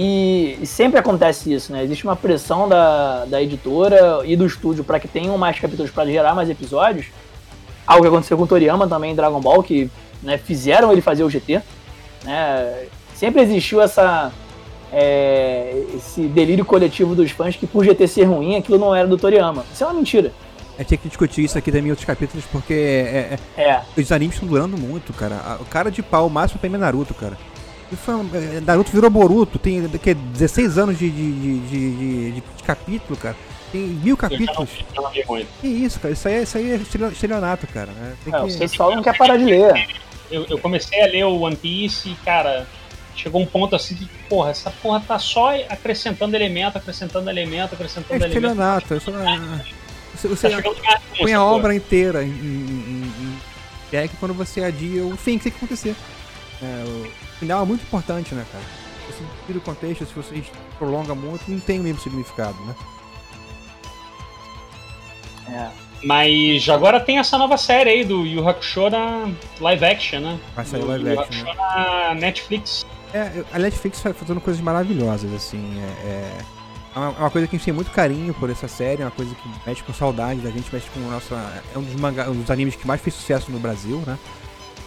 e, 0.00 0.56
e 0.62 0.66
sempre 0.66 0.96
acontece 1.00 1.52
isso, 1.52 1.72
né, 1.72 1.82
existe 1.82 2.04
uma 2.04 2.14
pressão 2.14 2.68
da, 2.68 3.24
da 3.24 3.42
editora 3.42 4.20
e 4.24 4.36
do 4.36 4.46
estúdio 4.46 4.84
pra 4.84 5.00
que 5.00 5.08
tenham 5.08 5.36
mais 5.36 5.58
capítulos 5.58 5.90
pra 5.90 6.06
gerar 6.06 6.36
mais 6.36 6.48
episódios, 6.48 7.06
algo 7.84 8.02
que 8.02 8.08
aconteceu 8.08 8.36
com 8.36 8.44
o 8.44 8.46
Toriyama 8.46 8.86
também 8.86 9.10
em 9.10 9.14
Dragon 9.16 9.40
Ball, 9.40 9.60
que 9.60 9.90
né, 10.22 10.38
fizeram 10.38 10.92
ele 10.92 11.00
fazer 11.00 11.24
o 11.24 11.28
GT, 11.30 11.60
né, 12.24 12.84
sempre 13.16 13.42
existiu 13.42 13.82
essa 13.82 14.30
é, 14.92 15.82
esse 15.96 16.22
delírio 16.28 16.64
coletivo 16.64 17.14
dos 17.14 17.30
fãs 17.32 17.56
que 17.56 17.66
por 17.66 17.84
GT 17.84 18.06
ser 18.06 18.24
ruim, 18.24 18.56
aquilo 18.56 18.78
não 18.78 18.94
era 18.94 19.06
do 19.06 19.18
Toriyama. 19.18 19.64
Isso 19.74 19.82
é 19.84 19.86
uma 19.86 19.94
mentira. 19.94 20.32
A 20.76 20.78
gente 20.82 20.88
tinha 20.88 20.98
que 20.98 21.08
discutir 21.08 21.42
isso 21.44 21.58
aqui 21.58 21.70
também 21.72 21.88
em 21.88 21.90
outros 21.90 22.06
capítulos, 22.06 22.46
porque 22.52 22.72
é- 22.72 23.36
é- 23.56 23.62
É, 23.62 23.80
os 24.00 24.12
animes 24.12 24.36
estão 24.36 24.48
durando 24.48 24.78
muito, 24.78 25.12
cara. 25.12 25.58
O 25.60 25.64
cara 25.64 25.90
de 25.90 26.02
pau, 26.02 26.26
o 26.28 26.30
máximo 26.30 26.60
pra 26.60 26.70
mim 26.70 26.76
é 26.76 26.78
Naruto, 26.78 27.12
cara. 27.14 27.36
E 27.90 27.96
foi 27.96 28.14
um- 28.14 28.30
é, 28.34 28.60
Naruto 28.60 28.90
virou 28.92 29.08
Boruto, 29.10 29.58
tem 29.58 29.88
que, 29.88 30.12
16 30.14 30.76
anos 30.78 30.98
de, 30.98 31.10
de, 31.10 31.32
de, 31.32 31.58
de- 31.60 31.96
de- 31.96 32.32
de 32.32 32.42
capítulo, 32.64 33.16
cara. 33.18 33.36
Tem 33.72 33.80
mil 33.82 34.16
capítulos. 34.16 34.70
não 34.94 35.10
muito. 35.26 35.48
Que 35.60 35.66
isso, 35.68 36.00
cara? 36.00 36.12
Isso 36.14 36.28
aí, 36.28 36.34
é- 36.34 36.42
isso 36.42 36.58
aí 36.58 36.70
é 36.72 36.76
estelio- 36.76 37.08
estelionato, 37.12 37.66
cara. 37.66 37.90
né? 37.92 38.14
Tem 38.24 38.34
é, 38.34 38.40
o 38.40 38.46
que- 38.46 38.58
pessoal 38.58 38.94
não 38.94 39.02
quer 39.02 39.16
parar 39.16 39.36
de 39.36 39.44
ler. 39.44 39.88
Eu, 40.30 40.44
eu 40.48 40.58
comecei 40.58 41.00
a 41.02 41.06
ler 41.06 41.24
o 41.24 41.40
One 41.40 41.56
Piece 41.56 42.10
e, 42.10 42.14
cara, 42.16 42.66
chegou 43.16 43.40
um 43.40 43.46
ponto 43.46 43.74
assim 43.74 43.94
que, 43.94 44.06
porra, 44.28 44.50
essa 44.50 44.70
porra 44.70 45.00
tá 45.00 45.18
só 45.18 45.54
acrescentando 45.68 46.36
elemento, 46.36 46.76
acrescentando 46.76 47.28
elemento, 47.30 47.72
É 47.72 47.74
acrescentando 47.74 48.14
elemento. 48.24 48.36
estelionato. 48.36 48.94
é 48.94 49.00
só- 49.00 49.10
Você, 49.12 50.28
Tá 50.28 50.34
você 50.34 50.48
lugar 50.48 51.00
nenhum 51.12 51.22
põe 51.24 51.32
a 51.34 51.42
obra 51.44 51.74
inteira 51.74 52.24
em, 52.24 52.28
em, 52.28 52.32
em, 52.32 53.12
em 53.12 53.38
quando 54.18 54.34
você 54.34 54.62
adia 54.64 55.04
o 55.04 55.16
fim 55.16 55.38
que 55.38 55.44
tem 55.44 55.52
que 55.52 55.58
acontecer. 55.58 55.94
É, 56.62 56.84
o 56.86 57.27
final 57.38 57.62
é 57.62 57.66
muito 57.66 57.82
importante, 57.82 58.34
né, 58.34 58.44
cara? 58.50 58.64
Se 59.06 59.12
você 59.12 59.24
tira 59.46 59.58
o 59.58 59.62
contexto, 59.62 60.06
se 60.06 60.14
você 60.14 60.42
prolonga 60.78 61.14
muito, 61.14 61.50
não 61.50 61.60
tem 61.60 61.80
o 61.80 61.82
mesmo 61.82 62.00
significado, 62.00 62.56
né? 62.64 62.74
É. 65.50 65.88
Mas 66.04 66.68
agora 66.68 67.00
tem 67.00 67.18
essa 67.18 67.36
nova 67.36 67.56
série 67.56 67.90
aí 67.90 68.04
do 68.04 68.24
Yu 68.24 68.46
Hakusho 68.46 68.90
na 68.90 69.30
live 69.60 69.84
action, 69.84 70.20
né? 70.20 70.38
Vai 70.54 70.64
sair 70.64 70.80
Do 70.80 70.86
live 70.86 71.08
Yu 71.08 71.20
action, 71.20 71.44
né? 71.44 71.50
Hakusho 71.50 71.56
na 71.56 72.14
Netflix. 72.14 72.86
É, 73.12 73.44
a 73.52 73.58
Netflix 73.58 74.02
tá 74.02 74.12
fazendo 74.12 74.40
coisas 74.40 74.62
maravilhosas, 74.62 75.32
assim. 75.32 75.80
É, 75.80 76.08
é, 76.08 76.38
é 76.94 76.98
uma, 76.98 77.08
é 77.08 77.20
uma 77.20 77.30
coisa 77.30 77.48
que 77.48 77.56
a 77.56 77.58
gente 77.58 77.64
tem 77.64 77.74
muito 77.74 77.90
carinho 77.90 78.34
por 78.34 78.50
essa 78.50 78.68
série, 78.68 79.02
é 79.02 79.04
uma 79.04 79.10
coisa 79.10 79.34
que 79.34 79.48
mexe 79.66 79.82
com 79.82 79.92
saudade 79.92 80.40
da 80.40 80.50
gente, 80.50 80.72
mexe 80.72 80.88
com 80.90 81.00
o 81.00 81.10
nosso. 81.10 81.34
É 81.34 81.78
um 81.78 81.82
dos, 81.82 81.94
manga, 81.96 82.30
um 82.30 82.40
dos 82.40 82.50
animes 82.50 82.76
que 82.76 82.86
mais 82.86 83.00
fez 83.00 83.14
sucesso 83.14 83.50
no 83.50 83.58
Brasil, 83.58 84.02
né? 84.06 84.18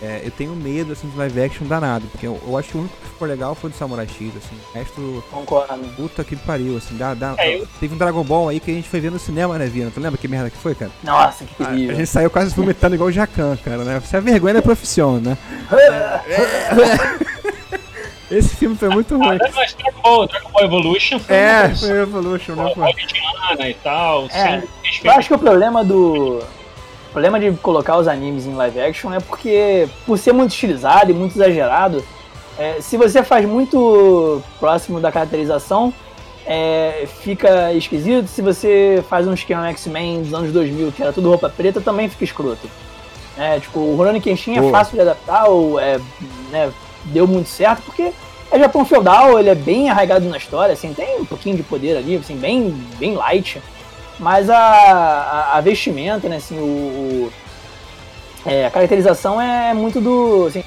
É, 0.01 0.21
eu 0.23 0.31
tenho 0.31 0.55
medo, 0.55 0.93
assim, 0.93 1.07
de 1.07 1.15
live 1.17 1.41
action 1.41 1.67
danado, 1.67 2.05
porque 2.07 2.25
eu, 2.25 2.39
eu 2.47 2.57
acho 2.57 2.69
que 2.69 2.77
o 2.77 2.79
único 2.81 2.95
que 2.97 3.07
ficou 3.09 3.27
legal 3.27 3.53
foi 3.53 3.69
do 3.69 3.75
Samurai 3.77 4.07
X, 4.07 4.31
assim, 4.35 4.55
o 4.55 4.73
resto... 4.77 5.23
Concordo. 5.29 5.77
Puta 5.95 6.23
que 6.23 6.35
pariu, 6.35 6.77
assim, 6.77 6.97
dá, 6.97 7.13
dá, 7.13 7.35
É, 7.37 7.57
eu- 7.59 7.67
teve 7.79 7.93
um 7.93 7.97
Dragon 7.97 8.23
Ball 8.23 8.49
aí 8.49 8.59
que 8.59 8.71
a 8.71 8.73
gente 8.73 8.89
foi 8.89 8.99
ver 8.99 9.11
no 9.11 9.19
cinema, 9.19 9.57
né, 9.59 9.65
Vina? 9.67 9.91
Tu 9.93 9.99
lembra 9.99 10.17
que 10.17 10.27
merda 10.27 10.49
que 10.49 10.57
foi, 10.57 10.73
cara? 10.73 10.91
Nossa, 11.03 11.45
que 11.45 11.61
A, 11.61 11.67
a 11.67 11.69
terrível. 11.69 11.95
gente 11.95 12.07
saiu 12.09 12.29
quase 12.31 12.55
vomitando 12.55 12.95
igual 12.95 13.09
o 13.09 13.11
Jacan, 13.11 13.55
cara, 13.63 13.83
né? 13.83 13.99
Você 13.99 14.17
é 14.17 14.21
vergonha 14.21 14.55
da 14.55 14.61
profissão, 14.61 15.19
né? 15.19 15.37
Esse 18.29 18.55
filme 18.55 18.77
foi 18.77 18.87
muito 18.89 19.17
ruim. 19.17 19.37
Ah, 19.41 19.49
mas 19.53 19.73
Dragon 19.73 20.01
Ball, 20.01 20.25
Dragon 20.27 20.49
Ball 20.51 20.63
Evolution 20.63 21.19
foi 21.19 21.35
É, 21.35 21.75
foi 21.75 21.89
Evolution, 22.01 22.55
né, 22.55 22.63
hollywoodiana 22.63 23.69
e 23.69 23.73
tal, 23.75 24.27
É, 24.31 24.63
Eu 25.03 25.11
acho 25.11 25.27
que 25.27 25.33
o 25.33 25.39
problema 25.39 25.83
do. 25.83 26.41
O 27.11 27.13
problema 27.13 27.37
de 27.37 27.51
colocar 27.57 27.97
os 27.97 28.07
animes 28.07 28.45
em 28.45 28.53
live 28.53 28.79
action 28.79 29.13
é 29.13 29.19
porque, 29.19 29.85
por 30.05 30.17
ser 30.17 30.31
muito 30.31 30.51
estilizado 30.51 31.11
e 31.11 31.13
muito 31.13 31.35
exagerado, 31.35 32.01
é, 32.57 32.77
se 32.79 32.95
você 32.95 33.21
faz 33.21 33.45
muito 33.45 34.41
próximo 34.61 34.97
da 34.97 35.11
caracterização, 35.11 35.93
é, 36.45 37.05
fica 37.21 37.73
esquisito. 37.73 38.27
Se 38.27 38.41
você 38.41 39.03
faz 39.09 39.27
um 39.27 39.33
esquema 39.33 39.67
X-Men 39.67 40.21
dos 40.21 40.33
anos 40.33 40.53
2000, 40.53 40.93
que 40.93 41.01
era 41.01 41.11
tudo 41.11 41.27
roupa 41.27 41.49
preta, 41.49 41.81
também 41.81 42.07
fica 42.07 42.23
escroto. 42.23 42.69
É, 43.37 43.59
tipo, 43.59 43.81
o 43.81 43.97
Rurouni 43.97 44.21
Kenshin 44.21 44.57
é 44.57 44.71
fácil 44.71 44.95
de 44.95 45.01
adaptar, 45.01 45.49
ou 45.49 45.77
é, 45.77 45.99
né, 46.49 46.71
deu 47.07 47.27
muito 47.27 47.49
certo, 47.49 47.81
porque 47.81 48.13
é 48.49 48.57
Japão 48.57 48.85
feudal, 48.85 49.37
ele 49.37 49.49
é 49.49 49.55
bem 49.55 49.89
arraigado 49.89 50.29
na 50.29 50.37
história, 50.37 50.71
assim, 50.71 50.93
tem 50.93 51.19
um 51.19 51.25
pouquinho 51.25 51.57
de 51.57 51.63
poder 51.63 51.97
ali, 51.97 52.15
assim, 52.15 52.37
bem, 52.37 52.73
bem 52.97 53.15
light. 53.15 53.61
Mas 54.21 54.49
a, 54.49 54.57
a, 54.57 55.57
a 55.57 55.61
vestimenta, 55.61 56.29
né, 56.29 56.35
assim, 56.37 56.57
o, 56.59 56.63
o- 56.63 57.33
é, 58.45 58.65
a 58.67 58.71
caracterização 58.71 59.41
é 59.41 59.73
muito 59.73 59.99
do, 59.99 60.45
assim, 60.45 60.63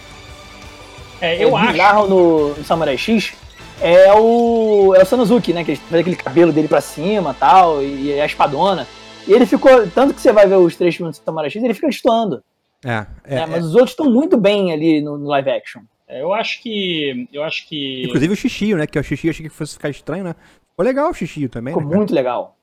É, 1.20 1.42
eu 1.42 1.56
é, 1.56 1.80
acho. 1.80 2.08
no, 2.08 2.48
no 2.56 2.64
Samurai 2.64 2.98
X 2.98 3.32
é 3.80 4.12
o, 4.12 4.92
é 4.96 5.02
o 5.02 5.06
Sanosuke, 5.06 5.52
né, 5.52 5.64
que 5.64 5.72
ele 5.72 5.80
faz 5.88 6.00
aquele 6.00 6.16
cabelo 6.16 6.52
dele 6.52 6.68
pra 6.68 6.80
cima 6.80 7.34
tal, 7.38 7.80
e, 7.82 8.06
e 8.14 8.20
a 8.20 8.26
espadona. 8.26 8.86
E 9.26 9.32
ele 9.32 9.46
ficou, 9.46 9.86
tanto 9.88 10.12
que 10.14 10.20
você 10.20 10.32
vai 10.32 10.46
ver 10.46 10.56
os 10.56 10.76
três 10.76 10.94
filmes 10.96 11.18
do 11.18 11.24
Samurai 11.24 11.48
X, 11.48 11.62
ele 11.62 11.74
fica 11.74 11.86
destoando, 11.88 12.42
É, 12.84 13.06
é, 13.24 13.34
né, 13.36 13.42
é. 13.42 13.46
mas 13.46 13.64
os 13.64 13.72
outros 13.74 13.90
estão 13.90 14.10
muito 14.10 14.36
bem 14.36 14.72
ali 14.72 15.00
no, 15.00 15.16
no 15.16 15.28
live 15.28 15.50
action. 15.50 15.82
é, 16.08 16.20
Eu 16.22 16.34
acho 16.34 16.60
que. 16.62 17.28
Eu 17.32 17.42
acho 17.44 17.66
que. 17.68 18.02
Inclusive 18.04 18.32
o 18.32 18.36
Xixio, 18.36 18.76
né? 18.76 18.86
Que 18.86 18.98
o 18.98 19.02
Xixio 19.04 19.30
achei 19.30 19.44
que 19.48 19.54
fosse 19.54 19.72
ficar 19.74 19.88
estranho, 19.90 20.22
né? 20.24 20.34
Ficou 20.70 20.84
legal 20.84 21.10
o 21.10 21.14
Xixio 21.14 21.48
também, 21.48 21.72
Ficou 21.74 21.88
né? 21.88 21.96
muito 21.96 22.14
legal. 22.14 22.56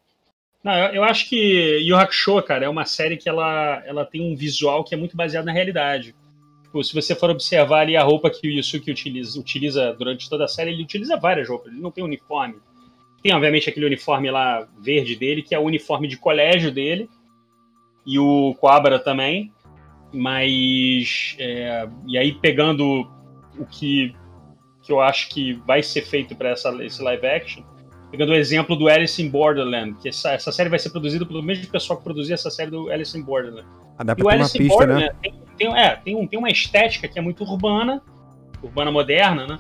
Não, 0.64 0.74
eu, 0.74 0.96
eu 0.96 1.04
acho 1.04 1.28
que 1.28 1.80
Yu 1.80 1.96
Hakusho, 1.96 2.42
cara, 2.44 2.66
é 2.66 2.70
uma 2.70 2.86
série 2.86 3.18
que 3.18 3.28
ela, 3.28 3.82
ela 3.86 4.06
tem 4.06 4.22
um 4.22 4.36
visual 4.36 4.84
que 4.84 4.94
é 4.94 4.98
muito 4.98 5.18
baseado 5.18 5.46
na 5.46 5.52
realidade. 5.52 6.16
Tipo, 6.64 6.84
se 6.84 6.94
você 6.94 7.16
for 7.16 7.30
observar 7.30 7.82
ali 7.82 7.98
a 7.98 8.04
roupa 8.04 8.30
que 8.30 8.48
o 8.48 8.52
Yusuke 8.52 8.92
utiliza, 8.92 9.40
utiliza 9.40 9.94
durante 9.94 10.30
toda 10.30 10.46
a 10.46 10.48
série, 10.48 10.72
ele 10.72 10.84
utiliza 10.84 11.18
várias 11.18 11.50
roupas, 11.50 11.72
ele 11.72 11.82
não 11.82 11.92
tem 11.92 12.04
uniforme. 12.04 12.56
Tem, 13.22 13.34
obviamente, 13.34 13.70
aquele 13.70 13.86
uniforme 13.86 14.32
lá 14.32 14.68
verde 14.80 15.16
dele, 15.16 15.44
que 15.44 15.54
é 15.54 15.60
o 15.60 15.64
uniforme 15.64 16.08
de 16.08 16.18
colégio 16.18 16.72
dele, 16.72 17.10
e 18.06 18.18
o 18.18 18.56
Coabra 18.60 19.00
também. 19.00 19.52
Mas. 20.14 21.36
é, 21.40 21.88
e 22.08 22.18
aí, 22.18 22.34
pegando 22.34 23.10
o 23.58 23.66
que, 23.66 24.16
que 24.82 24.92
eu 24.92 25.00
acho 25.00 25.30
que 25.30 25.54
vai 25.54 25.84
ser 25.84 26.02
feito 26.04 26.36
para 26.36 26.54
esse 26.54 27.02
live 27.02 27.28
action, 27.28 27.64
pegando 28.12 28.34
o 28.34 28.36
exemplo 28.36 28.76
do 28.76 28.88
Alice 28.90 29.22
in 29.22 29.30
Borderland, 29.30 29.96
que 30.02 30.10
essa, 30.10 30.32
essa 30.34 30.52
série 30.52 30.70
vai 30.70 30.78
ser 30.78 30.90
produzida 30.90 31.26
pelo 31.26 31.42
mesmo 31.42 31.68
pessoal 31.68 31.98
que 31.98 32.04
produzia 32.04 32.34
essa 32.36 32.50
série 32.50 32.70
do 32.70 32.92
Alice 32.92 33.18
in 33.18 33.24
Borderland. 33.24 33.66
Ah, 33.98 34.04
dá 34.04 34.16
E 34.18 34.22
o 34.22 34.26
uma 34.26 34.34
Alice 34.34 34.58
in 34.58 34.62
pista, 34.68 34.86
né? 34.86 34.94
Borderland 34.94 35.16
tem, 35.22 35.34
tem, 35.58 35.78
é, 35.80 35.96
tem, 35.96 36.16
um, 36.16 36.28
tem 36.28 36.38
uma 36.38 36.50
estética 36.50 37.08
que 37.08 37.18
é 37.18 37.22
muito 37.22 37.44
urbana, 37.44 38.02
urbana 38.62 38.92
moderna, 38.92 39.48
né? 39.48 39.60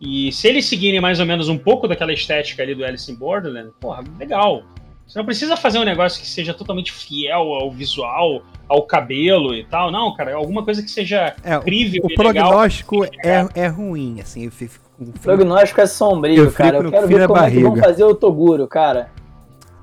E 0.00 0.32
se 0.32 0.48
eles 0.48 0.66
seguirem 0.66 1.00
mais 1.00 1.20
ou 1.20 1.26
menos 1.26 1.48
um 1.48 1.56
pouco 1.56 1.86
daquela 1.88 2.12
estética 2.12 2.62
ali 2.62 2.74
do 2.74 2.84
Alice 2.84 3.10
in 3.10 3.14
Borderland, 3.14 3.70
porra, 3.80 4.02
legal. 4.18 4.62
Você 5.06 5.18
não 5.18 5.26
precisa 5.26 5.56
fazer 5.56 5.78
um 5.78 5.84
negócio 5.84 6.20
que 6.20 6.26
seja 6.26 6.54
totalmente 6.54 6.90
fiel 6.92 7.52
ao 7.54 7.70
visual, 7.70 8.42
ao 8.68 8.82
cabelo 8.82 9.54
e 9.54 9.62
tal. 9.64 9.90
Não, 9.90 10.14
cara, 10.14 10.34
alguma 10.34 10.64
coisa 10.64 10.82
que 10.82 10.90
seja 10.90 11.34
É, 11.44 11.56
o- 11.56 11.60
incrível 11.60 12.02
o 12.04 12.08
legal. 12.08 12.32
prognóstico 12.50 13.04
é, 13.04 13.46
é 13.54 13.66
ruim, 13.66 14.20
assim. 14.20 14.44
Eu 14.44 14.50
fico 14.50 14.74
O 15.08 15.18
prognóstico 15.20 15.80
é 15.80 15.86
sombrio, 15.86 16.44
Eu 16.44 16.52
cara. 16.52 16.78
Eu 16.78 16.90
quero 16.90 17.06
ver 17.08 17.26
como 17.26 17.38
é 17.40 17.50
que 17.50 17.60
vão 17.60 17.70
barriga. 17.70 17.86
fazer 17.88 18.04
o 18.04 18.14
Toguro, 18.14 18.66
cara. 18.66 19.08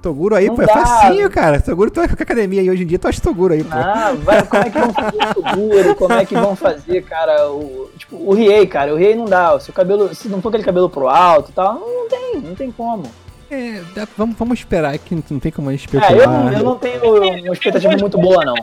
Toguro 0.02 0.34
aí, 0.34 0.48
Não 0.48 0.56
pô, 0.56 0.62
é 0.62 0.66
dá. 0.66 0.74
facinho, 0.74 1.30
cara. 1.30 1.60
Toguro, 1.60 1.92
tu 1.92 2.00
vai 2.00 2.08
pra 2.08 2.24
academia 2.24 2.62
aí 2.62 2.70
hoje 2.70 2.84
em 2.84 2.88
dia, 2.88 2.98
tu 2.98 3.08
acha 3.10 3.20
Toguro 3.20 3.54
aí, 3.54 3.64
pô. 3.66 3.70
Ah, 3.76 4.14
vai, 4.24 4.44
como 4.44 4.64
é 4.64 4.70
que 4.70 4.80
vão 4.80 4.94
fazer 4.94 5.18
o 5.18 5.34
Toguro? 5.44 5.96
Como 5.96 6.14
é 6.14 6.26
que 6.26 6.36
vão 6.36 6.56
fazer, 6.56 7.04
cara, 7.04 7.50
o, 7.52 7.90
tipo, 7.98 8.16
o 8.16 8.34
Riei, 8.34 8.66
cara. 8.66 8.94
O 8.94 8.98
Riei 8.98 9.14
não 9.14 9.26
dá. 9.26 9.60
Se 9.60 9.70
o 9.70 9.74
cabelo, 9.74 10.16
se 10.16 10.30
não 10.30 10.42
for 10.42 10.48
aquele 10.50 10.64
cabelo 10.64 10.90
pro 10.90 11.10
alto 11.10 11.52
e 11.52 11.54
tal, 11.54 11.74
não 11.82 12.08
tem, 12.08 12.36
não 12.42 12.56
tem 12.56 12.72
como. 12.72 13.04
É, 13.52 13.82
dá- 13.94 14.08
vamos, 14.18 14.38
vamos 14.38 14.60
esperar 14.60 14.98
que 15.00 15.14
não, 15.16 15.40
tem 15.40 15.52
como 15.52 15.68
a 15.68 15.72
gente 15.74 15.82
É, 15.94 15.98
especular. 16.00 16.14
eu 16.18 16.30
não, 16.30 16.54
eu 16.54 16.64
não 16.64 16.76
tenho 16.78 17.44
uma 17.44 17.54
expectativa 17.54 17.98
muito 17.98 18.18
boa, 18.18 18.46
não. 18.46 18.54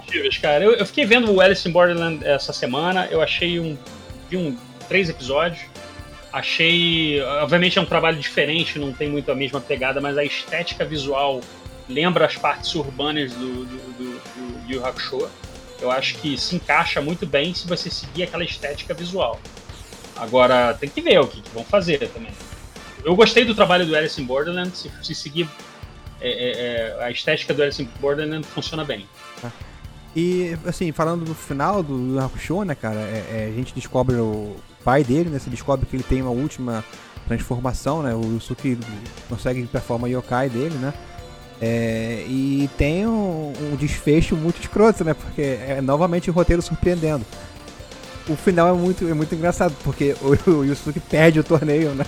cara. 0.41 0.65
Eu, 0.65 0.73
eu 0.73 0.87
fiquei 0.87 1.05
vendo 1.05 1.31
o 1.31 1.41
Alice 1.41 1.69
in 1.69 1.73
Borderland 1.73 2.25
essa 2.25 2.53
semana, 2.55 3.09
eu 3.11 3.21
achei 3.21 3.61
um. 3.61 3.77
Vi 4.31 4.39
um 4.39 4.57
três 4.89 5.11
episódios. 5.11 5.61
Achei. 6.37 7.19
Obviamente 7.41 7.79
é 7.79 7.81
um 7.81 7.87
trabalho 7.87 8.19
diferente, 8.19 8.79
não 8.79 8.93
tem 8.93 9.09
muito 9.09 9.33
a 9.33 9.35
mesma 9.35 9.59
pegada, 9.59 10.03
mas 10.03 10.19
a 10.19 10.23
estética 10.23 10.85
visual 10.85 11.41
lembra 11.89 12.27
as 12.27 12.37
partes 12.37 12.75
urbanas 12.75 13.33
do, 13.33 13.65
do, 13.65 13.77
do, 13.97 14.67
do 14.67 14.71
Yu 14.71 14.85
Hakusho. 14.85 15.31
Eu 15.81 15.91
acho 15.91 16.17
que 16.19 16.37
se 16.37 16.55
encaixa 16.57 17.01
muito 17.01 17.27
bem 17.27 17.55
se 17.55 17.67
você 17.67 17.89
seguir 17.89 18.25
aquela 18.25 18.45
estética 18.45 18.93
visual. 18.93 19.41
Agora, 20.15 20.75
tem 20.75 20.91
que 20.91 21.01
ver 21.01 21.19
o 21.21 21.27
que, 21.27 21.41
que 21.41 21.51
vão 21.55 21.65
fazer 21.65 22.07
também. 22.11 22.33
Eu 23.03 23.17
gostei 23.17 23.47
do 23.47 23.55
trabalho 23.55 23.87
do 23.87 23.97
Alice 23.97 24.21
in 24.21 24.27
Borderland, 24.27 24.77
se, 24.77 24.91
se 25.03 25.15
seguir 25.15 25.49
é, 26.21 26.29
é, 26.29 26.97
é, 27.01 27.05
a 27.05 27.11
estética 27.11 27.55
do 27.55 27.63
Alice 27.63 27.83
in 27.83 27.89
Borderland 27.99 28.47
funciona 28.47 28.85
bem. 28.85 29.09
E, 30.15 30.55
assim, 30.67 30.93
falando 30.93 31.25
do 31.25 31.35
final 31.35 31.83
do 31.83 32.19
Hakusho, 32.21 32.63
né, 32.63 32.75
cara, 32.75 33.01
é- 33.01 33.25
é, 33.31 33.51
a 33.51 33.57
gente 33.57 33.75
descobre 33.75 34.17
o 34.17 34.57
pai 34.87 35.03
dele, 35.03 35.29
né, 35.29 35.41
se 35.41 35.51
descobre 35.51 35.85
que 35.85 35.97
ele 35.97 36.05
tem 36.05 36.23
uma 36.23 36.31
última 36.31 36.85
transformação, 37.27 38.05
né, 38.05 38.15
o 38.15 38.23
Yusuke 38.23 38.79
consegue 39.29 39.67
performar 39.67 40.09
o 40.09 40.13
yokai 40.13 40.49
dele, 40.49 40.77
né, 40.77 40.95
é, 41.61 42.25
e 42.29 42.71
tem 42.79 43.05
um, 43.05 43.53
um 43.73 43.77
desfecho 43.77 44.37
muito 44.37 44.61
escroto, 44.61 45.03
né, 45.03 45.13
porque 45.13 45.43
é 45.43 45.81
novamente 45.83 46.31
o 46.31 46.33
roteiro 46.33 46.63
surpreendendo. 46.63 47.27
O 48.29 48.37
final 48.37 48.69
é 48.69 48.73
muito, 48.73 49.09
é 49.09 49.15
muito 49.15 49.35
engraçado, 49.35 49.75
porque 49.83 50.15
o, 50.23 50.51
o 50.51 50.65
Yusuke 50.65 51.01
perde 51.01 51.41
o 51.41 51.45
torneio, 51.45 51.91
né. 51.91 52.07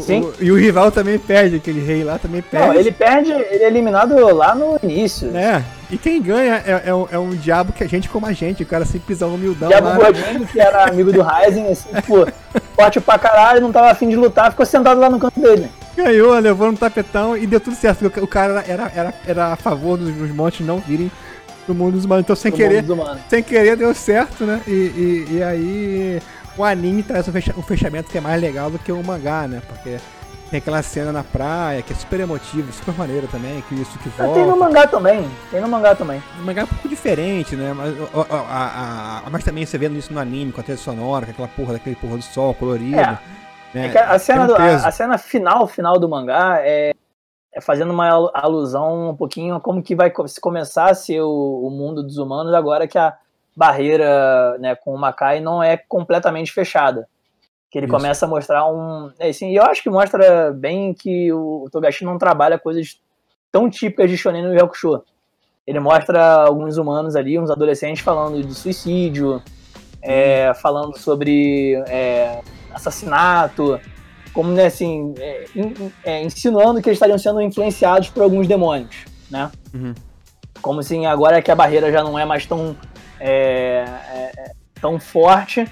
Sim. 0.00 0.20
o- 0.22 0.34
e 0.40 0.50
o 0.50 0.56
rival 0.56 0.90
também 0.90 1.18
perde, 1.18 1.56
aquele 1.56 1.80
rei 1.84 2.04
lá 2.04 2.18
também 2.18 2.42
perde. 2.42 2.66
Não, 2.68 2.74
ele 2.74 2.90
perde, 2.92 3.30
ele 3.32 3.64
é 3.64 3.66
eliminado 3.66 4.14
lá 4.34 4.54
no 4.54 4.78
início. 4.82 5.34
É, 5.36 5.62
e 5.90 5.96
quem 5.98 6.20
ganha 6.22 6.62
é, 6.66 6.82
é, 6.86 6.94
um, 6.94 7.06
é 7.10 7.18
um 7.18 7.30
diabo 7.30 7.72
que 7.72 7.82
a 7.84 7.88
gente 7.88 8.08
como 8.08 8.26
a 8.26 8.32
gente, 8.32 8.62
o 8.62 8.66
cara 8.66 8.84
simplesão 8.84 9.34
humildão 9.34 9.68
Diabo 9.68 9.88
lá. 9.88 9.96
Gordinho, 9.96 10.46
que 10.46 10.60
era 10.60 10.84
amigo 10.88 11.12
do 11.12 11.22
Ryzen, 11.22 11.66
assim, 11.70 11.88
tipo, 11.94 12.26
forte 12.74 13.00
pra 13.00 13.18
caralho, 13.18 13.60
não 13.60 13.72
tava 13.72 13.90
afim 13.90 14.08
de 14.08 14.16
lutar, 14.16 14.50
ficou 14.50 14.64
sentado 14.66 15.00
lá 15.00 15.10
no 15.10 15.18
canto 15.18 15.38
dele. 15.40 15.68
Ganhou, 15.96 16.38
levou 16.38 16.72
no 16.72 16.78
tapetão 16.78 17.36
e 17.36 17.46
deu 17.46 17.60
tudo 17.60 17.76
certo. 17.76 18.06
O 18.22 18.26
cara 18.26 18.64
era, 18.66 18.90
era, 18.94 19.14
era 19.26 19.46
a 19.52 19.56
favor 19.56 19.98
dos, 19.98 20.10
dos 20.10 20.30
montes 20.30 20.64
não 20.66 20.78
virem 20.78 21.10
pro 21.66 21.74
mundo 21.74 21.92
dos 21.92 22.06
humanos. 22.06 22.24
Então 22.24 22.34
sem 22.34 22.50
do 22.50 22.56
querer, 22.56 22.84
sem 23.28 23.42
querer 23.42 23.76
deu 23.76 23.94
certo, 23.94 24.44
né? 24.44 24.60
E, 24.66 24.70
e, 24.70 25.26
e 25.32 25.42
aí 25.42 26.18
o 26.56 26.64
anime 26.64 27.02
traz 27.02 27.26
um, 27.28 27.32
fecha- 27.32 27.54
fechamento 27.62 28.10
que 28.10 28.18
é 28.18 28.20
mais 28.20 28.40
legal 28.40 28.70
do 28.70 28.78
que 28.78 28.92
o 28.92 29.02
mangá, 29.02 29.46
né? 29.48 29.62
Porque 29.66 29.98
tem 30.50 30.58
aquela 30.58 30.82
cena 30.82 31.10
na 31.12 31.24
praia 31.24 31.80
que 31.82 31.92
é 31.92 31.96
super 31.96 32.20
emotiva, 32.20 32.70
super 32.72 32.94
maneira 32.94 33.26
também, 33.26 33.62
que 33.62 33.74
isso 33.74 33.98
que 34.00 34.10
Ah, 34.18 34.28
Tem 34.28 34.42
no 34.44 34.50
volta. 34.50 34.56
mangá 34.64 34.86
também, 34.86 35.30
tem 35.50 35.60
no 35.62 35.68
mangá 35.68 35.94
também. 35.94 36.22
O 36.38 36.42
mangá 36.44 36.60
é 36.60 36.64
um 36.64 36.68
pouco 36.68 36.88
diferente, 36.88 37.56
né? 37.56 37.72
Mas, 37.72 37.94
ó, 38.12 38.26
a, 38.30 39.22
a- 39.26 39.30
mas 39.30 39.42
também 39.44 39.64
você 39.64 39.78
vendo 39.78 39.96
isso 39.96 40.12
no 40.12 40.20
anime, 40.20 40.52
com 40.52 40.60
a 40.60 40.64
trilha 40.64 40.76
sonora, 40.78 41.24
com 41.24 41.32
aquela 41.32 41.48
porra 41.48 41.72
daquele 41.74 41.96
porra 41.96 42.16
do 42.18 42.22
sol 42.22 42.52
colorido. 42.54 42.98
É. 43.00 43.18
né? 43.72 43.86
É 43.86 43.88
que 43.88 43.96
a 43.98 44.18
cena, 44.18 44.44
um 44.44 44.46
do- 44.48 44.56
a, 44.56 44.74
a 44.74 44.90
cena 44.90 45.16
final, 45.16 45.66
final 45.66 45.98
do 45.98 46.06
mangá 46.06 46.58
é, 46.60 46.92
é 47.54 47.60
fazendo 47.62 47.90
uma 47.90 48.06
alu- 48.10 48.30
alusão 48.34 49.08
um 49.10 49.16
pouquinho 49.16 49.54
a 49.54 49.60
como 49.60 49.82
que 49.82 49.94
vai 49.94 50.12
se 50.26 50.38
começar 50.38 50.90
a 50.90 50.94
ser 50.94 51.22
o, 51.22 51.62
o 51.66 51.70
mundo 51.70 52.02
dos 52.02 52.18
humanos 52.18 52.52
agora 52.52 52.86
que 52.86 52.98
a 52.98 53.16
barreira 53.56 54.56
né, 54.58 54.74
com 54.74 54.94
o 54.94 54.98
Makai 54.98 55.40
não 55.40 55.62
é 55.62 55.76
completamente 55.76 56.52
fechada. 56.52 57.08
Que 57.70 57.78
ele 57.78 57.86
Isso. 57.86 57.94
começa 57.94 58.26
a 58.26 58.28
mostrar 58.28 58.66
um. 58.66 59.10
É, 59.18 59.30
assim, 59.30 59.50
e 59.50 59.56
eu 59.56 59.64
acho 59.64 59.82
que 59.82 59.88
mostra 59.88 60.52
bem 60.52 60.92
que 60.92 61.32
o 61.32 61.68
Togashi 61.72 62.04
não 62.04 62.18
trabalha 62.18 62.58
coisas 62.58 63.00
tão 63.50 63.70
típicas 63.70 64.10
de 64.10 64.16
Shonen 64.16 64.42
no 64.42 64.54
Yakusho. 64.54 65.02
Ele 65.66 65.80
mostra 65.80 66.44
alguns 66.44 66.76
humanos 66.76 67.16
ali, 67.16 67.38
uns 67.38 67.50
adolescentes 67.50 68.02
falando 68.02 68.42
de 68.42 68.54
suicídio, 68.54 69.42
é, 70.02 70.52
falando 70.54 70.98
sobre 70.98 71.74
é, 71.88 72.40
assassinato, 72.74 73.80
como 74.32 74.50
né, 74.50 74.66
assim, 74.66 75.14
é, 75.18 75.44
é, 76.04 76.22
insinuando 76.22 76.82
que 76.82 76.88
eles 76.88 76.96
estariam 76.96 77.18
sendo 77.18 77.40
influenciados 77.40 78.08
por 78.08 78.22
alguns 78.22 78.48
demônios, 78.48 79.04
né? 79.30 79.50
Uhum. 79.72 79.94
Como 80.60 80.80
assim, 80.80 81.06
agora 81.06 81.40
que 81.40 81.50
a 81.50 81.54
barreira 81.54 81.92
já 81.92 82.02
não 82.02 82.18
é 82.18 82.24
mais 82.24 82.46
tão 82.46 82.76
é, 83.24 83.84
é, 84.36 84.52
tão 84.80 84.98
forte 84.98 85.64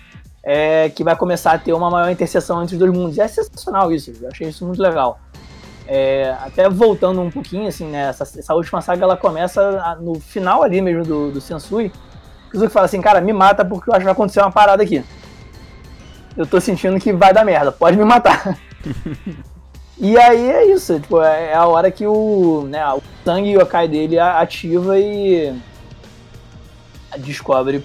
é, 0.42 0.88
que 0.90 1.02
vai 1.02 1.16
começar 1.16 1.52
a 1.52 1.58
ter 1.58 1.72
uma 1.72 1.90
maior 1.90 2.08
interseção 2.08 2.62
entre 2.62 2.76
os 2.76 2.78
dois 2.78 2.92
mundos. 2.92 3.18
É 3.18 3.26
sensacional 3.26 3.92
isso, 3.92 4.12
eu 4.22 4.28
achei 4.28 4.48
isso 4.48 4.64
muito 4.64 4.80
legal. 4.80 5.18
É, 5.86 6.36
até 6.40 6.68
voltando 6.68 7.20
um 7.20 7.30
pouquinho, 7.30 7.66
assim, 7.66 7.86
né, 7.86 8.10
essa, 8.10 8.22
essa, 8.22 8.54
última 8.54 8.80
saga 8.80 9.02
ela 9.02 9.16
começa 9.16 9.98
no 10.00 10.20
final 10.20 10.62
ali 10.62 10.80
mesmo 10.80 11.04
do, 11.04 11.32
do 11.32 11.40
Sensui. 11.40 11.92
O 12.48 12.52
Suzuki 12.52 12.72
fala 12.72 12.86
assim, 12.86 13.00
cara, 13.00 13.20
me 13.20 13.32
mata 13.32 13.64
porque 13.64 13.90
eu 13.90 13.94
acho 13.94 14.00
que 14.00 14.04
vai 14.04 14.12
acontecer 14.12 14.40
uma 14.40 14.52
parada 14.52 14.84
aqui. 14.84 15.04
Eu 16.36 16.46
tô 16.46 16.60
sentindo 16.60 17.00
que 17.00 17.12
vai 17.12 17.34
dar 17.34 17.44
merda, 17.44 17.72
pode 17.72 17.96
me 17.96 18.04
matar. 18.04 18.56
e 19.98 20.16
aí 20.16 20.50
é 20.50 20.66
isso, 20.66 21.00
tipo, 21.00 21.20
é, 21.20 21.50
é 21.50 21.54
a 21.54 21.66
hora 21.66 21.90
que 21.90 22.06
o, 22.06 22.68
né, 22.68 22.86
o 22.92 23.02
sangue 23.24 23.58
yokai 23.58 23.88
dele 23.88 24.20
ativa 24.20 24.96
e 24.96 25.52
descobre 27.18 27.82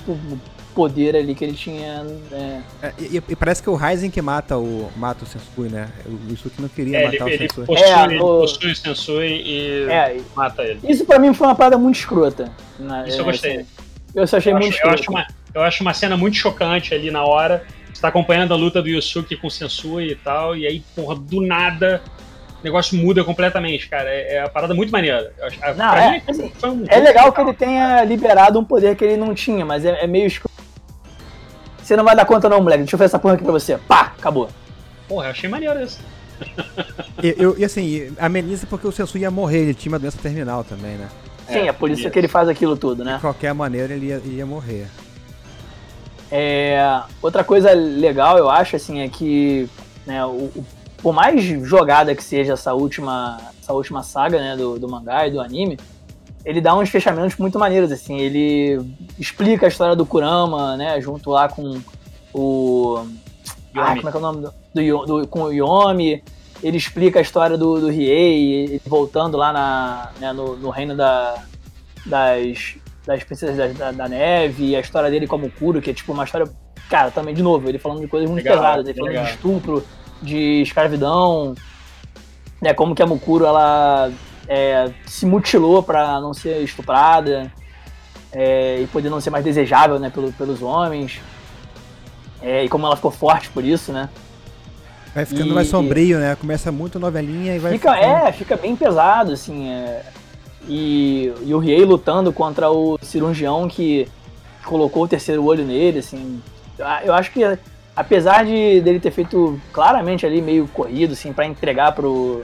poder 0.75 1.15
ali 1.15 1.33
que 1.33 1.43
ele 1.43 1.53
tinha. 1.53 2.03
Né? 2.03 2.63
É, 2.83 2.93
e, 2.99 3.23
e, 3.29 3.35
parece 3.35 3.63
que 3.63 3.69
é 3.69 3.71
o 3.71 3.75
Ryzen 3.75 4.11
que 4.11 4.21
mata 4.21 4.57
o, 4.57 4.91
mata 4.97 5.23
o 5.23 5.27
Sensui, 5.27 5.69
né? 5.69 5.89
O 6.05 6.31
Yusuke 6.31 6.61
não 6.61 6.67
queria 6.67 6.97
é, 6.97 7.05
matar 7.05 7.31
ele, 7.31 7.45
o 7.45 7.49
Sensui. 7.49 7.63
Ele 7.63 7.67
possui, 7.67 7.85
é, 7.85 8.03
ele 8.03 8.19
possui 8.19 8.71
o 8.71 8.75
Sensui 8.75 9.27
e 9.27 9.83
é, 9.89 10.17
mata 10.35 10.61
ele. 10.63 10.79
Isso 10.83 11.05
pra 11.05 11.17
mim 11.17 11.33
foi 11.33 11.47
uma 11.47 11.55
parada 11.55 11.77
muito 11.77 11.95
escrota. 11.95 12.51
Né? 12.77 13.05
Isso 13.07 13.21
eu 13.21 13.25
gostei. 13.25 13.57
Assim, 13.57 13.65
eu 14.13 14.27
só 14.27 14.37
achei 14.37 14.51
eu 14.51 14.57
muito 14.57 14.73
acho, 14.73 14.85
eu 14.85 14.91
acho, 14.91 15.11
uma, 15.11 15.27
eu 15.53 15.61
acho 15.61 15.81
uma 15.81 15.93
cena 15.93 16.17
muito 16.17 16.35
chocante 16.35 16.93
ali 16.93 17.09
na 17.09 17.23
hora. 17.23 17.65
Você 17.93 18.01
tá 18.01 18.09
acompanhando 18.09 18.53
a 18.53 18.57
luta 18.57 18.81
do 18.81 18.89
Yusuke 18.89 19.37
com 19.37 19.47
o 19.47 19.51
Sensui 19.51 20.11
e 20.11 20.15
tal, 20.15 20.55
e 20.55 20.67
aí, 20.67 20.83
porra, 20.93 21.15
do 21.15 21.39
nada 21.39 22.01
o 22.24 22.24
negócio 22.65 22.97
muda 22.97 23.23
completamente, 23.23 23.87
cara. 23.87 24.09
É, 24.09 24.35
é 24.35 24.43
a 24.43 24.49
parada 24.49 24.73
muito 24.73 24.91
maneira. 24.91 25.31
Não, 25.77 25.93
é, 25.93 26.11
mim, 26.11 26.21
assim, 26.27 26.51
um 26.63 26.83
é 26.87 26.99
legal 26.99 27.31
que 27.31 27.41
ele 27.41 27.53
tenha 27.53 28.03
liberado 28.03 28.59
um 28.59 28.65
poder 28.65 28.95
que 28.95 29.05
ele 29.05 29.17
não 29.17 29.33
tinha, 29.33 29.65
mas 29.65 29.85
é, 29.85 30.03
é 30.03 30.07
meio 30.07 30.27
escuro 30.27 30.55
você 31.85 31.95
não 31.95 32.03
vai 32.03 32.15
dar 32.15 32.25
conta 32.25 32.49
não, 32.49 32.61
moleque. 32.61 32.81
Deixa 32.81 32.95
eu 32.95 32.97
fazer 32.97 33.09
essa 33.09 33.19
porra 33.19 33.35
aqui 33.35 33.43
pra 33.43 33.53
você. 33.53 33.77
Pá, 33.77 34.13
acabou. 34.17 34.49
Porra, 35.07 35.27
eu 35.27 35.31
achei 35.31 35.47
maneiro 35.47 35.79
isso. 35.83 35.99
e, 37.21 37.35
eu, 37.37 37.55
e 37.59 37.63
assim, 37.63 38.11
ameniza 38.19 38.65
porque 38.65 38.87
o 38.87 38.91
Sensu 38.91 39.19
ia 39.19 39.29
morrer, 39.29 39.59
ele 39.59 39.73
tinha 39.75 39.93
uma 39.93 39.99
doença 39.99 40.17
terminal 40.17 40.63
também, 40.63 40.95
né? 40.95 41.07
Sim, 41.47 41.59
é, 41.59 41.67
é 41.67 41.71
por 41.71 41.91
isso, 41.91 42.01
isso, 42.01 42.09
que 42.09 42.17
ele 42.17 42.27
faz 42.27 42.49
aquilo 42.49 42.75
tudo, 42.75 43.05
né? 43.05 43.15
De 43.15 43.21
qualquer 43.21 43.53
maneira 43.53 43.93
ele 43.93 44.07
ia, 44.07 44.19
ia 44.25 44.45
morrer. 44.47 44.87
É, 46.31 47.01
outra 47.21 47.43
coisa 47.43 47.71
legal, 47.71 48.35
eu 48.39 48.49
acho, 48.49 48.75
assim, 48.75 49.01
é 49.01 49.07
que 49.07 49.69
né, 50.07 50.25
o, 50.25 50.49
o, 50.55 50.65
por 51.05 51.13
mais 51.13 51.43
jogada 51.43 52.15
que 52.15 52.23
seja 52.23 52.53
essa 52.53 52.73
última, 52.73 53.37
essa 53.61 53.71
última 53.71 54.01
saga 54.01 54.39
né, 54.39 54.57
do, 54.57 54.79
do 54.79 54.89
mangá 54.89 55.27
e 55.27 55.31
do 55.31 55.39
anime, 55.39 55.77
ele 56.43 56.59
dá 56.59 56.75
uns 56.75 56.89
fechamentos 56.89 57.37
muito 57.37 57.59
maneiros, 57.59 57.91
assim. 57.91 58.17
Ele 58.17 58.83
explica 59.19 59.67
a 59.67 59.69
história 59.69 59.95
do 59.95 60.03
Kurama, 60.03 60.75
né? 60.75 60.99
Junto 60.99 61.29
lá 61.29 61.47
com 61.47 61.79
o. 62.33 63.05
Ah, 63.75 63.95
como 63.95 64.09
é 64.09 64.11
que 64.11 64.17
é 64.17 64.19
o 64.19 64.19
nome 64.19 64.41
do. 64.41 64.53
do, 64.73 65.05
do 65.05 65.27
com 65.27 65.43
o 65.43 65.53
Yomi. 65.53 66.23
Ele 66.63 66.77
explica 66.77 67.19
a 67.19 67.21
história 67.21 67.55
do, 67.55 67.79
do 67.79 67.87
Riei, 67.87 68.81
voltando 68.87 69.37
lá 69.37 69.53
na, 69.53 70.09
né, 70.19 70.33
no, 70.33 70.55
no, 70.55 70.71
reino 70.71 70.97
da, 70.97 71.35
das, 72.03 72.77
das 73.05 73.23
princesas 73.23 73.77
da, 73.77 73.91
da, 73.91 74.09
neve, 74.09 74.75
a 74.75 74.79
história 74.79 75.11
dele 75.11 75.27
como 75.27 75.51
Kuro, 75.51 75.79
que 75.83 75.91
é 75.91 75.93
tipo 75.93 76.13
uma 76.13 76.23
história. 76.23 76.51
Cara, 76.89 77.11
também, 77.11 77.35
de 77.35 77.43
novo, 77.43 77.69
ele 77.69 77.77
falando 77.77 78.01
de 78.01 78.07
coisas 78.07 78.27
muito 78.27 78.43
legal, 78.43 78.57
pesadas, 78.57 78.87
ele 78.87 78.97
falando 78.97 79.11
legal. 79.11 79.25
de 79.25 79.31
estupro, 79.31 79.85
de 80.25 80.61
escravidão, 80.61 81.55
né? 82.61 82.73
Como 82.73 82.95
que 82.95 83.01
a 83.01 83.07
Mukuro 83.07 83.45
ela 83.45 84.11
é, 84.47 84.91
se 85.05 85.25
mutilou 85.25 85.81
para 85.83 86.19
não 86.19 86.33
ser 86.33 86.61
estuprada 86.61 87.51
é, 88.31 88.81
e 88.81 88.87
poder 88.87 89.09
não 89.09 89.21
ser 89.21 89.29
mais 89.29 89.43
desejável 89.43 89.99
né, 89.99 90.09
pelo, 90.09 90.31
pelos 90.33 90.61
homens. 90.61 91.21
É, 92.41 92.63
e 92.63 92.69
como 92.69 92.85
ela 92.85 92.95
ficou 92.95 93.11
forte 93.11 93.49
por 93.49 93.63
isso, 93.63 93.91
né? 93.91 94.09
Vai 95.13 95.25
ficando 95.25 95.51
e, 95.51 95.53
mais 95.53 95.69
sombrio, 95.69 96.19
né? 96.19 96.35
Começa 96.35 96.71
muito 96.71 96.99
novelinha 96.99 97.55
e 97.55 97.59
vai 97.59 97.71
fica, 97.71 97.93
ficando... 97.93 98.27
É, 98.27 98.31
fica 98.33 98.57
bem 98.57 98.75
pesado, 98.75 99.31
assim. 99.31 99.69
É, 99.69 100.03
e, 100.67 101.33
e 101.43 101.53
o 101.53 101.59
Riei 101.59 101.85
lutando 101.85 102.33
contra 102.33 102.69
o 102.69 102.99
cirurgião 103.01 103.67
que 103.67 104.07
colocou 104.65 105.03
o 105.03 105.07
terceiro 105.07 105.43
olho 105.45 105.63
nele, 105.63 105.99
assim. 105.99 106.41
Eu 107.03 107.13
acho 107.13 107.31
que, 107.31 107.41
apesar 107.95 108.45
de 108.45 108.81
dele 108.81 108.99
ter 108.99 109.11
feito 109.11 109.59
claramente 109.71 110.25
ali 110.25 110.41
meio 110.41 110.67
corrido, 110.67 111.13
assim, 111.13 111.31
para 111.31 111.45
entregar 111.45 111.93
pro, 111.93 112.43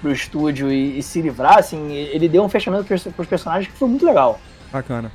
pro 0.00 0.12
estúdio 0.12 0.72
e, 0.72 0.98
e, 0.98 1.02
se 1.02 1.20
livrar, 1.22 1.58
assim, 1.58 1.92
ele 1.92 2.28
deu 2.28 2.42
um 2.42 2.48
fechamento 2.48 2.84
pros, 2.84 3.02
pros 3.04 3.28
personagens 3.28 3.72
que 3.72 3.78
foi 3.78 3.88
muito 3.88 4.04
legal. 4.04 4.40
Bacana. 4.72 5.10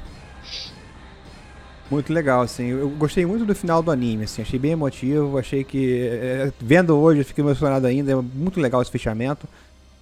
Muito 1.91 2.11
legal, 2.11 2.41
assim. 2.41 2.67
Eu 2.67 2.89
gostei 2.89 3.25
muito 3.25 3.45
do 3.45 3.53
final 3.53 3.83
do 3.83 3.91
anime, 3.91 4.23
assim. 4.23 4.41
Achei 4.41 4.57
bem 4.57 4.71
emotivo. 4.71 5.37
Achei 5.37 5.63
que. 5.63 6.07
É, 6.09 6.51
vendo 6.59 6.97
hoje, 6.97 7.21
eu 7.21 7.25
fiquei 7.25 7.43
emocionado 7.43 7.85
ainda. 7.85 8.11
É 8.11 8.15
muito 8.15 8.59
legal 8.59 8.81
esse 8.81 8.89
fechamento. 8.89 9.47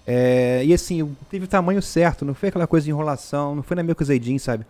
É, 0.07 0.63
e 0.63 0.73
assim, 0.73 1.15
teve 1.29 1.45
o 1.45 1.47
tamanho 1.47 1.81
certo. 1.81 2.23
Não 2.23 2.33
foi 2.33 2.49
aquela 2.49 2.65
coisa 2.65 2.85
de 2.85 2.91
enrolação. 2.91 3.55
Não 3.55 3.63
foi 3.63 3.75
na 3.75 3.83
meio 3.83 3.95
Zeidin, 4.01 4.37
sabe? 4.37 4.65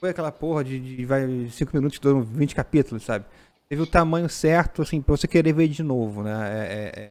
Foi 0.00 0.10
aquela 0.10 0.32
porra 0.32 0.64
de, 0.64 0.78
de 0.78 1.04
vai 1.04 1.48
5 1.50 1.76
minutos, 1.76 2.00
20 2.32 2.54
capítulos, 2.54 3.02
sabe? 3.02 3.24
Teve 3.74 3.82
o 3.82 3.86
tamanho 3.88 4.28
certo, 4.28 4.82
assim, 4.82 5.02
pra 5.02 5.16
você 5.16 5.26
querer 5.26 5.52
ver 5.52 5.66
de 5.66 5.82
novo, 5.82 6.22
né? 6.22 6.30
É, 6.30 7.00
é, 7.00 7.04
é 7.06 7.08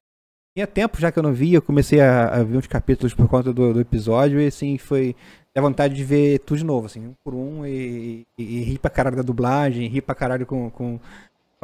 tinha 0.55 0.65
tempo 0.65 0.97
já 0.97 1.11
que 1.11 1.19
eu 1.19 1.23
não 1.23 1.33
via, 1.33 1.57
eu 1.57 1.61
comecei 1.61 1.99
a, 1.99 2.27
a 2.27 2.43
ver 2.43 2.55
uns 2.55 2.67
capítulos 2.67 3.13
por 3.13 3.27
conta 3.27 3.51
do, 3.51 3.73
do, 3.73 3.81
episódio 3.81 4.39
e 4.39 4.47
assim 4.47 4.77
foi 4.77 5.13
a 5.57 5.59
vontade 5.59 5.93
de 5.93 6.05
ver 6.05 6.39
tudo 6.39 6.59
de 6.59 6.63
novo, 6.63 6.85
assim, 6.85 7.07
um 7.07 7.13
por 7.21 7.33
um 7.33 7.65
e, 7.65 8.21
e, 8.37 8.43
e 8.43 8.63
rir 8.63 8.79
pra 8.79 8.89
caralho 8.89 9.17
da 9.17 9.23
dublagem, 9.23 9.89
rir 9.89 10.01
pra 10.01 10.15
caralho 10.15 10.45
com, 10.45 10.69
com, 10.69 10.99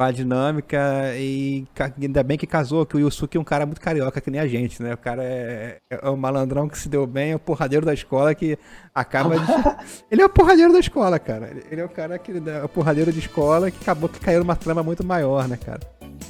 a 0.06 0.12
dinâmica 0.12 0.78
e 1.16 1.66
ainda 2.00 2.22
bem 2.22 2.38
que 2.38 2.46
casou, 2.46 2.86
que 2.86 2.96
o 2.96 3.00
Yusuke 3.00 3.36
é 3.36 3.40
um 3.40 3.44
cara 3.44 3.66
muito 3.66 3.80
carioca 3.80 4.20
que 4.20 4.30
nem 4.30 4.40
a 4.40 4.46
gente, 4.46 4.82
né? 4.82 4.94
O 4.94 4.98
cara 4.98 5.22
é, 5.22 5.78
é 5.90 6.10
um 6.10 6.16
malandrão 6.16 6.68
que 6.68 6.78
se 6.78 6.88
deu 6.88 7.06
bem, 7.06 7.32
é 7.32 7.36
o 7.36 7.38
porradeiro 7.38 7.84
da 7.84 7.94
escola 7.94 8.34
que 8.34 8.58
acaba 8.94 9.38
de... 9.38 9.46
Ele 10.10 10.22
é 10.22 10.24
o 10.24 10.28
porradeiro 10.28 10.72
da 10.72 10.78
escola, 10.78 11.18
cara. 11.18 11.50
Ele 11.70 11.80
é 11.80 11.84
o 11.84 11.88
cara 11.88 12.18
que 12.18 12.32
é 12.32 12.64
o 12.64 12.68
porradeiro 12.68 13.12
de 13.12 13.18
escola 13.18 13.70
que 13.70 13.78
acabou 13.82 14.08
que 14.08 14.20
caiu 14.20 14.40
numa 14.40 14.56
trama 14.56 14.82
muito 14.82 15.04
maior, 15.04 15.46
né, 15.48 15.56
cara? 15.56 15.80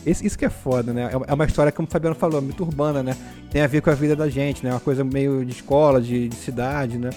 Esse, 0.05 0.27
isso 0.27 0.39
que 0.39 0.45
é 0.45 0.51
foda, 0.51 0.93
né? 0.93 1.11
É, 1.13 1.31
é 1.31 1.35
uma 1.35 1.45
história, 1.45 1.71
como 1.71 1.87
o 1.87 1.91
Fabiano 1.91 2.17
falou, 2.17 2.41
muito 2.41 2.63
urbana, 2.63 3.03
né? 3.03 3.17
Tem 3.51 3.63
a 3.63 3.67
ver 3.67 3.83
com 3.83 3.91
a 3.91 3.95
vida 3.95 4.17
da 4.17 4.29
gente, 4.29 4.65
né? 4.65 4.73
Uma 4.73 4.81
coisa 4.81 5.05
meio 5.05 5.45
de 5.45 5.53
escola, 5.53 6.01
de, 6.01 6.29
de 6.29 6.37
cidade, 6.37 6.99
né? 6.99 7.11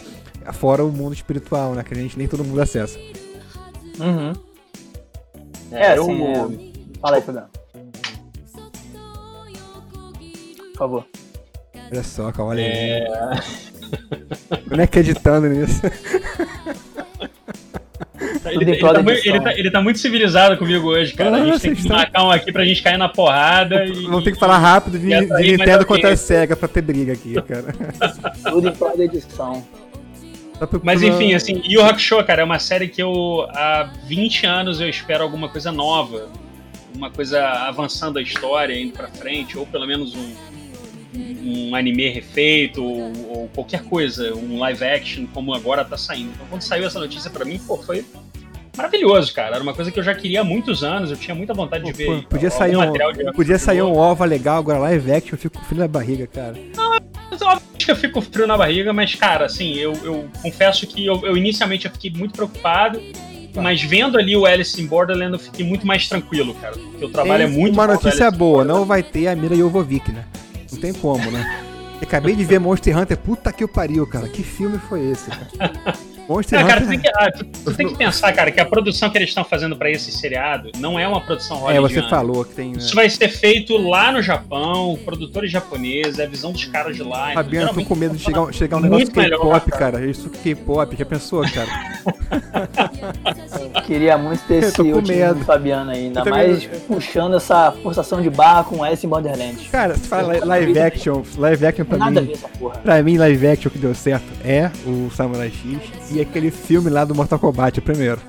Fora 0.53 0.83
o 0.83 0.91
mundo 0.91 1.13
espiritual, 1.13 1.73
né? 1.73 1.83
Que 1.83 1.93
a 1.93 1.97
gente 1.97 2.17
nem 2.17 2.27
todo 2.27 2.43
mundo 2.43 2.61
acessa. 2.61 2.99
Uhum. 3.99 4.33
É, 5.73 5.81
é 5.81 5.93
assim, 5.93 6.21
eu... 6.21 6.51
é... 6.51 6.99
Fala 7.01 7.15
aí, 7.17 7.21
Fabiano. 7.21 7.49
Por 10.71 10.77
favor. 10.77 11.05
Olha 11.91 12.03
só, 12.03 12.31
calma 12.31 12.53
aí. 12.53 12.61
É... 12.61 13.05
Como 14.67 14.81
é 14.81 14.87
que 14.87 14.99
editando 14.99 15.47
nisso? 15.47 15.81
Ele, 18.45 18.71
ele, 18.71 18.79
tá 18.79 19.01
muito, 19.01 19.27
ele, 19.27 19.39
tá, 19.39 19.53
ele, 19.53 19.71
tá, 19.71 19.81
muito 19.81 19.99
civilizado 19.99 20.57
comigo 20.57 20.89
hoje, 20.89 21.13
cara. 21.13 21.37
a 21.37 21.45
gente 21.45 21.59
tem 21.59 21.73
que 21.73 21.81
estão... 21.81 21.95
marcar 21.95 22.25
um 22.25 22.31
aqui 22.31 22.51
pra 22.51 22.65
gente 22.65 22.81
cair 22.83 22.97
na 22.97 23.07
porrada. 23.07 23.85
E, 23.85 24.03
Vamos 24.03 24.23
ter 24.23 24.33
que 24.33 24.39
falar 24.39 24.57
rápido 24.57 24.99
de, 24.99 25.07
de 25.07 25.57
Nintendo 25.57 25.85
contra 25.85 26.11
a 26.11 26.17
SEGA 26.17 26.55
pra 26.55 26.67
ter 26.67 26.81
briga 26.81 27.13
aqui, 27.13 27.35
cara. 27.41 27.73
Tudo 28.49 28.69
em 28.69 28.71
prol 28.73 28.97
da 28.97 29.05
edição. 29.05 29.63
Mas 30.83 31.01
enfim, 31.01 31.33
assim, 31.33 31.61
Yu 31.65 31.81
Hakusho, 31.81 32.23
cara, 32.23 32.41
é 32.41 32.45
uma 32.45 32.59
série 32.59 32.87
que 32.87 33.01
eu 33.01 33.45
há 33.49 33.91
20 34.05 34.45
anos 34.45 34.79
eu 34.79 34.89
espero 34.89 35.23
alguma 35.23 35.49
coisa 35.49 35.71
nova, 35.71 36.29
uma 36.95 37.09
coisa 37.09 37.43
avançando 37.43 38.19
a 38.19 38.21
história, 38.21 38.79
indo 38.79 38.93
pra 38.93 39.07
frente, 39.07 39.57
ou 39.57 39.65
pelo 39.65 39.85
menos 39.85 40.15
um, 40.15 40.33
um 41.43 41.75
anime 41.75 42.09
refeito, 42.09 42.83
ou, 42.83 43.11
ou, 43.29 43.49
qualquer 43.49 43.83
coisa, 43.83 44.33
um 44.35 44.59
live 44.59 44.83
action, 44.83 45.25
como 45.33 45.53
agora 45.53 45.83
tá 45.83 45.97
saindo. 45.97 46.31
Então 46.33 46.45
quando 46.49 46.61
saiu 46.61 46.85
essa 46.85 46.99
notícia 46.99 47.29
para 47.29 47.43
mim, 47.43 47.59
pô, 47.59 47.77
foi 47.77 48.05
maravilhoso, 48.75 49.33
cara. 49.33 49.55
Era 49.55 49.63
uma 49.63 49.73
coisa 49.73 49.91
que 49.91 49.99
eu 49.99 50.03
já 50.03 50.13
queria 50.13 50.41
há 50.41 50.43
muitos 50.43 50.83
anos, 50.83 51.11
eu 51.11 51.17
tinha 51.17 51.35
muita 51.35 51.53
vontade 51.53 51.83
de 51.83 51.93
ver. 51.93 52.23
Podia 52.27 52.49
sair 52.49 52.75
um, 52.75 52.91
podia 53.33 53.59
sair 53.59 53.81
um 53.81 53.95
OVA 53.95 54.25
legal, 54.25 54.57
agora 54.57 54.79
live 54.79 55.11
action, 55.11 55.33
eu 55.33 55.37
fico 55.37 55.59
com 55.59 55.65
frio 55.65 55.79
na 55.79 55.87
barriga, 55.87 56.27
cara. 56.27 56.55
Não, 56.75 56.93
que 57.77 57.91
eu 57.91 57.95
fico 57.95 58.21
frio 58.21 58.47
na 58.47 58.57
barriga, 58.57 58.93
mas, 58.93 59.13
cara, 59.15 59.45
assim, 59.45 59.73
eu, 59.73 59.93
eu 60.03 60.29
confesso 60.41 60.87
que 60.87 61.05
eu, 61.05 61.21
eu 61.25 61.35
inicialmente 61.35 61.85
eu 61.85 61.91
fiquei 61.91 62.11
muito 62.11 62.33
preocupado. 62.33 63.01
Tá. 63.53 63.61
Mas 63.61 63.83
vendo 63.83 64.17
ali 64.17 64.35
o 64.35 64.47
Alice 64.47 64.81
in 64.81 64.87
Borderland, 64.87 65.33
eu 65.33 65.39
fiquei 65.39 65.63
muito 65.63 65.85
mais 65.85 66.07
tranquilo, 66.07 66.55
cara. 66.55 66.73
Porque 66.73 67.05
o 67.05 67.09
trabalho 67.09 67.45
Tem 67.45 67.55
é 67.55 67.59
muito 67.59 67.73
Uma 67.75 67.85
notícia 67.85 68.31
boa, 68.31 68.63
não 68.63 68.83
vai 68.83 69.03
ter 69.03 69.27
a 69.27 69.35
Mira 69.35 69.55
Jovovich, 69.55 70.11
né? 70.11 70.25
Não 70.71 70.79
tem 70.79 70.91
como, 70.93 71.29
né? 71.29 71.59
acabei 72.01 72.35
de 72.35 72.43
ver 72.43 72.59
Monster 72.59 72.97
Hunter, 72.97 73.17
puta 73.17 73.51
que 73.53 73.63
eu 73.63 73.67
pariu, 73.67 74.05
cara. 74.05 74.27
Que 74.27 74.43
filme 74.43 74.77
foi 74.77 75.09
esse, 75.09 75.29
cara? 75.29 75.73
Monster 76.27 76.59
Ah, 76.59 76.63
cara, 76.63 76.81
Hunter. 76.85 76.89
tem, 76.89 76.99
que, 76.99 77.07
ah, 77.09 77.31
tu- 77.31 77.45
tu 77.45 77.73
tem 77.75 77.87
que 77.87 77.95
pensar, 77.97 78.31
cara, 78.33 78.49
que 78.51 78.59
a 78.59 78.65
produção 78.65 79.09
que 79.09 79.17
eles 79.17 79.29
estão 79.29 79.43
fazendo 79.43 79.75
pra 79.75 79.89
esse 79.89 80.11
seriado 80.11 80.71
não 80.77 80.97
é 80.99 81.07
uma 81.07 81.19
produção 81.21 81.57
É, 81.57 81.73
hollywoodiana. 81.73 82.03
você 82.03 82.09
falou 82.09 82.45
que 82.45 82.53
tem. 82.55 82.71
Né? 82.71 82.77
Isso 82.77 82.95
vai 82.95 83.09
ser 83.09 83.27
feito 83.29 83.75
lá 83.77 84.11
no 84.11 84.21
Japão, 84.21 84.97
produtores 85.03 85.51
japoneses, 85.51 86.19
é 86.19 86.23
a 86.23 86.27
visão 86.27 86.51
dos 86.53 86.63
caras 86.65 86.95
de 86.95 87.03
lá. 87.03 87.31
então, 87.31 87.43
Fabiano, 87.43 87.67
tô 87.67 87.73
geralmente 87.73 87.87
com 87.87 87.95
medo 87.95 88.15
de 88.17 88.23
funciona 88.23 88.51
chegar, 88.53 88.57
chegar 88.57 88.77
um 88.77 88.79
negócio 88.81 89.11
K-pop, 89.11 89.71
cara. 89.71 89.91
cara. 89.93 90.05
Isso 90.05 90.29
K-pop, 90.29 90.95
já 90.97 91.05
pensou, 91.05 91.41
cara? 91.51 91.67
Queria 93.85 94.17
muito 94.17 94.41
ter 94.47 94.55
Eu 94.55 94.59
esse 94.59 94.73
tô 94.73 94.83
com 94.83 94.91
otimismo 94.93 95.25
medo. 95.27 95.39
do 95.39 95.45
Fabiano 95.45 95.91
aí, 95.91 96.05
ainda 96.05 96.19
Eu 96.21 96.23
também- 96.23 96.47
mais 96.49 96.65
puxando 96.87 97.35
essa 97.35 97.71
forçação 97.83 98.21
de 98.21 98.29
barra 98.29 98.63
com 98.63 98.85
S 98.85 99.05
em 99.05 99.09
Borderlands. 99.09 99.67
Cara, 99.69 99.95
se 99.95 100.07
fala 100.07 100.33
li- 100.33 100.39
live 100.39 100.79
action, 100.79 101.21
live 101.37 101.65
action 101.65 101.85
pra 101.85 101.97
Nada 101.97 102.19
a 102.19 102.21
mim. 102.21 102.27
ver 102.29 102.33
essa 102.33 102.47
porra. 102.49 102.77
Pra 102.77 103.03
mim, 103.03 103.17
live 103.17 103.47
action 103.47 103.69
que 103.71 103.77
deu 103.77 103.93
certo 103.93 104.25
é 104.45 104.71
o 104.85 105.09
Samurai 105.13 105.49
X 105.51 105.79
e 106.13 106.21
aquele 106.21 106.51
filme 106.51 106.89
lá 106.89 107.03
do 107.05 107.13
Mortal 107.15 107.39
Kombat, 107.39 107.79
o 107.79 107.81
primeiro. 107.81 108.19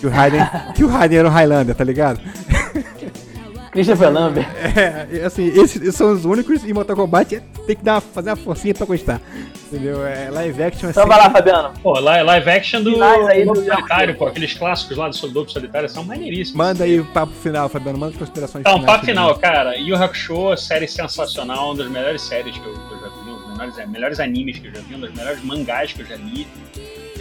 Que 0.00 0.06
o 0.06 0.10
Raiden, 0.10 0.40
que 0.74 0.84
o 0.84 0.88
Raiden 0.88 1.18
era 1.18 1.28
um 1.28 1.30
Highlander, 1.30 1.74
tá 1.74 1.84
ligado? 1.84 2.20
Christopher 3.72 4.12
Lambert. 4.12 4.46
É, 4.76 5.24
assim, 5.24 5.46
esses, 5.48 5.76
esses 5.82 5.96
são 5.96 6.12
os 6.12 6.24
únicos 6.24 6.62
e 6.64 6.72
Mortal 6.72 6.94
Kombat 6.94 7.34
é- 7.34 7.42
tem 7.66 7.74
que 7.74 7.82
dar, 7.82 8.00
fazer 8.00 8.30
uma 8.30 8.36
forcinha 8.36 8.72
pra 8.72 8.86
gostar. 8.86 9.20
Entendeu? 9.66 10.06
É, 10.06 10.30
live 10.30 10.62
action 10.62 10.90
Então 10.90 11.02
assim. 11.02 11.08
vai 11.10 11.18
lá, 11.18 11.30
Fabiano. 11.30 11.72
Pô, 11.82 11.98
li- 11.98 12.22
live 12.22 12.50
action 12.50 12.82
do 12.82 12.92
Finais 12.92 13.26
aí 13.26 13.44
Lobo 13.44 13.60
do- 13.60 13.66
Solitário, 13.66 14.14
pô, 14.14 14.26
aqueles 14.28 14.52
clássicos 14.52 14.96
lá 14.96 15.08
do 15.08 15.16
Soldado 15.16 15.50
Solitário 15.50 15.88
são 15.88 16.04
maneiríssimos. 16.04 16.56
Manda 16.56 16.84
aí 16.84 17.00
o 17.00 17.04
papo 17.06 17.32
final, 17.32 17.68
Fabiano. 17.68 17.98
Manda 17.98 18.12
as 18.12 18.18
considerações 18.18 18.60
Então, 18.60 18.74
finais 18.74 18.92
papo 18.92 19.06
final, 19.06 19.34
cara. 19.38 19.76
Yu 19.76 19.96
Hakusho, 19.96 20.56
série 20.56 20.86
sensacional, 20.86 21.70
uma 21.70 21.76
das 21.76 21.88
melhores 21.90 22.22
séries 22.22 22.56
que 22.56 22.64
eu, 22.64 22.72
que 22.74 22.94
eu 22.94 23.00
já 23.00 23.08
vi, 23.08 23.30
um 23.30 23.34
dos 23.48 23.56
melhores, 23.58 23.88
melhores 23.90 24.20
animes 24.20 24.58
que 24.60 24.68
eu 24.68 24.74
já 24.74 24.80
vi, 24.82 24.94
um 24.94 25.00
dos 25.00 25.12
melhores 25.14 25.42
mangás 25.42 25.92
que 25.92 26.02
eu 26.02 26.06
já 26.06 26.14
li. 26.14 26.46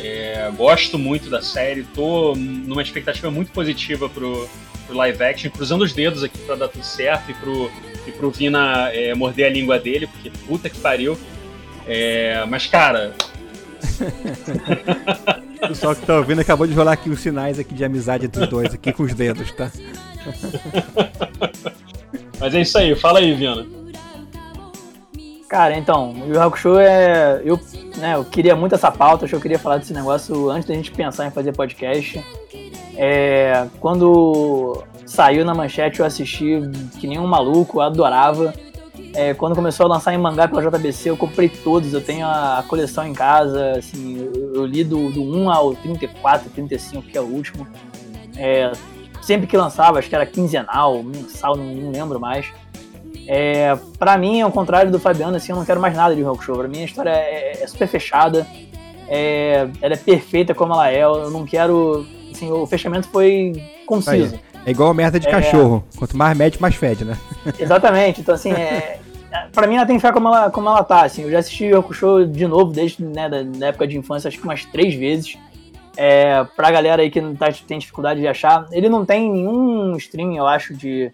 É, 0.03 0.51
gosto 0.57 0.99
muito 0.99 1.29
da 1.29 1.41
série, 1.41 1.83
tô 1.83 2.35
numa 2.35 2.81
expectativa 2.81 3.31
muito 3.31 3.51
positiva 3.51 4.09
pro, 4.09 4.49
pro 4.85 4.97
live 4.97 5.23
action, 5.23 5.49
cruzando 5.49 5.83
os 5.83 5.93
dedos 5.93 6.23
aqui 6.23 6.37
pra 6.39 6.55
dar 6.55 6.67
tudo 6.67 6.83
certo 6.83 7.31
e 7.31 7.33
pro, 7.33 7.71
e 8.05 8.11
pro 8.11 8.29
Vina 8.29 8.89
é, 8.91 9.15
morder 9.15 9.45
a 9.45 9.49
língua 9.49 9.79
dele, 9.79 10.07
porque 10.07 10.29
puta 10.45 10.69
que 10.69 10.77
pariu. 10.79 11.17
É, 11.87 12.45
mas, 12.45 12.67
cara, 12.67 13.13
O 15.63 15.67
pessoal 15.69 15.95
que 15.95 16.05
tá 16.05 16.17
ouvindo 16.17 16.41
acabou 16.41 16.67
de 16.67 16.73
rolar 16.73 16.91
aqui 16.93 17.09
os 17.09 17.21
sinais 17.21 17.57
aqui 17.57 17.73
de 17.73 17.85
amizade 17.85 18.25
entre 18.25 18.43
os 18.43 18.49
dois, 18.49 18.73
aqui 18.73 18.91
com 18.91 19.03
os 19.03 19.13
dedos, 19.13 19.49
tá? 19.53 19.71
mas 22.37 22.53
é 22.53 22.61
isso 22.61 22.77
aí, 22.77 22.93
fala 22.95 23.19
aí, 23.19 23.33
Vina. 23.33 23.65
Cara, 25.47 25.77
então, 25.77 26.13
o 26.13 26.33
Yu 26.33 26.41
Hakusho 26.41 26.79
é. 26.79 27.41
Eu, 27.45 27.59
né, 27.97 28.15
eu 28.15 28.25
queria 28.25 28.55
muito 28.55 28.75
essa 28.75 28.91
pauta, 28.91 29.25
acho 29.25 29.31
que 29.31 29.35
eu 29.35 29.41
queria 29.41 29.59
falar 29.59 29.77
desse 29.77 29.93
negócio 29.93 30.49
antes 30.49 30.67
da 30.67 30.73
gente 30.73 30.91
pensar 30.91 31.27
em 31.27 31.31
fazer 31.31 31.53
podcast. 31.53 32.23
É, 32.95 33.67
quando 33.79 34.83
saiu 35.05 35.45
na 35.45 35.53
manchete, 35.53 35.99
eu 35.99 36.05
assisti 36.05 36.61
que 36.99 37.07
nem 37.07 37.19
um 37.19 37.27
maluco, 37.27 37.77
eu 37.77 37.81
adorava. 37.81 38.53
É, 39.13 39.33
quando 39.33 39.55
começou 39.55 39.85
a 39.85 39.89
lançar 39.89 40.13
em 40.13 40.17
mangá 40.17 40.47
pela 40.47 40.61
JBC, 40.61 41.11
eu 41.11 41.17
comprei 41.17 41.47
todos, 41.47 41.93
eu 41.93 42.01
tenho 42.01 42.25
a, 42.25 42.63
coleção 42.67 43.05
em 43.05 43.13
casa, 43.13 43.73
assim, 43.77 44.17
eu, 44.17 44.55
eu 44.55 44.65
li 44.65 44.83
do, 44.83 45.11
do 45.11 45.21
1 45.21 45.51
ao 45.51 45.75
34, 45.75 46.49
35, 46.49 47.03
que 47.03 47.17
é 47.17 47.21
o 47.21 47.25
último. 47.25 47.67
É, 48.35 48.71
sempre 49.21 49.45
que 49.45 49.55
lançava, 49.55 49.99
acho 49.99 50.09
que 50.09 50.15
era 50.15 50.25
quinzenal, 50.25 51.03
mensal, 51.03 51.55
não, 51.55 51.65
não 51.65 51.91
lembro 51.91 52.19
mais. 52.19 52.51
É, 53.27 53.77
pra 53.97 54.17
mim, 54.17 54.41
ao 54.41 54.51
contrário 54.51 54.91
do 54.91 54.99
Fabiano, 54.99 55.35
assim, 55.37 55.51
eu 55.51 55.57
não 55.57 55.65
quero 55.65 55.79
mais 55.79 55.95
nada 55.95 56.13
de 56.13 56.21
Yu 56.21 56.29
Hakusho. 56.31 56.53
Pra 56.53 56.67
mim, 56.67 56.81
a 56.81 56.85
história 56.85 57.09
é, 57.09 57.63
é 57.63 57.67
super 57.67 57.87
fechada, 57.87 58.45
é, 59.07 59.67
ela 59.81 59.93
é 59.93 59.97
perfeita 59.97 60.53
como 60.53 60.73
ela 60.73 60.91
é, 60.91 61.03
eu 61.03 61.29
não 61.29 61.45
quero... 61.45 62.05
Assim, 62.31 62.51
o 62.51 62.65
fechamento 62.65 63.07
foi 63.09 63.53
conciso. 63.85 64.39
É 64.65 64.71
igual 64.71 64.93
merda 64.93 65.19
de 65.19 65.27
É. 65.27 65.31
cachorro. 65.31 65.83
Quanto 65.97 66.17
mais 66.17 66.35
mede, 66.37 66.59
mais 66.61 66.75
fede, 66.75 67.05
né? 67.05 67.17
Exatamente, 67.59 68.21
então 68.21 68.33
assim, 68.33 68.51
é, 68.51 68.99
é, 69.31 69.45
pra 69.51 69.67
mim 69.67 69.75
ela 69.75 69.85
tem 69.85 69.95
que 69.95 70.01
ficar 70.01 70.13
como 70.13 70.29
ela, 70.29 70.49
como 70.49 70.67
ela 70.67 70.83
tá, 70.83 71.03
assim, 71.05 71.23
eu 71.23 71.31
já 71.31 71.39
assisti 71.39 71.71
o 71.71 71.79
Hakusho 71.79 72.25
de 72.25 72.47
novo 72.47 72.71
desde 72.71 73.03
né, 73.03 73.29
da, 73.29 73.43
da 73.43 73.67
época 73.67 73.87
de 73.87 73.97
infância, 73.97 74.27
acho 74.27 74.37
que 74.37 74.43
umas 74.43 74.65
três 74.65 74.95
vezes, 74.95 75.37
é, 75.95 76.43
pra 76.55 76.71
galera 76.71 77.01
aí 77.03 77.11
que 77.11 77.21
não 77.21 77.35
tá, 77.35 77.51
tem 77.67 77.77
dificuldade 77.77 78.19
de 78.19 78.27
achar, 78.27 78.65
ele 78.71 78.89
não 78.89 79.05
tem 79.05 79.31
nenhum 79.31 79.95
streaming, 79.97 80.37
eu 80.37 80.47
acho, 80.47 80.73
de, 80.73 81.11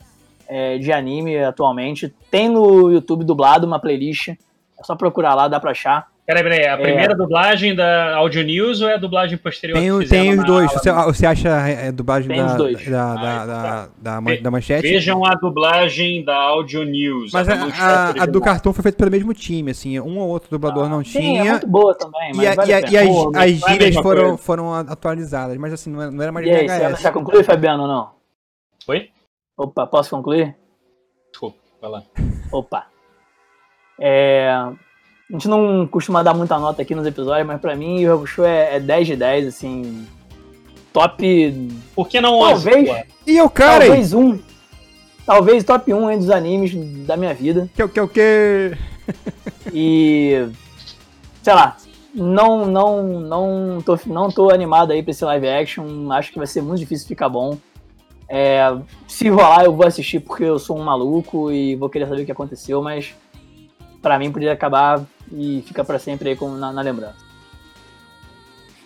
é, 0.50 0.78
de 0.78 0.92
anime 0.92 1.38
atualmente, 1.38 2.14
tem 2.32 2.50
no 2.50 2.92
YouTube 2.92 3.24
dublado 3.24 3.68
uma 3.68 3.80
playlist, 3.80 4.30
é 4.30 4.36
só 4.84 4.96
procurar 4.96 5.36
lá, 5.36 5.48
dá 5.48 5.60
pra 5.60 5.72
achar. 5.72 6.08
Peraí, 6.26 6.44
peraí, 6.44 6.68
a 6.68 6.78
primeira 6.78 7.16
dublagem 7.16 7.74
da 7.74 8.16
Audio 8.18 8.44
News 8.44 8.82
ou 8.82 8.88
é 8.90 8.94
a 8.94 8.98
dublagem 8.98 9.36
posterior 9.36 9.80
Tem, 9.80 10.08
tem 10.08 10.32
os 10.38 10.46
dois. 10.46 10.72
Você, 10.72 10.92
você 10.92 11.26
acha 11.26 11.50
é, 11.68 11.92
dublagem 11.92 12.28
Tem 12.30 12.38
da, 12.38 12.46
da, 12.46 12.54
Ah, 12.54 12.56
da, 12.56 12.76
então 12.76 13.48
da, 13.48 13.62
tá. 13.64 13.90
da, 13.98 14.36
da 14.44 14.52
manchete? 14.52 14.84
Vejam 14.88 15.26
a 15.26 15.34
dublagem 15.34 16.24
da 16.24 16.36
Audio 16.36 16.84
News. 16.84 17.32
Mas 17.34 17.50
a, 17.50 17.54
a, 17.54 17.56
a 17.58 18.10
original. 18.10 18.28
do 18.28 18.42
cartão 18.42 18.72
foi 18.72 18.84
feita 18.84 18.98
pelo 19.00 19.10
mesmo 19.10 19.34
time, 19.34 19.72
assim. 19.72 20.00
Um 20.00 20.20
ou 20.20 20.30
outro 20.30 20.52
dublador 20.52 20.88
não 20.88 21.04
Sim, 21.04 21.18
é 21.40 21.42
tinha. 21.42 21.52
muito 21.54 21.66
boa 21.68 21.96
também, 21.98 22.32
mas 22.36 22.44
e 22.44 22.48
a- 22.48 22.54
vale 22.54 22.70
e, 22.70 22.74
a 22.76 22.78
a- 22.78 22.82
e 22.92 22.98
as, 22.98 23.08
Pô, 23.08 23.30
as 23.30 23.36
é 23.36 23.40
a 23.40 23.72
gírias 23.72 23.96
foram, 23.96 24.22
coisa. 24.26 24.38
foram 24.38 24.74
atualizadas, 24.76 25.58
mas 25.58 25.74
assim, 25.74 25.90
não 25.90 26.00
era, 26.04 26.12
não 26.12 26.22
era 26.22 26.32
mais 26.32 26.46
E 26.46 26.52
aí, 26.52 26.68
você 26.96 27.02
já 27.02 27.12
concluiu, 27.12 27.44
Fabiano, 27.44 27.82
ou 27.82 27.88
não? 27.88 28.10
Oi? 28.88 29.10
Opa, 29.60 29.86
posso 29.86 30.10
concluir? 30.12 30.56
Desculpa, 31.30 31.58
vai 31.82 31.92
lá. 31.92 32.04
Opa. 32.50 32.86
É, 34.00 34.50
a 34.50 34.74
gente 35.30 35.50
não 35.50 35.86
costuma 35.86 36.24
dar 36.24 36.34
muita 36.34 36.58
nota 36.58 36.82
aqui 36.82 36.96
nos 36.96 37.06
episódios, 37.06 37.46
mas 37.46 37.60
pra 37.60 37.76
mim 37.76 38.06
o 38.06 38.14
Hakusho 38.14 38.46
é, 38.46 38.78
é 38.78 38.80
10 38.80 39.08
de 39.08 39.16
10, 39.18 39.48
assim. 39.48 40.08
Top. 40.94 41.78
Por 41.94 42.08
que 42.08 42.22
não 42.22 42.40
11? 42.40 42.70
Talvez. 42.70 42.90
pô? 42.90 43.14
E 43.28 43.36
eu, 43.36 43.50
cara, 43.50 43.86
talvez 43.86 44.14
um. 44.14 44.40
Talvez 45.26 45.64
top 45.66 45.94
1 45.94 46.08
aí 46.08 46.18
dos 46.18 46.30
animes 46.30 46.74
da 47.06 47.18
minha 47.18 47.34
vida. 47.34 47.70
que 47.76 47.82
é 47.82 47.86
o 47.86 47.90
que 47.90 48.00
o 48.00 48.08
que. 48.08 48.78
E. 49.74 50.48
Sei 51.44 51.54
lá. 51.54 51.76
Não, 52.16 52.66
não, 52.66 53.20
não, 53.20 53.82
tô, 53.86 54.00
não 54.06 54.32
tô 54.32 54.50
animado 54.52 54.92
aí 54.92 55.04
pra 55.04 55.12
esse 55.12 55.26
live 55.26 55.50
action. 55.50 56.10
Acho 56.14 56.32
que 56.32 56.38
vai 56.38 56.48
ser 56.48 56.62
muito 56.62 56.80
difícil 56.80 57.08
ficar 57.08 57.28
bom. 57.28 57.58
É, 58.30 58.60
se 59.08 59.28
rolar, 59.28 59.66
eu 59.66 59.76
vou 59.76 59.88
assistir 59.88 60.20
porque 60.20 60.44
eu 60.44 60.60
sou 60.60 60.78
um 60.78 60.84
maluco 60.84 61.52
e 61.52 61.76
vou 61.76 61.90
querer 61.90 62.08
saber 62.08 62.22
o 62.22 62.26
que 62.26 62.32
aconteceu, 62.32 62.82
mas 62.82 63.16
pra 64.02 64.20
mim 64.20 64.32
poderia 64.32 64.54
acabar 64.54 65.04
e 65.32 65.64
ficar 65.66 65.84
pra 65.84 65.98
sempre 65.98 66.30
aí 66.30 66.36
com, 66.36 66.50
na, 66.52 66.72
na 66.72 66.82
lembrança. 66.82 67.18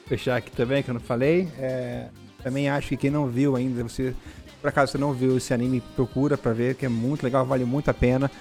Fechar 0.05 0.37
aqui 0.37 0.51
também, 0.51 0.81
que 0.81 0.89
eu 0.89 0.93
não 0.93 1.01
falei. 1.01 1.49
É, 1.57 2.07
também 2.41 2.69
acho 2.69 2.89
que 2.89 2.97
quem 2.97 3.09
não 3.09 3.27
viu 3.27 3.55
ainda, 3.55 3.83
você. 3.83 4.15
Por 4.61 4.69
acaso 4.69 4.93
você 4.93 4.97
não 4.97 5.11
viu 5.11 5.35
esse 5.35 5.53
anime, 5.53 5.81
procura 5.93 6.37
pra 6.37 6.53
ver, 6.53 6.75
que 6.75 6.85
é 6.85 6.89
muito 6.89 7.23
legal, 7.23 7.45
vale 7.45 7.65
muito 7.65 7.89
a 7.89 7.93
pena. 7.93 8.31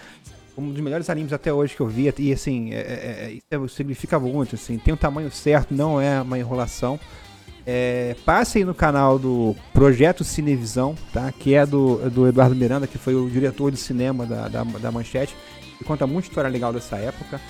Um 0.57 0.70
dos 0.70 0.81
melhores 0.81 1.11
animes 1.11 1.33
até 1.33 1.53
hoje 1.53 1.74
que 1.74 1.81
eu 1.81 1.89
vi, 1.89 2.12
e 2.19 2.33
assim, 2.33 2.73
é, 2.73 2.79
é, 2.79 3.39
é, 3.51 3.57
isso 3.57 3.69
significa 3.70 4.20
muito, 4.20 4.55
assim, 4.55 4.79
tem 4.79 4.93
o 4.93 4.97
tamanho 4.97 5.31
certo, 5.33 5.74
não 5.74 6.01
é 6.01 6.20
uma 6.20 6.39
enrolação. 6.39 7.01
É, 7.66 8.16
passem 8.24 8.64
no 8.64 8.74
canal 8.74 9.18
do 9.18 9.55
Projeto 9.72 10.24
Cinevisão, 10.24 10.97
tá? 11.12 11.30
Que 11.30 11.55
é 11.55 11.64
do, 11.64 11.98
do 12.10 12.26
Eduardo 12.26 12.56
Miranda, 12.56 12.86
que 12.86 12.98
foi 12.98 13.14
o 13.14 13.28
diretor 13.30 13.70
de 13.70 13.76
cinema 13.76 14.26
da, 14.26 14.48
da, 14.48 14.64
da 14.64 14.90
Manchete, 14.90 15.34
conta 15.84 16.06
muita 16.06 16.28
história 16.28 16.51
legal 16.51 16.72
dessa 16.72 16.97
época. 16.97 17.40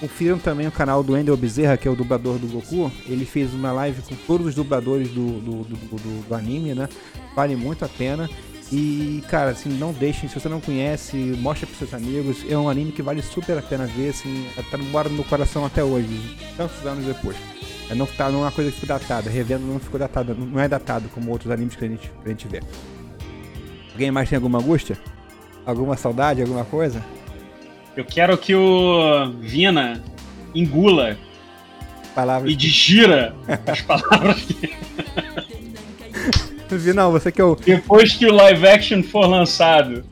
Confiram 0.00 0.38
também 0.38 0.66
o 0.66 0.72
canal 0.72 1.02
do 1.02 1.14
Endel 1.14 1.36
Bezerra, 1.36 1.76
que 1.76 1.86
é 1.86 1.90
o 1.90 1.94
dublador 1.94 2.38
do 2.38 2.46
Goku. 2.46 2.90
Ele 3.06 3.26
fez 3.26 3.52
uma 3.52 3.70
live 3.70 4.00
com 4.00 4.14
todos 4.26 4.46
os 4.46 4.54
dubladores 4.54 5.10
do, 5.10 5.40
do, 5.40 5.62
do, 5.64 6.22
do- 6.26 6.34
anime, 6.34 6.74
né? 6.74 6.88
Vale 7.36 7.54
muito 7.54 7.84
a 7.84 7.88
pena. 7.88 8.28
E, 8.72 9.22
cara, 9.28 9.50
assim, 9.50 9.68
não 9.68 9.92
deixem, 9.92 10.26
se 10.26 10.40
você 10.40 10.48
não 10.48 10.60
conhece, 10.60 11.16
mostra 11.38 11.66
pros 11.66 11.78
seus 11.78 11.92
amigos. 11.92 12.38
É 12.48 12.56
um 12.56 12.68
anime 12.70 12.92
que 12.92 13.02
vale 13.02 13.20
super 13.20 13.58
a 13.58 13.62
pena 13.62 13.84
ver, 13.86 14.10
assim, 14.10 14.46
tá 14.70 14.78
no 14.78 14.84
meu 15.10 15.24
coração 15.24 15.66
até 15.66 15.84
hoje, 15.84 16.34
tantos 16.56 16.86
anos 16.86 17.04
depois. 17.04 17.36
É, 17.90 17.94
não, 17.94 18.06
tá, 18.06 18.30
não 18.30 18.40
é 18.40 18.42
uma 18.42 18.52
coisa 18.52 18.70
que 18.70 18.80
ficou 18.80 18.96
datada, 18.96 19.28
revendo 19.28 19.66
não 19.66 19.80
ficou 19.80 19.98
datada, 19.98 20.32
não 20.32 20.60
é 20.60 20.68
datado 20.68 21.08
como 21.08 21.30
outros 21.30 21.50
animes 21.50 21.74
que 21.74 21.84
a 21.84 21.88
gente, 21.88 22.08
que 22.08 22.26
a 22.26 22.28
gente 22.28 22.46
vê. 22.46 22.62
Alguém 23.92 24.12
mais 24.12 24.28
tem 24.28 24.36
alguma 24.36 24.60
angústia? 24.60 24.96
Alguma 25.66 25.96
saudade, 25.96 26.40
alguma 26.40 26.64
coisa? 26.64 27.04
Eu 27.96 28.04
quero 28.04 28.38
que 28.38 28.54
o 28.54 29.32
Vina 29.40 30.02
engula 30.54 31.18
Palavras. 32.14 32.50
e 32.50 32.56
digira 32.56 33.34
as 33.66 33.80
palavras 33.82 34.40
que 34.42 34.70
Não, 36.94 37.10
você 37.10 37.32
que 37.32 37.40
é 37.40 37.44
o, 37.44 37.56
depois 37.56 38.12
que 38.12 38.26
o 38.26 38.32
live 38.32 38.68
action 38.68 39.02
for 39.02 39.26
lançado. 39.26 40.04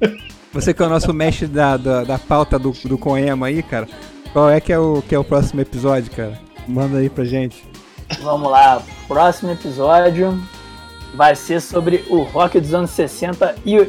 Você 0.52 0.74
que 0.74 0.82
é 0.82 0.86
o 0.86 0.88
nosso 0.88 1.14
mestre 1.14 1.46
da, 1.46 1.76
da, 1.76 2.02
da 2.02 2.18
pauta 2.18 2.59
do, 2.59 2.72
do 2.72 2.98
Coema 2.98 3.46
aí, 3.46 3.62
cara. 3.62 3.86
Qual 4.32 4.50
é 4.50 4.60
que 4.60 4.72
é, 4.72 4.78
o, 4.78 5.00
que 5.09 5.14
é 5.14 5.18
o 5.18 5.22
próximo 5.22 5.60
episódio, 5.60 6.10
cara? 6.10 6.36
Manda 6.66 6.98
aí 6.98 7.09
pra 7.09 7.24
gente. 7.24 7.67
Vamos 8.20 8.51
lá, 8.51 8.82
próximo 9.06 9.52
episódio 9.52 10.40
vai 11.14 11.35
ser 11.35 11.60
sobre 11.60 12.05
o 12.09 12.22
rock 12.22 12.60
dos 12.60 12.74
anos 12.74 12.90
60 12.90 13.55
e 13.64 13.89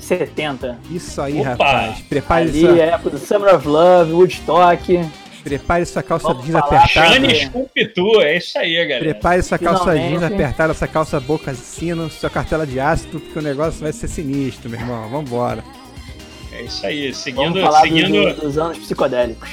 70. 0.00 0.78
Isso 0.90 1.20
aí, 1.20 1.40
Opa! 1.40 1.50
rapaz. 1.50 2.00
Prepare 2.02 2.48
Ali 2.48 2.58
isso. 2.64 2.76
é 2.76 2.82
a 2.82 2.94
época 2.94 3.10
do 3.10 3.18
Summer 3.18 3.54
of 3.54 3.66
Love, 3.66 4.12
Woodstock, 4.12 5.08
Prepare 5.42 5.86
sua 5.86 6.02
calça 6.02 6.26
Vamos 6.26 6.44
jeans 6.44 6.58
falar, 6.58 6.78
apertada. 6.78 7.06
Shane 7.14 7.34
Scoopitu, 7.46 8.20
é 8.20 8.36
isso 8.36 8.58
aí, 8.58 8.74
galera. 8.74 8.98
Prepare 8.98 9.42
sua 9.44 9.56
calça 9.58 9.94
jeans 9.94 10.06
Finalmente. 10.14 10.34
apertada, 10.42 10.74
sua 10.74 10.88
calça 10.88 11.20
boca 11.20 11.52
de 11.52 11.58
sino, 11.60 12.10
sua 12.10 12.28
cartela 12.28 12.66
de 12.66 12.80
ácido, 12.80 13.20
porque 13.20 13.38
o 13.38 13.42
negócio 13.42 13.80
vai 13.80 13.92
ser 13.92 14.08
sinistro, 14.08 14.68
meu 14.68 14.80
irmão. 14.80 15.08
Vambora. 15.08 15.62
É 16.52 16.62
isso 16.62 16.84
aí, 16.84 17.02
Vamos 17.02 17.18
seguindo, 17.18 17.60
falar 17.60 17.78
do- 17.82 17.84
seguindo, 17.84 18.34
do- 18.34 18.40
dos 18.40 18.58
anos 18.58 18.78
psicodélicos. 18.78 19.48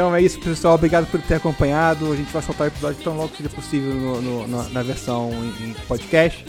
Então 0.00 0.16
é 0.16 0.22
isso, 0.22 0.40
pessoal. 0.40 0.76
Obrigado 0.76 1.06
por 1.10 1.20
ter 1.20 1.34
acompanhado. 1.34 2.10
A 2.10 2.16
gente 2.16 2.32
vai 2.32 2.40
soltar 2.40 2.66
o 2.66 2.70
episódio 2.70 3.02
tão 3.04 3.14
logo 3.18 3.36
seja 3.36 3.50
possível 3.50 3.92
no- 3.94 4.22
no- 4.22 4.48
na, 4.48 4.62
na 4.70 4.82
versão 4.82 5.30
em, 5.30 5.68
em 5.68 5.74
podcast. 5.86 6.42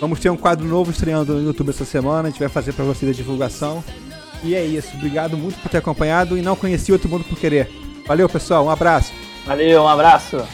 Vamos 0.00 0.18
ter 0.18 0.30
um 0.30 0.36
quadro 0.36 0.66
novo 0.66 0.90
estreando 0.90 1.32
no 1.34 1.40
YouTube 1.46 1.70
essa 1.70 1.84
semana. 1.84 2.26
A 2.26 2.30
gente 2.32 2.40
vai 2.40 2.48
fazer 2.48 2.72
pra 2.72 2.84
vocês 2.84 3.08
a 3.08 3.14
divulgação. 3.14 3.84
E 4.42 4.52
é 4.52 4.64
isso. 4.64 4.88
Obrigado 4.96 5.36
muito 5.36 5.60
por 5.60 5.68
ter 5.70 5.76
acompanhado 5.78 6.36
e 6.36 6.42
não 6.42 6.56
conheci 6.56 6.90
outro 6.90 7.08
mundo 7.08 7.22
por 7.22 7.38
querer. 7.38 7.70
Valeu, 8.04 8.28
pessoal. 8.28 8.64
Um 8.66 8.70
abraço. 8.70 9.12
Valeu, 9.46 9.82
um 9.84 9.88
abraço. 9.88 10.44